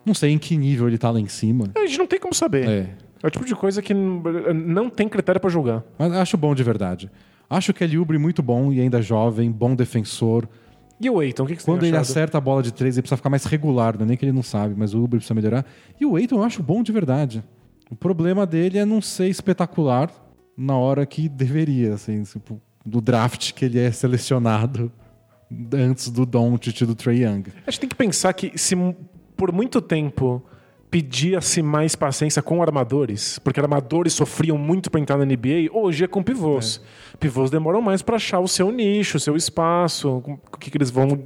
Não 0.05 0.13
sei 0.13 0.31
em 0.31 0.37
que 0.37 0.55
nível 0.55 0.87
ele 0.87 0.99
tá 0.99 1.09
lá 1.09 1.19
em 1.19 1.27
cima. 1.27 1.71
A 1.75 1.87
gente 1.87 1.97
não 1.97 2.05
tem 2.05 2.19
como 2.19 2.35
saber. 2.35 2.69
É. 2.69 3.08
É 3.21 3.27
o 3.27 3.29
tipo 3.29 3.45
de 3.45 3.55
coisa 3.55 3.81
que 3.81 3.93
não 3.93 4.89
tem 4.89 5.09
critério 5.09 5.39
pra 5.41 5.49
julgar. 5.49 5.83
Mas 5.97 6.11
acho 6.13 6.37
bom 6.37 6.55
de 6.55 6.63
verdade. 6.63 7.11
Acho 7.49 7.73
que 7.73 7.83
ele 7.83 7.97
Oubre 7.97 8.17
muito 8.17 8.41
bom 8.41 8.71
e 8.71 8.79
ainda 8.79 9.01
jovem, 9.01 9.51
bom 9.51 9.75
defensor. 9.75 10.47
E 11.01 11.09
o 11.09 11.21
Eiton, 11.21 11.43
o 11.43 11.47
que, 11.47 11.55
que 11.55 11.61
você 11.63 11.71
Quando 11.71 11.83
ele 11.83 11.95
achado? 11.95 12.11
acerta 12.11 12.37
a 12.37 12.41
bola 12.41 12.61
de 12.61 12.73
três, 12.73 12.95
ele 12.95 13.01
precisa 13.01 13.17
ficar 13.17 13.29
mais 13.29 13.45
regular, 13.45 13.95
não 13.97 14.03
é 14.03 14.07
nem 14.09 14.17
que 14.17 14.25
ele 14.25 14.33
não 14.33 14.43
sabe, 14.43 14.75
mas 14.77 14.93
o 14.93 15.01
Uber 15.01 15.17
precisa 15.17 15.33
melhorar. 15.33 15.65
E 15.99 16.05
o 16.05 16.17
Eiton 16.17 16.35
eu 16.37 16.43
acho 16.43 16.61
bom 16.61 16.83
de 16.83 16.91
verdade. 16.91 17.43
O 17.89 17.95
problema 17.95 18.45
dele 18.45 18.77
é 18.77 18.85
não 18.85 19.01
ser 19.01 19.27
espetacular 19.29 20.11
na 20.55 20.77
hora 20.77 21.05
que 21.05 21.29
deveria, 21.29 21.93
assim, 21.93 22.21
tipo, 22.23 22.61
do 22.85 23.01
draft 23.01 23.53
que 23.53 23.65
ele 23.65 23.79
é 23.79 23.91
selecionado 23.91 24.91
antes 25.73 26.09
do 26.09 26.25
Doncic 26.25 26.81
e 26.81 26.85
do 26.85 26.93
Trey 26.93 27.23
Young. 27.23 27.43
A 27.65 27.71
gente 27.71 27.79
tem 27.79 27.89
que 27.89 27.95
pensar 27.95 28.33
que 28.33 28.57
se 28.57 28.75
por 29.35 29.51
muito 29.51 29.81
tempo 29.81 30.43
pedia-se 30.89 31.61
mais 31.61 31.95
paciência 31.95 32.41
com 32.41 32.61
armadores, 32.61 33.37
porque 33.39 33.59
armadores 33.59 34.13
sofriam 34.13 34.57
muito 34.57 34.89
para 34.89 34.99
entrar 34.99 35.17
na 35.17 35.25
NBA, 35.25 35.69
hoje 35.71 36.03
é 36.03 36.07
com 36.07 36.23
pivôs. 36.23 36.81
Pivôs 37.19 37.51
demoram 37.51 37.81
mais 37.81 38.01
para 38.01 38.15
achar 38.15 38.39
o 38.39 38.47
seu 38.47 38.71
nicho, 38.71 39.17
o 39.17 39.19
seu 39.19 39.35
espaço, 39.35 40.23
o 40.25 40.57
que, 40.57 40.71
que 40.71 40.77
eles 40.77 40.89
vão 40.89 41.23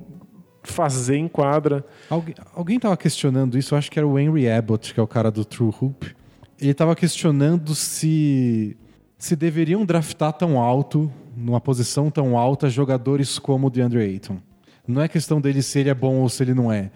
fazer 0.63 1.15
em 1.15 1.27
quadra. 1.27 1.85
Alguém, 2.09 2.35
alguém 2.53 2.79
tava 2.79 2.97
questionando 2.97 3.57
isso, 3.57 3.73
eu 3.73 3.77
acho 3.77 3.89
que 3.89 3.97
era 3.97 4.07
o 4.07 4.19
Henry 4.19 4.49
Abbott, 4.49 4.93
que 4.93 4.99
é 4.99 5.03
o 5.03 5.07
cara 5.07 5.31
do 5.31 5.45
True 5.45 5.73
Hoop. 5.81 6.13
Ele 6.59 6.73
tava 6.73 6.95
questionando 6.95 7.73
se 7.73 8.77
se 9.23 9.37
deveriam 9.37 9.85
draftar 9.85 10.33
tão 10.33 10.59
alto, 10.59 11.09
numa 11.33 11.61
posição 11.61 12.11
tão 12.11 12.37
alta, 12.37 12.69
jogadores 12.69 13.39
como 13.39 13.67
o 13.67 13.69
DeAndre 13.69 14.01
Ayton. 14.01 14.37
Não 14.85 15.01
é 15.01 15.07
questão 15.07 15.39
dele 15.39 15.61
se 15.61 15.79
ele 15.79 15.89
é 15.89 15.93
bom 15.93 16.15
ou 16.17 16.27
se 16.27 16.43
ele 16.43 16.53
não 16.53 16.69
é, 16.69 16.91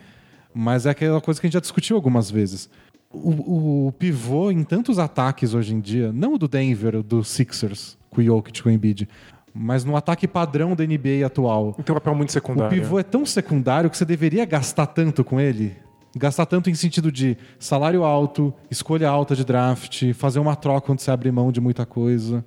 mas 0.57 0.87
é 0.87 0.89
aquela 0.89 1.21
coisa 1.21 1.39
que 1.39 1.45
a 1.45 1.47
gente 1.47 1.53
já 1.53 1.59
discutiu 1.59 1.95
algumas 1.95 2.31
vezes. 2.31 2.67
O, 3.13 3.87
o 3.87 3.91
pivô 3.91 4.49
em 4.49 4.63
tantos 4.63 4.97
ataques 4.97 5.53
hoje 5.53 5.73
em 5.73 5.79
dia, 5.79 6.11
não 6.11 6.33
o 6.33 6.37
do 6.37 6.47
Denver, 6.47 6.95
o 6.95 7.03
do 7.03 7.23
Sixers, 7.23 7.95
com 8.09 8.21
o 8.21 8.23
Jokic, 8.23 8.63
com 8.63 8.69
o 8.69 8.71
Embiid, 8.71 9.07
mas 9.53 9.85
no 9.85 9.95
ataque 9.95 10.27
padrão 10.27 10.75
da 10.75 10.83
NBA 10.83 11.25
atual, 11.25 11.73
Tem 11.73 11.93
um 11.93 11.99
papel 11.99 12.15
muito 12.15 12.29
o 12.29 12.31
secundário. 12.31 12.75
pivô 12.75 12.97
é 12.99 13.03
tão 13.03 13.23
secundário 13.23 13.89
que 13.89 13.97
você 13.97 14.03
deveria 14.03 14.45
gastar 14.45 14.87
tanto 14.87 15.23
com 15.23 15.39
ele. 15.39 15.75
Gastar 16.15 16.47
tanto 16.47 16.71
em 16.71 16.73
sentido 16.73 17.11
de 17.11 17.37
salário 17.59 18.03
alto, 18.03 18.51
escolha 18.71 19.07
alta 19.07 19.35
de 19.35 19.45
draft, 19.45 20.11
fazer 20.13 20.39
uma 20.39 20.55
troca 20.55 20.91
onde 20.91 21.03
você 21.03 21.11
abre 21.11 21.31
mão 21.31 21.51
de 21.51 21.61
muita 21.61 21.85
coisa. 21.85 22.43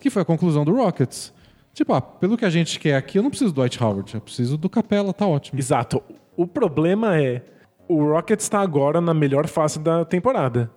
Que 0.00 0.10
foi 0.10 0.22
a 0.22 0.24
conclusão 0.24 0.64
do 0.64 0.74
Rockets. 0.74 1.32
Tipo, 1.72 1.94
ah, 1.94 2.00
pelo 2.00 2.36
que 2.36 2.44
a 2.44 2.50
gente 2.50 2.80
quer 2.80 2.96
aqui, 2.96 3.18
eu 3.18 3.22
não 3.22 3.30
preciso 3.30 3.52
do 3.52 3.60
Dwight 3.60 3.82
Howard, 3.82 4.14
eu 4.14 4.20
preciso 4.20 4.58
do 4.58 4.68
Capela, 4.68 5.12
tá 5.12 5.26
ótimo. 5.26 5.58
Exato. 5.58 6.02
O 6.42 6.46
problema 6.46 7.16
é 7.16 7.40
o 7.86 8.02
Rockets 8.04 8.46
está 8.46 8.60
agora 8.60 9.00
na 9.00 9.14
melhor 9.14 9.46
fase 9.46 9.78
da 9.78 10.04
temporada. 10.04 10.68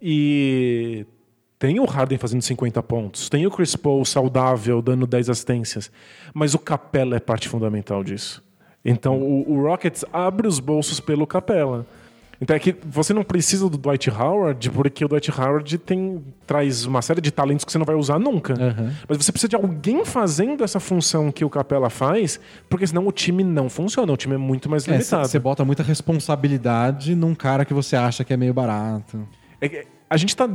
E 0.00 1.04
tem 1.58 1.78
o 1.78 1.84
Harden 1.84 2.16
fazendo 2.16 2.40
50 2.40 2.82
pontos, 2.82 3.28
tem 3.28 3.46
o 3.46 3.50
Chris 3.50 3.76
Paul 3.76 4.06
saudável 4.06 4.80
dando 4.80 5.06
10 5.06 5.28
assistências, 5.28 5.92
mas 6.32 6.54
o 6.54 6.58
Capela 6.58 7.14
é 7.14 7.20
parte 7.20 7.46
fundamental 7.46 8.02
disso. 8.02 8.42
Então 8.82 9.20
o, 9.20 9.52
o 9.52 9.62
Rockets 9.62 10.02
abre 10.10 10.48
os 10.48 10.58
bolsos 10.58 10.98
pelo 10.98 11.26
Capela. 11.26 11.86
Então 12.42 12.56
é 12.56 12.58
que 12.58 12.74
você 12.84 13.14
não 13.14 13.22
precisa 13.22 13.70
do 13.70 13.78
Dwight 13.78 14.10
Howard, 14.10 14.68
porque 14.72 15.04
o 15.04 15.08
Dwight 15.08 15.30
Howard 15.30 15.78
tem, 15.78 16.20
traz 16.44 16.84
uma 16.84 17.00
série 17.00 17.20
de 17.20 17.30
talentos 17.30 17.64
que 17.64 17.70
você 17.70 17.78
não 17.78 17.86
vai 17.86 17.94
usar 17.94 18.18
nunca. 18.18 18.54
Aham. 18.54 18.92
Mas 19.08 19.16
você 19.16 19.30
precisa 19.30 19.48
de 19.48 19.54
alguém 19.54 20.04
fazendo 20.04 20.64
essa 20.64 20.80
função 20.80 21.30
que 21.30 21.44
o 21.44 21.48
Capela 21.48 21.88
faz, 21.88 22.40
porque 22.68 22.84
senão 22.84 23.06
o 23.06 23.12
time 23.12 23.44
não 23.44 23.70
funciona, 23.70 24.12
o 24.12 24.16
time 24.16 24.34
é 24.34 24.38
muito 24.38 24.68
mais 24.68 24.88
É, 24.88 24.90
limitado. 24.90 25.28
você 25.28 25.38
bota 25.38 25.64
muita 25.64 25.84
responsabilidade 25.84 27.14
num 27.14 27.32
cara 27.32 27.64
que 27.64 27.72
você 27.72 27.94
acha 27.94 28.24
que 28.24 28.32
é 28.32 28.36
meio 28.36 28.52
barato. 28.52 29.24
É 29.60 29.86
a 30.10 30.16
gente 30.16 30.36
tá. 30.36 30.48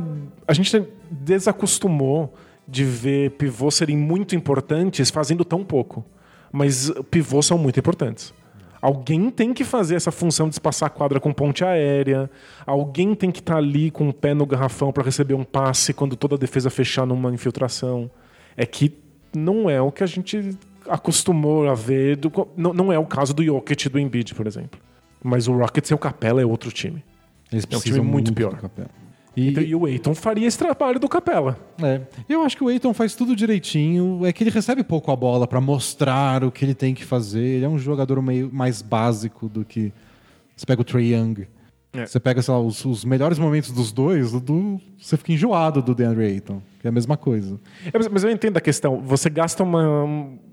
A 0.46 0.52
gente 0.52 0.84
desacostumou 1.10 2.34
de 2.68 2.84
ver 2.84 3.30
pivôs 3.30 3.74
serem 3.74 3.96
muito 3.96 4.36
importantes 4.36 5.10
fazendo 5.10 5.42
tão 5.42 5.64
pouco. 5.64 6.04
Mas 6.52 6.92
pivôs 7.10 7.46
são 7.46 7.56
muito 7.56 7.80
importantes. 7.80 8.34
Alguém 8.80 9.30
tem 9.30 9.52
que 9.52 9.64
fazer 9.64 9.94
essa 9.96 10.10
função 10.12 10.48
de 10.48 10.54
espaçar 10.54 10.86
a 10.86 10.90
quadra 10.90 11.18
com 11.18 11.32
ponte 11.32 11.64
aérea. 11.64 12.30
Alguém 12.66 13.14
tem 13.14 13.30
que 13.30 13.40
estar 13.40 13.56
ali 13.56 13.90
com 13.90 14.08
o 14.08 14.12
pé 14.12 14.34
no 14.34 14.46
garrafão 14.46 14.92
para 14.92 15.02
receber 15.02 15.34
um 15.34 15.44
passe 15.44 15.92
quando 15.92 16.14
toda 16.16 16.36
a 16.36 16.38
defesa 16.38 16.70
fechar 16.70 17.04
numa 17.06 17.32
infiltração. 17.32 18.10
É 18.56 18.64
que 18.64 18.94
não 19.34 19.68
é 19.68 19.80
o 19.80 19.90
que 19.90 20.02
a 20.02 20.06
gente 20.06 20.56
acostumou 20.88 21.68
a 21.68 21.74
ver. 21.74 22.16
do- 22.16 22.30
não, 22.56 22.72
não 22.72 22.92
é 22.92 22.98
o 22.98 23.04
caso 23.06 23.34
do 23.34 23.44
Jokic 23.44 23.86
e 23.86 23.88
do 23.88 23.98
Embiid, 23.98 24.34
por 24.34 24.46
exemplo. 24.46 24.80
Mas 25.22 25.48
o 25.48 25.52
Rockets 25.56 25.90
e 25.90 25.94
o 25.94 25.98
Capela 25.98 26.40
é 26.40 26.46
outro 26.46 26.70
time. 26.70 27.04
Eles 27.52 27.64
É 27.64 27.66
um 27.66 27.70
time 27.70 27.80
precisam 27.80 28.04
muito 28.04 28.30
do 28.30 28.34
pior. 28.34 28.60
E, 29.40 29.48
Então, 29.50 29.62
e 29.62 29.74
o 29.74 29.86
Eiton 29.86 30.14
faria 30.14 30.46
esse 30.46 30.58
trabalho 30.58 30.98
do 30.98 31.08
Capela. 31.08 31.56
É. 31.82 32.00
Eu 32.28 32.42
acho 32.42 32.56
que 32.56 32.64
o 32.64 32.70
Eiton 32.70 32.92
faz 32.92 33.14
tudo 33.14 33.36
direitinho. 33.36 34.24
É 34.26 34.32
que 34.32 34.42
ele 34.42 34.50
recebe 34.50 34.82
pouco 34.82 35.10
a 35.12 35.16
bola 35.16 35.46
pra 35.46 35.60
mostrar 35.60 36.42
o 36.42 36.50
que 36.50 36.64
ele 36.64 36.74
tem 36.74 36.94
que 36.94 37.04
fazer. 37.04 37.40
Ele 37.42 37.64
é 37.64 37.68
um 37.68 37.78
jogador 37.78 38.20
meio 38.20 38.50
mais 38.52 38.82
básico 38.82 39.48
do 39.48 39.64
que. 39.64 39.92
Você 40.56 40.66
pega 40.66 40.80
o 40.80 40.84
Trey 40.84 41.14
Young. 41.14 41.46
É. 41.92 42.04
Você 42.04 42.18
pega, 42.20 42.42
sei 42.42 42.52
lá, 42.52 42.60
os, 42.60 42.84
os 42.84 43.04
melhores 43.04 43.38
momentos 43.38 43.70
dos 43.70 43.90
dois, 43.92 44.32
do, 44.32 44.78
você 45.00 45.16
fica 45.16 45.32
enjoado 45.32 45.80
do 45.80 45.94
DeAndre 45.94 46.24
Ayton, 46.26 46.60
que 46.80 46.86
é 46.86 46.90
a 46.90 46.92
mesma 46.92 47.16
coisa. 47.16 47.58
É, 47.86 47.90
mas- 47.96 48.08
mas 48.08 48.24
eu 48.24 48.30
entendo 48.30 48.56
a 48.58 48.60
questão. 48.60 49.00
Você 49.00 49.30
gasta 49.30 49.62
uma, 49.62 49.94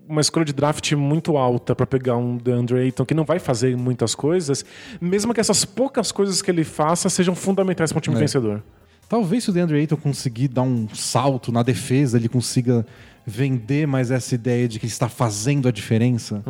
uma 0.08 0.22
escolha 0.22 0.46
de 0.46 0.54
draft 0.54 0.92
muito 0.94 1.36
alta 1.38 1.76
pra 1.76 1.86
pegar 1.86 2.16
um 2.18 2.38
DeAndre 2.38 2.78
Ayton 2.80 3.06
que 3.06 3.14
não 3.14 3.24
vai 3.26 3.40
fazer 3.40 3.76
muitas 3.76 4.14
coisas, 4.16 4.64
mesmo 5.02 5.34
que 5.34 5.40
essas 5.40 5.66
poucas 5.66 6.12
coisas 6.12 6.42
que 6.42 6.52
ele 6.52 6.64
faça 6.64 7.10
sejam 7.10 7.34
fundamentais 7.36 7.92
para 7.92 8.00
um 8.00 8.02
time 8.02 8.16
É. 8.16 8.20
vencedor. 8.20 8.62
Talvez 9.10 9.44
se 9.44 9.50
o 9.50 9.54
DeAndre 9.54 9.78
Ayton 9.78 9.98
conseguir 9.98 10.48
dar 10.48 10.64
um 10.64 10.88
salto 10.94 11.52
na 11.52 11.62
defesa, 11.64 12.18
ele 12.18 12.28
consiga 12.30 12.86
vender 13.26 13.88
mais 13.88 14.12
essa 14.12 14.36
ideia 14.36 14.68
de 14.68 14.80
que 14.80 14.86
ele 14.86 14.92
está 14.94 15.10
fazendo 15.10 15.68
a 15.68 15.72
diferença. 15.72 16.44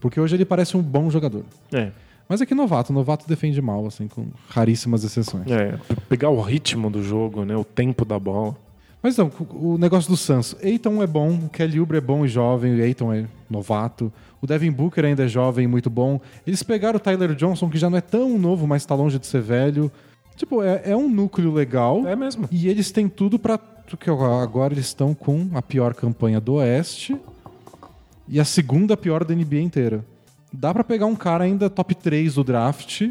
Porque 0.00 0.20
hoje 0.20 0.36
ele 0.36 0.44
parece 0.44 0.76
um 0.76 0.82
bom 0.82 1.08
jogador. 1.10 1.44
É. 1.72 1.90
Mas 2.28 2.40
é 2.40 2.46
que 2.46 2.54
novato, 2.54 2.92
novato 2.92 3.26
defende 3.28 3.60
mal, 3.60 3.86
assim, 3.86 4.08
com 4.08 4.26
raríssimas 4.48 5.04
exceções. 5.04 5.50
É, 5.50 5.74
pegar 6.08 6.30
o 6.30 6.40
ritmo 6.40 6.90
do 6.90 7.02
jogo, 7.02 7.44
né? 7.44 7.56
O 7.56 7.64
tempo 7.64 8.04
da 8.04 8.18
bola. 8.18 8.56
Mas 9.04 9.18
então, 9.18 9.30
o 9.50 9.76
negócio 9.76 10.08
do 10.08 10.16
Suns. 10.16 10.56
Eiton 10.62 11.02
é 11.02 11.06
bom, 11.06 11.28
o 11.34 11.50
Kelly 11.50 11.78
Oubre 11.78 11.98
é 11.98 12.00
bom 12.00 12.24
e 12.24 12.28
jovem, 12.28 12.74
o 12.74 12.82
Eiton 12.82 13.12
é 13.12 13.26
novato. 13.50 14.10
O 14.40 14.46
Devin 14.46 14.70
Booker 14.70 15.04
ainda 15.04 15.24
é 15.26 15.28
jovem 15.28 15.66
e 15.66 15.68
muito 15.68 15.90
bom. 15.90 16.18
Eles 16.46 16.62
pegaram 16.62 16.96
o 16.96 16.98
Tyler 16.98 17.34
Johnson, 17.34 17.68
que 17.68 17.76
já 17.76 17.90
não 17.90 17.98
é 17.98 18.00
tão 18.00 18.38
novo, 18.38 18.66
mas 18.66 18.86
tá 18.86 18.94
longe 18.94 19.18
de 19.18 19.26
ser 19.26 19.42
velho. 19.42 19.92
Tipo, 20.34 20.62
é, 20.62 20.80
é 20.86 20.96
um 20.96 21.06
núcleo 21.06 21.52
legal. 21.52 22.08
É 22.08 22.16
mesmo. 22.16 22.48
E 22.50 22.66
eles 22.66 22.90
têm 22.90 23.06
tudo 23.06 23.38
pra. 23.38 23.58
Porque 23.58 24.08
agora 24.08 24.72
eles 24.72 24.86
estão 24.86 25.12
com 25.12 25.50
a 25.52 25.60
pior 25.60 25.92
campanha 25.92 26.40
do 26.40 26.54
Oeste 26.54 27.14
e 28.26 28.40
a 28.40 28.44
segunda 28.46 28.96
pior 28.96 29.22
da 29.22 29.34
NBA 29.34 29.60
inteira. 29.60 30.02
Dá 30.50 30.72
pra 30.72 30.82
pegar 30.82 31.04
um 31.04 31.14
cara 31.14 31.44
ainda 31.44 31.68
top 31.68 31.94
3 31.94 32.36
do 32.36 32.42
draft 32.42 33.02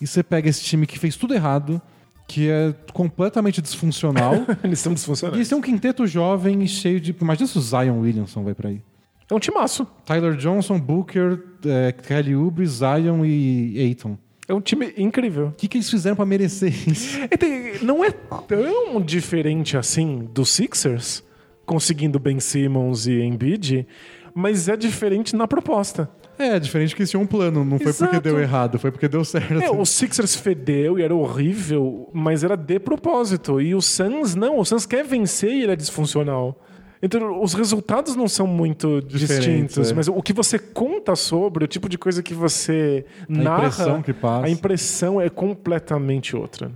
e 0.00 0.06
você 0.06 0.22
pega 0.22 0.48
esse 0.48 0.64
time 0.64 0.86
que 0.86 0.98
fez 0.98 1.16
tudo 1.16 1.34
errado, 1.34 1.82
que 2.28 2.48
é 2.50 2.74
completamente 2.92 3.60
disfuncional. 3.62 4.34
Eles 4.62 4.78
são 4.78 4.92
e 4.92 4.94
disfuncionais. 4.94 5.36
eles 5.36 5.48
têm 5.48 5.56
um 5.58 5.62
quinteto 5.62 6.06
jovem 6.06 6.62
e 6.62 6.68
cheio 6.68 7.00
de. 7.00 7.16
Imagina 7.20 7.48
se 7.48 7.58
o 7.58 7.60
Zion 7.60 7.98
Williamson 8.00 8.44
vai 8.44 8.54
pra 8.54 8.68
aí. 8.68 8.82
É 9.30 9.34
um 9.34 9.38
timaço. 9.38 9.86
Tyler 10.06 10.36
Johnson, 10.36 10.78
Booker, 10.78 11.42
é, 11.66 11.92
Kelly 11.92 12.36
Oubre, 12.36 12.66
Zion 12.66 13.24
e 13.24 13.78
Aiton. 13.80 14.16
É 14.46 14.54
um 14.54 14.60
time 14.60 14.94
incrível. 14.96 15.48
O 15.48 15.52
que, 15.52 15.68
que 15.68 15.76
eles 15.76 15.90
fizeram 15.90 16.16
pra 16.16 16.24
merecer 16.24 16.72
isso? 16.88 17.18
É, 17.22 17.84
Não 17.84 18.04
é 18.04 18.10
tão 18.10 19.00
diferente 19.02 19.76
assim 19.76 20.26
do 20.32 20.46
Sixers, 20.46 21.22
conseguindo 21.66 22.18
Ben 22.18 22.40
Simmons 22.40 23.06
e 23.06 23.20
Embiid, 23.20 23.86
mas 24.34 24.68
é 24.68 24.76
diferente 24.76 25.34
na 25.36 25.46
proposta. 25.46 26.10
É, 26.38 26.58
diferente 26.58 26.94
que 26.94 27.02
eles 27.02 27.10
tinham 27.10 27.22
um 27.22 27.26
plano, 27.26 27.64
não 27.64 27.78
foi 27.78 27.92
porque 27.92 28.20
deu 28.20 28.38
errado, 28.40 28.78
foi 28.78 28.90
porque 28.92 29.08
deu 29.08 29.24
certo. 29.24 29.60
É, 29.60 29.70
o 29.70 29.84
Sixers 29.84 30.36
fedeu 30.36 30.98
e 30.98 31.02
era 31.02 31.14
horrível, 31.14 32.08
mas 32.12 32.44
era 32.44 32.56
de 32.56 32.78
propósito. 32.78 33.60
E 33.60 33.74
o 33.74 33.80
Suns 33.80 34.34
não, 34.34 34.58
o 34.58 34.64
Suns 34.64 34.86
quer 34.86 35.04
vencer 35.04 35.50
e 35.50 35.62
ele 35.64 35.72
é 35.72 35.76
disfuncional. 35.76 36.60
Então, 37.02 37.40
os 37.42 37.54
resultados 37.54 38.16
não 38.16 38.26
são 38.26 38.46
muito 38.46 39.00
Diferentes, 39.02 39.44
distintos, 39.46 39.90
é. 39.90 39.94
mas 39.94 40.08
o 40.08 40.20
que 40.22 40.32
você 40.32 40.58
conta 40.58 41.14
sobre, 41.14 41.64
o 41.64 41.68
tipo 41.68 41.88
de 41.88 41.96
coisa 41.96 42.22
que 42.22 42.34
você 42.34 43.04
narra, 43.28 43.66
impressão 43.66 44.02
que 44.02 44.12
passa. 44.12 44.46
a 44.46 44.50
impressão 44.50 45.20
é 45.20 45.28
completamente 45.28 46.34
outra. 46.34 46.68
né? 46.68 46.74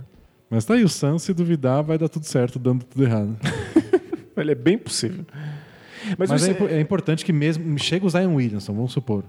Mas 0.49 0.63
tá 0.65 0.75
aí, 0.75 0.83
o 0.83 0.89
Suns, 0.89 1.23
se 1.23 1.33
duvidar, 1.33 1.83
vai 1.83 1.97
dar 1.97 2.07
tudo 2.07 2.25
certo, 2.25 2.57
dando 2.57 2.85
tudo 2.85 3.03
errado. 3.03 3.35
Ele 4.37 4.51
é 4.51 4.55
bem 4.55 4.77
possível. 4.77 5.25
Mas, 6.17 6.29
Mas 6.29 6.41
você- 6.41 6.51
é, 6.69 6.75
é 6.77 6.79
importante 6.81 7.23
que 7.25 7.33
mesmo. 7.33 7.77
Chega 7.77 8.05
o 8.05 8.09
Zion 8.09 8.35
Williamson, 8.35 8.73
vamos 8.73 8.91
supor. 8.93 9.23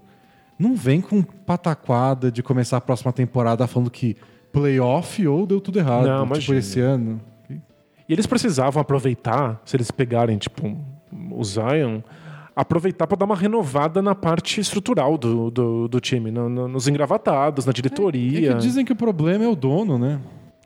Não 0.59 0.75
vem 0.77 1.01
com 1.01 1.23
pataquada 1.23 2.31
de 2.31 2.43
começar 2.43 2.77
a 2.77 2.81
próxima 2.81 3.13
temporada 3.13 3.67
falando 3.67 3.91
que 3.91 4.17
playoff 4.53 5.27
ou 5.27 5.47
deu 5.47 5.61
tudo 5.61 5.79
errado. 5.79 6.07
Não, 6.07 6.23
tipo, 6.25 6.35
imagina. 6.35 6.59
esse 6.59 6.81
ano. 6.81 7.21
E 7.51 8.13
eles 8.13 8.27
precisavam 8.27 8.81
aproveitar, 8.81 9.61
se 9.65 9.77
eles 9.77 9.91
pegarem, 9.91 10.37
tipo, 10.39 10.77
o 11.33 11.43
Zion, 11.43 12.01
aproveitar 12.55 13.07
para 13.07 13.17
dar 13.17 13.25
uma 13.25 13.35
renovada 13.35 14.01
na 14.03 14.15
parte 14.15 14.61
estrutural 14.61 15.17
do, 15.19 15.51
do, 15.51 15.89
do 15.89 16.01
time, 16.01 16.31
no- 16.31 16.49
no- 16.49 16.69
nos 16.69 16.87
engravatados, 16.87 17.65
na 17.67 17.71
É 17.71 17.73
diretoria. 17.73 18.53
que 18.55 18.61
dizem 18.61 18.85
que 18.85 18.93
o 18.93 18.97
problema 18.97 19.45
é 19.45 19.49
o 19.49 19.57
dono, 19.57 19.99
né? 19.99 20.21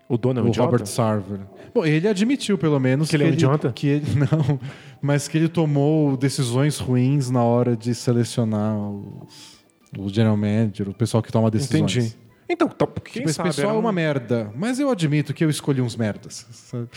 O 0.08 0.18
dono 0.18 0.40
é 0.40 0.42
um 0.42 0.46
o 0.46 0.48
idiota? 0.48 0.70
Robert 0.70 0.86
Sarver. 0.86 1.40
Bom, 1.74 1.84
ele 1.84 2.08
admitiu, 2.08 2.58
pelo 2.58 2.78
menos, 2.80 3.08
Que 3.08 3.16
ele 3.16 3.24
é 3.24 3.26
um 3.28 3.32
idiota? 3.32 3.72
Que 3.72 3.86
ele, 3.86 4.06
não, 4.18 4.58
mas 5.00 5.28
que 5.28 5.38
ele 5.38 5.48
tomou 5.48 6.16
decisões 6.16 6.78
ruins 6.78 7.30
na 7.30 7.42
hora 7.42 7.76
de 7.76 7.94
selecionar 7.94 8.76
os, 8.78 9.57
o 9.96 10.08
general 10.08 10.36
manager, 10.36 10.88
o 10.88 10.94
pessoal 10.94 11.22
que 11.22 11.32
toma 11.32 11.50
decisões. 11.50 11.96
Entendi. 11.96 12.16
Então, 12.50 12.66
tá, 12.68 12.86
quem 12.86 13.12
Tipo, 13.14 13.26
esse 13.28 13.34
sabe? 13.34 13.48
pessoal 13.50 13.68
era 13.68 13.76
é 13.76 13.78
um- 13.78 13.80
uma 13.80 13.92
merda, 13.92 14.50
mas 14.56 14.78
eu 14.80 14.90
admito 14.90 15.34
que 15.34 15.44
eu 15.44 15.50
escolhi 15.50 15.80
uns 15.82 15.96
merdas. 15.96 16.46
sabe? 16.50 16.88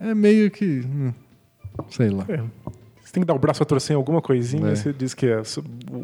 É 0.00 0.14
meio 0.14 0.50
que. 0.50 0.82
hum, 0.86 1.12
Sei 1.90 2.08
lá. 2.10 2.24
É. 2.28 2.42
Você 3.04 3.12
tem 3.12 3.22
que 3.22 3.26
dar 3.26 3.34
o 3.34 3.38
braço 3.38 3.62
a 3.62 3.66
torcer 3.66 3.94
em 3.94 3.96
alguma 3.96 4.20
coisinha 4.20 4.68
É. 4.68 4.74
você 4.76 4.92
diz 4.92 5.14
que 5.14 5.26
é, 5.26 5.40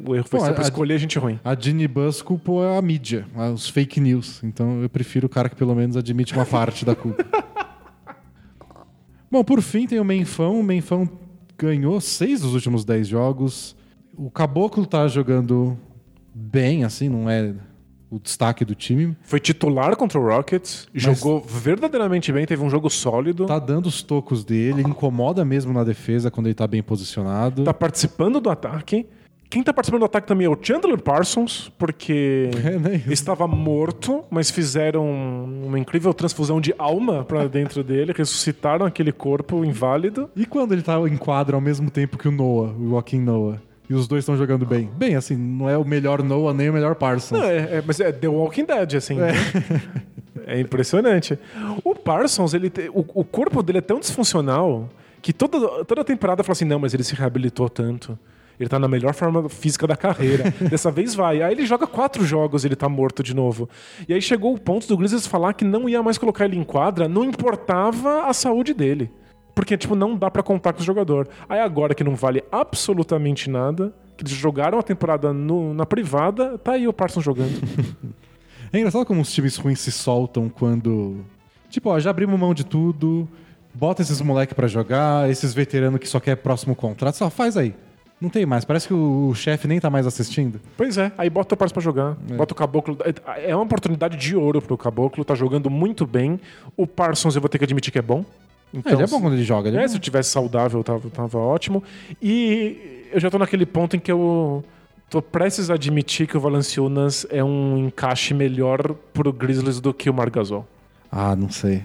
o 0.06 0.14
erro 0.14 0.26
foi 0.26 0.40
Bom, 0.40 0.46
sempre 0.46 0.62
a- 0.62 0.64
escolher 0.64 0.98
gente 0.98 1.18
ruim. 1.18 1.38
A 1.44 1.54
Ginny 1.54 1.86
Bus 1.86 2.22
culpou 2.22 2.66
a 2.66 2.80
mídia, 2.80 3.26
os 3.52 3.68
fake 3.68 4.00
news. 4.00 4.42
Então 4.42 4.80
eu 4.82 4.88
prefiro 4.88 5.26
o 5.26 5.28
cara 5.28 5.48
que 5.48 5.54
pelo 5.56 5.74
menos 5.74 5.96
admite 5.96 6.32
uma 6.32 6.46
parte 6.46 6.84
da 6.84 6.94
culpa. 6.96 7.24
Bom, 9.30 9.42
por 9.44 9.60
fim 9.62 9.86
tem 9.86 9.98
o 10.00 10.04
Menfão. 10.04 10.60
O 10.60 10.62
Menfão 10.62 11.08
ganhou 11.58 12.00
seis 12.00 12.40
dos 12.40 12.54
últimos 12.54 12.84
dez 12.84 13.08
jogos. 13.08 13.76
O 14.16 14.30
Caboclo 14.30 14.86
tá 14.86 15.06
jogando 15.08 15.76
bem, 16.34 16.84
assim, 16.84 17.08
não 17.08 17.28
é 17.28 17.52
o 18.10 18.18
destaque 18.18 18.64
do 18.64 18.74
time. 18.74 19.16
Foi 19.22 19.40
titular 19.40 19.96
contra 19.96 20.18
o 20.20 20.24
Rockets, 20.28 20.86
jogou 20.94 21.40
verdadeiramente 21.40 22.30
bem, 22.32 22.46
teve 22.46 22.62
um 22.62 22.70
jogo 22.70 22.88
sólido. 22.88 23.46
Tá 23.46 23.58
dando 23.58 23.86
os 23.86 24.02
tocos 24.02 24.44
dele, 24.44 24.82
incomoda 24.82 25.44
mesmo 25.44 25.72
na 25.72 25.82
defesa 25.82 26.30
quando 26.30 26.46
ele 26.46 26.54
tá 26.54 26.66
bem 26.66 26.82
posicionado. 26.82 27.64
tá 27.64 27.74
participando 27.74 28.40
do 28.40 28.50
ataque. 28.50 29.06
Quem 29.50 29.62
tá 29.62 29.72
participando 29.72 30.00
do 30.00 30.06
ataque 30.06 30.26
também 30.26 30.46
é 30.46 30.50
o 30.50 30.58
Chandler 30.60 31.00
Parsons, 31.00 31.70
porque 31.78 32.50
É, 32.64 32.78
né? 32.78 33.02
estava 33.08 33.46
morto, 33.46 34.24
mas 34.30 34.50
fizeram 34.50 35.04
uma 35.64 35.78
incrível 35.78 36.12
transfusão 36.14 36.60
de 36.60 36.74
alma 36.76 37.24
pra 37.24 37.46
dentro 37.46 37.84
dele, 37.84 38.12
ressuscitaram 38.16 38.84
aquele 38.86 39.12
corpo 39.12 39.64
inválido. 39.64 40.28
E 40.34 40.44
quando 40.46 40.72
ele 40.72 40.82
tá 40.82 40.98
em 41.08 41.16
quadra 41.16 41.56
ao 41.56 41.60
mesmo 41.60 41.88
tempo 41.90 42.18
que 42.18 42.26
o 42.26 42.32
Noah, 42.32 42.72
o 42.72 42.88
Joaquim 42.90 43.20
Noah? 43.20 43.60
E 43.88 43.94
os 43.94 44.08
dois 44.08 44.22
estão 44.22 44.36
jogando 44.36 44.64
bem. 44.64 44.90
Bem, 44.96 45.14
assim, 45.14 45.36
não 45.36 45.68
é 45.68 45.76
o 45.76 45.84
melhor 45.84 46.22
Noah 46.22 46.54
nem 46.56 46.70
o 46.70 46.72
melhor 46.72 46.94
Parsons. 46.94 47.38
Não, 47.38 47.46
é, 47.46 47.56
é- 47.78 47.84
mas 47.86 48.00
é 48.00 48.10
The 48.10 48.28
Walking 48.28 48.64
Dead, 48.64 48.94
assim. 48.94 49.18
É, 50.46 50.60
impressionante. 50.60 51.38
O 51.82 51.94
Parsons, 51.94 52.54
ele 52.54 52.68
te- 52.70 52.88
o, 52.92 53.04
o 53.14 53.24
corpo 53.24 53.62
dele 53.62 53.78
é 53.78 53.82
tão 53.82 53.98
disfuncional 54.00 54.88
que 55.22 55.32
toda, 55.32 55.84
toda 55.84 56.04
temporada 56.04 56.42
fala 56.42 56.52
assim: 56.52 56.64
não, 56.64 56.78
mas 56.78 56.92
ele 56.94 57.02
se 57.04 57.14
reabilitou 57.14 57.68
tanto. 57.68 58.18
Ele 58.58 58.68
tá 58.68 58.78
na 58.78 58.86
melhor 58.86 59.12
forma 59.14 59.48
física 59.48 59.86
da 59.86 59.96
carreira. 59.96 60.44
Dessa 60.70 60.90
vez 60.90 61.14
vai. 61.14 61.42
Aí 61.42 61.52
ele 61.52 61.66
joga 61.66 61.86
quatro 61.86 62.24
jogos 62.24 62.62
e 62.62 62.68
ele 62.68 62.76
tá 62.76 62.88
morto 62.88 63.22
de 63.22 63.34
novo. 63.34 63.68
E 64.08 64.14
aí 64.14 64.22
chegou 64.22 64.54
o 64.54 64.58
ponto 64.60 64.86
do 64.86 64.96
Grizzlies 64.96 65.26
falar 65.26 65.54
que 65.54 65.64
não 65.64 65.88
ia 65.88 66.02
mais 66.02 66.18
colocar 66.18 66.44
ele 66.44 66.56
em 66.56 66.62
quadra, 66.64 67.08
não 67.08 67.24
importava 67.24 68.26
a 68.26 68.32
saúde 68.32 68.72
dele. 68.72 69.10
Porque, 69.54 69.76
tipo, 69.76 69.94
não 69.94 70.16
dá 70.16 70.30
pra 70.30 70.42
contar 70.42 70.72
com 70.72 70.80
o 70.80 70.84
jogador. 70.84 71.28
Aí 71.48 71.60
agora 71.60 71.94
que 71.94 72.02
não 72.02 72.14
vale 72.16 72.42
absolutamente 72.50 73.48
nada, 73.48 73.92
que 74.16 74.24
eles 74.24 74.32
jogaram 74.34 74.78
a 74.78 74.82
temporada 74.82 75.32
no- 75.32 75.72
na 75.74 75.86
privada, 75.86 76.58
tá 76.58 76.72
aí 76.72 76.88
o 76.88 76.92
Parsons 76.92 77.24
jogando. 77.24 77.52
É 78.72 78.78
engraçado 78.78 79.06
como 79.06 79.20
os 79.20 79.32
times 79.32 79.56
ruins 79.56 79.78
se 79.78 79.92
soltam 79.92 80.48
quando. 80.48 81.24
Tipo, 81.70 81.90
ó, 81.90 82.00
já 82.00 82.10
abrimos 82.10 82.36
mão 82.40 82.52
de 82.52 82.64
tudo, 82.64 83.28
bota 83.72 84.02
esses 84.02 84.20
moleque 84.20 84.52
pra 84.52 84.66
jogar, 84.66 85.30
esses 85.30 85.54
veteranos 85.54 86.00
que 86.00 86.08
só 86.08 86.18
quer 86.18 86.34
próximo 86.38 86.74
contrato, 86.74 87.14
só 87.16 87.30
faz 87.30 87.56
aí. 87.56 87.72
Não 88.20 88.28
tem 88.28 88.44
mais. 88.44 88.64
Parece 88.64 88.88
que 88.88 88.94
o 88.94 89.32
chefe 89.32 89.68
nem 89.68 89.78
tá 89.78 89.88
mais 89.90 90.08
assistindo. 90.08 90.60
Pois 90.76 90.98
é, 90.98 91.12
aí 91.16 91.30
bota 91.30 91.54
o 91.54 91.56
Parsons 91.56 91.72
pra 91.72 91.82
jogar, 91.82 92.16
bota 92.36 92.52
o 92.52 92.56
Caboclo. 92.56 92.98
É 93.36 93.50
é 93.50 93.54
uma 93.54 93.62
oportunidade 93.64 94.16
de 94.16 94.34
ouro 94.34 94.60
pro 94.60 94.76
Caboclo, 94.76 95.24
tá 95.24 95.36
jogando 95.36 95.70
muito 95.70 96.04
bem. 96.04 96.40
O 96.76 96.84
Parsons 96.84 97.36
eu 97.36 97.40
vou 97.40 97.48
ter 97.48 97.58
que 97.58 97.64
admitir 97.64 97.92
que 97.92 97.98
é 98.00 98.02
bom. 98.02 98.24
Então, 98.74 98.92
É, 98.92 98.94
ele 98.96 99.02
é 99.04 99.06
bom 99.06 99.20
quando 99.20 99.34
ele 99.34 99.44
joga. 99.44 99.68
Ele 99.68 99.76
é 99.78 99.84
É, 99.84 99.88
se 99.88 99.96
eu 99.96 100.00
tivesse 100.00 100.30
saudável, 100.30 100.82
tava, 100.82 101.08
tava 101.10 101.38
ótimo. 101.38 101.82
E 102.20 103.04
eu 103.12 103.20
já 103.20 103.30
tô 103.30 103.38
naquele 103.38 103.64
ponto 103.64 103.94
em 103.96 103.98
que 104.00 104.10
eu 104.10 104.64
tô 105.08 105.22
prestes 105.22 105.70
a 105.70 105.74
admitir 105.74 106.26
que 106.26 106.36
o 106.36 106.40
Valanciunas 106.40 107.26
é 107.30 107.42
um 107.44 107.78
encaixe 107.86 108.34
melhor 108.34 108.94
pro 109.12 109.32
Grizzlies 109.32 109.80
do 109.80 109.94
que 109.94 110.10
o 110.10 110.14
Margasol. 110.14 110.66
Ah, 111.10 111.36
não 111.36 111.48
sei. 111.48 111.84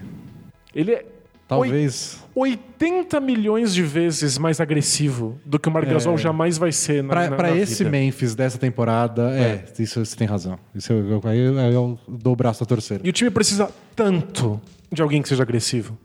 Ele 0.74 0.92
é 0.92 1.04
Talvez. 1.46 2.22
80 2.34 3.18
milhões 3.20 3.74
de 3.74 3.82
vezes 3.82 4.38
mais 4.38 4.60
agressivo 4.60 5.36
do 5.44 5.58
que 5.58 5.68
o 5.68 5.72
Margasol 5.72 6.14
É. 6.14 6.16
jamais 6.16 6.56
vai 6.56 6.70
ser 6.70 7.02
na, 7.02 7.08
Pra, 7.08 7.30
na, 7.30 7.36
pra 7.36 7.50
na 7.50 7.56
esse 7.56 7.78
vida. 7.82 7.90
Memphis 7.90 8.36
dessa 8.36 8.56
temporada, 8.56 9.30
é, 9.32 9.64
isso 9.78 10.04
você 10.04 10.14
tem 10.16 10.28
razão. 10.28 10.56
Isso 10.74 10.92
eu, 10.92 11.20
eu, 11.20 11.20
eu, 11.32 11.58
eu 11.58 11.98
dou 12.08 12.32
o 12.34 12.36
braço 12.36 12.62
a 12.62 12.66
torcer. 12.66 13.00
E 13.02 13.08
o 13.08 13.12
time 13.12 13.30
precisa 13.30 13.68
tanto 13.96 14.60
de 14.92 15.02
alguém 15.02 15.20
que 15.22 15.28
seja 15.28 15.42
agressivo. 15.42 15.98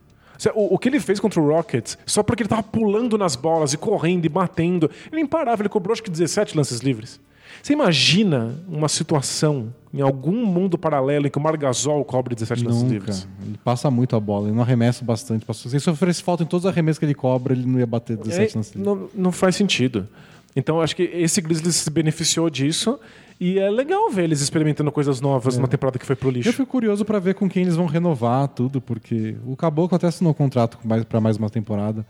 O, 0.54 0.76
o 0.76 0.78
que 0.80 0.90
ele 0.90 1.00
fez 1.00 1.20
contra 1.20 1.40
o 1.42 1.48
Rockets, 1.48 1.98
só 2.06 2.22
porque 2.24 2.44
ele 2.44 2.50
tava 2.50 2.64
pulando 2.64 3.18
nas 3.18 3.36
bolas 3.36 3.74
e 3.74 3.78
correndo 3.78 4.26
e 4.26 4.30
batendo, 4.30 4.90
ele 5.12 5.22
imparável, 5.22 5.64
ele 5.64 5.70
cobrou 5.70 5.94
acho 5.94 6.04
que 6.04 6.10
17 6.10 6.56
lances 6.58 6.80
livres. 6.80 7.20
Você 7.64 7.74
imagina 7.74 8.54
uma 8.68 8.88
situação 8.90 9.74
em 9.94 10.02
algum 10.02 10.46
mundo 10.46 10.78
paralelo 10.78 11.26
em 11.26 11.30
que 11.30 11.38
o 11.38 11.42
Margasol 11.42 12.04
cobre 12.04 12.36
17 12.36 12.64
lances 12.64 12.82
Nunca. 12.84 12.94
livres? 12.94 13.28
Ele 13.42 13.58
passa 13.64 13.90
muito 13.90 14.16
a 14.16 14.20
bola, 14.20 14.48
ele 14.48 14.56
não 14.56 14.62
arremessa 14.62 15.04
bastante. 15.06 15.46
Se 15.54 15.80
sofresse 15.80 16.22
falta 16.22 16.44
em 16.44 16.46
todos 16.46 16.66
os 16.66 16.70
arremessos 16.72 17.00
que 17.00 17.06
ele 17.06 17.16
cobra, 17.16 17.54
ele 17.54 17.66
não 17.66 17.80
ia 17.80 17.88
bater 17.88 18.18
17 18.18 18.54
É, 18.54 18.58
lances. 18.58 18.76
não, 18.76 19.10
não 19.16 19.32
faz 19.32 19.56
sentido. 19.56 20.08
Então, 20.56 20.78
eu 20.78 20.82
acho 20.82 20.96
que 20.96 21.04
esse 21.04 21.42
Grizzlies 21.42 21.76
se 21.76 21.90
beneficiou 21.90 22.50
disso 22.50 23.00
e 23.40 23.60
é 23.60 23.70
legal 23.70 24.10
ver 24.10 24.24
eles 24.24 24.42
experimentando 24.42 24.92
coisas 24.92 25.20
novas 25.22 25.58
numa 25.58 25.68
temporada 25.68 26.00
que 26.00 26.06
foi 26.06 26.16
pro 26.16 26.30
Eu 26.30 26.34
lixo. 26.34 26.52
fico 26.54 26.66
curioso 26.66 27.04
pra 27.04 27.20
ver 27.20 27.36
com 27.36 27.50
quem 27.50 27.64
eles 27.64 27.76
vão 27.76 27.86
renovar 27.86 28.48
tudo, 28.48 28.80
porque 28.82 29.36
o 29.46 29.56
Caboclo 29.56 29.96
até 29.96 30.08
assinou 30.08 30.32
um 30.32 30.36
contrato 30.36 30.78
com 30.78 30.88
mais- 30.88 31.04
pra 31.04 31.20
mais 31.20 31.38
uma 31.38 31.50
temporada. 31.50 32.06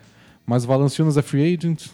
Mas 0.45 0.63
o 0.63 0.67
Valanciunas 0.67 1.17
é 1.17 1.21
free 1.21 1.55
agent. 1.55 1.87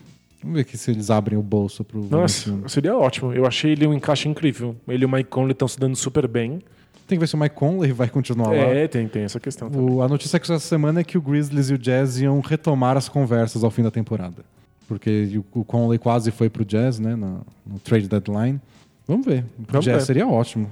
Vamos 0.43 0.55
ver 0.55 0.61
aqui 0.61 0.77
se 0.77 0.91
eles 0.91 1.09
abrem 1.09 1.37
o 1.37 1.41
bolso 1.43 1.83
pro 1.83 1.99
Nossa, 1.99 2.09
Valanciunas. 2.09 2.71
seria 2.71 2.95
ótimo. 2.97 3.31
Eu 3.31 3.45
achei 3.45 3.71
ele 3.71 3.87
um 3.87 3.93
encaixe 3.93 4.27
incrível. 4.27 4.75
Ele 4.87 5.03
e 5.03 5.05
o 5.05 5.09
Mike 5.09 5.29
Conley 5.29 5.51
estão 5.53 5.67
se 5.67 5.79
dando 5.79 5.95
super 5.95 6.27
bem. 6.27 6.59
Tem 7.07 7.17
que 7.17 7.19
ver 7.19 7.27
se 7.27 7.35
o 7.35 7.37
Mike 7.37 7.55
Conley 7.55 7.91
vai 7.91 8.09
continuar 8.09 8.47
lá. 8.49 8.55
É, 8.55 8.87
tem, 8.87 9.07
tem 9.07 9.23
essa 9.23 9.39
questão 9.39 9.69
também. 9.69 9.95
O- 9.95 10.01
a 10.01 10.07
notícia 10.07 10.39
que 10.39 10.47
saiu 10.47 10.57
essa 10.57 10.67
semana 10.67 11.01
é 11.01 11.03
que 11.03 11.17
o 11.17 11.21
Grizzlies 11.21 11.69
e 11.69 11.73
o 11.73 11.77
Jazz 11.77 12.19
iam 12.19 12.39
retomar 12.39 12.97
as 12.97 13.07
conversas 13.07 13.63
ao 13.63 13.69
fim 13.71 13.83
da 13.83 13.91
temporada. 13.91 14.43
Porque 14.87 15.39
o, 15.53 15.59
o 15.59 15.63
Conley 15.63 15.99
quase 15.99 16.31
foi 16.31 16.49
pro 16.49 16.65
Jazz, 16.65 16.99
né? 16.99 17.15
No, 17.15 17.45
no 17.65 17.79
trade 17.79 18.07
deadline. 18.09 18.59
Vamos 19.07 19.25
ver. 19.25 19.45
Vamos 19.69 19.85
Jazz 19.85 19.97
ver. 19.97 20.05
seria 20.05 20.27
ótimo. 20.27 20.69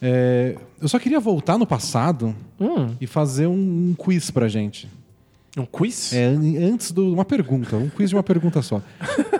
É, 0.00 0.56
eu 0.80 0.88
só 0.88 0.98
queria 0.98 1.18
voltar 1.20 1.56
no 1.58 1.66
passado 1.66 2.34
Hum, 2.60 2.88
e 3.00 3.06
fazer 3.06 3.46
um, 3.46 3.52
um 3.90 3.94
quiz 3.96 4.30
pra 4.30 4.48
gente. 4.48 4.88
um 5.56 5.64
quiz? 5.64 6.12
É, 6.12 6.26
an- 6.26 6.72
antes 6.74 6.90
de 6.92 7.00
uma 7.00 7.24
pergunta, 7.24 7.76
um 7.76 7.88
quiz 7.88 8.10
de 8.10 8.16
uma 8.16 8.22
pergunta 8.22 8.60
só. 8.62 8.82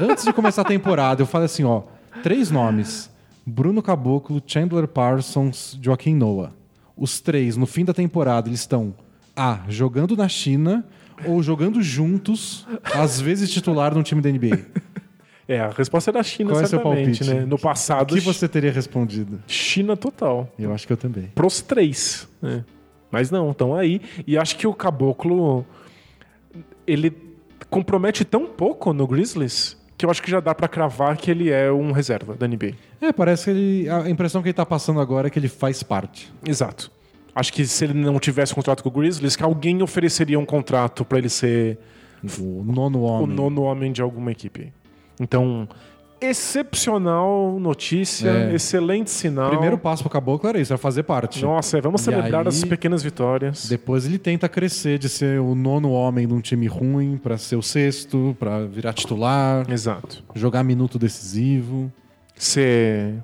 antes 0.00 0.24
de 0.24 0.32
começar 0.32 0.62
a 0.62 0.64
temporada, 0.64 1.22
eu 1.22 1.26
falei 1.26 1.46
assim, 1.46 1.64
ó, 1.64 1.82
três 2.22 2.50
nomes: 2.50 3.10
Bruno 3.46 3.82
Caboclo, 3.82 4.42
Chandler 4.46 4.88
Parsons, 4.88 5.78
Joaquim 5.82 6.14
Noah. 6.14 6.52
Os 6.96 7.20
três, 7.20 7.56
no 7.56 7.66
fim 7.66 7.84
da 7.84 7.92
temporada, 7.92 8.48
eles 8.48 8.60
estão 8.60 8.94
A, 9.36 9.60
jogando 9.68 10.16
na 10.16 10.28
China 10.28 10.84
ou 11.26 11.42
jogando 11.42 11.82
juntos, 11.82 12.66
às 12.94 13.20
vezes 13.20 13.50
titular 13.52 13.94
num 13.94 14.02
time 14.02 14.20
da 14.22 14.30
NBA. 14.30 14.60
É, 15.46 15.60
a 15.60 15.68
resposta 15.70 16.10
é 16.10 16.12
da 16.12 16.22
China, 16.22 16.50
Qual 16.50 16.60
é 16.62 16.66
seu 16.66 16.78
certamente, 16.78 17.18
palpite? 17.18 17.24
né? 17.34 17.44
No 17.44 17.56
O 17.56 17.58
passado, 17.58 18.14
que 18.14 18.20
você 18.20 18.48
teria 18.48 18.72
respondido? 18.72 19.42
China 19.46 19.96
total. 19.96 20.48
Eu 20.58 20.72
acho 20.72 20.86
que 20.86 20.92
eu 20.92 20.96
também. 20.96 21.30
Pros 21.34 21.60
três. 21.60 22.26
né? 22.40 22.64
Mas 23.10 23.30
não, 23.30 23.50
estão 23.50 23.74
aí. 23.76 24.00
E 24.26 24.38
acho 24.38 24.56
que 24.56 24.66
o 24.66 24.72
Caboclo, 24.74 25.64
ele 26.86 27.12
compromete 27.70 28.24
tão 28.24 28.46
pouco 28.46 28.92
no 28.92 29.06
Grizzlies 29.06 29.76
que 29.96 30.04
eu 30.04 30.10
acho 30.10 30.20
que 30.22 30.30
já 30.30 30.40
dá 30.40 30.52
pra 30.54 30.66
cravar 30.66 31.16
que 31.16 31.30
ele 31.30 31.50
é 31.50 31.70
um 31.70 31.92
reserva 31.92 32.34
da 32.34 32.48
NBA. 32.48 32.72
É, 33.00 33.12
parece 33.12 33.44
que 33.44 33.50
ele, 33.50 33.88
a 33.88 34.08
impressão 34.10 34.42
que 34.42 34.48
ele 34.48 34.52
tá 34.54 34.66
passando 34.66 34.98
agora 35.00 35.28
é 35.28 35.30
que 35.30 35.38
ele 35.38 35.48
faz 35.48 35.82
parte. 35.84 36.32
Exato. 36.44 36.90
Acho 37.32 37.52
que 37.52 37.64
se 37.64 37.84
ele 37.84 37.94
não 37.94 38.18
tivesse 38.18 38.52
contrato 38.54 38.82
com 38.82 38.88
o 38.88 38.92
Grizzlies, 38.92 39.36
que 39.36 39.42
alguém 39.44 39.80
ofereceria 39.82 40.38
um 40.38 40.44
contrato 40.44 41.04
pra 41.04 41.18
ele 41.18 41.28
ser 41.28 41.78
O 42.40 42.64
nono 42.64 42.98
o 42.98 43.02
homem. 43.02 43.36
nono 43.36 43.62
homem 43.62 43.92
de 43.92 44.02
alguma 44.02 44.32
equipe. 44.32 44.72
Então, 45.20 45.68
excepcional 46.20 47.58
notícia, 47.60 48.28
É. 48.30 48.54
excelente 48.54 49.10
sinal. 49.10 49.50
Primeiro 49.50 49.76
passo 49.78 50.02
pro 50.02 50.10
Caboclo 50.10 50.48
era 50.48 50.60
isso, 50.60 50.72
era 50.72 50.78
fazer 50.78 51.02
parte. 51.02 51.42
Nossa, 51.42 51.78
é, 51.78 51.80
vamos 51.80 52.00
E 52.00 52.04
celebrar 52.04 52.42
aí- 52.42 52.48
as 52.48 52.64
pequenas 52.64 53.02
vitórias. 53.02 53.68
Depois 53.68 54.06
ele 54.06 54.18
tenta 54.18 54.48
crescer 54.48 54.98
de 54.98 55.08
ser 55.08 55.40
o 55.40 55.54
nono 55.54 55.90
homem 55.90 56.26
de 56.26 56.34
um 56.34 56.40
time 56.40 56.66
ruim 56.66 57.18
pra 57.22 57.36
ser 57.38 57.56
o 57.56 57.62
sexto, 57.62 58.36
pra 58.38 58.64
virar 58.64 58.92
titular, 58.92 59.70
Exato. 59.70 60.22
jogar 60.34 60.62
minuto 60.64 60.98
decisivo. 60.98 61.92
Ser 62.36 63.14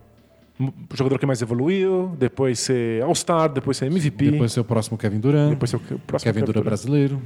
o 0.61 0.73
jogador 0.95 1.19
que 1.19 1.27
mais 1.27 1.41
evoluiu, 1.43 2.15
depois 2.19 2.61
ser 2.61 3.03
All-Star, 3.03 3.49
depois 3.51 3.77
ser 3.77 3.87
MVP, 3.87 4.31
Depois 4.33 4.53
ser 4.53 4.61
o 4.61 4.65
próximo 4.65 4.97
Kevin 4.99 5.19
Durant. 5.19 5.51
depois 5.51 5.71
ser 5.71 5.77
o 5.77 5.81
próximo 6.07 6.33
Kevin 6.33 6.45
Durant 6.45 6.63
brasileiro. 6.65 7.21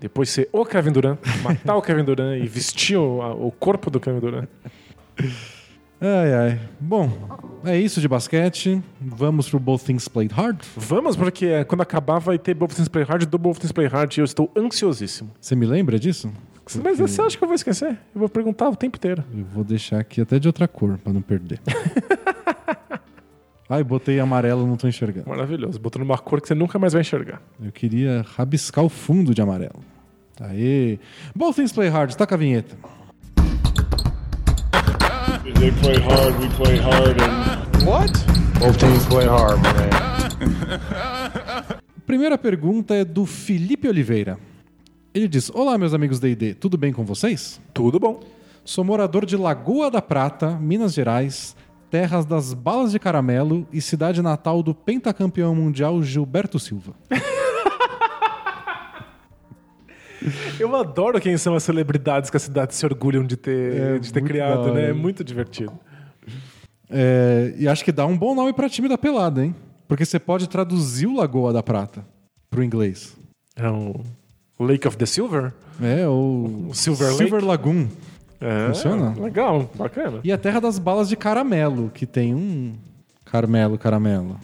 Depois 0.00 0.28
ser 0.30 0.48
o 0.52 0.64
Kevin 0.64 0.92
Durant, 0.92 1.18
matar 1.42 1.74
o 1.76 1.82
Kevin 1.82 2.04
Durant 2.04 2.42
e 2.42 2.46
vestir 2.46 2.96
o, 2.98 3.22
a- 3.22 3.34
o 3.34 3.50
corpo 3.50 3.90
do 3.90 3.98
Kevin 3.98 4.20
Durant. 4.20 4.48
Ai, 5.98 6.34
ai. 6.34 6.60
Bom, 6.78 7.10
é 7.64 7.78
isso 7.78 8.00
de 8.02 8.06
basquete. 8.06 8.82
Vamos 9.00 9.48
pro 9.48 9.58
Both 9.58 9.84
Things 9.84 10.06
Played 10.08 10.34
Hard. 10.34 10.60
Vamos, 10.76 11.16
porque 11.16 11.46
é, 11.46 11.64
quando 11.64 11.80
acabar 11.80 12.18
vai 12.18 12.38
ter 12.38 12.52
Both 12.52 12.74
Things 12.74 12.88
Play 12.88 13.04
Hard 13.04 13.24
do 13.24 13.38
Both 13.38 13.58
Things 13.60 13.72
Play 13.72 13.86
Hard 13.86 14.14
e 14.14 14.20
eu 14.20 14.24
estou 14.26 14.50
ansiosíssimo. 14.54 15.30
Você 15.40 15.56
me 15.56 15.64
lembra 15.64 15.98
disso? 15.98 16.30
Mas 16.84 16.98
você 16.98 17.22
acha 17.22 17.38
que 17.38 17.42
eu 17.44 17.48
vou 17.48 17.54
esquecer? 17.54 17.92
Eu 18.14 18.18
vou 18.18 18.28
perguntar 18.28 18.68
o 18.68 18.76
tempo 18.76 18.98
inteiro. 18.98 19.24
Eu 19.34 19.44
vou 19.44 19.64
deixar 19.64 20.00
aqui 20.00 20.20
até 20.20 20.38
de 20.38 20.48
outra 20.48 20.68
cor 20.68 20.98
pra 20.98 21.12
não 21.12 21.22
perder. 21.22 21.60
Ai, 23.68 23.82
botei 23.82 24.20
amarelo, 24.20 24.66
não 24.66 24.76
tô 24.76 24.86
enxergando. 24.86 25.28
Maravilhoso. 25.28 25.78
Botou 25.78 26.00
numa 26.00 26.16
cor 26.18 26.40
que 26.40 26.48
você 26.48 26.54
nunca 26.54 26.78
mais 26.78 26.92
vai 26.92 27.02
enxergar. 27.02 27.42
Eu 27.60 27.72
queria 27.72 28.24
rabiscar 28.36 28.84
o 28.84 28.88
fundo 28.88 29.34
de 29.34 29.42
amarelo. 29.42 29.82
Aê! 30.40 30.98
Both 31.34 31.56
Things 31.56 31.72
Play 31.72 31.88
Hard, 31.88 32.14
taca 32.14 32.34
a 32.34 32.38
vinheta. 32.38 32.76
They 35.58 35.70
play 35.80 35.96
hard, 35.96 36.38
we 36.40 36.48
play 36.56 36.76
hard, 36.76 37.20
and 37.22 37.66
What? 37.86 38.12
Both 38.58 38.78
teams 38.78 39.06
play 39.06 39.26
hard, 39.26 39.62
man. 39.62 39.90
Primeira 42.04 42.36
pergunta 42.36 42.94
é 42.96 43.04
do 43.04 43.24
Felipe 43.24 43.86
Oliveira. 43.88 44.38
Ele 45.14 45.28
diz: 45.28 45.50
Olá, 45.54 45.78
meus 45.78 45.94
amigos 45.94 46.18
da 46.18 46.28
ID, 46.28 46.56
tudo 46.58 46.76
bem 46.76 46.92
com 46.92 47.04
vocês? 47.04 47.60
Tudo 47.72 48.00
bom. 48.00 48.20
Sou 48.64 48.82
morador 48.82 49.24
de 49.24 49.36
Lagoa 49.36 49.88
da 49.88 50.02
Prata, 50.02 50.58
Minas 50.58 50.94
Gerais, 50.94 51.54
terras 51.90 52.24
das 52.24 52.52
balas 52.54 52.92
de 52.92 52.98
caramelo 52.98 53.66
e 53.72 53.80
cidade 53.80 54.20
natal 54.22 54.62
do 54.62 54.74
pentacampeão 54.74 55.54
mundial 55.54 56.02
Gilberto 56.02 56.58
Silva. 56.58 56.92
Eu 60.58 60.74
adoro 60.74 61.20
quem 61.20 61.36
são 61.36 61.54
as 61.54 61.62
celebridades 61.62 62.30
que 62.30 62.36
a 62.36 62.40
cidade 62.40 62.74
se 62.74 62.84
orgulham 62.84 63.24
de 63.24 63.36
ter, 63.36 63.76
É 63.80 63.98
de 63.98 64.12
ter 64.12 64.22
criado, 64.22 64.72
né? 64.72 64.90
É 64.90 64.92
muito 64.92 65.22
divertido. 65.22 65.72
É, 66.90 67.54
e 67.58 67.68
acho 67.68 67.84
que 67.84 67.92
dá 67.92 68.06
um 68.06 68.16
bom 68.16 68.34
nome 68.34 68.52
pra 68.52 68.68
time 68.68 68.88
da 68.88 68.96
pelada, 68.98 69.44
hein? 69.44 69.54
Porque 69.86 70.04
você 70.04 70.18
pode 70.18 70.48
traduzir 70.48 71.06
o 71.06 71.14
Lagoa 71.16 71.52
da 71.52 71.62
Prata 71.62 72.04
pro 72.50 72.62
inglês. 72.64 73.16
É 73.54 73.68
o 73.68 74.00
Lake 74.58 74.86
of 74.88 74.96
the 74.96 75.06
Silver? 75.06 75.52
É, 75.80 76.06
ou 76.08 76.68
O 76.70 76.74
Silver 76.74 77.08
Lake? 77.08 77.18
Silver 77.18 77.44
Lagoon. 77.44 77.86
É, 78.40 78.68
Funciona? 78.68 79.14
Legal, 79.18 79.70
bacana. 79.74 80.20
E 80.22 80.30
a 80.32 80.38
terra 80.38 80.60
das 80.60 80.78
balas 80.78 81.08
de 81.08 81.16
caramelo, 81.16 81.90
que 81.92 82.06
tem 82.06 82.34
um 82.34 82.74
carmelo, 83.24 83.78
caramelo. 83.78 84.38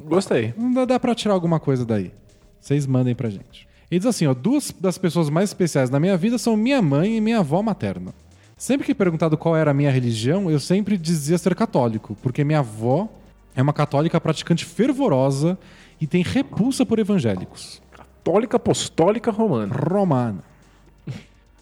Gostei. 0.00 0.54
Dá, 0.74 0.84
dá 0.84 1.00
pra 1.00 1.14
tirar 1.14 1.34
alguma 1.34 1.58
coisa 1.58 1.84
daí. 1.84 2.12
Vocês 2.60 2.86
mandem 2.86 3.14
pra 3.14 3.28
gente. 3.30 3.66
Ele 3.90 3.98
diz 3.98 4.06
assim, 4.06 4.26
ó, 4.26 4.34
duas 4.34 4.74
das 4.80 4.98
pessoas 4.98 5.28
mais 5.30 5.50
especiais 5.50 5.90
na 5.90 6.00
minha 6.00 6.16
vida 6.16 6.38
são 6.38 6.56
minha 6.56 6.80
mãe 6.80 7.16
e 7.16 7.20
minha 7.20 7.40
avó 7.40 7.62
materna. 7.62 8.12
Sempre 8.56 8.86
que 8.86 8.94
perguntado 8.94 9.36
qual 9.36 9.56
era 9.56 9.70
a 9.70 9.74
minha 9.74 9.90
religião, 9.90 10.50
eu 10.50 10.60
sempre 10.60 10.96
dizia 10.96 11.36
ser 11.36 11.54
católico, 11.54 12.16
porque 12.22 12.44
minha 12.44 12.60
avó 12.60 13.08
é 13.54 13.60
uma 13.62 13.72
católica 13.72 14.20
praticante 14.20 14.64
fervorosa 14.64 15.58
e 16.00 16.06
tem 16.06 16.22
repulsa 16.22 16.86
por 16.86 16.98
evangélicos. 16.98 17.82
Católica 17.92 18.56
Apostólica 18.56 19.30
Romana. 19.30 19.74
Romana. 19.74 20.53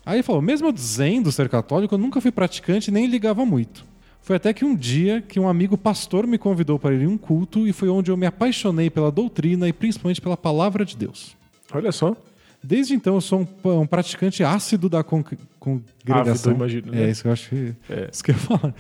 Aí 0.05 0.17
ele 0.17 0.23
falou, 0.23 0.43
mesmo 0.43 0.67
eu 0.69 0.73
dizendo 0.73 1.31
ser 1.31 1.49
católico, 1.49 1.95
eu 1.95 1.99
nunca 1.99 2.21
fui 2.21 2.31
praticante 2.33 2.91
e 2.91 2.93
nem 2.93 3.07
ligava 3.07 3.45
muito. 3.47 3.85
Foi 4.21 4.37
até 4.37 4.53
que 4.53 4.65
um 4.65 4.75
dia 4.75 5.21
que 5.21 5.39
um 5.41 5.49
amigo 5.49 5.77
pastor 5.77 6.27
me 6.27 6.39
convidou 6.39 6.79
para 6.79 6.95
ir 6.95 7.03
em 7.03 7.07
um 7.07 7.19
culto 7.19 7.67
e 7.67 7.73
foi 7.73 7.89
onde 7.89 8.11
eu 8.11 8.17
me 8.17 8.27
apaixonei 8.27 8.89
pela 8.89 9.11
doutrina 9.11 9.69
e 9.69 9.73
principalmente 9.73 10.21
pela 10.21 10.37
palavra 10.37 10.85
de 10.85 10.97
Deus. 10.97 11.37
Olha 11.73 11.91
só. 11.91 12.17
Desde 12.63 12.95
então 12.95 13.15
eu 13.15 13.21
sou 13.21 13.41
um, 13.65 13.71
um 13.81 13.87
praticante 13.87 14.45
ácido 14.45 14.89
da 14.89 15.03
con 15.03 15.25
congregação. 15.59 16.53
Ávido, 16.53 16.65
imagino, 16.65 16.95
É 16.95 17.07
né? 17.07 17.11
isso 17.11 17.23
que 17.23 17.29
eu 17.29 17.33
acho 17.33 17.49
que, 17.49 17.75
É. 17.91 18.09
isso 18.13 18.23
que 18.23 18.31
eu 18.31 18.35
ia 18.37 18.41
falar. 18.41 18.75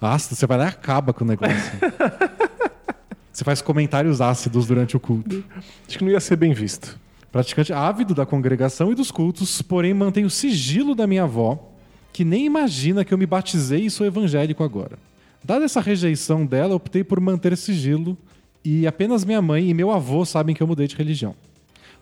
Ácido, 0.00 0.34
você 0.34 0.46
vai 0.46 0.58
lá 0.58 0.64
e 0.64 0.68
acaba 0.68 1.12
com 1.14 1.24
o 1.24 1.28
negócio. 1.28 1.54
você 3.32 3.44
faz 3.44 3.62
comentários 3.62 4.20
ácidos 4.20 4.66
durante 4.66 4.96
o 4.96 5.00
culto. 5.00 5.42
Acho 5.88 5.96
que 5.98 6.04
não 6.04 6.10
ia 6.10 6.20
ser 6.20 6.36
bem 6.36 6.52
visto. 6.52 6.98
Praticante 7.32 7.72
ávido 7.72 8.14
da 8.14 8.26
congregação 8.26 8.92
e 8.92 8.94
dos 8.94 9.10
cultos, 9.10 9.62
porém 9.62 9.94
mantém 9.94 10.26
o 10.26 10.30
sigilo 10.30 10.94
da 10.94 11.06
minha 11.06 11.22
avó, 11.22 11.72
que 12.12 12.26
nem 12.26 12.44
imagina 12.44 13.06
que 13.06 13.14
eu 13.14 13.16
me 13.16 13.24
batizei 13.24 13.86
e 13.86 13.90
sou 13.90 14.06
evangélico 14.06 14.62
agora. 14.62 14.98
Dada 15.42 15.64
essa 15.64 15.80
rejeição 15.80 16.44
dela, 16.44 16.74
optei 16.74 17.02
por 17.02 17.18
manter 17.18 17.56
sigilo 17.56 18.18
e 18.62 18.86
apenas 18.86 19.24
minha 19.24 19.40
mãe 19.40 19.70
e 19.70 19.72
meu 19.72 19.90
avô 19.90 20.26
sabem 20.26 20.54
que 20.54 20.62
eu 20.62 20.66
mudei 20.66 20.86
de 20.86 20.94
religião. 20.94 21.34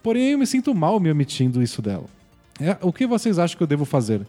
Porém, 0.02 0.32
eu 0.32 0.38
me 0.38 0.46
sinto 0.46 0.74
mal 0.74 0.98
me 0.98 1.10
omitindo 1.10 1.62
isso 1.62 1.80
dela. 1.80 2.06
É, 2.60 2.76
o 2.82 2.92
que 2.92 3.06
vocês 3.06 3.38
acham 3.38 3.56
que 3.56 3.62
eu 3.62 3.68
devo 3.68 3.84
fazer? 3.84 4.26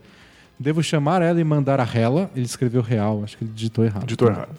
Devo 0.60 0.84
chamar 0.84 1.24
ela 1.24 1.42
e 1.42 1.44
mandar 1.44 1.80
a 1.80 1.84
rela? 1.84 2.30
Ele 2.36 2.46
escreveu 2.46 2.82
real, 2.84 3.24
acho 3.24 3.38
que 3.38 3.44
ele 3.44 3.52
digitou 3.54 3.84
errado. 3.84 4.06
Ditou 4.06 4.28
errado. 4.28 4.56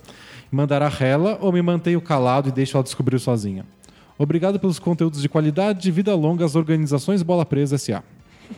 Mandar 0.51 0.83
a 0.83 0.89
rela 0.89 1.39
ou 1.41 1.53
me 1.53 1.63
mantenho 1.63 2.01
calado 2.01 2.49
e 2.49 2.53
deixo 2.53 2.77
ela 2.77 2.83
descobrir 2.83 3.21
sozinha? 3.21 3.65
Obrigado 4.19 4.59
pelos 4.61 4.79
conteúdos 4.79 5.21
de 5.21 5.29
qualidade, 5.29 5.91
vida 5.91 6.15
longa 6.15 6.45
às 6.45 6.55
organizações 6.55 7.23
Bola 7.23 7.45
Presa 7.45 7.77
S.A. 7.77 8.03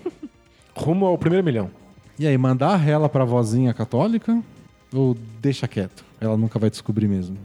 Rumo 0.77 1.07
ao 1.07 1.17
primeiro 1.17 1.45
milhão. 1.45 1.71
E 2.19 2.27
aí, 2.27 2.37
mandar 2.39 2.71
a 2.71 2.77
rela 2.77 3.09
pra 3.09 3.25
vozinha 3.25 3.73
católica 3.75 4.41
ou 4.93 5.17
deixa 5.41 5.67
quieto? 5.67 6.05
Ela 6.21 6.37
nunca 6.37 6.59
vai 6.59 6.71
descobrir 6.71 7.09
mesmo. 7.09 7.37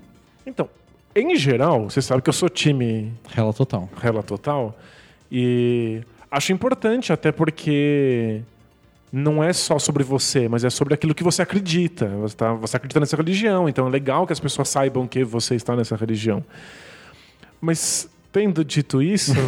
Então, 0.45 0.69
em 1.15 1.36
geral, 1.36 1.90
você 1.90 2.02
sabe 2.02 2.22
que 2.22 2.30
eu 2.30 2.34
sou 2.34 2.49
time 2.49 3.11
Rela 3.30 3.52
total. 3.53 3.90
rela 3.99 4.22
total. 4.22 4.77
E 5.31 6.02
acho 6.30 6.53
importante, 6.53 7.11
até 7.11 7.31
porque 7.31 8.41
não 9.11 9.44
é 9.44 9.52
só 9.53 9.80
sobre 9.80 10.03
você, 10.03 10.48
mas 10.48 10.64
é 10.64 10.69
sobre 10.69 10.94
aquilo 10.94 11.15
que 11.15 11.23
você 11.23 11.41
acredita. 11.41 12.07
Você, 12.07 12.36
tá, 12.36 12.53
você 12.53 12.77
acredita 12.77 12.99
nessa 12.99 13.15
religião, 13.15 13.68
então 13.68 13.88
é 13.88 13.90
legal 13.90 14.27
que 14.27 14.34
as 14.34 14.40
pessoas 14.40 14.69
saibam 14.69 15.07
que 15.07 15.23
você 15.23 15.56
está 15.56 15.76
nessa 15.76 15.95
religião. 15.95 16.44
Mas, 17.61 18.10
tendo 18.31 18.64
dito 18.64 19.02
isso, 19.02 19.34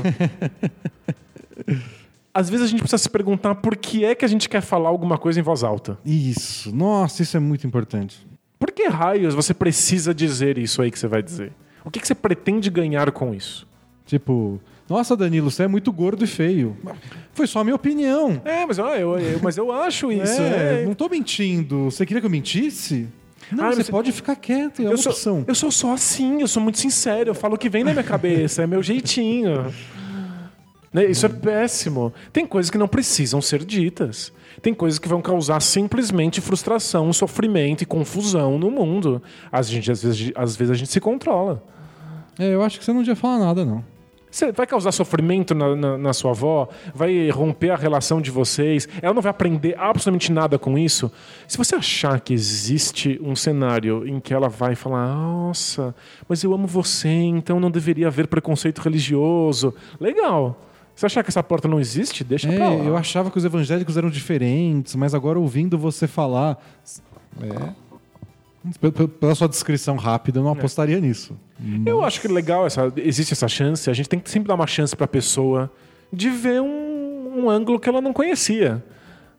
Às 2.33 2.49
vezes 2.49 2.65
a 2.65 2.69
gente 2.69 2.79
precisa 2.79 2.97
se 2.97 3.09
perguntar 3.09 3.55
por 3.55 3.75
que 3.75 4.05
é 4.05 4.15
que 4.15 4.23
a 4.23 4.27
gente 4.27 4.47
quer 4.47 4.61
falar 4.61 4.87
alguma 4.89 5.17
coisa 5.17 5.39
em 5.39 5.43
voz 5.43 5.63
alta. 5.63 5.97
Isso. 6.05 6.73
Nossa, 6.73 7.21
isso 7.21 7.35
é 7.35 7.39
muito 7.41 7.67
importante. 7.67 8.25
Por 8.57 8.71
que 8.71 8.87
raios 8.87 9.33
você 9.35 9.53
precisa 9.53 10.13
dizer 10.13 10.57
isso 10.57 10.81
aí 10.81 10.89
que 10.89 10.97
você 10.97 11.07
vai 11.07 11.21
dizer? 11.21 11.51
O 11.83 11.91
que, 11.91 11.99
que 11.99 12.07
você 12.07 12.15
pretende 12.15 12.69
ganhar 12.69 13.11
com 13.11 13.33
isso? 13.33 13.67
Tipo, 14.05 14.61
nossa, 14.87 15.17
Danilo, 15.17 15.51
você 15.51 15.63
é 15.63 15.67
muito 15.67 15.91
gordo 15.91 16.23
e 16.23 16.27
feio. 16.27 16.77
Foi 17.33 17.47
só 17.47 17.59
a 17.59 17.63
minha 17.65 17.75
opinião. 17.75 18.41
É, 18.45 18.65
mas, 18.65 18.79
ah, 18.79 18.97
eu, 18.97 19.17
eu- 19.19 19.39
mas 19.43 19.57
eu 19.57 19.69
acho 19.71 20.09
isso. 20.13 20.41
é, 20.41 20.83
é. 20.83 20.85
não 20.85 20.93
tô 20.93 21.09
mentindo. 21.09 21.85
Você 21.91 22.05
queria 22.05 22.21
que 22.21 22.25
eu 22.27 22.31
mentisse? 22.31 23.09
Não, 23.51 23.65
Ah, 23.65 23.69
você 23.71 23.77
mas- 23.77 23.89
pode 23.89 24.11
ficar 24.11 24.35
quieto, 24.35 24.81
é 24.81 24.85
Eu 24.85 24.97
sou, 24.97 25.11
opção. 25.11 25.43
eu 25.47 25.55
sou 25.55 25.71
só 25.71 25.93
assim, 25.93 26.41
eu 26.41 26.47
sou 26.47 26.61
muito 26.63 26.77
sincero, 26.79 27.29
eu 27.31 27.35
falo 27.35 27.55
o 27.55 27.57
que 27.57 27.69
vem 27.69 27.83
na 27.83 27.91
minha 27.91 28.03
cabeça, 28.03 28.63
é 28.63 28.67
meu 28.67 28.81
jeitinho. 28.81 29.73
Né, 30.93 31.05
Isso 31.05 31.25
é 31.25 31.29
péssimo. 31.29 32.13
Tem 32.33 32.45
coisas 32.45 32.69
que 32.69 32.77
não 32.77 32.85
precisam 32.85 33.41
ser 33.41 33.63
ditas. 33.63 34.33
Tem 34.61 34.73
coisas 34.73 34.99
que 34.99 35.07
vão 35.07 35.21
causar 35.21 35.61
simplesmente 35.61 36.41
frustração, 36.41 37.13
sofrimento 37.13 37.81
e 37.81 37.85
confusão 37.85 38.59
no 38.59 38.69
mundo. 38.69 39.23
A 39.49 39.61
gente, 39.61 39.89
às, 39.89 40.03
vezes, 40.03 40.33
às 40.35 40.53
vezes 40.57 40.69
a 40.69 40.75
gente 40.75 40.91
se 40.91 40.99
controla. 40.99 41.63
É, 42.37 42.53
eu 42.53 42.61
acho 42.61 42.77
que 42.77 42.83
você 42.83 42.91
não 42.91 42.99
devia 42.99 43.15
falar 43.15 43.39
nada, 43.39 43.63
não. 43.63 43.81
Você 44.31 44.51
vai 44.53 44.65
causar 44.65 44.91
sofrimento 44.93 45.53
na, 45.53 45.75
na- 45.75 45.97
na 45.97 46.13
sua 46.13 46.31
avó? 46.31 46.69
Vai 46.95 47.29
romper 47.29 47.71
a 47.71 47.75
relação 47.75 48.21
de 48.21 48.31
vocês? 48.31 48.87
Ela 49.01 49.13
não 49.13 49.21
vai 49.21 49.29
aprender 49.29 49.75
absolutamente 49.77 50.31
nada 50.31 50.57
com 50.57 50.77
isso? 50.77 51.11
Se 51.47 51.57
você 51.57 51.75
achar 51.75 52.19
que 52.21 52.33
existe 52.33 53.19
um 53.21 53.35
cenário 53.35 54.07
em 54.07 54.19
que 54.21 54.33
ela 54.33 54.47
vai 54.47 54.73
falar: 54.73 55.07
Nossa, 55.13 55.93
mas 56.29 56.41
eu 56.43 56.53
amo 56.53 56.65
você, 56.65 57.09
então 57.09 57.59
não 57.59 57.69
deveria 57.69 58.07
haver 58.07 58.27
preconceito 58.27 58.79
religioso. 58.79 59.73
Legal. 59.99 60.57
Se 60.95 61.05
achar 61.05 61.23
que 61.23 61.29
essa 61.29 61.41
porta 61.41 61.67
não 61.67 61.79
existe, 61.79 62.23
deixa 62.23 62.47
pra 62.51 62.69
lá. 62.69 62.73
É, 62.75 62.87
eu 62.87 62.95
achava 62.95 63.31
que 63.31 63.37
os 63.37 63.43
evangélicos 63.45 63.97
eram 63.97 64.09
diferentes, 64.09 64.95
mas 64.95 65.13
agora 65.13 65.39
ouvindo 65.39 65.77
você 65.77 66.05
falar. 66.07 66.57
É. 67.41 67.69
Pe- 68.79 68.91
pe- 68.91 69.07
Pela 69.07 69.33
sua 69.35 69.47
descrição 69.47 69.95
rápida, 69.95 70.39
eu 70.39 70.43
não 70.43 70.51
apostaria 70.51 70.99
nisso. 70.99 71.35
Eu 71.85 72.03
acho 72.03 72.21
que 72.21 72.27
legal 72.27 72.65
essa, 72.67 72.91
existe 72.97 73.33
essa 73.33 73.47
chance. 73.47 73.89
A 73.89 73.93
gente 73.93 74.07
tem 74.09 74.19
que 74.19 74.29
sempre 74.29 74.47
dar 74.47 74.55
uma 74.55 74.67
chance 74.67 74.95
pra 74.95 75.07
pessoa 75.07 75.71
de 76.13 76.29
ver 76.29 76.61
um, 76.61 77.43
um 77.43 77.49
ângulo 77.49 77.79
que 77.79 77.89
ela 77.89 78.01
não 78.01 78.13
conhecia. 78.13 78.83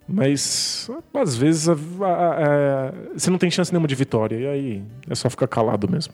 Mas 0.09 0.91
às 1.15 1.37
vezes 1.37 1.69
a- 1.69 1.73
a- 1.73 1.77
a- 1.79 2.93
você 3.17 3.31
não 3.31 3.39
tem 3.39 3.51
chance 3.51 3.73
nenhuma 3.73 3.87
de 3.89 3.95
vitória. 3.95 4.37
E 4.37 4.47
aí 4.47 4.83
é 5.09 5.15
só 5.15 5.31
ficar 5.31 5.47
calado 5.47 5.89
mesmo. 5.89 6.13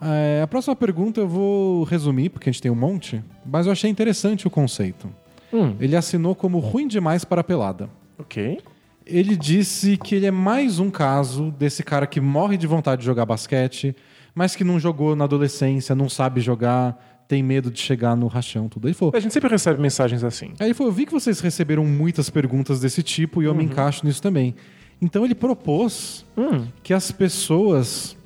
É, 0.00 0.40
a 0.42 0.46
próxima 0.46 0.76
pergunta 0.76 1.20
eu 1.20 1.28
vou 1.28 1.82
resumir, 1.84 2.28
porque 2.30 2.48
a 2.48 2.52
gente 2.52 2.62
tem 2.62 2.70
um 2.70 2.74
monte, 2.76 3.22
mas 3.44 3.66
eu 3.66 3.72
achei 3.72 3.90
interessante 3.90 4.46
o 4.46 4.50
conceito. 4.50 5.08
Hum, 5.52 5.74
Ele 5.80 5.96
assinou 5.96 6.34
como 6.34 6.58
ruim 6.58 6.86
demais 6.86 7.24
para 7.24 7.40
a 7.40 7.44
pelada. 7.44 7.88
ok. 8.18 8.60
Ele 9.08 9.36
disse 9.36 9.96
que 9.96 10.14
ele 10.14 10.26
é 10.26 10.30
mais 10.30 10.78
um 10.78 10.90
caso 10.90 11.50
desse 11.50 11.82
cara 11.82 12.06
que 12.06 12.20
morre 12.20 12.58
de 12.58 12.66
vontade 12.66 13.00
de 13.00 13.06
jogar 13.06 13.24
basquete, 13.24 13.96
mas 14.34 14.54
que 14.54 14.62
não 14.62 14.78
jogou 14.78 15.16
na 15.16 15.24
adolescência, 15.24 15.94
não 15.94 16.10
sabe 16.10 16.42
jogar, 16.42 17.24
tem 17.26 17.42
medo 17.42 17.70
de 17.70 17.80
chegar 17.80 18.14
no 18.14 18.26
rachão, 18.26 18.68
tudo. 18.68 18.86
Ele 18.86 18.94
falou. 18.94 19.14
A 19.16 19.20
gente 19.20 19.32
sempre 19.32 19.48
recebe 19.48 19.80
mensagens 19.80 20.22
assim. 20.22 20.52
Aí 20.60 20.68
ele 20.68 20.74
falou: 20.74 20.92
Eu 20.92 20.94
vi 20.94 21.06
que 21.06 21.12
vocês 21.12 21.40
receberam 21.40 21.84
muitas 21.84 22.28
perguntas 22.28 22.80
desse 22.80 23.02
tipo 23.02 23.42
e 23.42 23.46
eu 23.46 23.54
me 23.54 23.64
encaixo 23.64 24.04
nisso 24.04 24.20
também. 24.20 24.54
Então 25.00 25.24
ele 25.24 25.34
propôs 25.34 26.26
Hum, 26.36 26.66
que 26.82 26.92
as 26.92 27.10
pessoas 27.10 28.16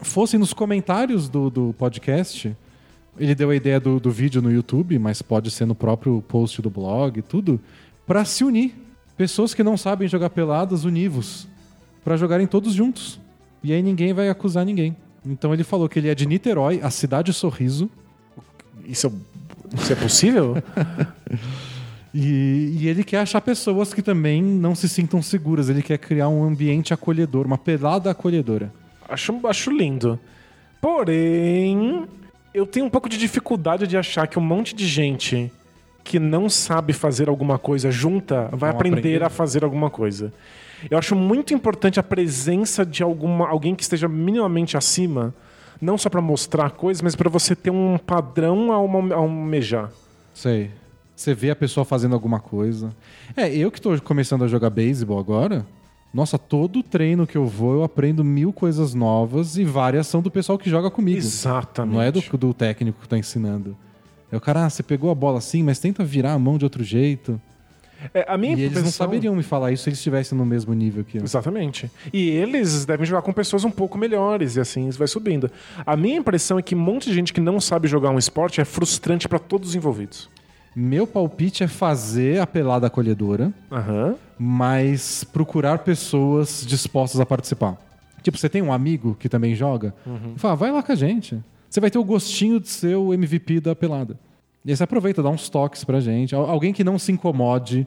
fossem 0.00 0.38
nos 0.38 0.52
comentários 0.52 1.28
do, 1.28 1.50
do 1.50 1.74
podcast. 1.78 2.56
Ele 3.18 3.34
deu 3.34 3.50
a 3.50 3.56
ideia 3.56 3.78
do, 3.78 4.00
do 4.00 4.10
vídeo 4.10 4.40
no 4.40 4.50
YouTube, 4.50 4.98
mas 4.98 5.20
pode 5.20 5.50
ser 5.50 5.66
no 5.66 5.74
próprio 5.74 6.22
post 6.26 6.62
do 6.62 6.70
blog 6.70 7.18
e 7.18 7.22
tudo, 7.22 7.60
para 8.06 8.24
se 8.24 8.44
unir. 8.44 8.74
Pessoas 9.16 9.54
que 9.54 9.62
não 9.62 9.76
sabem 9.76 10.08
jogar 10.08 10.30
peladas, 10.30 10.84
univos, 10.84 11.46
para 12.04 12.16
jogarem 12.16 12.46
todos 12.46 12.74
juntos. 12.74 13.20
E 13.62 13.72
aí 13.72 13.82
ninguém 13.82 14.12
vai 14.12 14.28
acusar 14.28 14.64
ninguém. 14.64 14.96
Então 15.24 15.54
ele 15.54 15.64
falou 15.64 15.88
que 15.88 15.98
ele 15.98 16.08
é 16.08 16.14
de 16.14 16.26
Niterói, 16.26 16.80
a 16.82 16.90
cidade 16.90 17.32
sorriso, 17.32 17.88
isso, 18.84 19.06
é, 19.06 19.76
isso 19.76 19.92
é 19.92 19.96
possível? 19.96 20.56
E, 22.14 22.76
e 22.78 22.88
ele 22.88 23.02
quer 23.02 23.20
achar 23.20 23.40
pessoas 23.40 23.94
que 23.94 24.02
também 24.02 24.42
não 24.42 24.74
se 24.74 24.86
sintam 24.88 25.22
seguras. 25.22 25.70
Ele 25.70 25.82
quer 25.82 25.96
criar 25.96 26.28
um 26.28 26.44
ambiente 26.44 26.92
acolhedor, 26.92 27.46
uma 27.46 27.56
pelada 27.56 28.10
acolhedora. 28.10 28.70
acho, 29.08 29.40
acho 29.46 29.70
lindo. 29.70 30.20
Porém, 30.78 32.06
eu 32.52 32.66
tenho 32.66 32.84
um 32.84 32.90
pouco 32.90 33.08
de 33.08 33.16
dificuldade 33.16 33.86
de 33.86 33.96
achar 33.96 34.26
que 34.26 34.38
um 34.38 34.42
monte 34.42 34.74
de 34.74 34.86
gente 34.86 35.50
que 36.04 36.18
não 36.18 36.48
sabe 36.48 36.92
fazer 36.92 37.28
alguma 37.28 37.58
coisa 37.58 37.90
junta 37.90 38.48
vai 38.52 38.70
aprender, 38.70 38.98
aprender. 38.98 39.22
a 39.22 39.28
fazer 39.30 39.64
alguma 39.64 39.88
coisa. 39.90 40.32
Eu 40.90 40.98
acho 40.98 41.14
muito 41.14 41.54
importante 41.54 42.00
a 42.00 42.02
presença 42.02 42.84
de 42.84 43.02
alguma, 43.02 43.48
alguém 43.48 43.74
que 43.74 43.82
esteja 43.82 44.08
minimamente 44.08 44.76
acima, 44.76 45.32
não 45.80 45.96
só 45.96 46.10
para 46.10 46.20
mostrar 46.20 46.70
coisas, 46.72 47.00
mas 47.02 47.14
para 47.14 47.30
você 47.30 47.54
ter 47.54 47.70
um 47.70 47.96
padrão 47.98 48.72
a 48.72 48.76
alme- 48.76 49.12
a 49.12 49.16
almejar. 49.16 49.90
Sei. 50.34 50.70
Você 51.14 51.34
vê 51.34 51.50
a 51.50 51.56
pessoa 51.56 51.84
fazendo 51.84 52.14
alguma 52.14 52.40
coisa. 52.40 52.90
É, 53.36 53.54
eu 53.54 53.70
que 53.70 53.80
tô 53.80 53.96
começando 54.00 54.42
a 54.42 54.48
jogar 54.48 54.70
beisebol 54.70 55.18
agora. 55.20 55.64
Nossa, 56.12 56.36
todo 56.36 56.82
treino 56.82 57.26
que 57.26 57.36
eu 57.36 57.46
vou, 57.46 57.74
eu 57.74 57.84
aprendo 57.84 58.22
mil 58.24 58.52
coisas 58.52 58.92
novas 58.92 59.56
e 59.56 59.64
várias 59.64 60.06
são 60.08 60.20
do 60.20 60.30
pessoal 60.30 60.58
que 60.58 60.68
joga 60.68 60.90
comigo. 60.90 61.16
Exatamente. 61.18 61.94
Não 61.94 62.02
é 62.02 62.10
do, 62.10 62.20
do 62.36 62.52
técnico 62.52 63.00
que 63.02 63.08
tá 63.08 63.16
ensinando. 63.16 63.76
É 64.32 64.36
o 64.36 64.40
cara, 64.40 64.64
ah, 64.64 64.70
você 64.70 64.82
pegou 64.82 65.10
a 65.10 65.14
bola 65.14 65.38
assim, 65.38 65.62
mas 65.62 65.78
tenta 65.78 66.02
virar 66.02 66.32
a 66.32 66.38
mão 66.38 66.56
de 66.56 66.64
outro 66.64 66.82
jeito. 66.82 67.38
É, 68.14 68.24
a 68.26 68.36
minha 68.36 68.56
E 68.56 68.62
eles 68.62 68.82
não 68.82 68.90
saberiam 68.90 69.36
me 69.36 69.42
falar 69.42 69.70
isso 69.70 69.84
se 69.84 69.90
eles 69.90 69.98
estivessem 69.98 70.36
no 70.36 70.44
mesmo 70.44 70.72
nível 70.74 71.04
que 71.04 71.18
eu. 71.18 71.22
Exatamente. 71.22 71.90
E 72.12 72.30
eles 72.30 72.84
devem 72.84 73.06
jogar 73.06 73.22
com 73.22 73.32
pessoas 73.32 73.62
um 73.62 73.70
pouco 73.70 73.96
melhores 73.98 74.56
e 74.56 74.60
assim 74.60 74.88
isso 74.88 74.98
vai 74.98 75.06
subindo. 75.06 75.50
A 75.84 75.96
minha 75.96 76.16
impressão 76.16 76.58
é 76.58 76.62
que 76.62 76.74
um 76.74 76.78
monte 76.78 77.10
de 77.10 77.14
gente 77.14 77.32
que 77.32 77.40
não 77.40 77.60
sabe 77.60 77.86
jogar 77.86 78.10
um 78.10 78.18
esporte 78.18 78.60
é 78.60 78.64
frustrante 78.64 79.28
para 79.28 79.38
todos 79.38 79.68
os 79.68 79.74
envolvidos. 79.74 80.28
Meu 80.74 81.06
palpite 81.06 81.62
é 81.62 81.68
fazer 81.68 82.40
a 82.40 82.46
pelada 82.46 82.86
acolhedora, 82.86 83.52
Aham. 83.70 84.14
mas 84.38 85.22
procurar 85.22 85.78
pessoas 85.80 86.64
dispostas 86.66 87.20
a 87.20 87.26
participar. 87.26 87.76
Tipo, 88.22 88.38
você 88.38 88.48
tem 88.48 88.62
um 88.62 88.72
amigo 88.72 89.14
que 89.20 89.28
também 89.28 89.54
joga? 89.54 89.94
Fala, 90.36 90.56
vai 90.56 90.72
lá 90.72 90.82
com 90.82 90.92
a 90.92 90.94
gente. 90.94 91.38
Você 91.72 91.80
vai 91.80 91.90
ter 91.90 91.96
o 91.98 92.04
gostinho 92.04 92.60
de 92.60 92.68
ser 92.68 92.96
o 92.96 93.14
MVP 93.14 93.58
da 93.58 93.74
pelada. 93.74 94.18
E 94.62 94.70
aí 94.70 94.76
você 94.76 94.82
aproveita, 94.84 95.22
dá 95.22 95.30
uns 95.30 95.48
toques 95.48 95.84
pra 95.84 96.00
gente. 96.00 96.34
Al- 96.34 96.44
Alguém 96.50 96.70
que 96.70 96.84
não 96.84 96.98
se 96.98 97.10
incomode, 97.10 97.86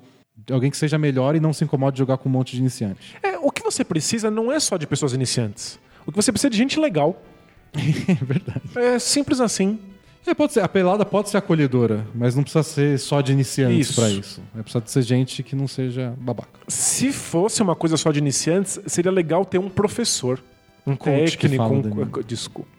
alguém 0.50 0.72
que 0.72 0.76
seja 0.78 0.98
melhor 0.98 1.36
e 1.36 1.40
não 1.40 1.54
se 1.54 1.64
incomode 1.64 1.94
de 1.94 2.00
jogar 2.00 2.18
com 2.18 2.28
um 2.28 2.32
monte 2.32 2.54
de 2.54 2.58
iniciante. 2.62 3.16
É, 3.22 3.38
o 3.38 3.52
que 3.52 3.62
você 3.62 3.84
precisa 3.84 4.32
não 4.32 4.52
é 4.52 4.60
só 4.60 4.76
de 4.76 4.88
pessoas 4.88 5.14
iniciantes. 5.14 5.80
O 6.04 6.12
que 6.12 6.16
você 6.16 6.32
precisa 6.32 6.48
é 6.48 6.50
de 6.50 6.58
gente 6.58 6.80
legal. 6.80 7.22
é 7.78 8.14
verdade. 8.16 8.62
É 8.76 8.98
simples 8.98 9.40
assim. 9.40 9.78
É, 10.26 10.34
pode 10.34 10.54
ser, 10.54 10.62
a 10.62 10.68
pelada 10.68 11.06
pode 11.06 11.30
ser 11.30 11.38
acolhedora, 11.38 12.08
mas 12.16 12.36
não 12.36 12.42
precisa 12.42 12.64
ser 12.64 12.98
só 12.98 13.22
de 13.22 13.32
iniciantes 13.34 13.90
Isso. 13.92 14.02
pra 14.02 14.10
isso. 14.10 14.42
É 14.58 14.64
precisa 14.64 14.82
de 14.84 14.90
ser 14.90 15.02
gente 15.04 15.44
que 15.44 15.56
não 15.56 15.68
seja 15.68 16.16
babaca. 16.18 16.60
Se 16.68 17.12
fosse 17.14 17.62
uma 17.62 17.76
coisa 17.76 17.96
só 17.98 18.12
de 18.12 18.18
iniciantes, 18.18 18.80
seria 18.88 19.12
legal 19.12 19.46
ter 19.46 19.60
um 19.60 19.70
professor, 19.70 20.44
um 20.88 20.96
Coach 20.96 21.38
que 21.38 21.48
técnico, 21.48 21.64
fala, 21.64 21.76
um, 21.76 21.82
Danilo. 21.84 22.24
desculpa. 22.24 22.74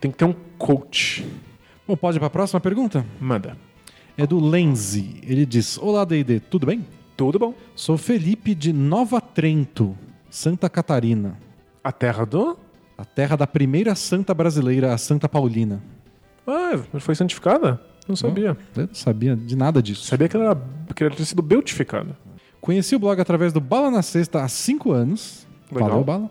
Tem 0.00 0.10
que 0.10 0.16
ter 0.16 0.24
um 0.24 0.34
coach. 0.56 1.26
Bom, 1.86 1.96
pode 1.96 2.18
ir 2.18 2.20
pra 2.20 2.30
próxima 2.30 2.60
pergunta? 2.60 3.04
Manda. 3.20 3.56
É 4.16 4.26
do 4.26 4.38
Lenzi. 4.38 5.20
Ele 5.22 5.44
diz: 5.44 5.78
Olá, 5.78 6.04
D&D, 6.04 6.40
tudo 6.40 6.66
bem? 6.66 6.86
Tudo 7.16 7.38
bom. 7.38 7.54
Sou 7.74 7.98
Felipe 7.98 8.54
de 8.54 8.72
Nova 8.72 9.20
Trento, 9.20 9.96
Santa 10.30 10.68
Catarina. 10.68 11.36
A 11.82 11.90
terra 11.90 12.24
do 12.24 12.56
A 12.96 13.04
terra 13.04 13.36
da 13.36 13.46
primeira 13.46 13.94
santa 13.94 14.32
brasileira, 14.34 14.92
a 14.92 14.98
Santa 14.98 15.28
Paulina. 15.28 15.82
Ah, 16.46 16.78
foi 16.98 17.14
santificada? 17.14 17.80
Não 18.08 18.16
sabia. 18.16 18.56
Eu 18.76 18.86
não 18.86 18.94
sabia 18.94 19.36
de 19.36 19.54
nada 19.54 19.82
disso. 19.82 20.04
Sabia 20.04 20.28
que 20.28 20.36
ela, 20.36 20.46
era, 20.46 20.94
que 20.94 21.04
ela 21.04 21.14
tinha 21.14 21.26
sido 21.26 21.42
beatificada. 21.42 22.16
Conheci 22.60 22.96
o 22.96 22.98
blog 22.98 23.20
através 23.20 23.52
do 23.52 23.60
Bala 23.60 23.90
na 23.90 24.02
Sexta 24.02 24.42
há 24.42 24.48
cinco 24.48 24.92
anos. 24.92 25.46
Legal. 25.70 25.88
Valeu, 25.90 26.04
Bala. 26.04 26.30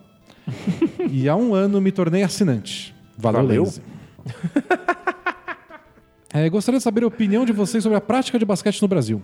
e 1.11 1.30
há 1.30 1.35
um 1.35 1.53
ano 1.53 1.80
me 1.80 1.91
tornei 1.91 2.23
assinante. 2.23 2.96
Valeu, 3.18 3.41
Valeu. 3.41 3.73
É, 6.34 6.48
gostaria 6.49 6.77
de 6.77 6.84
saber 6.84 7.03
a 7.03 7.07
opinião 7.07 7.45
de 7.45 7.53
vocês 7.53 7.81
sobre 7.81 7.98
a 7.98 8.02
prática 8.02 8.38
de 8.38 8.45
basquete 8.45 8.81
no 8.81 8.88
Brasil. 8.88 9.22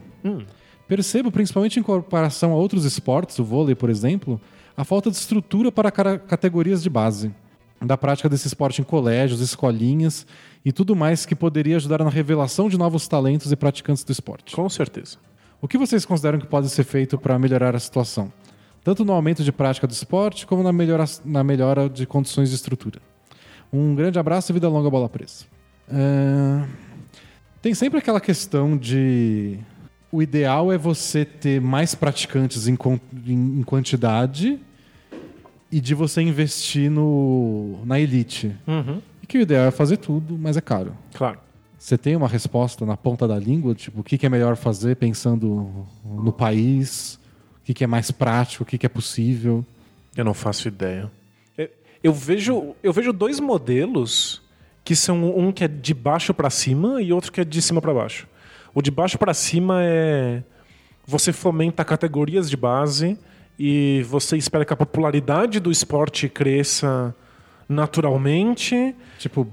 Percebo, 0.88 1.32
principalmente 1.32 1.80
em 1.80 1.84
comparação 1.84 2.54
a 2.54 2.56
outros 2.56 2.86
esportes, 2.86 3.38
o 3.38 3.44
vôlei, 3.44 3.76
por 3.76 3.90
exemplo, 3.90 4.40
a 4.76 4.84
falta 4.84 5.12
de 5.12 5.18
estrutura 5.18 5.72
para 5.72 5.92
categorias 5.92 6.82
de 6.82 6.90
base. 6.90 7.32
Da 7.82 7.98
prática 7.98 8.30
desse 8.30 8.48
esporte 8.48 8.80
em 8.80 8.84
colégios, 8.84 9.42
escolinhas 9.42 10.26
e 10.64 10.72
tudo 10.72 10.96
mais 10.96 11.26
que 11.26 11.36
poderia 11.36 11.76
ajudar 11.76 12.02
na 12.04 12.10
revelação 12.10 12.70
de 12.70 12.78
novos 12.78 13.08
talentos 13.08 13.52
e 13.52 13.56
praticantes 13.56 14.04
do 14.04 14.12
esporte. 14.12 14.56
Com 14.56 14.70
certeza. 14.70 15.18
O 15.62 15.68
que 15.68 15.78
vocês 15.78 16.06
consideram 16.06 16.40
que 16.40 16.48
pode 16.48 16.70
ser 16.70 16.86
feito 16.86 17.18
para 17.18 17.38
melhorar 17.38 17.76
a 17.76 17.80
situação? 17.80 18.32
Tanto 18.84 19.04
no 19.04 19.14
aumento 19.14 19.44
de 19.44 19.52
prática 19.52 19.86
do 19.86 19.92
esporte, 19.92 20.48
como 20.48 20.64
na 20.64 20.72
melhora, 20.72 21.06
na 21.26 21.44
melhora 21.44 21.90
de 21.90 22.06
condições 22.06 22.50
de 22.50 22.56
estrutura. 22.56 23.02
Um 23.74 23.96
grande 23.96 24.20
abraço 24.20 24.52
e 24.52 24.54
vida 24.54 24.70
longa, 24.70 24.90
bola 24.90 25.10
presa. 25.10 25.46
É, 25.90 26.64
Tem 27.62 27.74
sempre 27.74 27.98
aquela 28.00 28.22
questão 28.22 28.78
de 28.78 29.58
o 30.12 30.22
ideal 30.22 30.72
é 30.72 30.78
você 30.78 31.26
ter 31.26 31.60
mais 31.60 31.96
praticantes 31.96 32.68
em, 32.68 32.78
em- 33.26 33.60
em 33.60 33.64
quantidade 33.64 34.60
e 35.72 35.82
de 35.82 35.96
você 35.96 36.22
investir 36.22 36.92
no, 36.92 37.80
na 37.84 38.00
elite. 38.00 38.56
Uhum. 38.68 39.02
E 39.24 39.26
que 39.26 39.40
o 39.40 39.42
ideal 39.42 39.66
é 39.66 39.72
fazer 39.72 39.98
tudo, 39.98 40.38
mas 40.38 40.56
é 40.56 40.62
caro. 40.62 40.94
Claro. 41.16 41.40
Você 41.80 41.98
tem 41.98 42.16
uma 42.16 42.28
resposta 42.28 42.86
na 42.86 42.96
ponta 42.96 43.28
da 43.28 43.38
língua, 43.40 43.74
tipo, 43.74 44.02
o 44.02 44.04
que, 44.04 44.18
que 44.18 44.26
é 44.26 44.30
melhor 44.30 44.56
fazer 44.56 44.96
pensando 44.98 45.84
no 46.06 46.32
país, 46.32 47.20
o 47.62 47.66
que, 47.66 47.74
que 47.74 47.84
é 47.84 47.88
mais 47.88 48.12
prático, 48.12 48.64
o 48.64 48.66
que, 48.66 48.78
que 48.78 48.86
é 48.86 48.90
possível. 48.90 49.66
Eu 50.16 50.24
não 50.24 50.34
faço 50.36 50.68
ideia. 50.68 51.12
Eu 52.04 52.14
vejo, 52.14 52.76
eu 52.84 52.92
vejo 52.92 53.14
dois 53.14 53.40
modelos 53.40 54.42
que 54.84 54.96
são 54.96 55.38
um 55.38 55.52
que 55.52 55.64
é 55.64 55.68
de 55.68 55.94
baixo 55.94 56.34
para 56.34 56.50
cima 56.50 57.02
e 57.02 57.14
outro 57.14 57.32
que 57.32 57.40
é 57.40 57.46
de 57.46 57.62
cima 57.62 57.82
para 57.82 57.94
baixo. 57.94 58.28
O 58.76 58.82
de 58.82 58.92
baixo 58.92 59.18
para 59.18 59.34
cima 59.34 59.82
é 59.82 60.44
você 61.06 61.32
fomenta 61.32 61.84
categorias 61.86 62.50
de 62.50 62.58
base 62.58 63.18
e 63.58 64.06
você 64.10 64.36
espera 64.36 64.66
que 64.66 64.74
a 64.74 64.76
popularidade 64.76 65.60
do 65.60 65.72
esporte 65.72 66.28
cresça 66.28 67.16
naturalmente. 67.70 68.96
Tipo, 69.20 69.48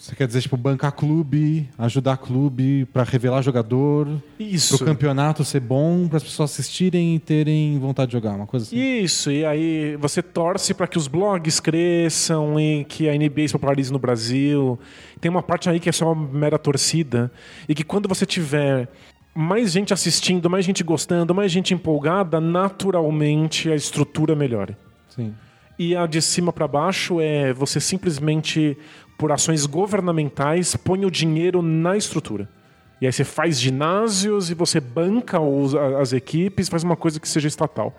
você 0.00 0.16
quer 0.16 0.26
dizer, 0.26 0.40
tipo, 0.40 0.56
bancar 0.56 0.92
clube, 0.92 1.68
ajudar 1.76 2.16
clube 2.16 2.86
pra 2.86 3.02
revelar 3.02 3.42
jogador, 3.42 4.08
Isso. 4.38 4.78
pro 4.78 4.86
campeonato 4.86 5.44
ser 5.44 5.60
bom, 5.60 6.08
para 6.08 6.16
as 6.16 6.22
pessoas 6.22 6.50
assistirem 6.50 7.16
e 7.16 7.18
terem 7.18 7.78
vontade 7.78 8.08
de 8.08 8.14
jogar, 8.14 8.34
uma 8.34 8.46
coisa 8.46 8.64
assim. 8.64 8.78
Isso, 8.78 9.30
e 9.30 9.44
aí 9.44 9.96
você 9.96 10.22
torce 10.22 10.72
para 10.72 10.86
que 10.86 10.96
os 10.96 11.06
blogs 11.06 11.60
cresçam 11.60 12.58
e 12.58 12.82
que 12.84 13.10
a 13.10 13.12
NBA 13.12 13.48
se 13.48 13.52
popularize 13.52 13.92
no 13.92 13.98
Brasil. 13.98 14.78
Tem 15.20 15.30
uma 15.30 15.42
parte 15.42 15.68
aí 15.68 15.78
que 15.78 15.90
é 15.90 15.92
só 15.92 16.14
mera 16.14 16.58
torcida. 16.58 17.30
E 17.68 17.74
que 17.74 17.84
quando 17.84 18.08
você 18.08 18.24
tiver 18.24 18.88
mais 19.34 19.72
gente 19.72 19.92
assistindo, 19.92 20.48
mais 20.48 20.64
gente 20.64 20.82
gostando, 20.82 21.34
mais 21.34 21.52
gente 21.52 21.74
empolgada, 21.74 22.40
naturalmente 22.40 23.70
a 23.70 23.74
estrutura 23.74 24.34
melhora. 24.34 24.78
Sim. 25.10 25.34
E 25.78 25.96
a 25.96 26.06
de 26.06 26.20
cima 26.20 26.52
para 26.52 26.68
baixo 26.68 27.20
é 27.20 27.54
você 27.54 27.80
simplesmente, 27.80 28.76
por 29.20 29.30
ações 29.30 29.66
governamentais, 29.66 30.74
põe 30.76 31.04
o 31.04 31.10
dinheiro 31.10 31.60
na 31.60 31.94
estrutura. 31.94 32.48
E 33.02 33.06
aí 33.06 33.12
você 33.12 33.22
faz 33.22 33.60
ginásios 33.60 34.50
e 34.50 34.54
você 34.54 34.80
banca 34.80 35.38
os- 35.38 35.74
as 35.74 36.14
equipes, 36.14 36.70
faz 36.70 36.82
uma 36.82 36.96
coisa 36.96 37.20
que 37.20 37.28
seja 37.28 37.46
estatal. 37.46 37.94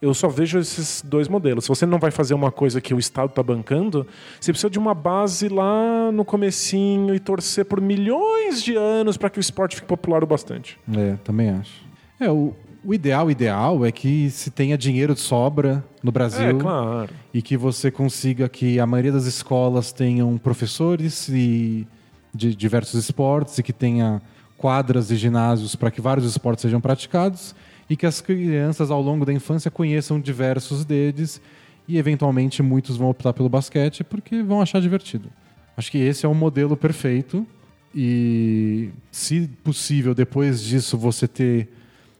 Eu 0.00 0.12
só 0.12 0.28
vejo 0.28 0.58
esses 0.58 1.02
dois 1.02 1.26
modelos. 1.26 1.64
Se 1.64 1.68
você 1.70 1.86
não 1.86 1.98
vai 1.98 2.10
fazer 2.10 2.34
uma 2.34 2.52
coisa 2.52 2.80
que 2.82 2.92
o 2.92 2.98
Estado 2.98 3.30
está 3.30 3.42
bancando, 3.42 4.06
você 4.38 4.52
precisa 4.52 4.68
de 4.70 4.78
uma 4.78 4.92
base 4.94 5.48
lá 5.48 6.12
no 6.12 6.22
comecinho 6.24 7.14
e 7.14 7.18
torcer 7.18 7.64
por 7.64 7.80
milhões 7.80 8.62
de 8.62 8.76
anos 8.76 9.16
para 9.16 9.30
que 9.30 9.38
o 9.38 9.40
esporte 9.40 9.74
fique 9.76 9.88
popular 9.88 10.22
o 10.22 10.26
bastante. 10.26 10.78
É, 10.94 11.16
também 11.24 11.48
acho. 11.50 11.82
É, 12.20 12.30
o, 12.30 12.54
o 12.88 12.94
ideal, 12.94 13.30
ideal 13.30 13.84
é 13.84 13.92
que 13.92 14.30
se 14.30 14.50
tenha 14.50 14.78
dinheiro 14.78 15.12
de 15.12 15.20
sobra 15.20 15.84
no 16.02 16.10
Brasil 16.10 16.48
É, 16.48 16.54
claro. 16.54 17.10
e 17.34 17.42
que 17.42 17.54
você 17.54 17.90
consiga 17.90 18.48
que 18.48 18.80
a 18.80 18.86
maioria 18.86 19.12
das 19.12 19.26
escolas 19.26 19.92
tenham 19.92 20.38
professores 20.38 21.28
e 21.28 21.86
de 22.34 22.54
diversos 22.54 22.98
esportes 23.04 23.58
e 23.58 23.62
que 23.62 23.74
tenha 23.74 24.22
quadras 24.56 25.10
e 25.10 25.16
ginásios 25.16 25.76
para 25.76 25.90
que 25.90 26.00
vários 26.00 26.24
esportes 26.26 26.62
sejam 26.62 26.80
praticados 26.80 27.54
e 27.90 27.94
que 27.94 28.06
as 28.06 28.22
crianças 28.22 28.90
ao 28.90 29.02
longo 29.02 29.26
da 29.26 29.34
infância 29.34 29.70
conheçam 29.70 30.18
diversos 30.18 30.82
deles 30.82 31.42
e 31.86 31.98
eventualmente 31.98 32.62
muitos 32.62 32.96
vão 32.96 33.10
optar 33.10 33.34
pelo 33.34 33.50
basquete 33.50 34.02
porque 34.02 34.42
vão 34.42 34.62
achar 34.62 34.80
divertido. 34.80 35.28
Acho 35.76 35.90
que 35.90 35.98
esse 35.98 36.24
é 36.24 36.28
o 36.28 36.34
modelo 36.34 36.74
perfeito 36.74 37.46
e 37.94 38.88
se 39.10 39.46
possível 39.62 40.14
depois 40.14 40.62
disso 40.62 40.96
você 40.96 41.28
ter 41.28 41.68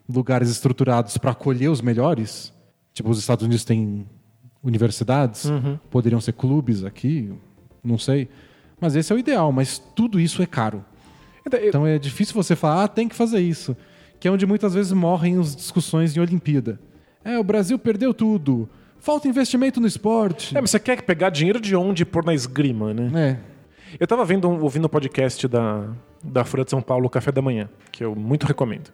lugares 0.08 0.48
estruturados 0.48 1.16
para 1.18 1.32
acolher 1.32 1.68
os 1.68 1.80
melhores, 1.80 2.52
tipo 2.94 3.10
os 3.10 3.18
Estados 3.18 3.44
Unidos 3.44 3.64
têm 3.64 4.06
universidades, 4.62 5.50
poderiam 5.90 6.20
ser 6.20 6.32
clubes 6.32 6.84
aqui, 6.84 7.32
não 7.82 7.98
sei. 7.98 8.28
Mas 8.80 8.94
esse 8.96 9.12
é 9.12 9.16
o 9.16 9.18
ideal, 9.18 9.50
mas 9.52 9.78
tudo 9.94 10.18
isso 10.20 10.42
é 10.42 10.46
caro. 10.46 10.84
Então 11.46 11.86
é 11.86 11.98
difícil 11.98 12.34
você 12.34 12.54
falar, 12.54 12.84
ah, 12.84 12.88
tem 12.88 13.08
que 13.08 13.14
fazer 13.14 13.40
isso. 13.40 13.76
Que 14.20 14.28
é 14.28 14.30
onde 14.30 14.44
muitas 14.46 14.74
vezes 14.74 14.92
morrem 14.92 15.38
as 15.38 15.54
discussões 15.54 16.16
em 16.16 16.20
Olimpíada. 16.20 16.78
É, 17.24 17.38
o 17.38 17.44
Brasil 17.44 17.78
perdeu 17.78 18.12
tudo. 18.12 18.68
Falta 18.98 19.28
investimento 19.28 19.80
no 19.80 19.86
esporte. 19.86 20.56
É, 20.56 20.60
mas 20.60 20.70
você 20.70 20.78
quer 20.80 21.02
pegar 21.02 21.30
dinheiro 21.30 21.60
de 21.60 21.74
onde 21.76 22.02
e 22.02 22.06
pôr 22.06 22.24
na 22.24 22.34
esgrima, 22.34 22.92
né? 22.92 23.10
É. 23.94 23.96
Eu 23.98 24.06
tava 24.06 24.24
vendo, 24.24 24.48
um- 24.48 24.60
ouvindo 24.62 24.84
o 24.84 24.88
podcast 24.88 25.46
da, 25.48 25.88
da 26.22 26.44
Folha 26.44 26.64
de 26.64 26.70
São 26.70 26.82
Paulo, 26.82 27.08
Café 27.08 27.30
da 27.32 27.40
Manhã, 27.40 27.68
que 27.92 28.04
eu 28.04 28.14
muito 28.14 28.44
recomendo, 28.46 28.90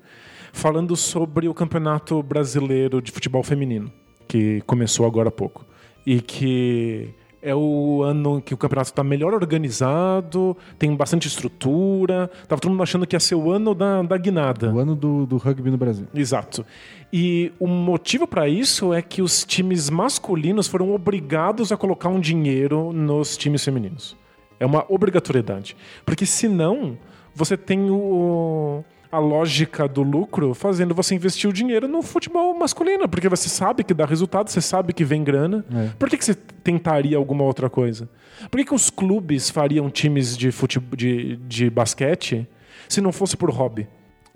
falando 0.55 0.95
sobre 0.97 1.49
o 1.49 1.53
Campeonato 1.53 2.23
Brasileiro 2.23 3.03
de 3.03 3.11
Futebol 3.11 3.43
Feminino, 3.43 3.93
que 4.27 4.63
começou 4.63 5.05
agora 5.05 5.29
há 5.29 5.33
pouco. 5.33 5.67
E 6.07 6.21
que 6.21 7.13
é 7.43 7.53
o 7.55 8.03
ano 8.05 8.41
que 8.41 8.55
o 8.55 8.57
campeonato 8.57 8.91
está 8.91 9.03
melhor 9.03 9.35
organizado, 9.35 10.57
tem 10.79 10.95
bastante 10.95 11.27
estrutura. 11.27 12.31
Tava 12.47 12.61
todo 12.61 12.71
mundo 12.71 12.85
achando 12.85 13.05
que 13.05 13.17
ia 13.17 13.21
ser 13.21 13.35
o 13.35 13.51
ano 13.51 13.75
da, 13.75 14.01
da 14.03 14.17
guinada. 14.17 14.73
O 14.73 14.79
ano 14.79 14.95
do, 14.95 15.27
do 15.27 15.37
rugby 15.39 15.71
no 15.71 15.77
Brasil. 15.77 16.07
Exato. 16.15 16.65
E 17.13 17.53
o 17.59 17.67
motivo 17.67 18.27
para 18.27 18.49
isso 18.49 18.95
é 18.95 19.03
que 19.03 19.21
os 19.21 19.45
times 19.45 19.91
masculinos 19.91 20.69
foram 20.69 20.95
obrigados 20.95 21.73
a 21.73 21.77
colocar 21.77 22.09
um 22.09 22.21
dinheiro 22.21 22.93
nos 22.93 23.37
times 23.37 23.65
femininos. 23.65 24.17
É 24.61 24.65
uma 24.65 24.87
obrigatoriedade. 24.89 25.77
Porque 26.07 26.25
senão, 26.25 26.97
você 27.35 27.57
tem 27.57 27.91
o, 27.91 28.85
a 29.15 29.19
lógica 29.19 29.87
do 29.89 30.03
lucro 30.03 30.55
fazendo 30.55 30.95
você 30.95 31.15
investir 31.15 31.49
o 31.49 31.53
dinheiro 31.53 31.87
no 31.89 32.03
futebol 32.03 32.55
masculino. 32.59 33.09
Porque 33.09 33.29
você 33.29 33.49
sabe 33.49 33.85
que 33.85 33.95
dá 33.95 34.05
resultado, 34.05 34.49
você 34.51 34.61
sabe 34.61 34.93
que 34.93 35.05
vem 35.05 35.23
grana. 35.25 35.65
É. 35.75 35.91
Por 35.99 36.09
que, 36.11 36.17
que 36.19 36.25
você 36.25 36.35
tentaria 36.35 37.17
alguma 37.17 37.45
outra 37.45 37.69
coisa? 37.71 38.09
Por 38.51 38.59
que, 38.59 38.65
que 38.65 38.75
os 38.75 38.91
clubes 38.91 39.49
fariam 39.51 39.89
times 39.91 40.37
de, 40.37 40.51
fute... 40.51 40.79
de, 40.97 41.37
de 41.37 41.71
basquete 41.71 42.47
se 42.89 43.01
não 43.01 43.13
fosse 43.13 43.37
por 43.37 43.51
hobby? 43.51 43.87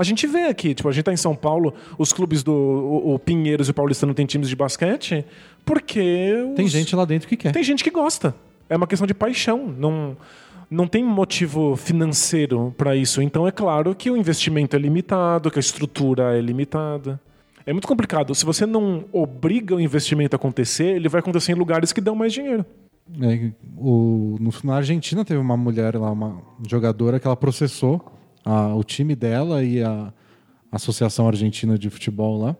A 0.00 0.04
gente 0.04 0.28
vê 0.28 0.44
aqui, 0.44 0.74
tipo, 0.74 0.88
a 0.88 0.92
gente 0.92 1.04
tá 1.04 1.12
em 1.12 1.16
São 1.16 1.34
Paulo, 1.34 1.74
os 1.98 2.12
clubes 2.12 2.44
do 2.44 2.52
o, 2.52 3.14
o 3.14 3.18
Pinheiros 3.18 3.66
e 3.66 3.72
o 3.72 3.74
Paulistano 3.74 4.14
têm 4.14 4.26
times 4.26 4.48
de 4.48 4.54
basquete, 4.54 5.24
porque 5.64 6.32
os- 6.50 6.54
Tem 6.54 6.68
gente 6.68 6.94
lá 6.94 7.04
dentro 7.04 7.28
que 7.28 7.36
quer. 7.36 7.52
tem 7.52 7.62
gente 7.64 7.82
que 7.82 7.90
gosta. 7.90 8.32
É 8.70 8.76
uma 8.76 8.86
questão 8.86 9.06
de 9.08 9.14
paixão, 9.14 9.66
não 9.76 10.16
não 10.70 10.86
tem 10.86 11.02
motivo 11.04 11.76
financeiro 11.76 12.74
para 12.76 12.94
isso. 12.96 13.22
Então 13.22 13.46
é 13.46 13.50
claro 13.50 13.94
que 13.94 14.10
o 14.10 14.16
investimento 14.16 14.76
é 14.76 14.78
limitado, 14.78 15.50
que 15.50 15.58
a 15.58 15.60
estrutura 15.60 16.36
é 16.36 16.40
limitada. 16.40 17.20
É 17.64 17.72
muito 17.72 17.88
complicado. 17.88 18.34
Se 18.34 18.44
você 18.44 18.64
não 18.66 19.04
obriga 19.12 19.74
o 19.74 19.80
investimento 19.80 20.34
a 20.34 20.38
acontecer, 20.38 20.96
ele 20.96 21.08
vai 21.08 21.20
acontecer 21.20 21.52
em 21.52 21.54
lugares 21.54 21.92
que 21.92 22.00
dão 22.00 22.14
mais 22.14 22.32
dinheiro. 22.32 22.64
É, 23.22 23.50
o, 23.76 24.36
no, 24.40 24.50
na 24.64 24.76
Argentina 24.76 25.24
teve 25.24 25.40
uma 25.40 25.56
mulher 25.56 25.96
lá, 25.96 26.10
uma 26.10 26.42
jogadora 26.68 27.18
que 27.18 27.26
ela 27.26 27.36
processou 27.36 28.04
a- 28.44 28.74
o 28.74 28.82
time 28.84 29.14
dela 29.16 29.62
e 29.64 29.82
a 29.82 30.12
Associação 30.70 31.26
Argentina 31.26 31.78
de 31.78 31.88
Futebol 31.88 32.38
lá, 32.38 32.56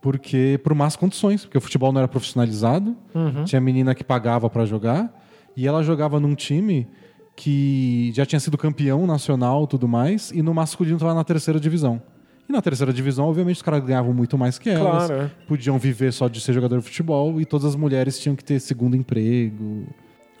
porque 0.00 0.60
por 0.62 0.74
más 0.74 0.96
condições, 0.96 1.42
porque 1.44 1.56
o 1.56 1.60
futebol 1.60 1.92
não 1.92 2.00
era 2.00 2.08
profissionalizado, 2.08 2.96
tinha 3.44 3.60
menina 3.60 3.94
que 3.94 4.04
pagava 4.04 4.50
para 4.50 4.64
jogar 4.66 5.10
e 5.56 5.66
ela 5.66 5.82
jogava 5.82 6.18
num 6.20 6.34
time 6.34 6.86
que 7.34 8.12
já 8.14 8.26
tinha 8.26 8.40
sido 8.40 8.58
campeão 8.58 9.06
nacional, 9.06 9.66
tudo 9.66 9.88
mais, 9.88 10.30
e 10.30 10.42
no 10.42 10.52
masculino 10.52 10.96
estava 10.96 11.14
na 11.14 11.24
terceira 11.24 11.58
divisão. 11.58 12.00
E 12.48 12.52
na 12.52 12.60
terceira 12.60 12.92
divisão, 12.92 13.26
obviamente, 13.26 13.56
os 13.56 13.62
caras 13.62 13.84
ganhavam 13.84 14.12
muito 14.12 14.36
mais 14.36 14.58
que 14.58 14.68
elas, 14.68 15.06
Claro, 15.06 15.22
é. 15.22 15.30
podiam 15.46 15.78
viver 15.78 16.12
só 16.12 16.28
de 16.28 16.40
ser 16.40 16.52
jogador 16.52 16.78
de 16.78 16.84
futebol 16.84 17.40
e 17.40 17.44
todas 17.44 17.66
as 17.66 17.76
mulheres 17.76 18.18
tinham 18.18 18.36
que 18.36 18.44
ter 18.44 18.60
segundo 18.60 18.96
emprego. 18.96 19.86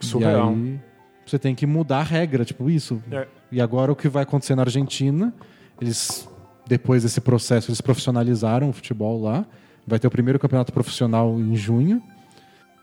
Surreal. 0.00 0.52
E 0.52 0.54
aí 0.54 0.80
você 1.24 1.38
tem 1.38 1.54
que 1.54 1.66
mudar 1.66 1.98
a 2.00 2.02
regra, 2.02 2.44
tipo 2.44 2.68
isso. 2.68 3.02
É. 3.10 3.26
E 3.50 3.60
agora 3.60 3.92
o 3.92 3.96
que 3.96 4.08
vai 4.08 4.24
acontecer 4.24 4.54
na 4.54 4.62
Argentina, 4.62 5.32
eles 5.80 6.28
depois 6.66 7.02
desse 7.02 7.20
processo 7.20 7.70
eles 7.70 7.80
profissionalizaram 7.80 8.68
o 8.68 8.72
futebol 8.72 9.22
lá. 9.22 9.46
Vai 9.86 9.98
ter 9.98 10.06
o 10.06 10.10
primeiro 10.10 10.38
campeonato 10.38 10.72
profissional 10.72 11.38
em 11.38 11.54
junho 11.56 12.02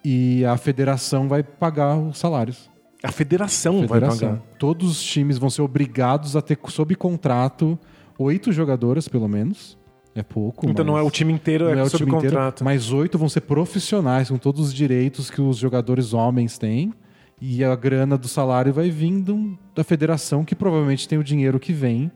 e 0.04 0.46
a 0.46 0.58
federação 0.58 1.28
vai 1.28 1.44
pagar 1.44 1.98
os 1.98 2.18
salários. 2.18 2.70
A 3.02 3.12
federação, 3.12 3.80
vai 3.80 4.00
Federação. 4.00 4.30
pagar. 4.30 4.42
Todos 4.58 4.92
os 4.92 5.04
times 5.04 5.38
vão 5.38 5.50
ser 5.50 5.62
obrigados 5.62 6.36
a 6.36 6.42
ter 6.42 6.58
sob 6.68 6.96
contrato 6.96 7.80
oito 8.18 8.52
jogadoras 8.52 9.08
pelo 9.08 9.28
menos. 9.28 9.78
É 10.14 10.24
pouco. 10.24 10.70
Então 10.70 10.84
não 10.84 10.98
é 10.98 11.02
o 11.02 11.10
time 11.10 11.32
inteiro, 11.32 11.70
é, 11.70 11.80
é 11.80 11.84
o 11.84 11.90
sob 11.90 12.04
time 12.04 12.18
inteiro, 12.18 12.36
contrato. 12.36 12.64
mas 12.64 12.92
oito 12.92 13.18
vão 13.18 13.30
ser 13.30 13.42
profissionais, 13.42 14.30
com 14.30 14.38
todos 14.38 14.68
os 14.68 14.74
direitos 14.74 15.30
que 15.30 15.40
os 15.40 15.58
jogadores 15.58 16.14
homens 16.14 16.58
têm. 16.58 16.94
E 17.42 17.64
a 17.64 17.74
grana 17.74 18.18
do 18.18 18.28
salário 18.28 18.74
vai 18.74 18.90
vindo 18.90 19.58
da 19.74 19.82
federação, 19.82 20.44
que 20.44 20.54
provavelmente 20.54 21.08
tem 21.08 21.18
o 21.18 21.24
dinheiro 21.24 21.58
que 21.58 21.72
vem 21.72 22.12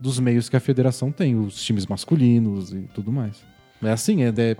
dos 0.00 0.18
meios 0.18 0.48
que 0.48 0.56
a 0.56 0.60
federação 0.60 1.12
tem, 1.12 1.38
os 1.38 1.62
times 1.62 1.86
masculinos 1.86 2.72
e 2.72 2.88
tudo 2.94 3.12
mais. 3.12 3.44
É 3.82 3.90
assim, 3.90 4.22
é, 4.24 4.28
é 4.28 4.56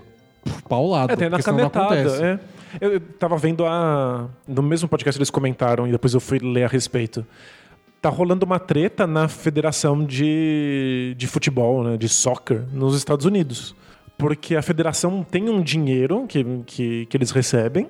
paulado. 0.69 1.11
É, 1.11 1.15
tem 1.15 1.29
na 1.29 1.41
senão 1.41 1.57
não 1.57 1.69
canetada. 1.69 1.99
acontece. 2.01 2.23
É. 2.23 2.39
Eu, 2.79 2.93
eu 2.93 2.99
tava 2.99 3.37
vendo 3.37 3.65
a. 3.65 4.29
No 4.47 4.61
mesmo 4.61 4.87
podcast 4.87 5.17
eles 5.17 5.29
comentaram 5.29 5.87
e 5.87 5.91
depois 5.91 6.13
eu 6.13 6.19
fui 6.19 6.39
ler 6.39 6.63
a 6.63 6.67
respeito. 6.67 7.25
tá 8.01 8.09
rolando 8.09 8.45
uma 8.45 8.59
treta 8.59 9.07
na 9.07 9.27
federação 9.27 10.05
de, 10.05 11.13
de 11.17 11.27
futebol, 11.27 11.83
né, 11.83 11.97
de 11.97 12.09
soccer, 12.09 12.63
nos 12.71 12.95
Estados 12.95 13.25
Unidos. 13.25 13.75
Porque 14.17 14.55
a 14.55 14.61
federação 14.61 15.23
tem 15.23 15.49
um 15.49 15.61
dinheiro 15.61 16.25
que, 16.27 16.43
que, 16.65 17.05
que 17.07 17.17
eles 17.17 17.31
recebem 17.31 17.89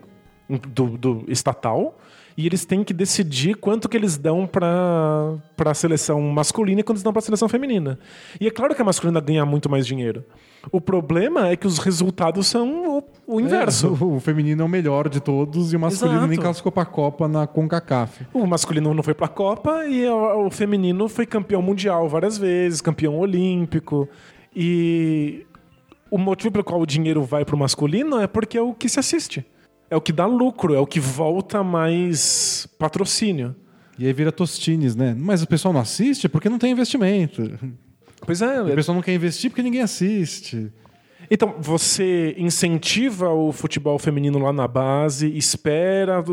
do, 0.50 0.98
do 0.98 1.26
estatal 1.28 1.98
e 2.36 2.46
eles 2.46 2.66
têm 2.66 2.84
que 2.84 2.94
decidir 2.94 3.56
quanto 3.56 3.88
que 3.88 3.96
eles 3.96 4.18
dão 4.18 4.48
para 4.48 5.40
a 5.58 5.74
seleção 5.74 6.20
masculina 6.22 6.82
e 6.82 6.84
quanto 6.84 6.98
eles 6.98 7.04
dão 7.04 7.14
para 7.14 7.20
a 7.20 7.24
seleção 7.24 7.48
feminina. 7.48 8.00
E 8.40 8.48
é 8.48 8.52
claro 8.52 8.74
que 8.74 8.82
a 8.82 8.86
masculina 8.86 9.20
ganha 9.20 9.46
muito 9.46 9.70
mais 9.70 9.86
dinheiro. 9.86 10.26
O 10.72 10.80
problema 10.80 11.50
é 11.50 11.56
que 11.56 11.68
os 11.68 11.78
resultados 11.78 12.48
são 12.48 12.98
o, 12.98 13.04
o 13.28 13.40
inverso. 13.42 13.88
É, 13.88 13.90
o, 14.04 14.16
o 14.16 14.20
feminino 14.20 14.62
é 14.62 14.66
o 14.66 14.70
melhor 14.70 15.10
de 15.10 15.20
todos 15.20 15.74
e 15.74 15.76
o 15.76 15.80
masculino 15.80 16.18
Exato. 16.18 16.30
nem 16.30 16.40
classificou 16.40 16.72
pra 16.72 16.86
Copa 16.86 17.28
na 17.28 17.46
CONCACAF. 17.46 18.28
O 18.34 18.46
masculino 18.46 18.94
não 18.94 19.04
foi 19.04 19.14
pra 19.14 19.28
Copa 19.28 19.86
e 19.86 20.08
o, 20.08 20.48
o 20.48 20.50
feminino 20.50 21.10
foi 21.10 21.26
campeão 21.26 21.62
mundial 21.62 22.08
várias 22.08 22.38
vezes, 22.38 22.82
campeão 22.82 23.18
olímpico. 23.18 24.08
E 24.56 25.46
o 26.10 26.18
motivo 26.18 26.52
pelo 26.52 26.64
qual 26.64 26.80
o 26.80 26.86
dinheiro 26.86 27.24
vai 27.24 27.44
pro 27.44 27.58
masculino 27.58 28.20
é 28.20 28.28
porque 28.28 28.58
é 28.58 28.62
o 28.62 28.74
que 28.74 28.88
se 28.88 29.00
assiste. 29.00 29.46
É 29.90 29.96
o 29.96 30.02
que 30.02 30.12
dá 30.12 30.26
lucro, 30.26 30.74
é 30.74 30.80
o 30.80 30.88
que 30.88 31.00
volta 31.00 31.64
mais 31.64 32.68
patrocínio. 32.80 33.56
E 33.98 34.08
aí 34.08 34.14
vira 34.14 34.32
Tostines, 34.32 34.96
né? 34.96 35.16
Mas 35.18 35.44
o 35.44 35.48
pessoal 35.48 35.74
não 35.74 35.82
assiste 35.82 36.28
porque 36.28 36.50
não 36.50 36.58
tem 36.58 36.72
investimento. 36.72 37.44
Pois 38.26 38.42
é, 38.42 38.62
O 38.62 38.76
pessoal 38.76 38.96
não 38.96 39.02
quer 39.02 39.14
investir 39.14 39.50
porque 39.50 39.62
ninguém 39.62 39.82
assiste. 39.82 40.72
Então, 41.30 41.56
você 41.60 42.36
incentiva 42.38 43.30
o 43.30 43.52
futebol 43.52 43.98
feminino 43.98 44.40
lá 44.40 44.52
na 44.52 44.68
base, 44.68 45.36
espera 45.38 46.24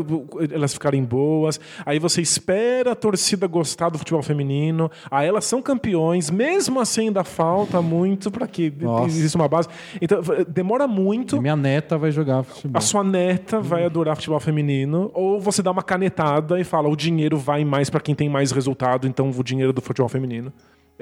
elas 0.51 0.73
ficarem 0.73 1.03
boas, 1.03 1.59
aí 1.85 1.97
você 1.97 2.21
espera 2.21 2.91
a 2.91 2.95
torcida 2.95 3.47
gostar 3.47 3.89
do 3.89 3.97
futebol 3.97 4.21
feminino, 4.21 4.91
aí 5.09 5.27
elas 5.27 5.45
são 5.45 5.61
campeões, 5.61 6.29
mesmo 6.29 6.79
assim 6.79 7.07
ainda 7.07 7.23
falta 7.23 7.81
muito 7.81 8.29
para 8.29 8.47
que 8.47 8.71
Nossa. 8.79 9.07
exista 9.07 9.37
uma 9.37 9.47
base. 9.47 9.69
Então, 10.01 10.21
demora 10.47 10.87
muito. 10.87 11.37
E 11.37 11.39
minha 11.39 11.55
neta 11.55 11.97
vai 11.97 12.11
jogar 12.11 12.43
futebol. 12.43 12.77
A 12.77 12.81
sua 12.81 13.03
neta 13.03 13.59
vai 13.59 13.85
adorar 13.85 14.15
futebol 14.15 14.39
feminino, 14.39 15.09
ou 15.13 15.39
você 15.39 15.61
dá 15.61 15.71
uma 15.71 15.83
canetada 15.83 16.59
e 16.59 16.63
fala: 16.63 16.89
o 16.89 16.95
dinheiro 16.95 17.37
vai 17.37 17.63
mais 17.63 17.89
para 17.89 18.01
quem 18.01 18.13
tem 18.13 18.29
mais 18.29 18.51
resultado, 18.51 19.07
então 19.07 19.31
o 19.35 19.43
dinheiro 19.43 19.73
do 19.73 19.81
futebol 19.81 20.09
feminino. 20.09 20.51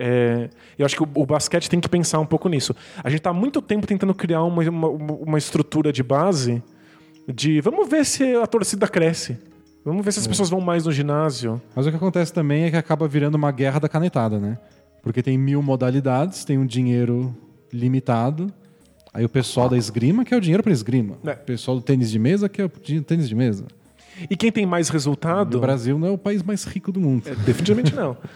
É, 0.02 0.50
eu 0.78 0.86
acho 0.86 0.96
que 0.96 1.04
o, 1.04 1.08
o 1.14 1.26
basquete 1.26 1.70
tem 1.70 1.80
que 1.80 1.90
pensar 1.90 2.20
um 2.20 2.26
pouco 2.26 2.48
nisso. 2.48 2.74
A 3.04 3.10
gente 3.10 3.18
está 3.20 3.32
há 3.32 3.34
muito 3.34 3.62
tempo 3.62 3.86
tentando 3.86 4.14
criar 4.14 4.44
uma, 4.44 4.64
uma, 4.70 4.88
uma 4.88 5.38
estrutura 5.38 5.92
de 5.92 6.02
base 6.02 6.64
de 7.28 7.60
vamos 7.60 7.90
ver 7.90 8.06
se 8.06 8.24
a 8.38 8.48
torcida 8.48 8.88
cresce. 8.88 9.38
Vamos 9.84 10.04
ver 10.06 10.12
se 10.14 10.20
as 10.20 10.28
pessoas 10.28 10.50
vão 10.50 10.62
mais 10.62 10.86
no 10.86 10.92
ginásio. 10.92 11.62
Mas 11.76 11.86
o 11.86 11.90
que 11.90 11.96
acontece 11.98 12.32
também 12.34 12.64
é 12.64 12.70
que 12.72 12.78
acaba 12.78 13.08
virando 13.08 13.36
uma 13.36 13.52
guerra 13.52 13.80
da 13.80 13.90
canetada, 13.90 14.40
né? 14.40 14.58
Porque 15.02 15.22
tem 15.24 15.38
mil 15.38 15.62
modalidades, 15.62 16.44
tem 16.46 16.58
um 16.58 16.66
dinheiro 16.66 17.36
limitado. 17.72 18.52
Aí 19.14 19.26
o 19.26 19.30
pessoal 19.30 19.68
da 19.70 19.78
esgrima 19.78 20.24
quer 20.24 20.36
o 20.38 20.42
dinheiro 20.42 20.62
para 20.62 20.72
esgrima. 20.72 21.18
É. 21.26 21.32
O 21.32 21.38
pessoal 21.38 21.78
do 21.78 21.84
tênis 21.84 22.12
de 22.12 22.20
mesa 22.20 22.48
quer 22.50 22.66
o 22.66 22.72
di- 22.84 23.02
tênis 23.02 23.28
de 23.28 23.36
mesa. 23.36 23.66
E 24.30 24.36
quem 24.36 24.52
tem 24.52 24.66
mais 24.66 24.90
O 24.90 24.94
resultado. 24.94 25.60
Brasil 25.60 25.98
não 25.98 26.08
é 26.08 26.12
o 26.12 26.18
país 26.18 26.44
mais 26.44 26.66
rico 26.66 26.92
do 26.92 27.00
mundo. 27.00 27.24
É, 27.28 27.34
definitivamente 27.36 27.96
não. 27.96 28.16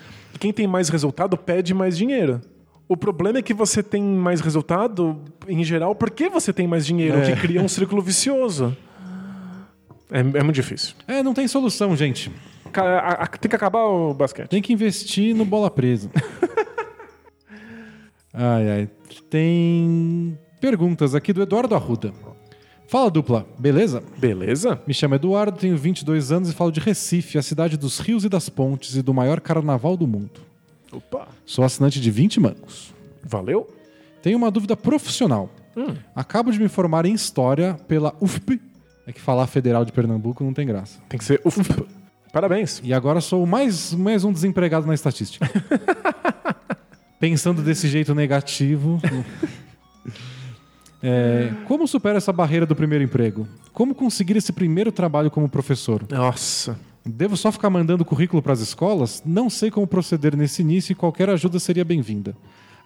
Quem 0.44 0.52
tem 0.52 0.68
mais 0.68 0.90
resultado 0.90 1.38
pede 1.38 1.74
mais 1.74 1.98
dinheiro. 1.98 2.42
O 2.86 2.98
problema 2.98 3.40
é 3.40 3.42
que 3.42 3.54
você 3.54 3.82
tem 3.82 4.04
mais 4.04 4.42
resultado, 4.42 5.18
em 5.48 5.64
geral, 5.64 5.96
porque 5.96 6.28
você 6.28 6.52
tem 6.52 6.68
mais 6.68 6.86
dinheiro, 6.86 7.18
o 7.18 7.22
que 7.22 7.34
cria 7.38 7.62
um 7.62 7.68
círculo 7.70 8.02
vicioso. 8.02 8.76
É, 10.12 10.20
é 10.20 10.44
muito 10.44 10.52
difícil. 10.52 10.96
É, 11.08 11.24
não 11.24 11.34
tem 11.34 11.48
solução, 11.48 11.96
gente. 11.96 12.30
Tem 13.40 13.50
que 13.50 13.56
acabar 13.56 13.86
o 13.86 14.14
basquete. 14.14 14.50
Tem 14.50 14.62
que 14.62 14.74
investir 14.74 15.34
no 15.34 15.46
bola 15.46 15.72
presa. 15.72 16.12
ai, 18.34 18.70
ai. 18.70 18.90
Tem 19.30 20.38
perguntas 20.60 21.16
aqui 21.16 21.32
do 21.32 21.42
Eduardo 21.42 21.74
Arruda. 21.74 22.12
Fala, 22.94 23.10
dupla. 23.10 23.44
Beleza? 23.58 24.04
Beleza? 24.20 24.80
Me 24.86 24.94
chamo 24.94 25.16
Eduardo, 25.16 25.58
tenho 25.58 25.76
22 25.76 26.32
anos 26.32 26.52
e 26.52 26.54
falo 26.54 26.72
de 26.72 26.80
Recife, 26.80 27.40
a 27.40 27.42
cidade 27.42 27.76
dos 27.76 27.98
rios 27.98 28.24
e 28.24 28.30
das 28.30 28.50
pontes 28.50 28.96
e 28.96 29.02
do 29.02 29.12
maior 29.12 29.42
carnaval 29.42 29.98
do 29.98 30.06
mundo. 30.06 30.42
Opa. 30.92 31.28
Sou 31.44 31.66
assinante 31.66 32.00
de 32.00 32.12
20 32.12 32.40
mangos. 32.40 32.94
Valeu? 33.24 33.68
Tenho 34.22 34.38
uma 34.38 34.52
dúvida 34.52 34.78
profissional. 34.78 35.50
Acabo 36.16 36.52
de 36.52 36.60
me 36.60 36.68
formar 36.68 37.04
em 37.08 37.16
História 37.16 37.74
pela 37.88 38.14
UFP. 38.22 38.62
É 39.08 39.12
que 39.12 39.20
falar 39.20 39.48
Federal 39.48 39.84
de 39.84 39.92
Pernambuco 39.92 40.44
não 40.44 40.54
tem 40.54 40.68
graça. 40.68 41.00
Tem 41.10 41.18
que 41.18 41.26
ser. 41.26 41.42
Uf. 41.44 41.62
Parabéns. 42.32 42.80
E 42.84 42.94
agora 42.94 43.22
sou 43.22 43.44
mais, 43.48 43.92
mais 43.92 44.24
um 44.24 44.32
desempregado 44.32 44.86
na 44.86 44.94
estatística. 44.94 45.50
Pensando 47.20 47.64
desse 47.64 47.88
jeito 47.88 48.14
negativo. 48.14 49.02
É, 51.06 51.52
como 51.68 51.86
supera 51.86 52.18
essa 52.18 52.32
barreira 52.32 52.66
do 52.66 52.74
primeiro 52.74 53.04
emprego? 53.04 53.46
Como 53.74 53.94
conseguir 53.94 54.38
esse 54.38 54.54
primeiro 54.54 54.90
trabalho 54.90 55.30
como 55.30 55.50
professor? 55.50 56.02
Nossa. 56.10 56.80
Devo 57.06 57.36
só 57.36 57.52
ficar 57.52 57.70
mandando 57.70 58.06
currículo 58.06 58.42
para 58.42 58.54
as 58.54 58.62
escolas? 58.62 59.22
Não 59.26 59.50
sei 59.50 59.70
como 59.70 59.86
proceder 59.86 60.38
nesse 60.38 60.62
início 60.62 60.94
e 60.94 60.96
qualquer 60.96 61.30
ajuda 61.30 61.60
seria 61.60 61.84
bem-vinda. 61.84 62.34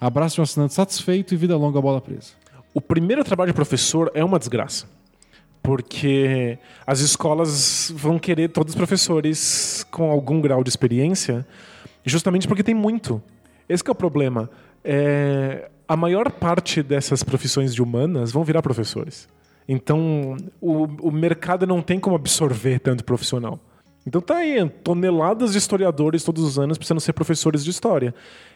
Abraço 0.01 0.35
de 0.35 0.41
um 0.41 0.43
assinante 0.43 0.73
satisfeito 0.73 1.35
e 1.35 1.37
vida 1.37 1.55
longa 1.55 1.79
bola 1.79 2.01
presa. 2.01 2.31
O 2.73 2.81
primeiro 2.81 3.23
trabalho 3.23 3.51
de 3.51 3.55
professor 3.55 4.11
é 4.15 4.23
uma 4.23 4.39
desgraça. 4.39 4.87
Porque 5.61 6.57
as 6.87 7.01
escolas 7.01 7.93
vão 7.95 8.17
querer 8.17 8.49
todos 8.49 8.73
os 8.73 8.77
professores 8.77 9.85
com 9.91 10.09
algum 10.09 10.41
grau 10.41 10.63
de 10.63 10.69
experiência, 10.69 11.45
justamente 12.03 12.47
porque 12.47 12.63
tem 12.63 12.73
muito. 12.73 13.21
Esse 13.69 13.83
que 13.83 13.91
é 13.91 13.93
o 13.93 13.95
problema. 13.95 14.49
É, 14.83 15.69
a 15.87 15.95
maior 15.95 16.31
parte 16.31 16.83
dessas 16.83 17.23
profissões 17.23 17.73
de 17.73 17.81
humanas 17.81 18.31
vão 18.31 18.43
virar 18.43 18.61
professores. 18.61 19.27
Então, 19.67 20.37
o, 20.61 20.83
o 21.07 21.11
mercado 21.11 21.67
não 21.67 21.81
tem 21.81 21.99
como 21.99 22.15
absorver 22.15 22.79
tanto 22.79 23.03
profissional. 23.03 23.59
Então 24.05 24.21
tá 24.21 24.37
aí, 24.37 24.67
toneladas 24.83 25.51
de 25.51 25.57
historiadores 25.57 26.23
todos 26.23 26.41
os 26.41 26.57
anos 26.57 26.77
precisando 26.77 27.01
ser 27.01 27.11
professores 27.11 27.61
de 27.63 27.71
história. 27.71 28.15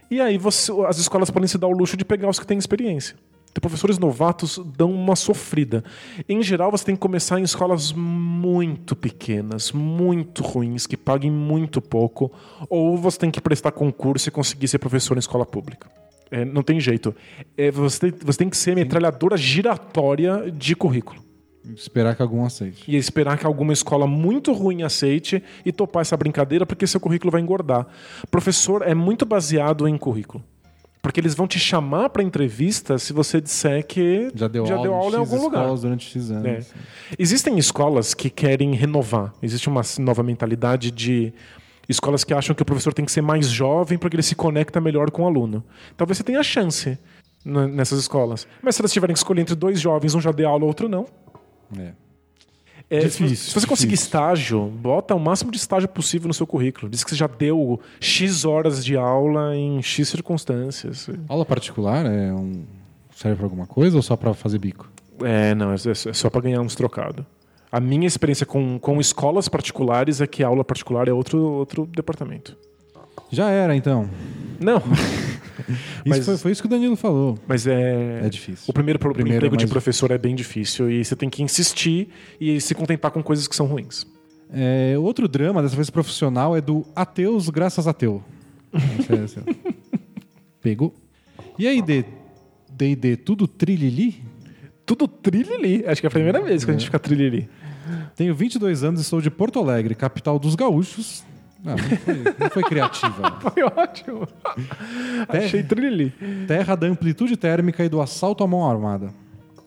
E 0.09 0.21
aí 0.21 0.37
você- 0.37 0.71
as 0.87 0.97
escolas 0.97 1.29
podem 1.29 1.47
se 1.47 1.57
dar 1.57 1.67
o 1.67 1.71
luxo 1.71 1.97
de 1.97 2.05
pegar 2.05 2.29
os 2.29 2.39
que 2.39 2.47
têm 2.47 2.57
experiência. 2.57 3.17
Então, 3.51 3.59
professores 3.59 3.99
novatos 3.99 4.57
dão 4.77 4.89
uma 4.89 5.13
sofrida. 5.13 5.83
Em 6.29 6.41
geral, 6.41 6.71
você 6.71 6.85
tem 6.85 6.95
que 6.95 7.01
começar 7.01 7.37
em 7.37 7.43
escolas 7.43 7.91
muito 7.91 8.95
pequenas, 8.95 9.73
muito 9.73 10.41
ruins, 10.41 10.87
que 10.87 10.95
paguem 10.95 11.29
muito 11.29 11.81
pouco, 11.81 12.31
ou 12.69 12.97
você 12.97 13.19
tem 13.19 13.29
que 13.29 13.41
prestar 13.41 13.73
concurso 13.73 14.29
e 14.29 14.31
conseguir 14.31 14.69
ser 14.69 14.79
professor 14.79 15.17
em 15.17 15.19
escola 15.19 15.45
pública. 15.45 15.91
É, 16.31 16.45
não 16.45 16.63
tem 16.63 16.79
jeito. 16.79 17.13
É, 17.57 17.69
você, 17.69 18.09
tem, 18.09 18.19
você 18.25 18.37
tem 18.39 18.49
que 18.49 18.55
ser 18.57 18.73
metralhadora 18.75 19.35
giratória 19.35 20.49
de 20.49 20.75
currículo. 20.75 21.21
Esperar 21.75 22.15
que 22.15 22.21
algum 22.21 22.43
aceite. 22.43 22.83
E 22.87 22.95
esperar 22.95 23.37
que 23.37 23.45
alguma 23.45 23.73
escola 23.73 24.07
muito 24.07 24.51
ruim 24.51 24.81
aceite 24.81 25.43
e 25.65 25.71
topar 25.71 26.01
essa 26.01 26.17
brincadeira, 26.17 26.65
porque 26.65 26.87
seu 26.87 26.99
currículo 26.99 27.31
vai 27.31 27.41
engordar. 27.41 27.85
Professor 28.31 28.81
é 28.81 28.95
muito 28.95 29.25
baseado 29.25 29.87
em 29.87 29.97
currículo. 29.97 30.43
Porque 31.01 31.19
eles 31.19 31.33
vão 31.33 31.47
te 31.47 31.57
chamar 31.57 32.09
para 32.09 32.21
entrevista 32.21 32.97
se 32.99 33.11
você 33.11 33.41
disser 33.41 33.85
que 33.85 34.31
Já 34.35 34.47
deu 34.47 34.65
aula, 34.93 35.17
em 35.17 35.21
X 35.21 35.33
algum 35.33 35.41
lugar. 35.43 35.67
durante 35.75 36.05
X 36.07 36.29
anos. 36.29 36.45
É. 36.45 36.61
Existem 37.17 37.57
escolas 37.57 38.13
que 38.13 38.29
querem 38.29 38.73
renovar. 38.75 39.33
Existe 39.41 39.67
uma 39.67 39.81
nova 39.99 40.21
mentalidade 40.21 40.91
de 40.91 41.33
escolas 41.91 42.23
que 42.23 42.34
acham 42.34 42.55
que 42.55 42.61
o 42.61 42.65
professor 42.65 42.93
tem 42.93 43.05
que 43.05 43.11
ser 43.11 43.22
mais 43.22 43.47
jovem 43.49 43.97
porque 43.97 44.15
ele 44.15 44.23
se 44.23 44.35
conecta 44.35 44.80
melhor 44.81 45.11
com 45.11 45.23
o 45.23 45.27
aluno. 45.27 45.63
Talvez 45.95 46.18
você 46.18 46.23
tenha 46.23 46.41
chance 46.43 46.97
nessas 47.45 47.99
escolas. 47.99 48.47
Mas 48.61 48.76
se 48.76 48.81
elas 48.81 48.91
tiverem 48.91 49.13
que 49.13 49.19
escolher 49.19 49.41
entre 49.41 49.55
dois 49.55 49.80
jovens, 49.80 50.13
um 50.15 50.22
já 50.22 50.31
deu 50.31 50.49
aula, 50.49 50.65
outro 50.65 50.88
não. 50.89 51.05
É. 51.77 51.91
É, 52.89 52.99
Difícil, 52.99 53.38
Se 53.38 53.53
você 53.53 53.65
conseguir 53.65 53.91
difícil. 53.91 54.07
estágio, 54.07 54.65
bota 54.65 55.15
o 55.15 55.19
máximo 55.19 55.49
de 55.49 55.57
estágio 55.57 55.88
possível 55.88 56.27
no 56.27 56.34
seu 56.34 56.45
currículo. 56.45 56.89
Diz 56.89 57.05
que 57.05 57.11
você 57.11 57.15
já 57.15 57.27
deu 57.27 57.80
X 58.01 58.43
horas 58.43 58.84
de 58.84 58.97
aula 58.97 59.55
em 59.55 59.81
X 59.81 60.09
circunstâncias. 60.09 61.09
Aula 61.30 61.45
particular 61.45 62.05
é 62.05 62.34
um... 62.34 62.63
serve 63.15 63.38
para 63.38 63.45
alguma 63.45 63.65
coisa 63.65 63.95
ou 63.95 64.03
só 64.03 64.18
para 64.18 64.34
fazer 64.34 64.59
bico? 64.59 64.91
É, 65.23 65.55
não, 65.55 65.72
é 65.72 65.76
é 65.76 66.13
só 66.13 66.30
para 66.30 66.41
ganhar 66.41 66.59
uns 66.59 66.76
trocados. 66.76 67.26
A 67.72 67.80
minha 67.80 68.06
experiência 68.07 68.45
com, 68.45 68.77
com 68.80 68.99
escolas 68.99 69.48
particulares 69.48 70.19
é 70.22 70.27
que 70.27 70.43
a 70.43 70.48
aula 70.48 70.64
particular 70.64 71.07
é 71.07 71.14
outro, 71.14 71.39
outro 71.39 71.85
departamento. 71.85 72.57
Já 73.31 73.49
era, 73.49 73.76
então. 73.76 74.10
Não, 74.60 74.77
Isso 75.69 75.77
Mas- 76.06 76.26
foi, 76.26 76.38
foi 76.38 76.52
isso 76.52 76.61
que 76.61 76.68
o 76.68 76.69
Danilo 76.69 76.95
falou. 76.95 77.38
mas 77.48 77.68
é. 77.68 78.22
É 78.26 78.30
difícil. 78.30 78.65
O 78.68 78.73
primeiro, 78.73 78.98
pro- 78.99 79.14
Primeiro 79.14 79.38
emprego 79.38 79.56
é 79.56 79.57
de 79.57 79.68
professor 79.68 80.11
é 80.11 80.18
bem 80.18 80.35
difícil 80.35 80.89
e 80.89 81.03
você 81.06 81.15
tem 81.15 81.30
que 81.30 81.43
insistir 81.43 82.10
e 82.39 82.60
se 82.60 82.73
contentar 82.73 83.11
com 83.11 83.22
coisas 83.23 83.48
que 83.48 83.56
são 83.56 83.68
ruins. 83.68 84.06
É, 84.52 84.95
outro 84.98 85.27
drama, 85.27 85.61
dessa 85.61 85.76
vez 85.76 85.89
profissional, 85.89 86.56
é 86.57 86.61
do 86.61 86.85
Ateus 86.95 87.48
graças 87.49 87.88
a 87.88 87.93
teu. 87.93 88.23
É- 88.73 88.80
é. 89.14 89.73
Pegou. 90.61 90.93
E 91.57 91.68
aí? 91.68 91.81
D&D, 91.81 93.18
tudo 93.18 93.48
trilili? 93.48 94.23
Tudo 94.85 95.07
trilili. 95.07 95.85
Acho 95.85 96.02
que 96.02 96.07
é 96.07 96.10
a 96.10 96.11
primeira 96.11 96.41
vez 96.41 96.65
que 96.65 96.72
a 96.72 96.73
gente 96.73 96.85
fica 96.85 96.99
trilili. 96.99 97.48
Tenho 98.15 98.35
22 98.35 98.84
anos 98.84 99.01
e 99.01 99.03
sou 99.03 99.22
de 99.22 99.30
Porto 99.30 99.59
Alegre, 99.59 99.95
capital 99.95 100.38
dos 100.39 100.55
gaúchos. 100.55 101.23
Ah, 101.63 101.76
não, 101.76 101.77
foi, 101.77 102.15
não 102.39 102.49
foi 102.49 102.63
criativa. 102.63 103.38
Foi 103.39 103.63
ótimo. 103.63 104.27
Achei 105.30 105.61
trilha. 105.61 106.11
Terra 106.47 106.76
da 106.76 106.88
amplitude 106.88 107.38
térmica 107.38 107.85
e 107.85 107.89
do 107.89 108.01
assalto 108.01 108.43
à 108.43 108.47
mão 108.47 108.68
armada. 108.68 109.13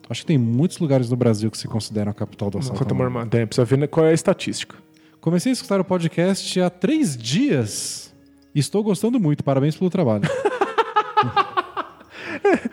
Acho 0.09 0.21
que 0.21 0.27
tem 0.27 0.37
muitos 0.37 0.77
lugares 0.77 1.09
no 1.09 1.15
Brasil 1.15 1.49
que 1.49 1.57
se 1.57 1.69
consideram 1.69 2.11
a 2.11 2.13
capital 2.13 2.49
do 2.49 2.57
assalto 2.57 2.93
à 2.93 2.93
mão 2.93 3.05
armada. 3.05 3.37
É, 3.37 3.45
precisa 3.45 3.63
ver 3.63 3.87
qual 3.87 4.05
é 4.05 4.09
a 4.09 4.13
estatística. 4.13 4.75
Comecei 5.21 5.51
a 5.51 5.53
escutar 5.53 5.79
o 5.79 5.85
podcast 5.85 6.59
há 6.59 6.69
três 6.69 7.15
dias 7.15 8.05
estou 8.59 8.83
gostando 8.83 9.19
muito. 9.19 9.43
Parabéns 9.43 9.75
pelo 9.75 9.89
trabalho. 9.89 10.23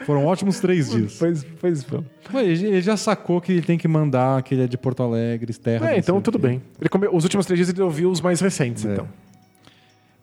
Foram 0.07 0.27
ótimos 0.27 0.61
três 0.61 0.91
dias. 0.91 1.17
Pois, 1.19 1.45
pois. 1.61 1.87
Ué, 2.35 2.45
Ele 2.45 2.81
já 2.83 2.97
sacou 2.97 3.41
que 3.41 3.53
ele 3.53 3.63
tem 3.63 3.77
que 3.79 3.87
mandar 3.89 4.43
que 4.43 4.55
ele 4.55 4.63
é 4.65 4.67
de 4.67 4.77
Porto 4.79 5.03
Alegre, 5.03 5.53
terra. 5.55 5.93
É, 5.93 5.99
então 5.99 6.21
tudo 6.21 6.39
bem. 6.39 6.63
Ele 6.81 6.89
come- 6.89 7.09
Os 7.09 7.25
últimos 7.25 7.47
três 7.47 7.59
dias 7.59 7.69
ele 7.69 7.83
ouviu 7.83 8.11
os 8.11 8.21
mais 8.21 8.41
recentes, 8.41 8.85
É. 8.85 8.93
então. 8.93 9.09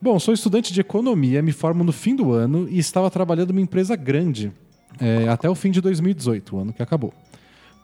Bom, 0.02 0.18
sou 0.18 0.32
estudante 0.32 0.72
de 0.72 0.80
economia, 0.80 1.42
me 1.42 1.52
formo 1.52 1.84
no 1.84 1.92
fim 1.92 2.16
do 2.16 2.32
ano 2.32 2.66
e 2.70 2.78
estava 2.78 3.10
trabalhando 3.10 3.50
numa 3.52 3.60
empresa 3.60 3.94
grande 3.96 4.50
é, 4.98 5.28
até 5.28 5.48
o 5.48 5.54
fim 5.54 5.70
de 5.70 5.80
2018, 5.80 6.56
o 6.56 6.60
ano 6.60 6.72
que 6.72 6.82
acabou. 6.82 7.12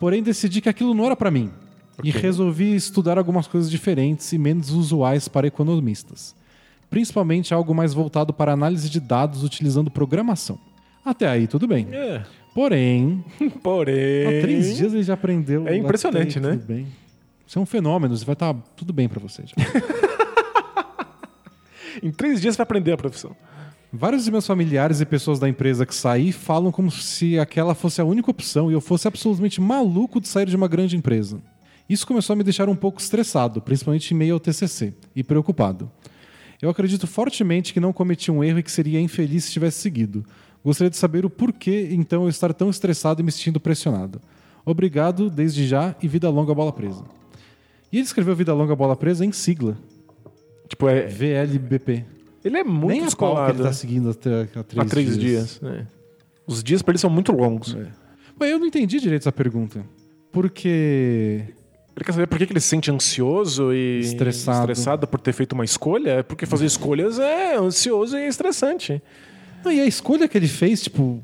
Porém, 0.01 0.23
decidi 0.23 0.61
que 0.61 0.69
aquilo 0.69 0.95
não 0.95 1.05
era 1.05 1.15
para 1.17 1.31
mim 1.31 1.51
e 2.03 2.11
resolvi 2.11 2.75
estudar 2.75 3.17
algumas 3.19 3.47
coisas 3.47 3.71
diferentes 3.71 4.33
e 4.33 4.39
menos 4.39 4.71
usuais 4.71 5.29
para 5.29 5.47
economistas. 5.47 6.35
Principalmente 6.89 7.53
algo 7.53 7.75
mais 7.75 7.93
voltado 7.93 8.33
para 8.33 8.53
análise 8.53 8.89
de 8.89 9.01
dados 9.01 9.43
utilizando 9.43 9.91
programação. 9.91 10.59
Até 11.07 11.29
aí, 11.29 11.47
tudo 11.47 11.69
bem. 11.69 11.87
É. 11.93 12.25
Porém, 12.53 13.25
Porém. 13.63 14.27
há 14.27 14.41
três 14.41 14.77
dias 14.77 14.93
ele 14.93 15.05
já 15.05 15.15
aprendeu. 15.15 15.69
É 15.69 15.77
impressionante, 15.77 16.41
né? 16.41 16.51
Tudo 16.51 16.67
bem. 16.67 16.87
Isso 17.47 17.57
é 17.61 17.63
um 17.63 17.67
fenômeno, 17.67 18.17
vai 18.17 18.33
estar 18.33 18.53
tudo 18.75 18.93
bem 18.93 19.09
para 19.09 19.21
você. 19.21 19.45
já. 19.47 19.55
Em 22.03 22.11
três 22.11 22.41
dias 22.41 22.55
você 22.55 22.59
vai 22.59 22.65
aprender 22.65 22.93
a 22.93 22.97
profissão. 22.97 23.37
Vários 23.93 24.25
de 24.25 24.33
meus 24.33 24.45
familiares 24.47 25.01
e 25.01 25.07
pessoas 25.07 25.39
da 25.39 25.49
empresa 25.49 25.87
que 25.87 25.95
saí 25.95 26.33
falam 26.33 26.73
como 26.73 26.91
se 26.91 27.39
aquela 27.39 27.73
fosse 27.75 28.01
a 28.01 28.05
única 28.05 28.31
opção 28.31 28.69
e 28.69 28.75
eu 28.75 28.81
fosse 28.81 29.07
absolutamente 29.07 29.61
maluco 29.61 30.21
de 30.21 30.27
sair 30.27 30.47
de 30.47 30.57
uma 30.57 30.67
grande 30.67 30.97
empresa. 30.97 31.41
Isso 31.89 32.05
começou 32.07 32.35
a 32.35 32.37
me 32.37 32.43
deixar 32.43 32.69
um 32.69 32.75
pouco 32.75 33.01
estressado, 33.01 33.63
principalmente 33.63 34.13
em 34.13 34.17
meio 34.17 34.35
ao 34.35 34.41
TCC, 34.41 34.93
e 35.15 35.23
preocupado. 35.23 35.89
Eu 36.61 36.69
acredito 36.69 37.07
fortemente 37.07 37.73
que 37.73 37.79
não 37.81 37.93
cometi 37.93 38.31
um 38.31 38.43
erro 38.43 38.59
e 38.59 38.63
que 38.63 38.73
seria 38.73 39.01
infeliz 39.01 39.45
se 39.45 39.53
tivesse 39.53 39.79
seguido. 39.79 40.25
Gostaria 40.67 40.91
de 40.91 40.97
saber 40.97 41.25
o 41.25 41.31
porquê, 41.31 41.91
então, 41.93 42.25
eu 42.25 42.29
estar 42.29 42.53
tão 42.53 42.69
estressado 42.69 43.21
e 43.21 43.25
me 43.25 43.31
sentindo 43.31 43.61
pressionado. 43.61 44.21
Obrigado, 44.65 45.31
desde 45.31 45.65
já, 45.65 45.95
e 46.03 46.09
vida 46.09 46.29
longa 46.29 46.53
bola 46.53 46.73
presa. 46.73 47.05
E 47.93 47.99
ele 47.99 48.05
escreveu 48.05 48.35
Vida 48.35 48.53
Longa 48.53 48.75
Bola 48.75 48.97
Presa 48.97 49.25
em 49.25 49.31
sigla, 49.31 49.79
Tipo, 50.69 50.89
é, 50.89 51.07
VLBP. 51.07 52.05
ele 52.45 52.59
é 52.59 52.65
muito 52.65 53.01
Nem 53.01 53.11
pau 53.13 53.47
que 53.47 53.53
ele 53.53 53.63
tá 53.63 53.73
seguindo 53.73 54.11
há 54.11 54.15
três, 54.15 54.49
Há 54.77 54.85
três 54.85 55.17
dias. 55.17 55.61
é. 55.63 55.87
Os 56.49 56.65
dias 56.65 56.83
pra 56.83 56.91
ele 56.91 56.99
são 56.99 57.09
muito 57.09 57.31
longos. 57.31 57.77
Mas 58.39 58.51
eu 58.51 58.59
não 58.59 58.67
entendi 58.67 58.99
direito 58.99 59.23
essa 59.23 59.31
pergunta. 59.33 59.85
Porque. 60.33 61.45
Ele 61.97 62.05
quer 62.05 62.13
saber 62.13 62.27
por 62.27 62.39
que 62.39 62.53
ele 62.53 62.61
se 62.61 62.67
sente 62.69 62.91
ansioso 62.91 63.73
e 63.73 64.01
Estressado. 64.01 64.71
estressado 64.71 65.07
por 65.07 65.19
ter 65.21 65.33
feito 65.33 65.53
uma 65.53 65.65
escolha? 65.65 66.11
É 66.11 66.23
porque 66.25 66.45
fazer 66.45 66.67
escolhas 66.67 67.19
é 67.21 67.57
ansioso 67.57 68.19
e 68.19 68.27
estressante. 68.27 69.01
Não, 69.65 69.73
e 69.73 69.81
a 69.81 69.87
escolha 69.87 70.29
que 70.29 70.37
ele 70.39 70.49
fez, 70.49 70.83
tipo, 70.83 71.23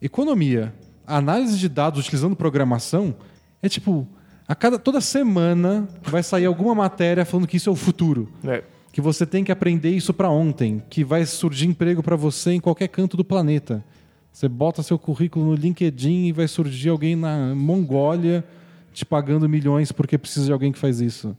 economia, 0.00 0.72
análise 1.06 1.58
de 1.58 1.68
dados 1.68 2.00
utilizando 2.00 2.34
programação, 2.36 3.14
é 3.62 3.68
tipo, 3.68 4.06
a 4.48 4.54
cada 4.54 4.78
toda 4.78 5.00
semana 5.00 5.88
vai 6.02 6.22
sair 6.22 6.46
alguma 6.46 6.74
matéria 6.74 7.24
falando 7.24 7.46
que 7.46 7.56
isso 7.56 7.68
é 7.68 7.72
o 7.72 7.76
futuro, 7.76 8.28
É. 8.46 8.62
que 8.92 9.00
você 9.00 9.26
tem 9.26 9.42
que 9.44 9.52
aprender 9.52 9.90
isso 9.90 10.12
pra 10.14 10.30
ontem, 10.30 10.82
que 10.88 11.04
vai 11.04 11.24
surgir 11.26 11.66
emprego 11.66 12.02
pra 12.02 12.16
você 12.16 12.52
em 12.52 12.60
qualquer 12.60 12.88
canto 12.88 13.16
do 13.16 13.24
planeta. 13.24 13.84
Você 14.32 14.48
bota 14.48 14.82
seu 14.82 14.98
currículo 14.98 15.46
no 15.46 15.54
LinkedIn 15.54 16.26
e 16.26 16.32
vai 16.32 16.48
surgir 16.48 16.88
alguém 16.88 17.14
na 17.14 17.54
Mongólia 17.54 18.44
te 18.92 19.04
pagando 19.04 19.48
milhões 19.48 19.92
porque 19.92 20.18
precisa 20.18 20.46
de 20.46 20.52
alguém 20.52 20.72
que 20.72 20.78
faz 20.78 21.00
isso. 21.00 21.36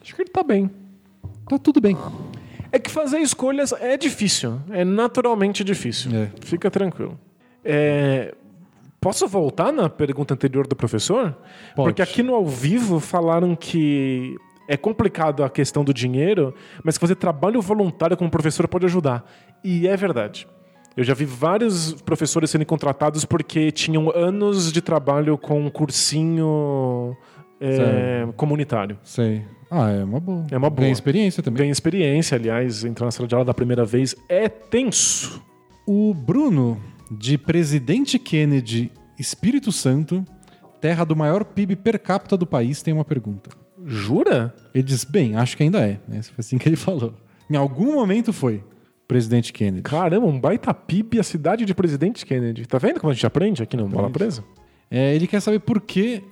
Acho 0.00 0.14
que 0.14 0.22
ele 0.22 0.30
tá 0.30 0.42
bem. 0.42 0.70
Tá 1.48 1.58
tudo 1.58 1.80
bem. 1.80 1.96
É 2.70 2.78
que 2.78 2.90
fazer 2.90 3.18
escolhas 3.18 3.72
é 3.72 3.96
difícil. 3.96 4.60
É 4.70 4.84
naturalmente 4.84 5.64
difícil. 5.64 6.14
É. 6.14 6.30
Fica 6.40 6.70
tranquilo. 6.70 7.18
É, 7.64 8.34
Posso 9.00 9.28
voltar 9.28 9.72
na 9.72 9.88
pergunta 9.88 10.34
anterior 10.34 10.66
do 10.66 10.74
professor? 10.74 11.36
Pode. 11.74 11.88
Porque 11.88 12.02
aqui 12.02 12.22
no 12.22 12.34
ao 12.34 12.44
vivo 12.44 12.98
falaram 12.98 13.54
que 13.54 14.36
é 14.68 14.76
complicado 14.76 15.44
a 15.44 15.48
questão 15.48 15.84
do 15.84 15.94
dinheiro, 15.94 16.52
mas 16.82 16.98
que 16.98 17.02
fazer 17.02 17.14
trabalho 17.14 17.62
voluntário 17.62 18.16
como 18.16 18.28
professor 18.28 18.66
pode 18.66 18.86
ajudar. 18.86 19.24
E 19.62 19.86
é 19.86 19.96
verdade. 19.96 20.48
Eu 20.96 21.04
já 21.04 21.14
vi 21.14 21.24
vários 21.24 21.92
professores 22.02 22.50
sendo 22.50 22.66
contratados 22.66 23.24
porque 23.24 23.70
tinham 23.70 24.10
anos 24.10 24.72
de 24.72 24.82
trabalho 24.82 25.38
com 25.38 25.66
um 25.66 25.70
cursinho 25.70 27.16
é, 27.60 27.76
Sério? 27.76 28.32
comunitário. 28.32 28.98
Sei. 29.04 29.44
Ah, 29.70 29.90
é 29.90 30.02
uma 30.04 30.20
boa. 30.20 30.46
É 30.50 30.56
uma 30.56 30.70
boa. 30.70 30.80
Ganha 30.80 30.92
experiência 30.92 31.42
também. 31.42 31.58
Ganha 31.58 31.72
experiência, 31.72 32.36
aliás, 32.36 32.84
entrar 32.84 33.04
na 33.06 33.10
sala 33.10 33.28
de 33.28 33.34
aula 33.34 33.44
da 33.44 33.54
primeira 33.54 33.84
vez 33.84 34.14
é 34.28 34.48
tenso. 34.48 35.42
O 35.86 36.14
Bruno, 36.14 36.80
de 37.10 37.36
Presidente 37.38 38.18
Kennedy, 38.18 38.90
Espírito 39.18 39.72
Santo, 39.72 40.24
terra 40.80 41.04
do 41.04 41.16
maior 41.16 41.44
PIB 41.44 41.76
per 41.76 41.98
capita 41.98 42.36
do 42.36 42.46
país, 42.46 42.82
tem 42.82 42.94
uma 42.94 43.04
pergunta. 43.04 43.50
Jura? 43.84 44.54
Ele 44.74 44.84
diz: 44.84 45.04
Bem, 45.04 45.36
acho 45.36 45.56
que 45.56 45.62
ainda 45.62 45.80
é. 45.80 45.98
Né? 46.06 46.22
Foi 46.22 46.36
assim 46.38 46.58
que 46.58 46.68
ele 46.68 46.76
falou. 46.76 47.14
Em 47.50 47.56
algum 47.56 47.94
momento 47.94 48.32
foi. 48.32 48.62
Presidente 49.06 49.54
Kennedy. 49.54 49.82
Caramba, 49.82 50.26
um 50.26 50.38
baita 50.38 50.74
PIB 50.74 51.18
a 51.18 51.22
cidade 51.22 51.64
de 51.64 51.74
Presidente 51.74 52.26
Kennedy. 52.26 52.66
Tá 52.66 52.76
vendo 52.76 53.00
como 53.00 53.10
a 53.10 53.14
gente 53.14 53.26
aprende 53.26 53.62
aqui 53.62 53.74
no 53.74 53.88
Bola 53.88 54.10
Presa? 54.10 54.44
É, 54.90 55.14
ele 55.14 55.26
quer 55.26 55.40
saber 55.40 55.60
por 55.60 55.80
que 55.80 56.22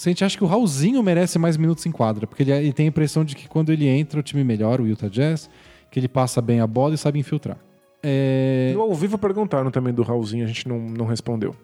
se 0.00 0.08
a 0.08 0.10
gente 0.12 0.24
acha 0.24 0.36
que 0.38 0.42
o 0.44 0.46
Raulzinho 0.46 1.02
merece 1.02 1.38
mais 1.38 1.56
minutos 1.56 1.84
em 1.86 1.90
quadra. 1.92 2.26
Porque 2.26 2.42
ele, 2.42 2.52
ele 2.52 2.72
tem 2.72 2.86
a 2.86 2.88
impressão 2.88 3.24
de 3.24 3.36
que 3.36 3.48
quando 3.48 3.70
ele 3.70 3.86
entra, 3.86 4.18
o 4.18 4.22
time 4.22 4.42
melhora, 4.42 4.82
o 4.82 4.86
Utah 4.88 5.08
Jazz, 5.08 5.50
que 5.90 5.98
ele 6.00 6.08
passa 6.08 6.40
bem 6.40 6.60
a 6.60 6.66
bola 6.66 6.94
e 6.94 6.98
sabe 6.98 7.18
infiltrar. 7.18 7.58
É, 8.02 8.72
No 8.74 8.80
ao 8.80 8.94
vivo 8.94 9.18
perguntaram 9.18 9.70
também 9.70 9.92
do 9.92 10.02
Raulzinho, 10.02 10.44
a 10.44 10.48
gente 10.48 10.66
não, 10.66 10.78
não 10.78 11.04
respondeu. 11.06 11.54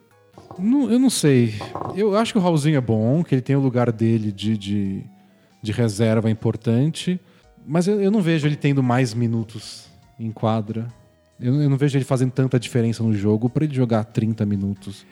Não- 0.58 0.90
eu 0.90 0.98
não 0.98 1.08
sei. 1.08 1.54
Eu 1.96 2.14
acho 2.16 2.32
que 2.32 2.38
o 2.38 2.42
Raulzinho 2.42 2.76
é 2.76 2.80
bom, 2.80 3.24
que 3.24 3.34
ele 3.34 3.42
tem 3.42 3.56
o 3.56 3.60
lugar 3.60 3.90
dele 3.90 4.30
de, 4.30 4.56
de, 4.58 5.02
de 5.62 5.72
reserva 5.72 6.30
importante. 6.30 7.18
Mas 7.66 7.88
eu, 7.88 8.00
eu 8.02 8.10
não 8.10 8.20
vejo 8.20 8.46
ele 8.46 8.56
tendo 8.56 8.82
mais 8.82 9.14
minutos 9.14 9.88
em 10.20 10.30
quadra. 10.30 10.86
Eu, 11.40 11.54
eu 11.62 11.70
não 11.70 11.76
vejo 11.78 11.96
ele 11.96 12.04
fazendo 12.04 12.32
tanta 12.32 12.60
diferença 12.60 13.02
no 13.02 13.14
jogo 13.14 13.48
pra 13.48 13.64
ele 13.64 13.74
jogar 13.74 14.04
30 14.04 14.44
minutos. 14.44 15.06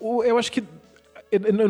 O- 0.00 0.22
Eu 0.24 0.36
acho 0.36 0.50
que 0.50 0.62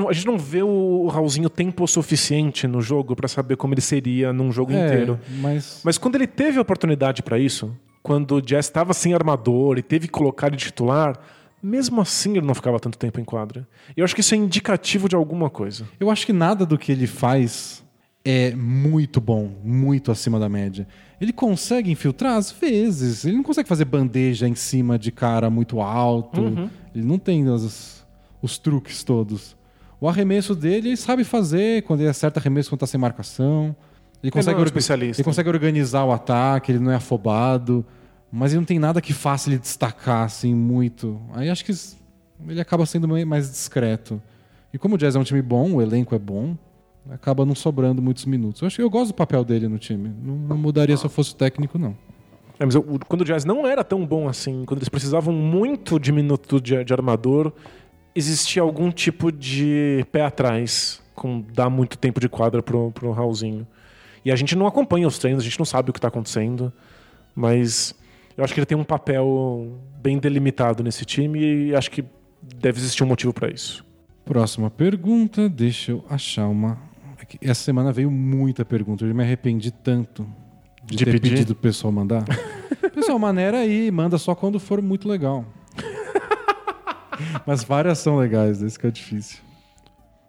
a 0.08 0.12
gente 0.12 0.26
não 0.26 0.38
vê 0.38 0.62
o 0.62 1.06
Raulzinho 1.08 1.50
tempo 1.50 1.86
suficiente 1.86 2.66
no 2.66 2.80
jogo 2.80 3.14
pra 3.14 3.28
saber 3.28 3.56
como 3.56 3.74
ele 3.74 3.80
seria 3.80 4.32
num 4.32 4.50
jogo 4.50 4.72
É, 4.72 4.86
inteiro. 4.86 5.20
mas. 5.40 5.80
Mas 5.84 5.98
quando 5.98 6.14
ele 6.14 6.26
teve 6.26 6.58
a 6.58 6.62
oportunidade 6.62 7.22
pra 7.22 7.38
isso, 7.38 7.76
quando 8.02 8.36
o 8.36 8.40
Jazz 8.42 8.66
estava 8.66 8.94
sem 8.94 9.12
armador 9.14 9.78
e 9.78 9.82
teve 9.82 10.06
que 10.06 10.12
colocar 10.12 10.46
ele 10.46 10.56
de 10.56 10.64
titular, 10.64 11.18
mesmo 11.62 12.00
assim 12.00 12.36
ele 12.38 12.46
não 12.46 12.54
ficava 12.54 12.80
tanto 12.80 12.96
tempo 12.96 13.20
em 13.20 13.24
quadra. 13.24 13.68
E 13.96 14.00
eu 14.00 14.04
acho 14.04 14.14
que 14.14 14.22
isso 14.22 14.34
é 14.34 14.38
indicativo 14.38 15.08
de 15.08 15.14
alguma 15.16 15.50
coisa. 15.50 15.86
Eu 15.98 16.10
acho 16.10 16.24
que 16.24 16.32
nada 16.32 16.64
do 16.64 16.78
que 16.78 16.90
ele 16.90 17.06
faz 17.06 17.84
é 18.24 18.54
muito 18.54 19.20
bom, 19.20 19.50
muito 19.62 20.10
acima 20.10 20.38
da 20.38 20.48
média. 20.48 20.86
Ele 21.20 21.32
consegue 21.34 21.90
infiltrar 21.90 22.36
às 22.36 22.50
vezes. 22.50 23.26
Ele 23.26 23.36
não 23.36 23.42
consegue 23.42 23.68
fazer 23.68 23.84
bandeja 23.84 24.48
em 24.48 24.54
cima 24.54 24.98
de 24.98 25.12
cara 25.12 25.50
muito 25.50 25.80
alto. 25.80 26.40
Ele 26.94 27.04
não 27.04 27.18
tem 27.18 27.46
os, 27.48 28.06
os 28.42 28.58
truques 28.58 29.02
todos. 29.04 29.56
O 30.00 30.08
arremesso 30.08 30.54
dele 30.54 30.88
ele 30.90 30.96
sabe 30.96 31.24
fazer 31.24 31.82
quando 31.82 32.00
ele 32.00 32.08
acerta 32.08 32.40
arremesso 32.40 32.70
quando 32.70 32.80
tá 32.80 32.86
sem 32.86 32.98
marcação. 33.00 33.74
Ele 34.22 34.30
consegue, 34.30 34.54
não 34.56 34.64
é 34.64 34.68
um 34.68 35.02
ele 35.02 35.24
consegue 35.24 35.48
organizar 35.48 36.04
o 36.04 36.12
ataque, 36.12 36.72
ele 36.72 36.78
não 36.78 36.90
é 36.90 36.94
afobado. 36.96 37.84
Mas 38.32 38.52
ele 38.52 38.60
não 38.60 38.64
tem 38.66 38.78
nada 38.78 39.00
que 39.00 39.12
faça 39.12 39.48
ele 39.50 39.58
destacar 39.58 40.24
assim 40.24 40.54
muito. 40.54 41.20
Aí 41.32 41.50
acho 41.50 41.64
que 41.64 41.72
ele 42.48 42.60
acaba 42.60 42.86
sendo 42.86 43.08
mais 43.26 43.50
discreto. 43.50 44.22
E 44.72 44.78
como 44.78 44.94
o 44.94 44.98
Jazz 44.98 45.16
é 45.16 45.18
um 45.18 45.24
time 45.24 45.42
bom, 45.42 45.72
o 45.74 45.82
elenco 45.82 46.14
é 46.14 46.18
bom, 46.18 46.56
acaba 47.10 47.44
não 47.44 47.54
sobrando 47.56 48.00
muitos 48.00 48.24
minutos. 48.24 48.62
Eu 48.62 48.66
acho 48.68 48.76
que 48.76 48.82
eu 48.82 48.88
gosto 48.90 49.08
do 49.08 49.14
papel 49.14 49.44
dele 49.44 49.66
no 49.66 49.78
time. 49.78 50.12
Não, 50.22 50.36
não 50.36 50.56
mudaria 50.56 50.96
se 50.96 51.04
eu 51.04 51.10
fosse 51.10 51.34
técnico, 51.34 51.76
não. 51.76 51.96
É, 52.58 52.64
mas 52.64 52.74
o- 52.76 52.82
quando 53.08 53.22
o 53.22 53.24
Jazz 53.24 53.44
não 53.44 53.66
era 53.66 53.82
tão 53.82 54.06
bom 54.06 54.28
assim, 54.28 54.64
quando 54.64 54.78
eles 54.78 54.88
precisavam 54.88 55.34
muito 55.34 55.98
de 55.98 56.12
minuto 56.12 56.60
de, 56.60 56.84
de 56.84 56.92
armador, 56.92 57.52
existia 58.14 58.62
algum 58.62 58.90
tipo 58.90 59.30
de 59.30 60.04
pé 60.10 60.22
atrás 60.22 61.00
com 61.14 61.42
dar 61.52 61.68
muito 61.68 61.98
tempo 61.98 62.18
de 62.20 62.28
quadra 62.28 62.62
pro, 62.62 62.90
pro 62.92 63.12
Raulzinho. 63.12 63.66
E 64.24 64.30
a 64.30 64.36
gente 64.36 64.54
não 64.56 64.66
acompanha 64.66 65.06
os 65.06 65.18
treinos, 65.18 65.42
a 65.42 65.44
gente 65.44 65.58
não 65.58 65.66
sabe 65.66 65.90
o 65.90 65.92
que 65.92 66.00
tá 66.00 66.08
acontecendo, 66.08 66.72
mas 67.34 67.94
eu 68.36 68.44
acho 68.44 68.52
que 68.54 68.60
ele 68.60 68.66
tem 68.66 68.76
um 68.76 68.84
papel 68.84 69.78
bem 70.02 70.18
delimitado 70.18 70.82
nesse 70.82 71.04
time 71.04 71.40
e 71.68 71.74
acho 71.74 71.90
que 71.90 72.04
deve 72.58 72.78
existir 72.78 73.02
um 73.02 73.06
motivo 73.06 73.32
pra 73.32 73.50
isso. 73.50 73.84
Próxima 74.24 74.70
pergunta, 74.70 75.48
deixa 75.48 75.92
eu 75.92 76.04
achar 76.08 76.46
uma. 76.48 76.78
Aqui, 77.20 77.38
Essa 77.42 77.62
semana 77.62 77.92
veio 77.92 78.10
muita 78.10 78.64
pergunta, 78.64 79.04
eu 79.04 79.14
me 79.14 79.22
arrependi 79.22 79.70
tanto 79.70 80.26
de, 80.84 80.96
De 80.98 81.04
ter 81.04 81.12
pedir? 81.12 81.30
pedido 81.30 81.54
pro 81.54 81.62
pessoal 81.62 81.92
mandar. 81.92 82.24
pessoal, 82.94 83.18
maneira 83.18 83.58
aí, 83.58 83.90
manda 83.90 84.16
só 84.18 84.34
quando 84.34 84.58
for 84.60 84.80
muito 84.80 85.08
legal. 85.08 85.44
Mas 87.46 87.62
várias 87.64 87.98
são 87.98 88.16
legais, 88.16 88.62
esse 88.62 88.78
que 88.78 88.86
é 88.86 88.90
difícil. 88.90 89.38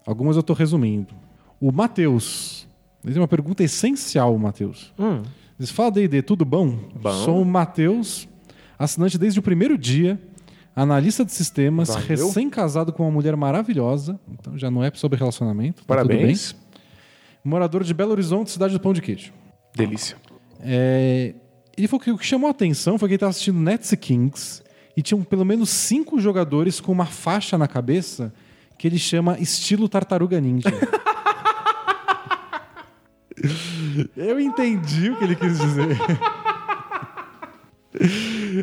Algumas 0.05 0.35
eu 0.35 0.43
tô 0.43 0.53
resumindo. 0.53 1.13
O 1.59 1.71
Matheus. 1.71 2.67
Ele 3.03 3.13
tem 3.13 3.21
uma 3.21 3.27
pergunta 3.27 3.63
essencial, 3.63 4.37
Matheus. 4.37 4.93
Hum. 4.97 5.23
Diz, 5.57 5.69
fala 5.69 5.91
D&D, 5.91 6.21
tudo 6.21 6.43
bom? 6.43 6.77
Bom. 6.95 7.11
Sou 7.11 7.41
o 7.41 7.45
Matheus, 7.45 8.27
assinante 8.79 9.17
desde 9.17 9.39
o 9.39 9.43
primeiro 9.43 9.77
dia, 9.77 10.19
analista 10.75 11.23
de 11.23 11.31
sistemas, 11.31 11.93
recém-casado 11.95 12.91
com 12.91 13.03
uma 13.03 13.11
mulher 13.11 13.35
maravilhosa, 13.35 14.19
então 14.31 14.57
já 14.57 14.71
não 14.71 14.83
é 14.83 14.91
sobre 14.93 15.19
relacionamento, 15.19 15.83
tá 15.85 15.95
tudo 15.97 16.07
bem. 16.07 16.17
Parabéns. 16.17 16.55
Morador 17.43 17.83
de 17.83 17.93
Belo 17.93 18.11
Horizonte, 18.11 18.51
cidade 18.51 18.73
do 18.73 18.79
Pão 18.79 18.93
de 18.93 19.01
Queijo. 19.01 19.33
Delícia. 19.75 20.17
É, 20.59 21.33
Ele 21.77 21.87
falou 21.87 22.03
que 22.03 22.11
o 22.11 22.17
que 22.17 22.25
chamou 22.25 22.47
a 22.47 22.51
atenção 22.51 22.97
foi 22.97 23.07
que 23.07 23.13
ele 23.13 23.17
estava 23.17 23.31
assistindo 23.31 23.59
Nets 23.59 23.91
e 23.91 23.97
Kings 23.97 24.61
e 24.95 25.01
tinham 25.01 25.23
pelo 25.23 25.45
menos 25.45 25.69
cinco 25.69 26.19
jogadores 26.19 26.79
com 26.79 26.91
uma 26.91 27.05
faixa 27.05 27.57
na 27.57 27.67
cabeça 27.67 28.33
que 28.77 28.87
ele 28.87 28.97
chama 28.99 29.37
estilo 29.39 29.87
tartaruga 29.87 30.39
ninja. 30.41 30.69
Eu 34.15 34.39
entendi 34.39 35.09
o 35.09 35.17
que 35.17 35.23
ele 35.23 35.35
quis 35.35 35.59
dizer. 35.59 35.97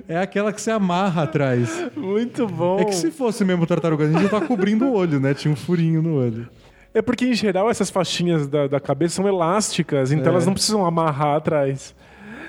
É 0.09 0.19
aquela 0.19 0.53
que 0.53 0.61
você 0.61 0.71
amarra 0.71 1.23
atrás. 1.25 1.91
Muito 1.97 2.47
bom. 2.47 2.79
É 2.79 2.85
que 2.85 2.95
se 2.95 3.11
fosse 3.11 3.45
mesmo 3.45 3.67
tartaruga 3.67 4.07
ninja, 4.07 4.29
tá 4.29 4.41
cobrindo 4.41 4.87
o 4.87 4.93
olho, 4.93 5.19
né? 5.21 5.35
Tinha 5.35 5.53
um 5.53 5.57
furinho 5.57 6.01
no 6.03 6.15
olho. 6.15 6.49
É 6.95 7.03
porque, 7.03 7.27
em 7.27 7.35
geral, 7.35 7.69
essas 7.71 7.91
faixinhas 7.91 8.47
da, 8.47 8.67
da 8.67 8.81
cabeça 8.81 9.17
são 9.17 9.29
elásticas, 9.29 10.11
então 10.11 10.27
É. 10.27 10.31
elas 10.31 10.47
não 10.47 10.55
precisam 10.55 10.85
amarrar 10.87 11.37
atrás. 11.37 11.95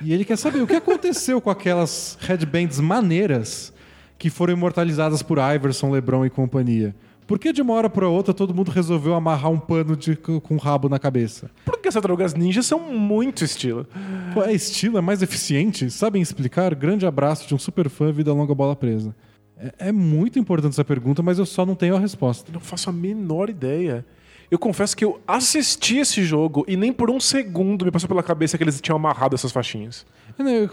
E 0.01 0.13
ele 0.13 0.25
quer 0.25 0.37
saber 0.37 0.61
o 0.61 0.67
que 0.67 0.75
aconteceu 0.75 1.41
com 1.41 1.49
aquelas 1.49 2.17
headbands 2.21 2.79
maneiras 2.79 3.73
que 4.17 4.29
foram 4.29 4.53
imortalizadas 4.53 5.21
por 5.21 5.37
Iverson, 5.37 5.91
LeBron 5.91 6.25
e 6.25 6.29
companhia. 6.29 6.95
Por 7.29 7.37
que 7.37 7.53
de 7.53 7.61
uma 7.61 7.73
hora 7.73 7.89
para 7.89 8.07
outra 8.07 8.33
todo 8.33 8.55
mundo 8.55 8.71
resolveu 8.71 9.13
amarrar 9.13 9.51
um 9.51 9.59
pano 9.59 9.95
de, 9.95 10.15
com 10.15 10.41
um 10.49 10.57
rabo 10.57 10.89
na 10.89 10.97
cabeça? 10.97 11.51
Porque 11.63 11.87
as 11.87 11.93
tartarugas 11.93 12.33
ninjas 12.33 12.65
são 12.65 12.79
muito 12.91 13.45
estilo. 13.45 13.85
Pô, 14.33 14.41
é 14.41 14.51
estilo, 14.51 14.97
é 14.97 15.01
mais 15.01 15.21
eficiente? 15.21 15.91
Sabem 15.91 16.23
explicar? 16.23 16.73
Grande 16.73 17.05
abraço 17.05 17.47
de 17.47 17.53
um 17.53 17.59
super 17.59 17.87
fã, 17.87 18.11
vida 18.11 18.33
longa, 18.33 18.55
bola 18.55 18.75
presa. 18.75 19.15
É, 19.55 19.89
é 19.89 19.91
muito 19.91 20.39
importante 20.39 20.73
essa 20.73 20.83
pergunta, 20.83 21.21
mas 21.21 21.37
eu 21.37 21.45
só 21.45 21.67
não 21.67 21.75
tenho 21.75 21.95
a 21.95 21.99
resposta. 21.99 22.51
Não 22.51 22.59
faço 22.59 22.89
a 22.89 22.93
menor 22.93 23.47
ideia. 23.47 24.03
Eu 24.51 24.57
confesso 24.57 24.97
que 24.97 25.05
eu 25.05 25.19
assisti 25.27 25.97
esse 25.97 26.23
jogo 26.23 26.65
e 26.67 26.75
nem 26.75 26.91
por 26.91 27.09
um 27.11 27.19
segundo 27.19 27.85
me 27.85 27.91
passou 27.91 28.07
pela 28.07 28.23
cabeça 28.23 28.57
que 28.57 28.63
eles 28.63 28.81
tinham 28.81 28.95
amarrado 28.95 29.35
essas 29.35 29.51
faixinhas. 29.51 30.05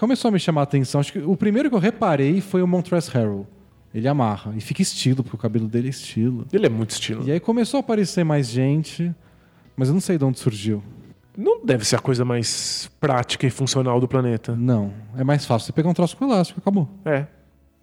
Começou 0.01 0.28
a 0.31 0.32
me 0.32 0.39
chamar 0.39 0.62
a 0.62 0.65
atenção. 0.65 1.01
Acho 1.01 1.12
que 1.12 1.19
o 1.19 1.36
primeiro 1.36 1.69
que 1.69 1.74
eu 1.77 1.81
reparei 1.81 2.40
foi 2.40 2.62
o 2.62 2.66
Montrezl 2.66 3.11
Harrell. 3.12 3.47
Ele 3.94 4.09
amarra 4.09 4.53
e 4.57 4.61
fica 4.61 4.81
estilo, 4.82 5.23
porque 5.23 5.36
o 5.36 5.39
cabelo 5.39 5.69
dele 5.69 5.89
é 5.89 5.90
estilo. 5.90 6.47
Ele 6.53 6.66
é 6.66 6.69
muito 6.69 6.90
estilo. 6.90 7.23
E 7.27 7.32
aí 7.32 7.40
começou 7.40 7.78
a 7.78 7.81
aparecer 7.81 8.24
mais 8.24 8.48
gente, 8.48 9.15
mas 9.77 9.89
eu 9.89 9.94
não 9.94 10.01
sei 10.01 10.16
de 10.19 10.24
onde 10.24 10.39
surgiu. 10.39 10.82
Não 11.36 11.62
deve 11.65 11.85
ser 11.85 11.97
a 11.97 11.98
coisa 11.98 12.24
mais 12.24 12.90
prática 12.98 13.47
e 13.47 13.51
funcional 13.51 14.01
do 14.01 14.09
planeta. 14.09 14.57
Não, 14.57 14.93
é 15.19 15.23
mais 15.24 15.44
fácil 15.44 15.66
você 15.66 15.73
pegar 15.73 15.90
um 15.90 15.94
troço 15.94 16.16
com 16.16 16.24
elástico, 16.24 16.61
acabou. 16.61 16.89
É. 17.05 17.27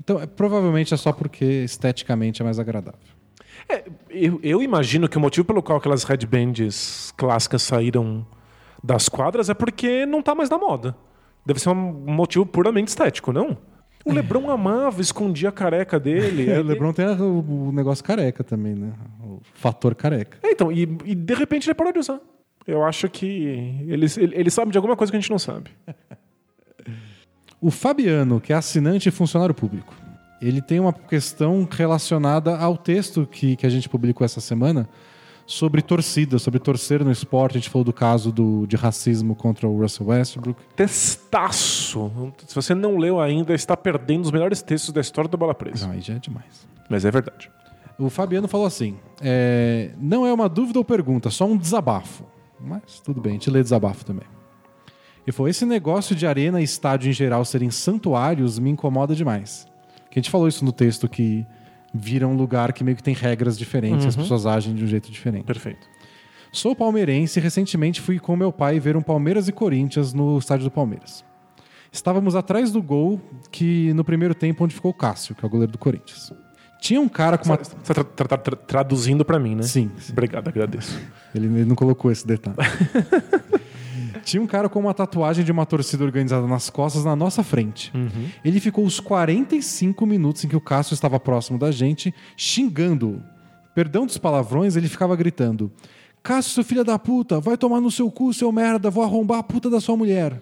Então, 0.04 0.20
é- 0.20 0.26
provavelmente 0.26 0.92
é 0.94 0.98
só 0.98 1.12
porque 1.14 1.46
esteticamente 1.46 2.42
é 2.42 2.46
mais 2.46 2.58
agradável. 2.60 3.00
É, 3.70 3.84
eu, 4.10 4.40
eu 4.44 4.62
imagino 4.62 5.08
que 5.08 5.18
o 5.18 5.22
motivo 5.22 5.46
pelo 5.46 5.64
qual 5.64 5.78
aquelas 5.78 6.04
headbands 6.04 7.14
clássicas 7.18 7.64
saíram 7.64 8.26
das 8.84 9.08
quadras 9.08 9.50
é 9.50 9.54
porque 9.54 10.06
não 10.06 10.22
tá 10.22 10.36
mais 10.36 10.50
na 10.50 10.58
moda. 10.58 10.96
Deve 11.46 11.60
ser 11.60 11.70
um 11.70 11.76
motivo 11.76 12.46
puramente 12.46 12.90
estético, 12.90 13.32
não? 13.32 13.58
O 14.06 14.12
Lebron 14.12 14.50
amava, 14.50 15.02
escondia 15.02 15.50
a 15.50 15.52
careca 15.52 16.00
dele. 16.00 16.50
É, 16.52 16.60
o 16.60 16.64
LeBron 16.64 16.92
tem 16.92 17.06
o 17.06 17.72
negócio 17.72 18.04
careca 18.04 18.44
também, 18.44 18.76
né? 18.76 18.92
O 19.22 19.40
fator 19.54 19.96
careca. 19.96 20.38
É, 20.44 20.52
então, 20.52 20.72
e, 20.72 20.82
e 21.06 21.16
de 21.16 21.34
repente 21.34 21.68
ele 21.68 21.74
parou 21.74 21.94
de 21.94 22.00
usar. 22.00 22.20
Eu 22.68 22.84
acho 22.84 23.10
que 23.10 23.26
ele, 23.88 24.06
ele, 24.18 24.36
ele 24.36 24.50
sabe 24.50 24.72
de 24.72 24.78
alguma 24.78 24.96
coisa 24.96 25.12
que 25.12 25.18
a 25.18 25.20
gente 25.20 25.32
não 25.32 25.40
sabe. 25.40 25.72
O 27.62 27.72
Fabiano, 27.72 28.42
que 28.42 28.52
é 28.52 28.58
assinante 28.58 29.08
e 29.08 29.12
funcionário 29.12 29.56
público, 29.56 29.96
ele 30.48 30.62
tem 30.62 30.80
uma 30.80 30.92
questão 30.92 31.68
relacionada 31.70 32.58
ao 32.58 32.78
texto 32.78 33.26
que, 33.26 33.56
que 33.56 33.66
a 33.66 33.70
gente 33.70 33.88
publicou 33.88 34.26
essa 34.26 34.42
semana 34.42 34.90
sobre 35.46 35.82
torcida, 35.82 36.38
sobre 36.38 36.60
torcer 36.60 37.04
no 37.04 37.12
esporte. 37.12 37.58
A 37.58 37.60
gente 37.60 37.70
falou 37.70 37.86
do 37.86 37.94
caso 37.94 38.32
do, 38.32 38.66
de 38.68 38.76
racismo 38.76 39.36
contra 39.36 39.68
o 39.68 39.80
Russell 39.80 40.08
Westbrook. 40.08 40.62
Testaço. 40.76 42.12
Se 42.46 42.56
você 42.56 42.76
não 42.76 42.98
leu 42.98 43.20
ainda, 43.20 43.54
está 43.54 43.76
perdendo 43.78 44.26
os 44.26 44.32
melhores 44.32 44.62
textos 44.62 44.94
da 44.94 45.02
história 45.02 45.30
do 45.30 45.38
Bola 45.38 45.56
Presa. 45.56 45.88
Não, 45.88 45.94
aí 45.94 46.02
já 46.02 46.16
é 46.16 46.20
demais. 46.20 46.68
Mas 46.90 47.06
é 47.06 47.12
verdade. 47.12 47.50
O 47.98 48.10
Fabiano 48.10 48.48
falou 48.48 48.66
assim: 48.66 48.98
é, 49.22 49.92
não 49.98 50.26
é 50.26 50.34
uma 50.34 50.50
dúvida 50.50 50.80
ou 50.80 50.86
pergunta, 50.86 51.30
só 51.30 51.46
um 51.46 51.58
desabafo. 51.58 52.26
Mas 52.60 53.00
tudo 53.00 53.22
bem, 53.22 53.32
a 53.32 53.34
gente 53.34 53.50
lê 53.50 53.62
desabafo 53.62 54.04
também. 54.04 54.26
Ele 55.26 55.32
falou: 55.32 55.48
esse 55.48 55.66
negócio 55.66 56.16
de 56.16 56.28
arena 56.28 56.60
e 56.60 56.64
estádio 56.64 57.10
em 57.10 57.14
geral 57.14 57.46
serem 57.46 57.70
santuários 57.70 58.60
me 58.60 58.70
incomoda 58.70 59.16
demais. 59.16 59.68
Que 60.14 60.20
a 60.20 60.22
gente 60.22 60.30
falou 60.30 60.48
isso 60.48 60.64
no 60.64 60.72
texto 60.72 61.10
que 61.10 61.44
vira 61.92 62.28
um 62.28 62.36
lugar 62.36 62.72
que 62.72 62.84
meio 62.84 62.96
que 62.96 63.02
tem 63.02 63.16
regras 63.16 63.58
diferentes, 63.58 64.06
as 64.06 64.16
pessoas 64.16 64.46
agem 64.46 64.76
de 64.76 64.84
um 64.84 64.88
jeito 64.88 65.12
diferente. 65.12 65.44
Perfeito. 65.46 65.88
Sou 66.52 66.76
palmeirense 66.76 67.40
e 67.40 67.42
recentemente 67.42 68.00
fui 68.00 68.20
com 68.20 68.36
meu 68.36 68.52
pai 68.52 68.80
ver 68.80 68.96
um 68.96 69.02
Palmeiras 69.02 69.48
e 69.48 69.52
Corinthians 69.52 70.14
no 70.14 70.38
estádio 70.38 70.66
do 70.66 70.70
Palmeiras. 70.72 71.26
Estávamos 71.92 72.36
atrás 72.36 72.72
do 72.72 72.80
gol 72.80 73.20
que 73.52 73.92
no 73.94 74.04
primeiro 74.04 74.36
tempo 74.36 74.64
onde 74.64 74.76
ficou 74.76 74.92
o 74.92 74.94
Cássio, 74.94 75.34
que 75.34 75.44
é 75.44 75.48
o 75.48 75.50
goleiro 75.50 75.72
do 75.72 75.80
Corinthians. 75.80 76.32
Tinha 76.80 77.02
um 77.02 77.10
cara 77.10 77.40
com 77.40 77.46
uma 77.46 77.56
Você 77.58 77.72
está 77.74 78.04
tra- 78.04 78.04
tra- 78.04 78.38
tra- 78.38 78.56
traduzindo 78.56 79.26
pra 79.26 79.40
mim, 79.40 79.56
né? 79.56 79.64
Sim, 79.64 79.90
sim. 79.98 80.12
Obrigado, 80.12 80.48
agradeço. 80.48 81.00
Ele, 81.34 81.48
ele 81.48 81.66
não 81.66 81.76
colocou 81.76 82.12
esse 82.12 82.28
detalhe. 82.28 82.58
Tinha 84.24 84.42
um 84.42 84.48
cara 84.48 84.70
com 84.70 84.80
uma 84.80 84.94
tatuagem 84.94 85.44
de 85.44 85.52
uma 85.52 85.66
torcida 85.66 86.04
organizada 86.04 86.48
nas 86.48 86.70
costas 86.70 87.04
na 87.04 87.16
nossa 87.16 87.44
frente. 87.44 87.92
Ele 88.44 88.60
ficou 88.60 88.86
os 88.86 89.00
45 89.00 90.06
minutos 90.06 90.44
em 90.44 90.48
que 90.48 90.56
o 90.56 90.62
Cássio 90.62 90.94
estava 90.94 91.20
próximo 91.20 91.60
da 91.60 91.72
gente, 91.72 92.14
xingando. 92.38 93.22
Perdão 93.76 94.06
dos 94.06 94.18
palavrões, 94.18 94.76
ele 94.76 94.88
ficava 94.88 95.16
gritando: 95.16 95.72
Cássio, 96.22 96.54
seu 96.54 96.64
filho 96.64 96.84
da 96.84 96.98
puta, 96.98 97.40
vai 97.40 97.58
tomar 97.58 97.82
no 97.82 97.92
seu 97.92 98.10
cu, 98.10 98.34
seu 98.34 98.52
merda, 98.52 98.90
vou 98.90 99.04
arrombar 99.04 99.40
a 99.40 99.44
puta 99.44 99.70
da 99.70 99.82
sua 99.82 99.98
mulher. 99.98 100.42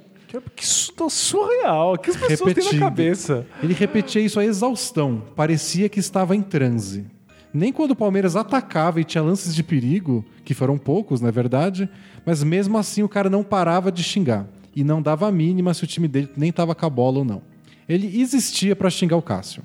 Que, 0.55 0.63
isso 0.63 0.93
tá 0.93 1.09
surreal. 1.09 1.93
O 1.93 1.97
que 1.97 2.09
as 2.09 2.15
pessoas 2.15 2.53
têm 2.53 2.63
Repetido. 2.63 2.75
na 2.75 2.85
cabeça? 2.85 3.45
Ele 3.61 3.73
repetia 3.73 4.21
isso 4.21 4.39
à 4.39 4.45
exaustão. 4.45 5.21
Parecia 5.35 5.89
que 5.89 5.99
estava 5.99 6.35
em 6.35 6.41
transe. 6.41 7.05
Nem 7.53 7.73
quando 7.73 7.91
o 7.91 7.95
Palmeiras 7.95 8.37
atacava 8.37 9.01
e 9.01 9.03
tinha 9.03 9.21
lances 9.21 9.53
de 9.53 9.61
perigo, 9.61 10.23
que 10.45 10.53
foram 10.53 10.77
poucos, 10.77 11.19
na 11.19 11.31
verdade, 11.31 11.89
mas 12.25 12.43
mesmo 12.43 12.77
assim 12.77 13.03
o 13.03 13.09
cara 13.09 13.29
não 13.29 13.43
parava 13.43 13.91
de 13.91 14.03
xingar. 14.03 14.45
E 14.75 14.83
não 14.83 15.01
dava 15.01 15.27
a 15.27 15.31
mínima 15.31 15.73
se 15.73 15.83
o 15.83 15.87
time 15.87 16.07
dele 16.07 16.29
nem 16.35 16.51
tava 16.51 16.73
com 16.73 16.85
a 16.85 16.89
bola 16.89 17.19
ou 17.19 17.25
não. 17.25 17.41
Ele 17.87 18.21
existia 18.21 18.75
para 18.75 18.89
xingar 18.89 19.17
o 19.17 19.21
Cássio. 19.21 19.63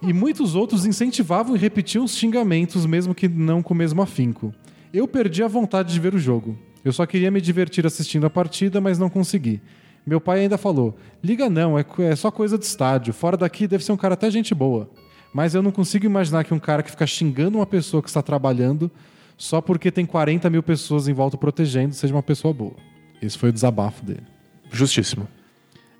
e 0.00 0.12
muitos 0.12 0.54
outros 0.54 0.86
incentivavam 0.86 1.56
e 1.56 1.58
repetiam 1.58 2.04
os 2.04 2.16
xingamentos, 2.16 2.86
mesmo 2.86 3.14
que 3.14 3.28
não 3.28 3.62
com 3.62 3.74
o 3.74 3.76
mesmo 3.76 4.00
afinco. 4.02 4.54
Eu 4.92 5.08
perdi 5.08 5.42
a 5.42 5.48
vontade 5.48 5.92
de 5.92 5.98
ver 5.98 6.14
o 6.14 6.18
jogo. 6.18 6.56
Eu 6.84 6.92
só 6.92 7.06
queria 7.06 7.30
me 7.30 7.40
divertir 7.40 7.84
assistindo 7.86 8.26
a 8.26 8.30
partida, 8.30 8.80
mas 8.80 8.98
não 8.98 9.10
consegui. 9.10 9.60
Meu 10.06 10.20
pai 10.20 10.40
ainda 10.40 10.58
falou: 10.58 10.96
liga 11.22 11.48
não, 11.48 11.78
é, 11.78 11.84
é 11.98 12.14
só 12.14 12.30
coisa 12.30 12.58
de 12.58 12.64
estádio. 12.64 13.12
Fora 13.12 13.36
daqui 13.36 13.66
deve 13.66 13.84
ser 13.84 13.92
um 13.92 13.96
cara 13.96 14.14
até 14.14 14.30
gente 14.30 14.54
boa. 14.54 14.88
Mas 15.32 15.54
eu 15.54 15.62
não 15.62 15.72
consigo 15.72 16.06
imaginar 16.06 16.44
que 16.44 16.54
um 16.54 16.60
cara 16.60 16.82
que 16.82 16.90
fica 16.90 17.06
xingando 17.06 17.58
uma 17.58 17.66
pessoa 17.66 18.00
que 18.00 18.08
está 18.08 18.22
trabalhando 18.22 18.88
só 19.36 19.60
porque 19.60 19.90
tem 19.90 20.06
40 20.06 20.48
mil 20.50 20.62
pessoas 20.62 21.08
em 21.08 21.12
volta 21.12 21.36
protegendo 21.36 21.94
seja 21.94 22.14
uma 22.14 22.22
pessoa 22.22 22.54
boa. 22.54 22.74
Esse 23.20 23.38
foi 23.38 23.50
o 23.50 23.52
desabafo 23.52 24.04
dele. 24.04 24.22
Justíssimo. 24.70 25.28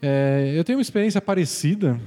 É, 0.01 0.53
eu 0.57 0.63
tenho 0.65 0.79
uma 0.79 0.83
experiência 0.83 1.21
parecida 1.21 1.99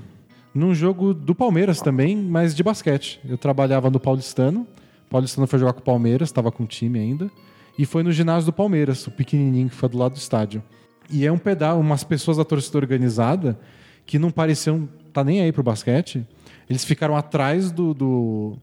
num 0.54 0.74
jogo 0.74 1.14
do 1.14 1.34
Palmeiras 1.34 1.82
também, 1.82 2.16
mas 2.16 2.56
de 2.56 2.64
basquete. 2.64 3.20
Eu 3.28 3.38
trabalhava 3.38 3.90
no 3.90 4.00
Paulistano. 4.00 4.68
O 5.08 5.10
Paulistano 5.10 5.48
foi 5.48 5.60
jogar 5.60 5.74
com 5.74 5.80
o 5.80 5.84
Palmeiras, 5.84 6.30
estava 6.30 6.52
com 6.52 6.64
o 6.64 6.68
time 6.68 7.00
ainda. 7.00 7.30
E 7.78 7.86
foi 7.86 8.04
no 8.04 8.12
ginásio 8.12 8.48
do 8.48 8.54
Palmeiras, 8.54 9.06
o 9.08 9.12
pequenininho 9.12 9.70
que 9.70 9.76
foi 9.76 9.90
do 9.90 9.98
lado 9.98 10.14
do 10.14 10.18
estádio. 10.18 10.64
E 11.10 11.26
é 11.26 11.32
um 11.32 11.38
pedal, 11.38 11.80
umas 11.80 12.04
pessoas 12.04 12.38
da 12.38 12.44
torcida 12.44 12.78
organizada 12.78 13.58
que 14.06 14.18
não 14.18 14.32
pareciam 14.32 14.90
tá 15.14 15.24
nem 15.24 15.42
aí 15.42 15.52
pro 15.52 15.64
basquete. 15.64 16.26
Eles 16.70 16.84
ficaram 16.84 17.16
atrás 17.16 17.72
do, 17.72 17.94
do, 17.94 18.58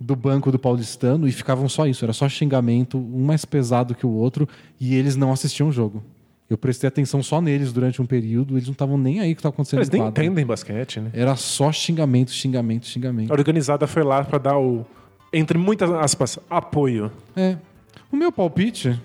do 0.00 0.16
banco 0.16 0.50
do 0.50 0.58
Paulistano 0.58 1.28
e 1.28 1.32
ficavam 1.32 1.68
só 1.68 1.86
isso. 1.86 2.04
Era 2.04 2.14
só 2.14 2.28
xingamento, 2.28 2.96
um 2.96 3.24
mais 3.24 3.44
pesado 3.44 3.94
que 3.94 4.06
o 4.06 4.10
outro, 4.10 4.48
e 4.80 4.94
eles 4.94 5.14
não 5.14 5.30
assistiam 5.30 5.68
o 5.68 5.72
jogo. 5.72 6.02
Eu 6.48 6.58
prestei 6.58 6.88
atenção 6.88 7.22
só 7.22 7.40
neles 7.40 7.72
durante 7.72 8.02
um 8.02 8.06
período, 8.06 8.54
eles 8.54 8.66
não 8.66 8.72
estavam 8.72 8.98
nem 8.98 9.20
aí 9.20 9.30
o 9.32 9.34
que 9.36 9.40
estava 9.40 9.52
acontecendo 9.52 9.80
Eles 9.80 9.90
nem 9.90 10.02
entendem 10.02 10.44
basquete, 10.44 10.98
né? 10.98 11.10
Era 11.12 11.36
só 11.36 11.70
xingamento, 11.70 12.32
xingamento, 12.32 12.84
A 12.84 12.86
xingamento. 12.86 13.30
organizada 13.30 13.86
foi 13.86 14.02
lá 14.02 14.24
pra 14.24 14.38
dar 14.38 14.58
o, 14.58 14.84
entre 15.32 15.56
muitas 15.58 15.90
aspas, 15.90 16.38
apoio. 16.48 17.12
É. 17.36 17.56
O 18.10 18.16
meu 18.16 18.32
palpite 18.32 18.98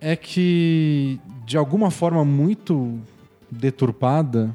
é 0.00 0.14
que 0.14 1.18
de 1.44 1.56
alguma 1.56 1.90
forma 1.90 2.24
muito 2.24 3.00
deturpada, 3.50 4.54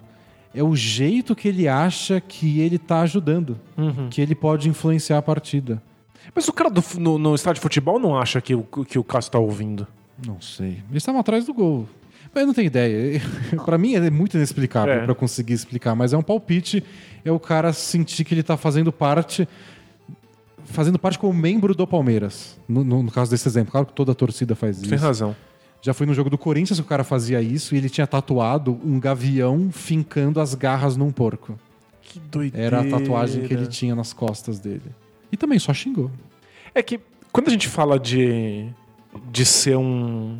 é 0.54 0.64
o 0.64 0.76
jeito 0.76 1.36
que 1.36 1.48
ele 1.48 1.68
acha 1.68 2.20
que 2.22 2.60
ele 2.60 2.78
tá 2.78 3.02
ajudando, 3.02 3.60
que 4.10 4.22
ele 4.22 4.34
pode 4.36 4.70
influenciar 4.70 5.18
a 5.18 5.22
partida. 5.22 5.82
Mas 6.36 6.48
o 6.48 6.54
cara 6.54 6.70
do, 6.70 6.84
no, 7.00 7.18
no 7.18 7.36
estádio 7.36 7.56
de 7.60 7.62
futebol 7.62 8.00
não 8.00 8.18
acha 8.18 8.42
que 8.42 8.54
o, 8.56 8.64
que 8.64 8.98
o 9.00 9.04
Cássio 9.04 9.32
tá 9.32 9.40
ouvindo. 9.40 9.88
Não 10.26 10.42
sei. 10.42 10.82
Eles 10.90 10.98
estavam 11.04 11.22
atrás 11.22 11.46
do 11.46 11.54
gol. 11.54 11.88
Mas 12.34 12.42
eu 12.42 12.48
não 12.48 12.54
tenho 12.54 12.68
ideia. 12.68 13.22
Pra 13.66 13.78
mim 13.78 13.94
é 13.96 14.10
muito 14.10 14.36
inexplicável 14.36 14.94
É. 14.94 15.06
pra 15.06 15.16
conseguir 15.16 15.54
explicar, 15.54 15.96
mas 15.96 16.12
é 16.14 16.18
um 16.18 16.22
palpite. 16.22 16.84
É 17.24 17.32
o 17.32 17.40
cara 17.40 17.72
sentir 17.72 18.24
que 18.26 18.34
ele 18.34 18.44
tá 18.44 18.58
fazendo 18.58 18.92
parte. 18.92 19.48
Fazendo 20.66 21.00
parte 21.00 21.18
como 21.18 21.34
membro 21.34 21.74
do 21.74 21.88
Palmeiras. 21.88 22.60
No, 22.68 22.84
no- 22.84 23.04
no 23.04 23.12
caso 23.12 23.32
desse 23.32 23.48
exemplo. 23.48 23.72
Claro 23.72 23.88
que 23.88 23.94
toda 23.94 24.12
a 24.12 24.16
torcida 24.16 24.54
faz 24.56 24.78
isso. 24.82 24.90
Tem 24.90 24.98
razão. 24.98 25.34
Já 25.82 25.94
foi 25.94 26.06
no 26.06 26.14
jogo 26.14 26.30
do 26.30 26.38
Corinthians 26.38 26.80
que 26.80 26.86
o 26.86 26.90
cara 26.90 27.04
fazia 27.04 27.42
isso 27.42 27.76
e 27.76 27.78
ele 27.78 27.90
tinha 27.90 28.08
tatuado 28.08 28.80
um 28.84 29.00
gavião 29.00 29.70
fincando 29.72 30.40
as 30.40 30.54
garras 30.54 30.98
num 30.98 31.12
porco. 31.12 31.58
Que 32.02 32.20
doideira. 32.20 32.78
Era 32.78 32.82
a 32.82 33.00
tatuagem 33.00 33.44
que 33.48 33.54
ele 33.54 33.68
tinha 33.68 33.96
nas 33.96 34.14
costas 34.14 34.60
dele. 34.60 34.96
E 35.32 35.38
também 35.38 35.60
só 35.60 35.74
xingou. 35.74 36.10
É 36.74 36.82
que 36.82 37.00
quando 37.32 37.50
a 37.50 37.52
gente 37.52 37.68
fala 37.68 38.00
de, 38.00 38.68
de 39.32 39.46
ser 39.46 39.78
um, 39.78 40.40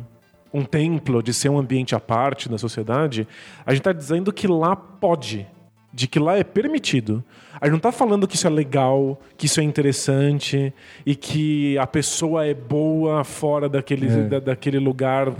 um 0.52 0.64
templo, 0.64 1.22
de 1.22 1.32
ser 1.32 1.48
um 1.48 1.58
ambiente 1.58 1.94
à 1.94 2.00
parte 2.00 2.48
da 2.48 2.58
sociedade, 2.58 3.26
a 3.64 3.72
gente 3.72 3.82
tá 3.82 3.92
dizendo 3.92 4.32
que 4.32 4.46
lá 4.46 4.74
pode, 4.74 5.46
de 5.92 6.06
que 6.06 6.18
lá 6.18 6.36
é 6.36 6.44
permitido. 6.44 7.24
A 7.60 7.64
gente 7.66 7.72
não 7.72 7.80
tá 7.80 7.90
falando 7.90 8.28
que 8.28 8.36
isso 8.36 8.46
é 8.46 8.50
legal, 8.50 9.20
que 9.36 9.46
isso 9.46 9.58
é 9.58 9.64
interessante 9.64 10.72
e 11.04 11.16
que 11.16 11.76
a 11.78 11.86
pessoa 11.88 12.46
é 12.46 12.54
boa 12.54 13.24
fora 13.24 13.68
daquele, 13.68 14.06
É. 14.06 14.22
da- 14.28 14.38
daquele 14.38 14.78
lugar 14.78 15.32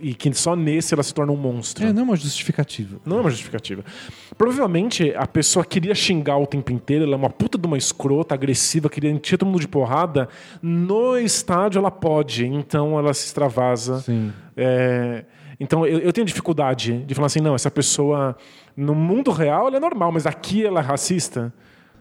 e 0.00 0.14
que 0.14 0.32
só 0.34 0.54
nesse 0.54 0.94
ela 0.94 1.02
se 1.02 1.12
torna 1.12 1.32
um 1.32 1.36
monstro. 1.36 1.84
É, 1.84 1.92
não 1.92 2.02
é 2.02 2.04
uma 2.04 2.16
justificativa. 2.16 2.98
Não 3.04 3.16
é 3.18 3.20
uma 3.22 3.30
justificativa. 3.30 3.82
Provavelmente 4.38 5.12
a 5.16 5.26
pessoa 5.26 5.64
queria 5.64 5.94
xingar 5.94 6.36
o 6.38 6.46
tempo 6.46 6.70
inteiro, 6.70 7.04
ela 7.04 7.14
é 7.14 7.16
uma 7.16 7.30
puta 7.30 7.56
de 7.56 7.66
uma 7.66 7.78
escrota, 7.78 8.34
agressiva, 8.34 8.88
queria 8.90 9.10
encher 9.10 9.38
todo 9.38 9.48
mundo 9.48 9.60
de 9.60 9.68
porrada. 9.68 10.28
No 10.62 11.16
estádio 11.16 11.78
ela 11.78 11.90
pode, 11.90 12.44
então 12.46 12.98
ela 12.98 13.12
se 13.14 13.26
extravasa. 13.26 14.00
Sim. 14.00 14.32
É, 14.56 15.24
então 15.58 15.86
eu, 15.86 15.98
eu 16.00 16.12
tenho 16.12 16.26
dificuldade 16.26 16.98
de 17.04 17.14
falar 17.14 17.26
assim, 17.26 17.40
não, 17.40 17.54
essa 17.54 17.70
pessoa 17.70 18.36
no 18.76 18.94
mundo 18.94 19.30
real 19.30 19.68
ela 19.68 19.76
é 19.76 19.80
normal, 19.80 20.10
mas 20.12 20.26
aqui 20.26 20.64
ela 20.64 20.80
é 20.80 20.82
racista. 20.82 21.52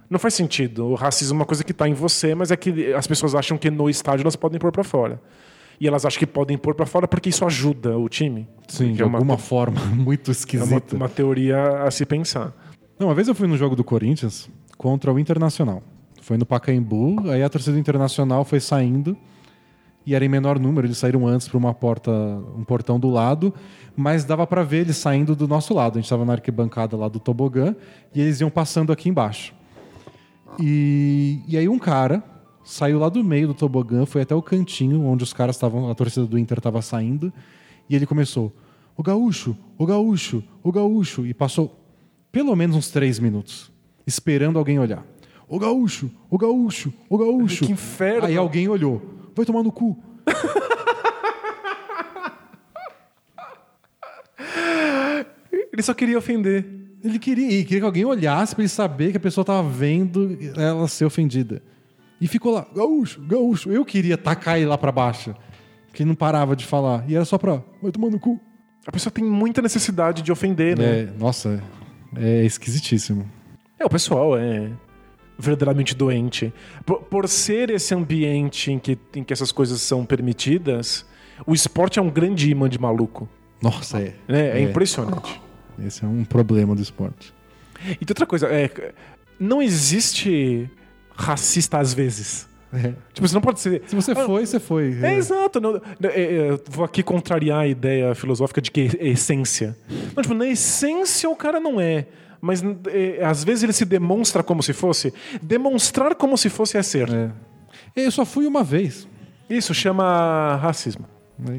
Não 0.10 0.20
faz 0.20 0.34
sentido. 0.34 0.86
O 0.88 0.96
racismo 0.96 1.36
é 1.36 1.40
uma 1.40 1.46
coisa 1.46 1.64
que 1.64 1.72
está 1.72 1.88
em 1.88 1.94
você, 1.94 2.36
mas 2.36 2.52
é 2.52 2.58
que 2.58 2.94
as 2.94 3.08
pessoas 3.08 3.34
acham 3.34 3.58
que 3.58 3.72
no 3.72 3.90
estádio 3.90 4.24
elas 4.24 4.36
podem 4.36 4.60
pôr 4.60 4.72
para 4.72 4.84
fora. 4.84 5.20
E 5.80 5.88
elas 5.88 6.06
acham 6.06 6.20
que 6.20 6.28
podem 6.28 6.58
pôr 6.58 6.76
para 6.76 6.86
fora 6.86 7.08
porque 7.08 7.30
isso 7.30 7.44
ajuda 7.46 7.98
o 7.98 8.08
time. 8.08 8.48
Sim, 8.68 8.94
de 8.94 9.02
é 9.02 9.06
uma- 9.06 9.18
alguma 9.18 9.38
forma 9.38 9.80
muito 9.96 10.30
É 10.30 10.30
uma, 10.30 10.34
esquisita. 10.34 10.96
uma 10.96 11.10
teoria 11.10 11.84
a 11.84 11.90
se 11.92 12.06
pensar. 12.06 12.54
Não, 13.00 13.08
uma 13.08 13.16
vez 13.16 13.28
eu 13.28 13.34
fui 13.36 13.48
no 13.48 13.58
jogo 13.58 13.76
do 13.76 13.84
Corinthians 13.84 14.50
contra 14.78 15.12
o 15.12 15.18
Internacional. 15.18 15.82
Foi 16.22 16.38
no 16.38 16.46
Pacaembu, 16.46 17.30
aí 17.32 17.42
a 17.44 17.50
torcida 17.50 17.78
Internacional 17.78 18.46
foi 18.46 18.60
saindo 18.60 19.18
e 20.06 20.14
era 20.14 20.24
em 20.24 20.30
menor 20.30 20.60
número, 20.60 20.88
eles 20.88 20.98
saíram 20.98 21.26
antes 21.28 21.48
para 21.48 21.58
uma 21.58 21.74
porta, 21.74 22.12
um 22.12 22.64
portão 22.64 23.00
do 23.00 23.10
lado, 23.10 23.54
mas 23.96 24.26
dava 24.26 24.46
para 24.46 24.64
ver 24.64 24.82
eles 24.82 24.98
saindo 24.98 25.36
do 25.36 25.48
nosso 25.48 25.74
lado. 25.74 25.94
A 25.94 26.02
gente 26.02 26.06
estava 26.06 26.26
na 26.26 26.34
arquibancada 26.34 26.98
lá 26.98 27.08
do 27.08 27.20
tobogã 27.20 27.76
e 28.14 28.22
eles 28.22 28.42
iam 28.42 28.50
passando 28.50 28.92
aqui 28.92 29.10
embaixo. 29.10 29.54
E, 30.60 31.40
e 31.48 31.58
aí 31.58 31.68
um 31.68 31.80
cara 31.80 32.24
saiu 32.64 33.00
lá 33.00 33.10
do 33.10 33.24
meio 33.24 33.48
do 33.48 33.54
tobogã, 33.54 34.06
foi 34.06 34.22
até 34.22 34.36
o 34.36 34.42
cantinho 34.42 35.04
onde 35.06 35.24
os 35.24 35.34
caras 35.34 35.56
estavam, 35.56 35.90
a 35.90 35.96
torcida 35.96 36.26
do 36.26 36.38
Inter 36.38 36.58
estava 36.58 36.82
saindo, 36.82 37.32
e 37.90 37.96
ele 37.96 38.06
começou: 38.06 38.54
"O 38.96 39.04
gaúcho, 39.04 39.58
o 39.78 39.86
gaúcho, 39.86 40.44
o 40.62 40.72
gaúcho", 40.72 41.26
e 41.26 41.34
passou 41.34 41.80
pelo 42.32 42.56
menos 42.56 42.76
uns 42.76 42.90
três 42.90 43.20
minutos 43.20 43.72
esperando 44.06 44.60
alguém 44.60 44.80
olhar. 44.80 45.06
O 45.48 45.60
gaúcho, 45.60 46.10
o 46.30 46.38
gaúcho, 46.38 46.94
o 47.10 47.18
gaúcho. 47.18 47.66
Que 47.68 47.72
inferno. 47.72 48.28
Aí 48.28 48.38
alguém 48.38 48.68
olhou. 48.68 49.02
Vai 49.36 49.46
tomar 49.46 49.64
no 49.64 49.72
cu. 49.72 50.02
Ele 55.72 55.82
só 55.82 55.94
queria 55.94 56.18
ofender. 56.18 56.66
Ele 57.04 57.20
queria, 57.20 57.60
e 57.60 57.64
queria 57.64 57.80
que 57.80 57.86
alguém 57.86 58.06
olhasse 58.06 58.56
pra 58.56 58.62
ele 58.62 58.70
saber 58.70 59.12
que 59.12 59.18
a 59.18 59.20
pessoa 59.20 59.44
tava 59.44 59.68
vendo 59.68 60.38
ela 60.56 60.88
ser 60.88 61.06
ofendida. 61.06 61.62
E 62.22 62.28
ficou 62.28 62.54
lá, 62.54 62.66
gaúcho, 62.74 63.20
gaúcho. 63.22 63.72
Eu 63.72 63.84
queria 63.84 64.18
tacar 64.18 64.58
ele 64.58 64.68
lá 64.68 64.78
pra 64.78 64.92
baixo. 64.92 65.36
Que 65.94 66.04
ele 66.04 66.10
não 66.10 66.16
parava 66.16 66.56
de 66.56 66.66
falar. 66.66 67.04
E 67.10 67.16
era 67.16 67.26
só 67.26 67.38
pra, 67.38 67.62
vai 67.82 67.92
tomar 67.92 68.10
no 68.10 68.20
cu. 68.20 68.40
A 68.86 68.92
pessoa 68.92 69.12
tem 69.12 69.24
muita 69.24 69.62
necessidade 69.62 70.22
de 70.22 70.32
ofender, 70.32 70.78
né? 70.78 71.02
É, 71.02 71.10
nossa, 71.18 71.62
é 72.16 72.46
esquisitíssimo. 72.46 73.30
É, 73.80 73.86
o 73.86 73.90
pessoal 73.90 74.38
é 74.38 74.70
verdadeiramente 75.38 75.96
doente. 75.96 76.54
Por, 76.86 77.02
por 77.02 77.28
ser 77.28 77.70
esse 77.70 77.94
ambiente 77.94 78.72
em 78.72 78.80
que, 78.80 78.98
em 79.16 79.24
que 79.24 79.34
essas 79.34 79.52
coisas 79.52 79.82
são 79.82 80.06
permitidas, 80.06 81.06
o 81.46 81.54
esporte 81.54 82.00
é 82.00 82.02
um 82.02 82.10
grande 82.10 82.50
imã 82.50 82.70
de 82.70 82.80
maluco. 82.80 83.28
Nossa, 83.62 84.00
é. 84.00 84.14
né? 84.28 84.60
É, 84.60 84.62
impressionante. 84.62 85.42
Esse 85.86 86.04
é 86.04 86.08
um 86.08 86.24
problema 86.24 86.76
do 86.76 86.82
esporte. 86.82 87.34
E 87.90 88.06
tem 88.06 88.12
outra 88.12 88.26
coisa, 88.26 88.48
é, 88.48 88.94
não 89.40 89.62
existe 89.62 90.70
racista 91.16 91.80
às 91.80 91.94
vezes. 91.94 92.48
É. 92.74 92.94
Tipo, 93.14 93.28
você 93.28 93.36
não 93.36 93.42
pode 93.42 93.60
ser. 93.60 93.84
Se 93.86 93.96
você 93.96 94.16
foi, 94.16 94.46
você 94.46 94.60
foi. 94.60 94.98
É, 95.04 95.16
exato. 95.16 95.62
Não, 95.62 95.76
é, 95.76 95.82
é, 96.08 96.50
eu 96.50 96.62
vou 96.70 96.84
aqui 96.84 97.04
contrariar 97.04 97.60
a 97.60 97.68
ideia 97.68 98.16
filosófica 98.16 98.60
de 98.60 98.72
que 98.72 98.90
é 99.00 99.10
essência. 99.10 99.78
Não, 100.16 100.24
tipo, 100.24 100.34
na 100.34 100.48
essência 100.48 101.30
o 101.30 101.36
cara 101.36 101.60
não 101.60 101.80
é. 101.80 102.08
Mas 102.46 102.62
é, 102.92 103.24
às 103.24 103.42
vezes 103.42 103.64
ele 103.64 103.72
se 103.72 103.86
demonstra 103.86 104.44
como 104.44 104.62
se 104.62 104.74
fosse. 104.74 105.14
Demonstrar 105.42 106.14
como 106.14 106.38
se 106.38 106.50
fosse 106.50 106.78
é 106.78 106.84
ser. 106.84 107.10
É. 107.10 107.32
Eu 107.96 108.12
só 108.12 108.26
fui 108.26 108.46
uma 108.46 108.66
vez. 108.66 109.08
Isso 109.50 109.74
chama 109.74 110.58
racismo. 110.58 111.06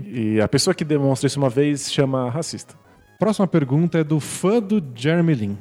E 0.07 0.39
a 0.43 0.47
pessoa 0.47 0.75
que 0.75 0.85
demonstra 0.85 1.27
isso 1.27 1.39
uma 1.39 1.49
vez 1.49 1.91
chama 1.91 2.29
racista. 2.29 2.75
Próxima 3.19 3.47
pergunta 3.47 3.97
é 3.97 4.05
do 4.05 4.21
fã 4.21 4.61
do 4.61 4.85
Jeremy 4.95 5.35
Lin. 5.35 5.59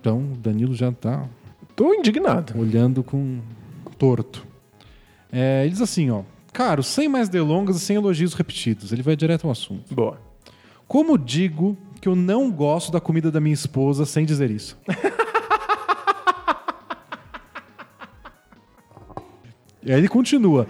Então, 0.00 0.32
o 0.32 0.36
Danilo 0.38 0.74
já 0.74 0.90
tá 0.90 1.28
Tô 1.76 1.92
indignado. 1.92 2.58
olhando 2.58 3.04
com 3.04 3.40
torto. 3.98 4.46
É, 5.30 5.64
ele 5.64 5.72
diz 5.72 5.82
assim, 5.82 6.10
ó. 6.10 6.22
Caro, 6.54 6.82
sem 6.82 7.06
mais 7.06 7.28
delongas 7.28 7.76
e 7.76 7.80
sem 7.80 7.96
elogios 7.96 8.32
repetidos. 8.32 8.92
Ele 8.92 9.02
vai 9.02 9.14
direto 9.14 9.44
ao 9.44 9.50
assunto. 9.50 9.94
Boa. 9.94 10.18
Como 10.88 11.18
digo 11.18 11.76
que 12.04 12.08
eu 12.08 12.14
não 12.14 12.52
gosto 12.52 12.92
da 12.92 13.00
comida 13.00 13.30
da 13.30 13.40
minha 13.40 13.54
esposa 13.54 14.04
sem 14.04 14.26
dizer 14.26 14.50
isso? 14.50 14.78
e 19.82 19.90
aí 19.90 19.96
ele 19.96 20.08
continua. 20.08 20.66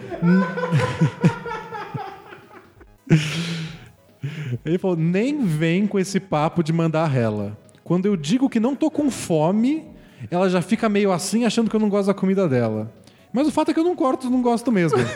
ele 4.65 4.79
falou: 4.79 4.97
nem 4.97 5.45
vem 5.45 5.89
com 5.89 5.99
esse 5.99 6.21
papo 6.21 6.63
de 6.63 6.73
mandar 6.73 7.09
rela. 7.09 7.59
Quando 7.83 8.07
eu 8.07 8.17
digo 8.17 8.49
que 8.49 8.61
não 8.61 8.77
tô 8.77 8.89
com 8.89 9.11
fome, 9.11 9.85
ela 10.31 10.49
já 10.49 10.63
fica 10.63 10.89
meio 10.89 11.11
assim, 11.11 11.45
achando 11.45 11.69
que 11.69 11.75
eu 11.75 11.81
não 11.81 11.89
gosto 11.89 12.07
da 12.07 12.15
comida 12.15 12.49
dela. 12.49 12.95
Mas 13.33 13.49
o 13.49 13.51
fato 13.51 13.73
é 13.73 13.75
que 13.75 13.81
eu 13.81 13.85
não 13.85 13.97
corto, 13.97 14.31
não 14.31 14.41
gosto 14.41 14.71
mesmo. 14.71 14.99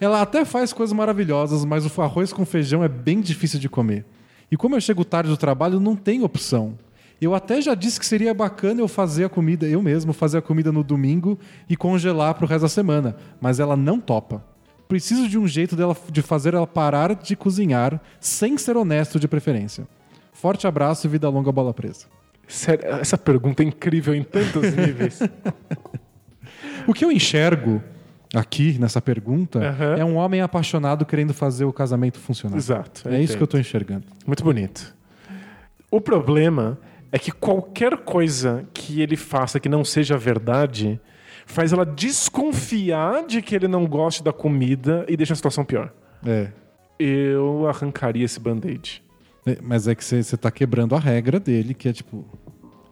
Ela 0.00 0.22
até 0.22 0.44
faz 0.44 0.72
coisas 0.72 0.92
maravilhosas, 0.94 1.64
mas 1.64 1.86
o 1.86 2.02
arroz 2.02 2.32
com 2.32 2.44
feijão 2.46 2.82
é 2.82 2.88
bem 2.88 3.20
difícil 3.20 3.60
de 3.60 3.68
comer. 3.68 4.04
E 4.54 4.56
como 4.56 4.76
eu 4.76 4.80
chego 4.80 5.04
tarde 5.04 5.28
do 5.28 5.36
trabalho, 5.36 5.80
não 5.80 5.96
tem 5.96 6.22
opção. 6.22 6.78
Eu 7.20 7.34
até 7.34 7.60
já 7.60 7.74
disse 7.74 7.98
que 7.98 8.06
seria 8.06 8.32
bacana 8.32 8.80
eu 8.80 8.86
fazer 8.86 9.24
a 9.24 9.28
comida, 9.28 9.66
eu 9.66 9.82
mesmo 9.82 10.12
fazer 10.12 10.38
a 10.38 10.42
comida 10.42 10.70
no 10.70 10.84
domingo 10.84 11.36
e 11.68 11.76
congelar 11.76 12.34
pro 12.34 12.46
resto 12.46 12.62
da 12.62 12.68
semana, 12.68 13.16
mas 13.40 13.58
ela 13.58 13.76
não 13.76 13.98
topa. 13.98 14.44
Preciso 14.86 15.28
de 15.28 15.36
um 15.36 15.48
jeito 15.48 15.74
dela 15.74 15.96
de 16.08 16.22
fazer 16.22 16.54
ela 16.54 16.68
parar 16.68 17.16
de 17.16 17.34
cozinhar, 17.34 18.00
sem 18.20 18.56
ser 18.56 18.76
honesto 18.76 19.18
de 19.18 19.26
preferência. 19.26 19.88
Forte 20.32 20.68
abraço 20.68 21.08
e 21.08 21.10
vida 21.10 21.28
longa 21.28 21.50
bola 21.50 21.74
presa. 21.74 22.06
Sério, 22.46 22.86
essa 22.90 23.18
pergunta 23.18 23.60
é 23.60 23.66
incrível 23.66 24.14
em 24.14 24.22
tantos 24.22 24.72
níveis. 24.72 25.18
O 26.86 26.92
que 26.92 27.02
eu 27.02 27.10
enxergo 27.10 27.82
aqui 28.38 28.78
nessa 28.78 29.00
pergunta 29.00 29.58
Aham. 29.58 29.96
é 29.96 30.04
um 30.04 30.16
homem 30.16 30.40
apaixonado 30.40 31.04
querendo 31.04 31.32
fazer 31.32 31.64
o 31.64 31.72
casamento 31.72 32.18
funcionar. 32.18 32.56
Exato. 32.56 33.08
É 33.08 33.20
isso 33.20 33.36
que 33.36 33.42
eu 33.42 33.46
tô 33.46 33.58
enxergando. 33.58 34.04
Muito 34.26 34.42
bonito. 34.42 34.94
O 35.90 36.00
problema 36.00 36.78
é 37.12 37.18
que 37.18 37.30
qualquer 37.30 37.98
coisa 37.98 38.64
que 38.74 39.00
ele 39.00 39.16
faça 39.16 39.60
que 39.60 39.68
não 39.68 39.84
seja 39.84 40.16
verdade 40.18 41.00
faz 41.46 41.72
ela 41.72 41.84
desconfiar 41.84 43.26
de 43.26 43.40
que 43.42 43.54
ele 43.54 43.68
não 43.68 43.86
goste 43.86 44.22
da 44.22 44.32
comida 44.32 45.04
e 45.08 45.16
deixa 45.16 45.32
a 45.32 45.36
situação 45.36 45.64
pior. 45.64 45.92
É. 46.26 46.48
Eu 46.98 47.66
arrancaria 47.68 48.24
esse 48.24 48.40
band-aid. 48.40 49.02
É, 49.46 49.58
Mas 49.62 49.86
é 49.86 49.94
que 49.94 50.02
você 50.04 50.36
tá 50.36 50.50
quebrando 50.50 50.94
a 50.94 50.98
regra 50.98 51.38
dele, 51.38 51.74
que 51.74 51.88
é 51.88 51.92
tipo. 51.92 52.24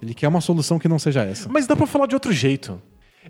Ele 0.01 0.14
quer 0.14 0.28
uma 0.28 0.40
solução 0.40 0.78
que 0.78 0.89
não 0.89 0.98
seja 0.98 1.23
essa. 1.23 1.48
Mas 1.48 1.66
dá 1.66 1.74
pra 1.74 1.86
falar 1.86 2.06
de 2.06 2.14
outro 2.14 2.32
jeito. 2.32 2.81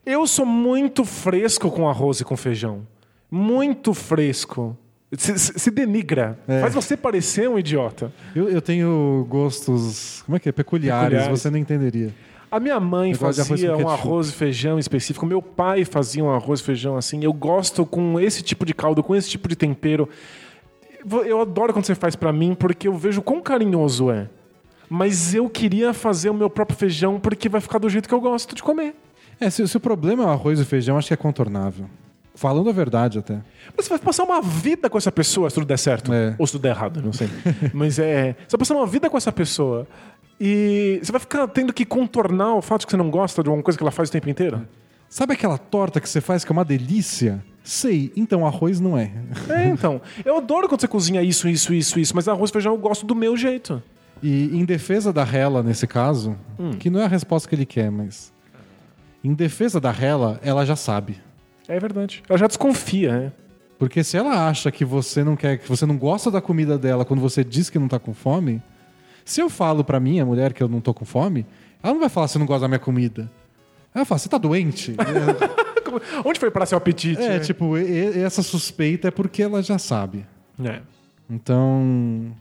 Eu 0.05 0.27
sou 0.27 0.47
muito 0.47 1.05
fresco 1.05 1.71
com 1.71 1.89
arroz 1.89 2.21
e 2.21 2.25
com 2.25 2.37
feijão. 2.37 2.87
Muito 3.31 3.93
fresco. 3.95 4.77
Se, 5.17 5.39
se- 5.39 5.71
denigra. 5.71 6.39
É. 6.49 6.61
Faz 6.61 6.73
você 6.75 6.97
parecer 6.97 7.49
um 7.49 7.59
idiota. 7.59 8.11
Eu, 8.35 8.49
eu 8.49 8.63
tenho 8.63 9.27
gostos, 9.29 10.23
como 10.25 10.37
é 10.37 10.41
que 10.41 10.49
é? 10.49 10.53
Peculiares, 10.53 11.11
Peculiares. 11.11 11.41
você 11.41 11.51
não 11.51 11.59
entenderia. 11.59 12.15
A 12.51 12.59
minha 12.59 12.79
mãe 12.81 13.13
fazia 13.15 13.77
um 13.77 13.89
arroz 13.89 14.29
e 14.29 14.33
feijão 14.33 14.79
específico. 14.79 15.25
Meu 15.27 15.41
pai 15.43 15.85
fazia 15.85 16.23
um 16.25 16.31
arroz 16.31 16.61
e 16.61 16.63
feijão 16.65 16.97
assim. 16.97 17.23
Eu 17.25 17.33
gosto 17.33 17.85
com 17.85 18.19
esse 18.21 18.43
tipo 18.43 18.65
de 18.67 18.75
caldo, 18.75 19.03
com 19.03 19.15
esse 19.15 19.29
tipo 19.29 19.49
de 19.49 19.57
tempero. 19.57 20.09
Eu 21.27 21.41
adoro 21.41 21.73
quando 21.73 21.85
você 21.85 21.95
faz 21.95 22.15
pra 22.15 22.33
mim 22.33 22.55
porque 22.55 22.87
eu 22.89 22.95
vejo 22.95 23.21
quão 23.23 23.41
carinhoso 23.43 24.11
é. 24.11 24.29
Mas 24.89 25.35
eu 25.35 25.49
queria 25.49 25.93
fazer 25.95 26.31
o 26.31 26.35
meu 26.35 26.49
próprio 26.51 26.77
feijão 26.79 27.19
porque 27.19 27.49
vai 27.49 27.61
ficar 27.61 27.79
do 27.79 27.89
jeito 27.89 28.09
que 28.09 28.15
eu 28.15 28.21
gosto 28.21 28.55
de 28.55 28.63
comer. 28.63 28.95
É, 29.41 29.51
se, 29.51 29.67
se 29.67 29.77
o 29.77 29.81
problema 29.81 30.23
é 30.25 30.27
o 30.27 30.31
arroz 30.31 30.61
e 30.61 30.65
feijão, 30.65 30.97
acho 30.97 31.09
que 31.09 31.15
é 31.15 31.17
contornável. 31.17 31.87
Falando 32.35 32.71
a 32.71 32.73
verdade 32.73 33.19
até. 33.19 33.35
Mas 33.77 33.85
você 33.87 33.91
vai 33.91 33.99
passar 33.99 34.25
uma 34.25 34.41
vida 34.41 34.89
com 34.89 34.97
essa 34.97 35.13
pessoa 35.13 35.51
se 35.51 35.55
tudo 35.55 35.67
der 35.67 35.79
certo. 35.79 36.13
É. 36.13 36.35
Ou 36.39 36.47
se 36.47 36.53
tudo 36.53 36.63
der 36.63 36.71
errado, 36.71 37.03
não 37.03 37.13
sei. 37.13 37.29
Mas 37.75 37.99
é. 37.99 38.35
Você 38.49 38.57
vai 38.57 38.59
passar 38.61 38.75
uma 38.75 38.87
vida 38.87 39.11
com 39.11 39.17
essa 39.19 39.31
pessoa. 39.33 39.87
E 40.41 40.99
você 41.03 41.13
vai 41.13 41.21
ficar 41.21 41.47
tendo 41.49 41.73
que 41.73 41.85
contornar 41.85 42.55
o 42.55 42.63
fato 42.63 42.81
de 42.81 42.87
que 42.87 42.91
você 42.93 42.97
não 42.97 43.11
gosta 43.11 43.43
de 43.43 43.49
alguma 43.49 43.63
coisa 43.63 43.77
que 43.79 43.85
ela 43.85 43.91
faz 43.91 44.09
o 44.09 44.13
tempo 44.13 44.29
inteiro? 44.31 44.67
Sabe 45.09 45.35
aquela 45.35 45.59
torta 45.59 46.01
que 46.01 46.09
você 46.09 46.21
faz 46.23 46.43
que 46.43 46.51
é 46.51 46.55
uma 46.55 46.65
delícia? 46.65 47.45
Sei, 47.63 48.11
então 48.17 48.47
arroz 48.47 48.81
não 48.81 48.97
é. 48.99 49.13
É, 49.51 49.69
então. 49.69 50.01
Eu 50.25 50.39
adoro 50.39 50.67
quando 50.69 50.81
você 50.81 50.89
cozinha 50.89 51.23
isso, 51.23 51.47
isso, 51.49 51.73
isso, 51.75 52.01
isso, 52.01 52.17
mas 52.17 52.27
arroz 52.27 52.49
e 52.51 52.53
feijão 52.53 52.73
eu 52.73 52.79
gosto 52.79 53.05
do 53.07 53.15
meu 53.15 53.37
jeito. 53.37 53.81
E 54.23 54.47
em 54.57 54.65
defesa 54.65 55.13
da 55.13 55.23
Hela, 55.23 55.63
nesse 55.63 55.87
caso, 55.87 56.35
Hum. 56.59 56.71
que 56.73 56.89
não 56.89 57.01
é 57.01 57.05
a 57.05 57.09
resposta 57.09 57.47
que 57.49 57.55
ele 57.55 57.67
quer, 57.67 57.91
mas. 57.91 58.32
Em 59.25 59.35
defesa 59.35 59.81
da 59.81 59.91
Hela, 59.93 60.41
ela 60.43 60.65
já 60.67 60.77
sabe. 60.77 61.19
É 61.69 61.79
verdade. 61.79 62.23
Ela 62.29 62.39
já 62.39 62.47
desconfia, 62.47 63.13
né? 63.21 63.33
Porque 63.79 64.03
se 64.05 64.17
ela 64.17 64.49
acha 64.49 64.71
que 64.71 64.85
você 64.85 65.25
não 65.25 65.35
quer, 65.37 65.59
que 65.59 65.69
você 65.69 65.85
não 65.87 65.97
gosta 65.97 66.31
da 66.31 66.41
comida 66.41 66.79
dela 66.79 67.05
quando 67.05 67.21
você 67.21 67.43
diz 67.45 67.69
que 67.71 67.79
não 67.79 67.89
tá 67.89 67.99
com 67.99 68.13
fome, 68.15 68.63
se 69.25 69.41
eu 69.41 69.49
falo 69.51 69.83
pra 69.85 69.99
minha 70.01 70.25
mulher 70.25 70.53
que 70.53 70.63
eu 70.63 70.69
não 70.69 70.81
tô 70.81 70.93
com 70.95 71.05
fome, 71.05 71.47
ela 71.83 71.93
não 71.93 72.01
vai 72.01 72.09
falar 72.09 72.29
você 72.29 72.39
não 72.39 72.47
gosta 72.47 72.63
da 72.63 72.69
minha 72.69 72.79
comida. 72.79 73.31
Ela 73.95 74.05
fala, 74.05 74.19
você 74.19 74.29
tá 74.29 74.39
doente? 74.39 74.95
Onde 76.25 76.41
foi 76.41 76.51
para 76.51 76.65
seu 76.65 76.79
apetite? 76.79 77.21
é, 77.21 77.29
né? 77.31 77.39
tipo, 77.41 77.77
e- 77.77 78.17
e- 78.17 78.19
essa 78.23 78.43
suspeita 78.43 79.09
é 79.09 79.11
porque 79.11 79.43
ela 79.43 79.63
já 79.63 79.79
sabe. 79.79 80.25
É. 80.65 80.81
Então, 81.29 82.33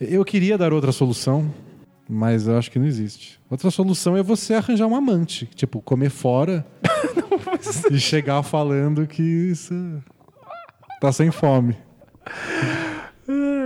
eu 0.00 0.24
queria 0.24 0.56
dar 0.58 0.72
outra 0.72 0.92
solução, 0.92 1.52
mas 2.10 2.46
eu 2.48 2.58
acho 2.58 2.70
que 2.70 2.78
não 2.78 2.86
existe. 2.86 3.40
Outra 3.48 3.70
solução 3.70 4.16
é 4.16 4.22
você 4.22 4.54
arranjar 4.54 4.86
um 4.86 4.96
amante, 4.96 5.46
tipo, 5.54 5.80
comer 5.80 6.10
fora 6.10 6.66
e 7.90 7.98
chegar 8.00 8.42
falando 8.42 9.06
que 9.06 9.22
isso 9.22 9.74
tá 11.00 11.12
sem 11.12 11.30
fome. 11.30 11.76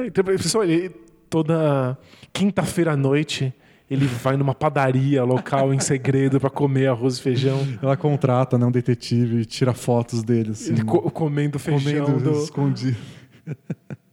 Então, 0.07 0.25
Pessoal, 0.25 0.65
ele, 0.65 0.91
toda 1.31 1.97
quinta-feira 2.33 2.93
à 2.93 2.97
noite, 2.97 3.53
ele 3.91 4.07
vai 4.07 4.37
numa 4.37 4.55
padaria 4.55 5.25
local 5.25 5.73
em 5.73 5.81
segredo 5.81 6.39
pra 6.39 6.51
comer 6.51 6.89
arroz 6.89 7.17
e 7.19 7.23
feijão. 7.23 7.59
Ela 7.83 7.97
contrata 7.97 8.59
né, 8.59 8.67
um 8.67 8.71
detetive 8.71 9.41
e 9.41 9.45
tira 9.45 9.73
fotos 9.73 10.23
dele, 10.23 10.51
assim, 10.53 10.73
Ele 10.73 10.85
co- 10.85 11.11
comendo 11.11 11.59
feijão 11.59 12.05
comendo 12.07 12.31
do, 12.33 12.43
escondido. 12.43 12.97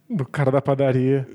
do 0.10 0.26
cara 0.26 0.52
da 0.52 0.62
padaria. 0.62 1.28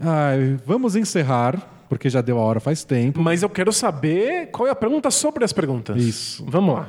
Ai, 0.00 0.58
vamos 0.66 0.96
encerrar, 0.96 1.75
porque 1.88 2.08
já 2.10 2.20
deu 2.20 2.38
a 2.38 2.42
hora 2.42 2.60
faz 2.60 2.84
tempo. 2.84 3.20
Mas 3.20 3.42
eu 3.42 3.48
quero 3.48 3.72
saber 3.72 4.50
qual 4.50 4.66
é 4.66 4.70
a 4.70 4.74
pergunta 4.74 5.10
sobre 5.10 5.44
as 5.44 5.52
perguntas. 5.52 5.96
Isso. 6.02 6.44
Vamos 6.48 6.74
lá. 6.74 6.88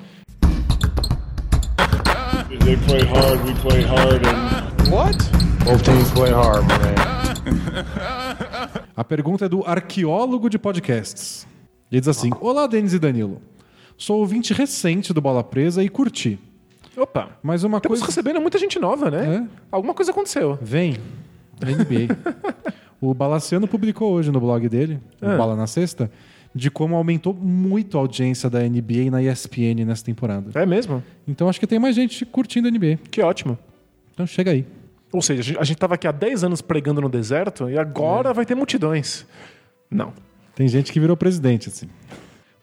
They 2.64 2.78
play 2.78 3.04
hard, 3.04 3.46
we 3.46 3.54
play 3.62 3.82
hard, 3.84 4.26
and 4.26 4.68
What? 4.90 5.18
Both 5.66 5.84
teams 5.84 6.10
play 6.12 6.32
hard, 6.32 6.64
man. 6.68 6.96
A 8.96 9.04
pergunta 9.04 9.46
é 9.46 9.50
do 9.50 9.64
arqueólogo 9.66 10.50
de 10.50 10.58
podcasts. 10.58 11.46
Ele 11.92 12.00
diz 12.02 12.08
assim: 12.08 12.32
Olá, 12.40 12.68
Denis 12.68 12.94
e 12.94 13.00
Danilo. 13.00 13.42
Sou 13.98 14.20
ouvinte 14.20 14.54
recente 14.54 15.14
do 15.14 15.20
Bola 15.22 15.44
Presa 15.44 15.84
e 15.84 15.90
curti. 15.90 16.40
Opa. 16.96 17.30
Mas 17.44 17.64
uma 17.64 17.78
Estamos 17.78 18.00
coisa. 18.00 18.06
recebendo 18.06 18.40
muita 18.42 18.58
gente 18.58 18.80
nova, 18.80 19.12
né? 19.12 19.46
É. 19.46 19.48
Alguma 19.72 19.94
coisa 19.94 20.12
aconteceu. 20.12 20.58
Vem. 20.62 20.98
NBA. 21.62 22.16
o 23.02 23.14
Balaciano 23.14 23.68
publicou 23.68 24.12
hoje 24.14 24.32
no 24.32 24.40
blog 24.40 24.68
dele, 24.70 25.00
o 25.22 25.26
Ah. 25.28 25.38
Bala 25.38 25.56
na 25.56 25.68
Sexta, 25.68 26.10
de 26.56 26.72
como 26.72 26.96
aumentou 26.96 27.34
muito 27.34 27.98
a 27.98 28.02
audiência 28.02 28.50
da 28.50 28.60
NBA 28.68 29.12
na 29.12 29.22
ESPN 29.22 29.86
nessa 29.86 30.04
temporada. 30.04 30.50
É 30.60 30.66
mesmo? 30.66 31.04
Então 31.28 31.48
acho 31.48 31.60
que 31.60 31.68
tem 31.68 31.78
mais 31.78 31.96
gente 31.96 32.26
curtindo 32.26 32.68
a 32.68 32.72
NBA. 32.72 32.98
Que 33.12 33.22
ótimo. 33.22 33.58
Então 34.14 34.26
chega 34.26 34.52
aí. 34.52 34.66
Ou 35.14 35.22
seja, 35.22 35.40
a 35.42 35.44
gente- 35.44 35.60
a 35.60 35.64
gente 35.64 35.78
tava 35.78 35.94
aqui 35.96 36.08
há 36.08 36.12
10 36.12 36.44
anos 36.44 36.62
pregando 36.62 37.00
no 37.00 37.08
deserto 37.10 37.70
e 37.70 37.78
agora 37.78 38.34
vai 38.34 38.46
ter 38.46 38.56
multidões. 38.56 39.26
Não. 39.90 40.12
Tem 40.56 40.68
gente 40.68 40.92
que 40.92 41.00
virou 41.00 41.16
presidente, 41.16 41.70
assim. 41.70 41.88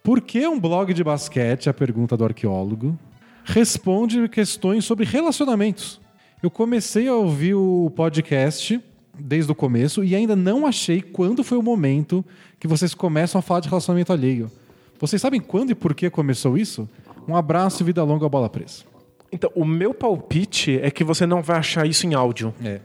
Por 0.02 0.20
que 0.20 0.46
um 0.46 0.58
blog 0.60 0.92
de 0.92 1.02
basquete, 1.04 1.70
a 1.70 1.72
pergunta 1.74 2.16
do 2.16 2.24
arqueólogo, 2.24 2.98
responde 3.44 4.28
questões 4.28 4.84
sobre 4.84 5.04
relacionamentos? 5.06 6.00
Eu 6.42 6.50
comecei 6.50 7.08
a 7.08 7.14
ouvir 7.14 7.54
o 7.54 7.90
podcast 7.96 8.78
desde 9.18 9.50
o 9.50 9.54
começo 9.54 10.02
e 10.02 10.14
ainda 10.14 10.34
não 10.34 10.66
achei 10.66 11.00
quando 11.00 11.44
foi 11.44 11.58
o 11.58 11.62
momento 11.62 12.24
que 12.58 12.68
vocês 12.68 12.94
começam 12.94 13.38
a 13.38 13.42
falar 13.42 13.60
de 13.60 13.68
relacionamento 13.68 14.12
alheio. 14.12 14.50
Vocês 14.98 15.20
sabem 15.20 15.40
quando 15.40 15.70
e 15.70 15.74
por 15.74 15.94
que 15.94 16.08
começou 16.08 16.56
isso? 16.56 16.88
Um 17.26 17.36
abraço 17.36 17.82
e 17.82 17.84
vida 17.84 18.02
longa 18.02 18.26
à 18.26 18.28
bola 18.28 18.48
presa. 18.48 18.84
Então, 19.30 19.50
o 19.54 19.64
meu 19.64 19.92
palpite 19.92 20.78
é 20.80 20.90
que 20.90 21.02
você 21.02 21.26
não 21.26 21.42
vai 21.42 21.58
achar 21.58 21.86
isso 21.86 22.06
em 22.06 22.14
áudio. 22.14 22.54
É. 22.62 22.80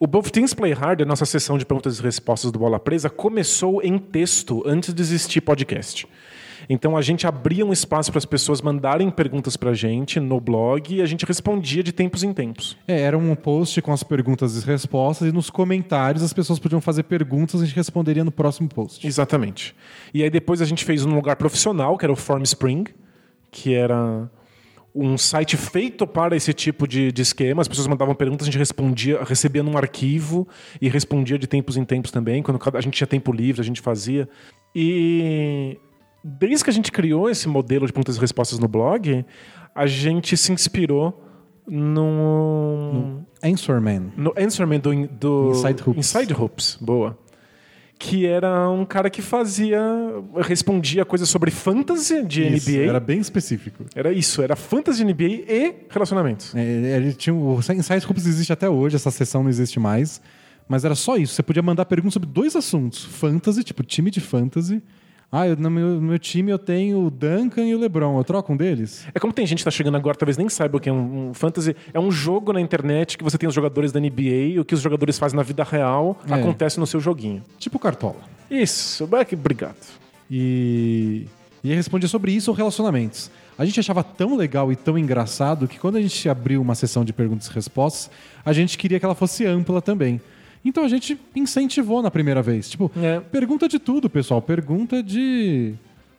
O 0.00 0.06
Both 0.06 0.30
Teams 0.30 0.54
Play 0.54 0.72
Hard, 0.72 1.02
a 1.02 1.04
nossa 1.04 1.26
sessão 1.26 1.58
de 1.58 1.66
perguntas 1.66 1.98
e 1.98 2.02
respostas 2.02 2.50
do 2.50 2.58
Bola 2.58 2.80
Presa, 2.80 3.10
começou 3.10 3.82
em 3.82 3.98
texto 3.98 4.62
antes 4.64 4.94
de 4.94 5.02
existir 5.02 5.42
podcast. 5.42 6.08
Então 6.68 6.96
a 6.96 7.02
gente 7.02 7.26
abria 7.26 7.64
um 7.64 7.72
espaço 7.72 8.10
para 8.10 8.18
as 8.18 8.24
pessoas 8.24 8.60
mandarem 8.60 9.10
perguntas 9.10 9.56
para 9.56 9.70
a 9.70 9.74
gente 9.74 10.20
no 10.20 10.40
blog 10.40 10.94
e 10.94 11.02
a 11.02 11.06
gente 11.06 11.24
respondia 11.24 11.82
de 11.82 11.92
tempos 11.92 12.22
em 12.22 12.32
tempos. 12.32 12.76
É, 12.86 13.00
era 13.00 13.16
um 13.16 13.34
post 13.34 13.80
com 13.82 13.92
as 13.92 14.02
perguntas 14.02 14.62
e 14.62 14.66
respostas 14.66 15.28
e 15.28 15.32
nos 15.32 15.50
comentários 15.50 16.22
as 16.22 16.32
pessoas 16.32 16.58
podiam 16.58 16.80
fazer 16.80 17.04
perguntas 17.04 17.60
e 17.60 17.64
a 17.64 17.66
gente 17.66 17.76
responderia 17.76 18.24
no 18.24 18.32
próximo 18.32 18.68
post. 18.68 19.06
Exatamente. 19.06 19.74
E 20.12 20.22
aí 20.22 20.30
depois 20.30 20.60
a 20.62 20.64
gente 20.64 20.84
fez 20.84 21.04
um 21.04 21.14
lugar 21.14 21.36
profissional, 21.36 21.96
que 21.96 22.04
era 22.04 22.12
o 22.12 22.16
Form 22.16 22.42
Spring, 22.42 22.84
que 23.50 23.74
era 23.74 24.30
um 24.94 25.16
site 25.16 25.56
feito 25.56 26.06
para 26.06 26.36
esse 26.36 26.52
tipo 26.52 26.86
de, 26.86 27.10
de 27.10 27.22
esquema. 27.22 27.62
As 27.62 27.68
pessoas 27.68 27.86
mandavam 27.86 28.14
perguntas, 28.14 28.46
a 28.46 28.50
gente 28.50 28.58
respondia, 28.58 29.22
recebia 29.24 29.62
num 29.62 29.76
arquivo 29.76 30.46
e 30.80 30.88
respondia 30.88 31.38
de 31.38 31.46
tempos 31.46 31.76
em 31.76 31.84
tempos 31.84 32.10
também. 32.10 32.42
Quando 32.42 32.60
a 32.74 32.80
gente 32.80 32.94
tinha 32.94 33.06
tempo 33.06 33.32
livre, 33.32 33.60
a 33.60 33.64
gente 33.64 33.80
fazia. 33.80 34.28
E 34.74 35.78
desde 36.22 36.64
que 36.64 36.70
a 36.70 36.72
gente 36.72 36.92
criou 36.92 37.28
esse 37.28 37.48
modelo 37.48 37.86
de 37.86 37.92
perguntas 37.92 38.16
e 38.16 38.20
respostas 38.20 38.58
no 38.58 38.68
blog, 38.68 39.24
a 39.74 39.86
gente 39.86 40.36
se 40.36 40.52
inspirou 40.52 41.22
no, 41.66 43.22
Answerman. 43.42 44.12
no 44.16 44.32
Answerman 44.36 44.80
do, 44.80 45.06
do 45.08 45.50
Inside 45.52 45.82
Hoops. 45.86 45.98
Inside 45.98 46.34
Hoops, 46.34 46.78
boa. 46.80 47.18
Que 47.98 48.26
era 48.26 48.68
um 48.68 48.84
cara 48.84 49.08
que 49.08 49.22
fazia. 49.22 49.80
respondia 50.40 51.04
coisas 51.04 51.28
sobre 51.28 51.52
fantasy 51.52 52.24
de 52.24 52.42
Isso, 52.42 52.68
NBA. 52.68 52.80
Era 52.80 52.90
Era... 52.90 53.00
bem 53.00 53.20
específico. 53.20 53.84
isso, 54.12 54.42
era 54.42 54.56
fantasy 54.56 55.04
de 55.04 55.12
NBA 55.12 55.44
e 55.48 55.74
relacionamentos. 55.88 56.52
É, 56.54 56.96
ele 56.96 57.12
tinha, 57.12 57.32
o 57.32 57.60
Inside 57.60 58.04
Hoops 58.04 58.26
existe 58.26 58.52
até 58.52 58.68
hoje, 58.68 58.96
essa 58.96 59.10
sessão 59.12 59.44
não 59.44 59.50
existe 59.50 59.78
mais. 59.78 60.20
Mas 60.68 60.84
era 60.84 60.94
só 60.94 61.16
isso. 61.16 61.34
Você 61.34 61.42
podia 61.42 61.62
mandar 61.62 61.84
perguntas 61.84 62.14
sobre 62.14 62.28
dois 62.28 62.56
assuntos: 62.56 63.04
fantasy, 63.04 63.62
tipo 63.62 63.84
time 63.84 64.10
de 64.10 64.20
fantasy. 64.20 64.82
Ah, 65.34 65.48
eu- 65.48 65.56
no, 65.56 65.70
meu, 65.70 65.86
no 65.94 66.02
meu 66.02 66.18
time 66.18 66.50
eu 66.52 66.58
tenho 66.58 67.06
o 67.06 67.10
Duncan 67.10 67.64
e 67.64 67.74
o 67.74 67.78
LeBron. 67.78 68.18
Eu 68.18 68.22
troco 68.24 68.52
um 68.52 68.56
deles? 68.56 69.06
É 69.14 69.18
como 69.18 69.32
tem 69.32 69.46
gente 69.46 69.58
que 69.60 69.64
tá 69.64 69.70
chegando 69.70 69.96
agora, 69.96 70.14
talvez 70.14 70.36
nem 70.36 70.46
saiba 70.50 70.76
o 70.76 70.80
que 70.80 70.90
é 70.90 70.92
um, 70.92 71.30
um 71.30 71.34
fantasy. 71.34 71.74
É 71.94 71.98
um 71.98 72.10
jogo 72.10 72.52
na 72.52 72.60
internet 72.60 73.16
que 73.16 73.24
você 73.24 73.38
tem 73.38 73.48
os 73.48 73.54
jogadores 73.54 73.90
da 73.92 73.98
NBA 73.98 74.50
e 74.52 74.60
o 74.60 74.64
que 74.64 74.74
os 74.74 74.82
jogadores 74.82 75.18
fazem 75.18 75.34
na 75.36 75.42
vida 75.42 75.64
real 75.64 76.20
É. 76.28 76.34
acontece 76.34 76.78
no 76.78 76.86
seu 76.86 77.00
joguinho. 77.00 77.42
Tipo 77.58 77.78
Cartola. 77.78 78.20
Isso, 78.50 79.04
obrigado. 79.04 79.76
E, 80.30 81.26
e 81.64 81.74
respondia 81.74 82.08
sobre 82.08 82.32
isso 82.32 82.50
ou 82.50 82.56
relacionamentos. 82.56 83.30
A 83.56 83.64
gente 83.64 83.78
achava 83.78 84.02
tão 84.02 84.36
legal 84.36 84.72
e 84.72 84.76
tão 84.76 84.98
engraçado 84.98 85.68
que 85.68 85.78
quando 85.78 85.96
a 85.96 86.00
gente 86.02 86.28
abriu 86.28 86.60
uma 86.60 86.74
sessão 86.74 87.04
de 87.04 87.12
perguntas 87.12 87.46
e 87.48 87.52
respostas, 87.52 88.10
a 88.44 88.52
gente 88.52 88.76
queria 88.76 88.98
que 88.98 89.04
ela 89.04 89.14
fosse 89.14 89.46
ampla 89.46 89.80
também. 89.80 90.20
Então 90.64 90.84
a 90.84 90.88
gente 90.88 91.18
incentivou 91.34 92.02
na 92.02 92.10
primeira 92.10 92.40
vez. 92.42 92.68
Tipo, 92.70 92.90
É. 93.02 93.20
pergunta 93.20 93.68
de 93.68 93.78
tudo, 93.78 94.08
pessoal. 94.08 94.40
Pergunta 94.40 95.02
de 95.02 95.74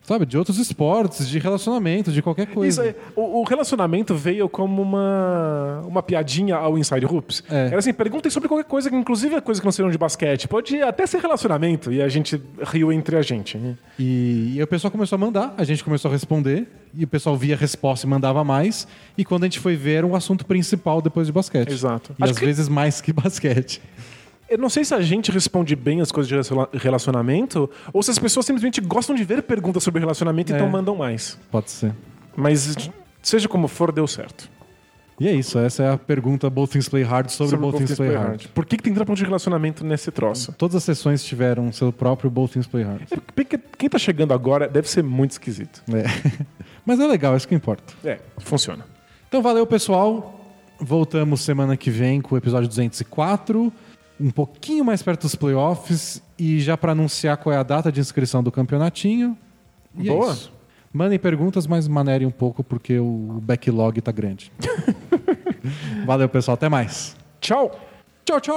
Sabe, 0.06 0.26
de 0.26 0.38
outros 0.38 0.57
esportes, 0.57 1.30
de 1.30 1.40
relacionamento, 1.40 2.11
de 2.11 2.22
qualquer 2.22 2.44
Isso 2.44 2.53
coisa. 2.53 2.82
aí, 2.84 2.94
o, 3.15 3.40
o 3.40 3.44
relacionamento 3.45 4.14
veio 4.14 4.49
como 4.49 4.82
uma, 4.82 5.82
uma 5.88 6.03
piadinha 6.03 6.57
ao 6.57 6.78
Inside 6.78 7.06
Hoops. 7.06 7.41
É. 7.49 7.68
Era 7.68 7.78
assim, 7.80 7.94
perguntem 7.94 8.30
sobre 8.30 8.49
qualquer 8.49 8.65
coisa, 8.68 8.90
que 8.90 8.95
inclusive 8.98 9.34
é 9.36 9.40
coisa 9.40 9.61
que 9.61 9.65
não 9.65 9.72
seriam 9.72 9.90
de 9.90 9.98
basquete. 9.98 10.45
Pode 10.45 10.82
até 10.82 11.07
ser 11.07 11.20
relacionamento. 11.22 11.90
E 11.90 12.02
a 12.02 12.10
gente 12.10 12.38
riu 12.64 12.91
entre 12.91 13.15
a 13.15 13.22
gente. 13.22 13.57
né? 13.57 13.78
E, 13.98 14.56
e 14.57 14.61
o 14.61 14.68
pessoal 14.68 14.91
começou 14.91 15.15
a 15.15 15.20
mandar, 15.20 15.53
a 15.57 15.64
gente 15.64 15.82
começou 15.82 16.10
a 16.10 16.11
responder, 16.11 16.68
e 16.94 17.06
o 17.06 17.07
pessoal 17.07 17.38
via 17.38 17.56
a 17.56 17.57
resposta 17.57 18.06
e 18.06 18.10
mandava 18.10 18.44
mais. 18.44 18.86
E 19.18 19.24
quando 19.24 19.44
a 19.44 19.45
gente 19.45 19.60
foi 19.60 19.78
ver, 19.78 19.99
era 19.99 20.06
um 20.07 20.15
assunto 20.15 20.45
principal 20.45 21.02
depois 21.02 21.28
de 21.28 21.32
basquete. 21.32 21.72
Exato. 21.72 22.14
E 22.20 22.24
Acho 22.24 22.34
às 22.34 22.40
que- 22.40 22.45
vezes 22.45 22.68
mais 22.68 22.99
que 22.99 23.14
basquete. 23.14 23.82
Eu 24.53 24.57
não 24.59 24.69
sei 24.69 24.85
se 24.85 24.93
a 24.93 25.01
gente 25.01 25.31
responde 25.31 25.75
bem 25.75 25.99
as 26.01 26.11
coisas 26.11 26.27
de 26.27 26.34
relaciona- 26.34 26.67
relacionamento 26.73 27.69
ou 27.91 28.03
se 28.03 28.11
as 28.11 28.19
pessoas 28.19 28.45
simplesmente 28.45 28.80
gostam 28.81 29.15
de 29.15 29.23
ver 29.23 29.41
perguntas 29.43 29.84
sobre 29.84 29.99
relacionamento 29.99 30.51
e 30.51 30.53
É. 30.53 30.57
então 30.57 30.69
mandam 30.69 30.95
mais. 30.95 31.39
Pode 31.51 31.71
ser. 31.71 31.93
Mas 32.35 32.75
seja 33.21 33.47
como 33.47 33.67
for, 33.67 33.91
deu 33.91 34.05
certo. 34.07 34.49
E 35.19 35.27
é 35.27 35.31
isso, 35.34 35.59
essa 35.59 35.84
é 35.84 35.91
a 35.91 35.97
pergunta 35.97 36.49
Both 36.49 36.71
Things 36.71 36.89
Play 36.89 37.03
Hard 37.03 37.30
sobre, 37.30 37.55
Both 37.55 37.77
Things 37.77 37.95
Play 37.95 38.15
Hard. 38.15 38.47
Por 38.47 38.65
que, 38.65 38.77
que 38.77 38.84
tem 38.84 38.93
trampo 38.93 39.13
de 39.15 39.23
relacionamento 39.23 39.85
nesse 39.85 40.09
troço? 40.11 40.51
Todas 40.57 40.75
as 40.75 40.84
sessões 40.84 41.23
tiveram 41.23 41.71
seu 41.71 41.93
próprio 41.93 42.30
Both 42.31 42.53
Things 42.53 42.67
Play 42.67 42.84
Hard. 42.84 43.01
É 43.11 43.57
Quem 43.77 43.89
tá 43.89 43.99
chegando 43.99 44.34
agora 44.34 44.67
deve 44.67 44.89
ser 44.89 45.03
muito 45.03 45.31
esquisito. 45.31 45.84
É. 45.93 46.03
Mas 46.85 46.99
é 46.99 47.05
legal, 47.07 47.34
é 47.35 47.38
isso 47.38 47.47
que 47.47 47.55
importa. 47.55 47.93
É, 48.03 48.19
funciona. 48.39 48.85
Então 49.27 49.41
valeu, 49.41 49.65
pessoal. 49.67 50.39
Voltamos 50.80 51.41
semana 51.41 51.77
que 51.77 51.89
vem 51.91 52.19
com 52.19 52.34
o 52.35 52.38
episódio 52.38 52.67
204, 52.67 53.71
um 54.19 54.31
pouquinho 54.31 54.84
mais 54.85 55.02
perto 55.02 55.22
dos 55.22 55.35
playoffs 55.35 56.22
e 56.38 56.60
já 56.60 56.77
para 56.77 56.91
anunciar 56.91 57.38
qual 57.38 57.53
é 57.53 57.57
a 57.57 57.64
data 57.64 57.91
de 57.91 57.99
inscrição 57.99 58.44
do 58.44 58.52
campeonatinho. 58.52 59.38
E 59.98 60.10
é 60.10 60.11
Boa. 60.11 60.31
isso. 60.31 60.52
Mandem 60.91 61.18
perguntas, 61.18 61.65
mas 61.65 61.88
manerem 61.88 62.27
um 62.27 62.31
pouco 62.31 62.64
porque 62.64 62.99
o 62.99 63.40
backlog 63.41 63.99
tá 64.02 64.11
grande. 64.11 64.52
valeu, 66.06 66.30
pessoal. 66.30 66.53
Até 66.53 66.69
mais. 66.69 67.15
Tchau! 67.41 67.80
Tchau, 68.26 68.40
tchau! 68.40 68.53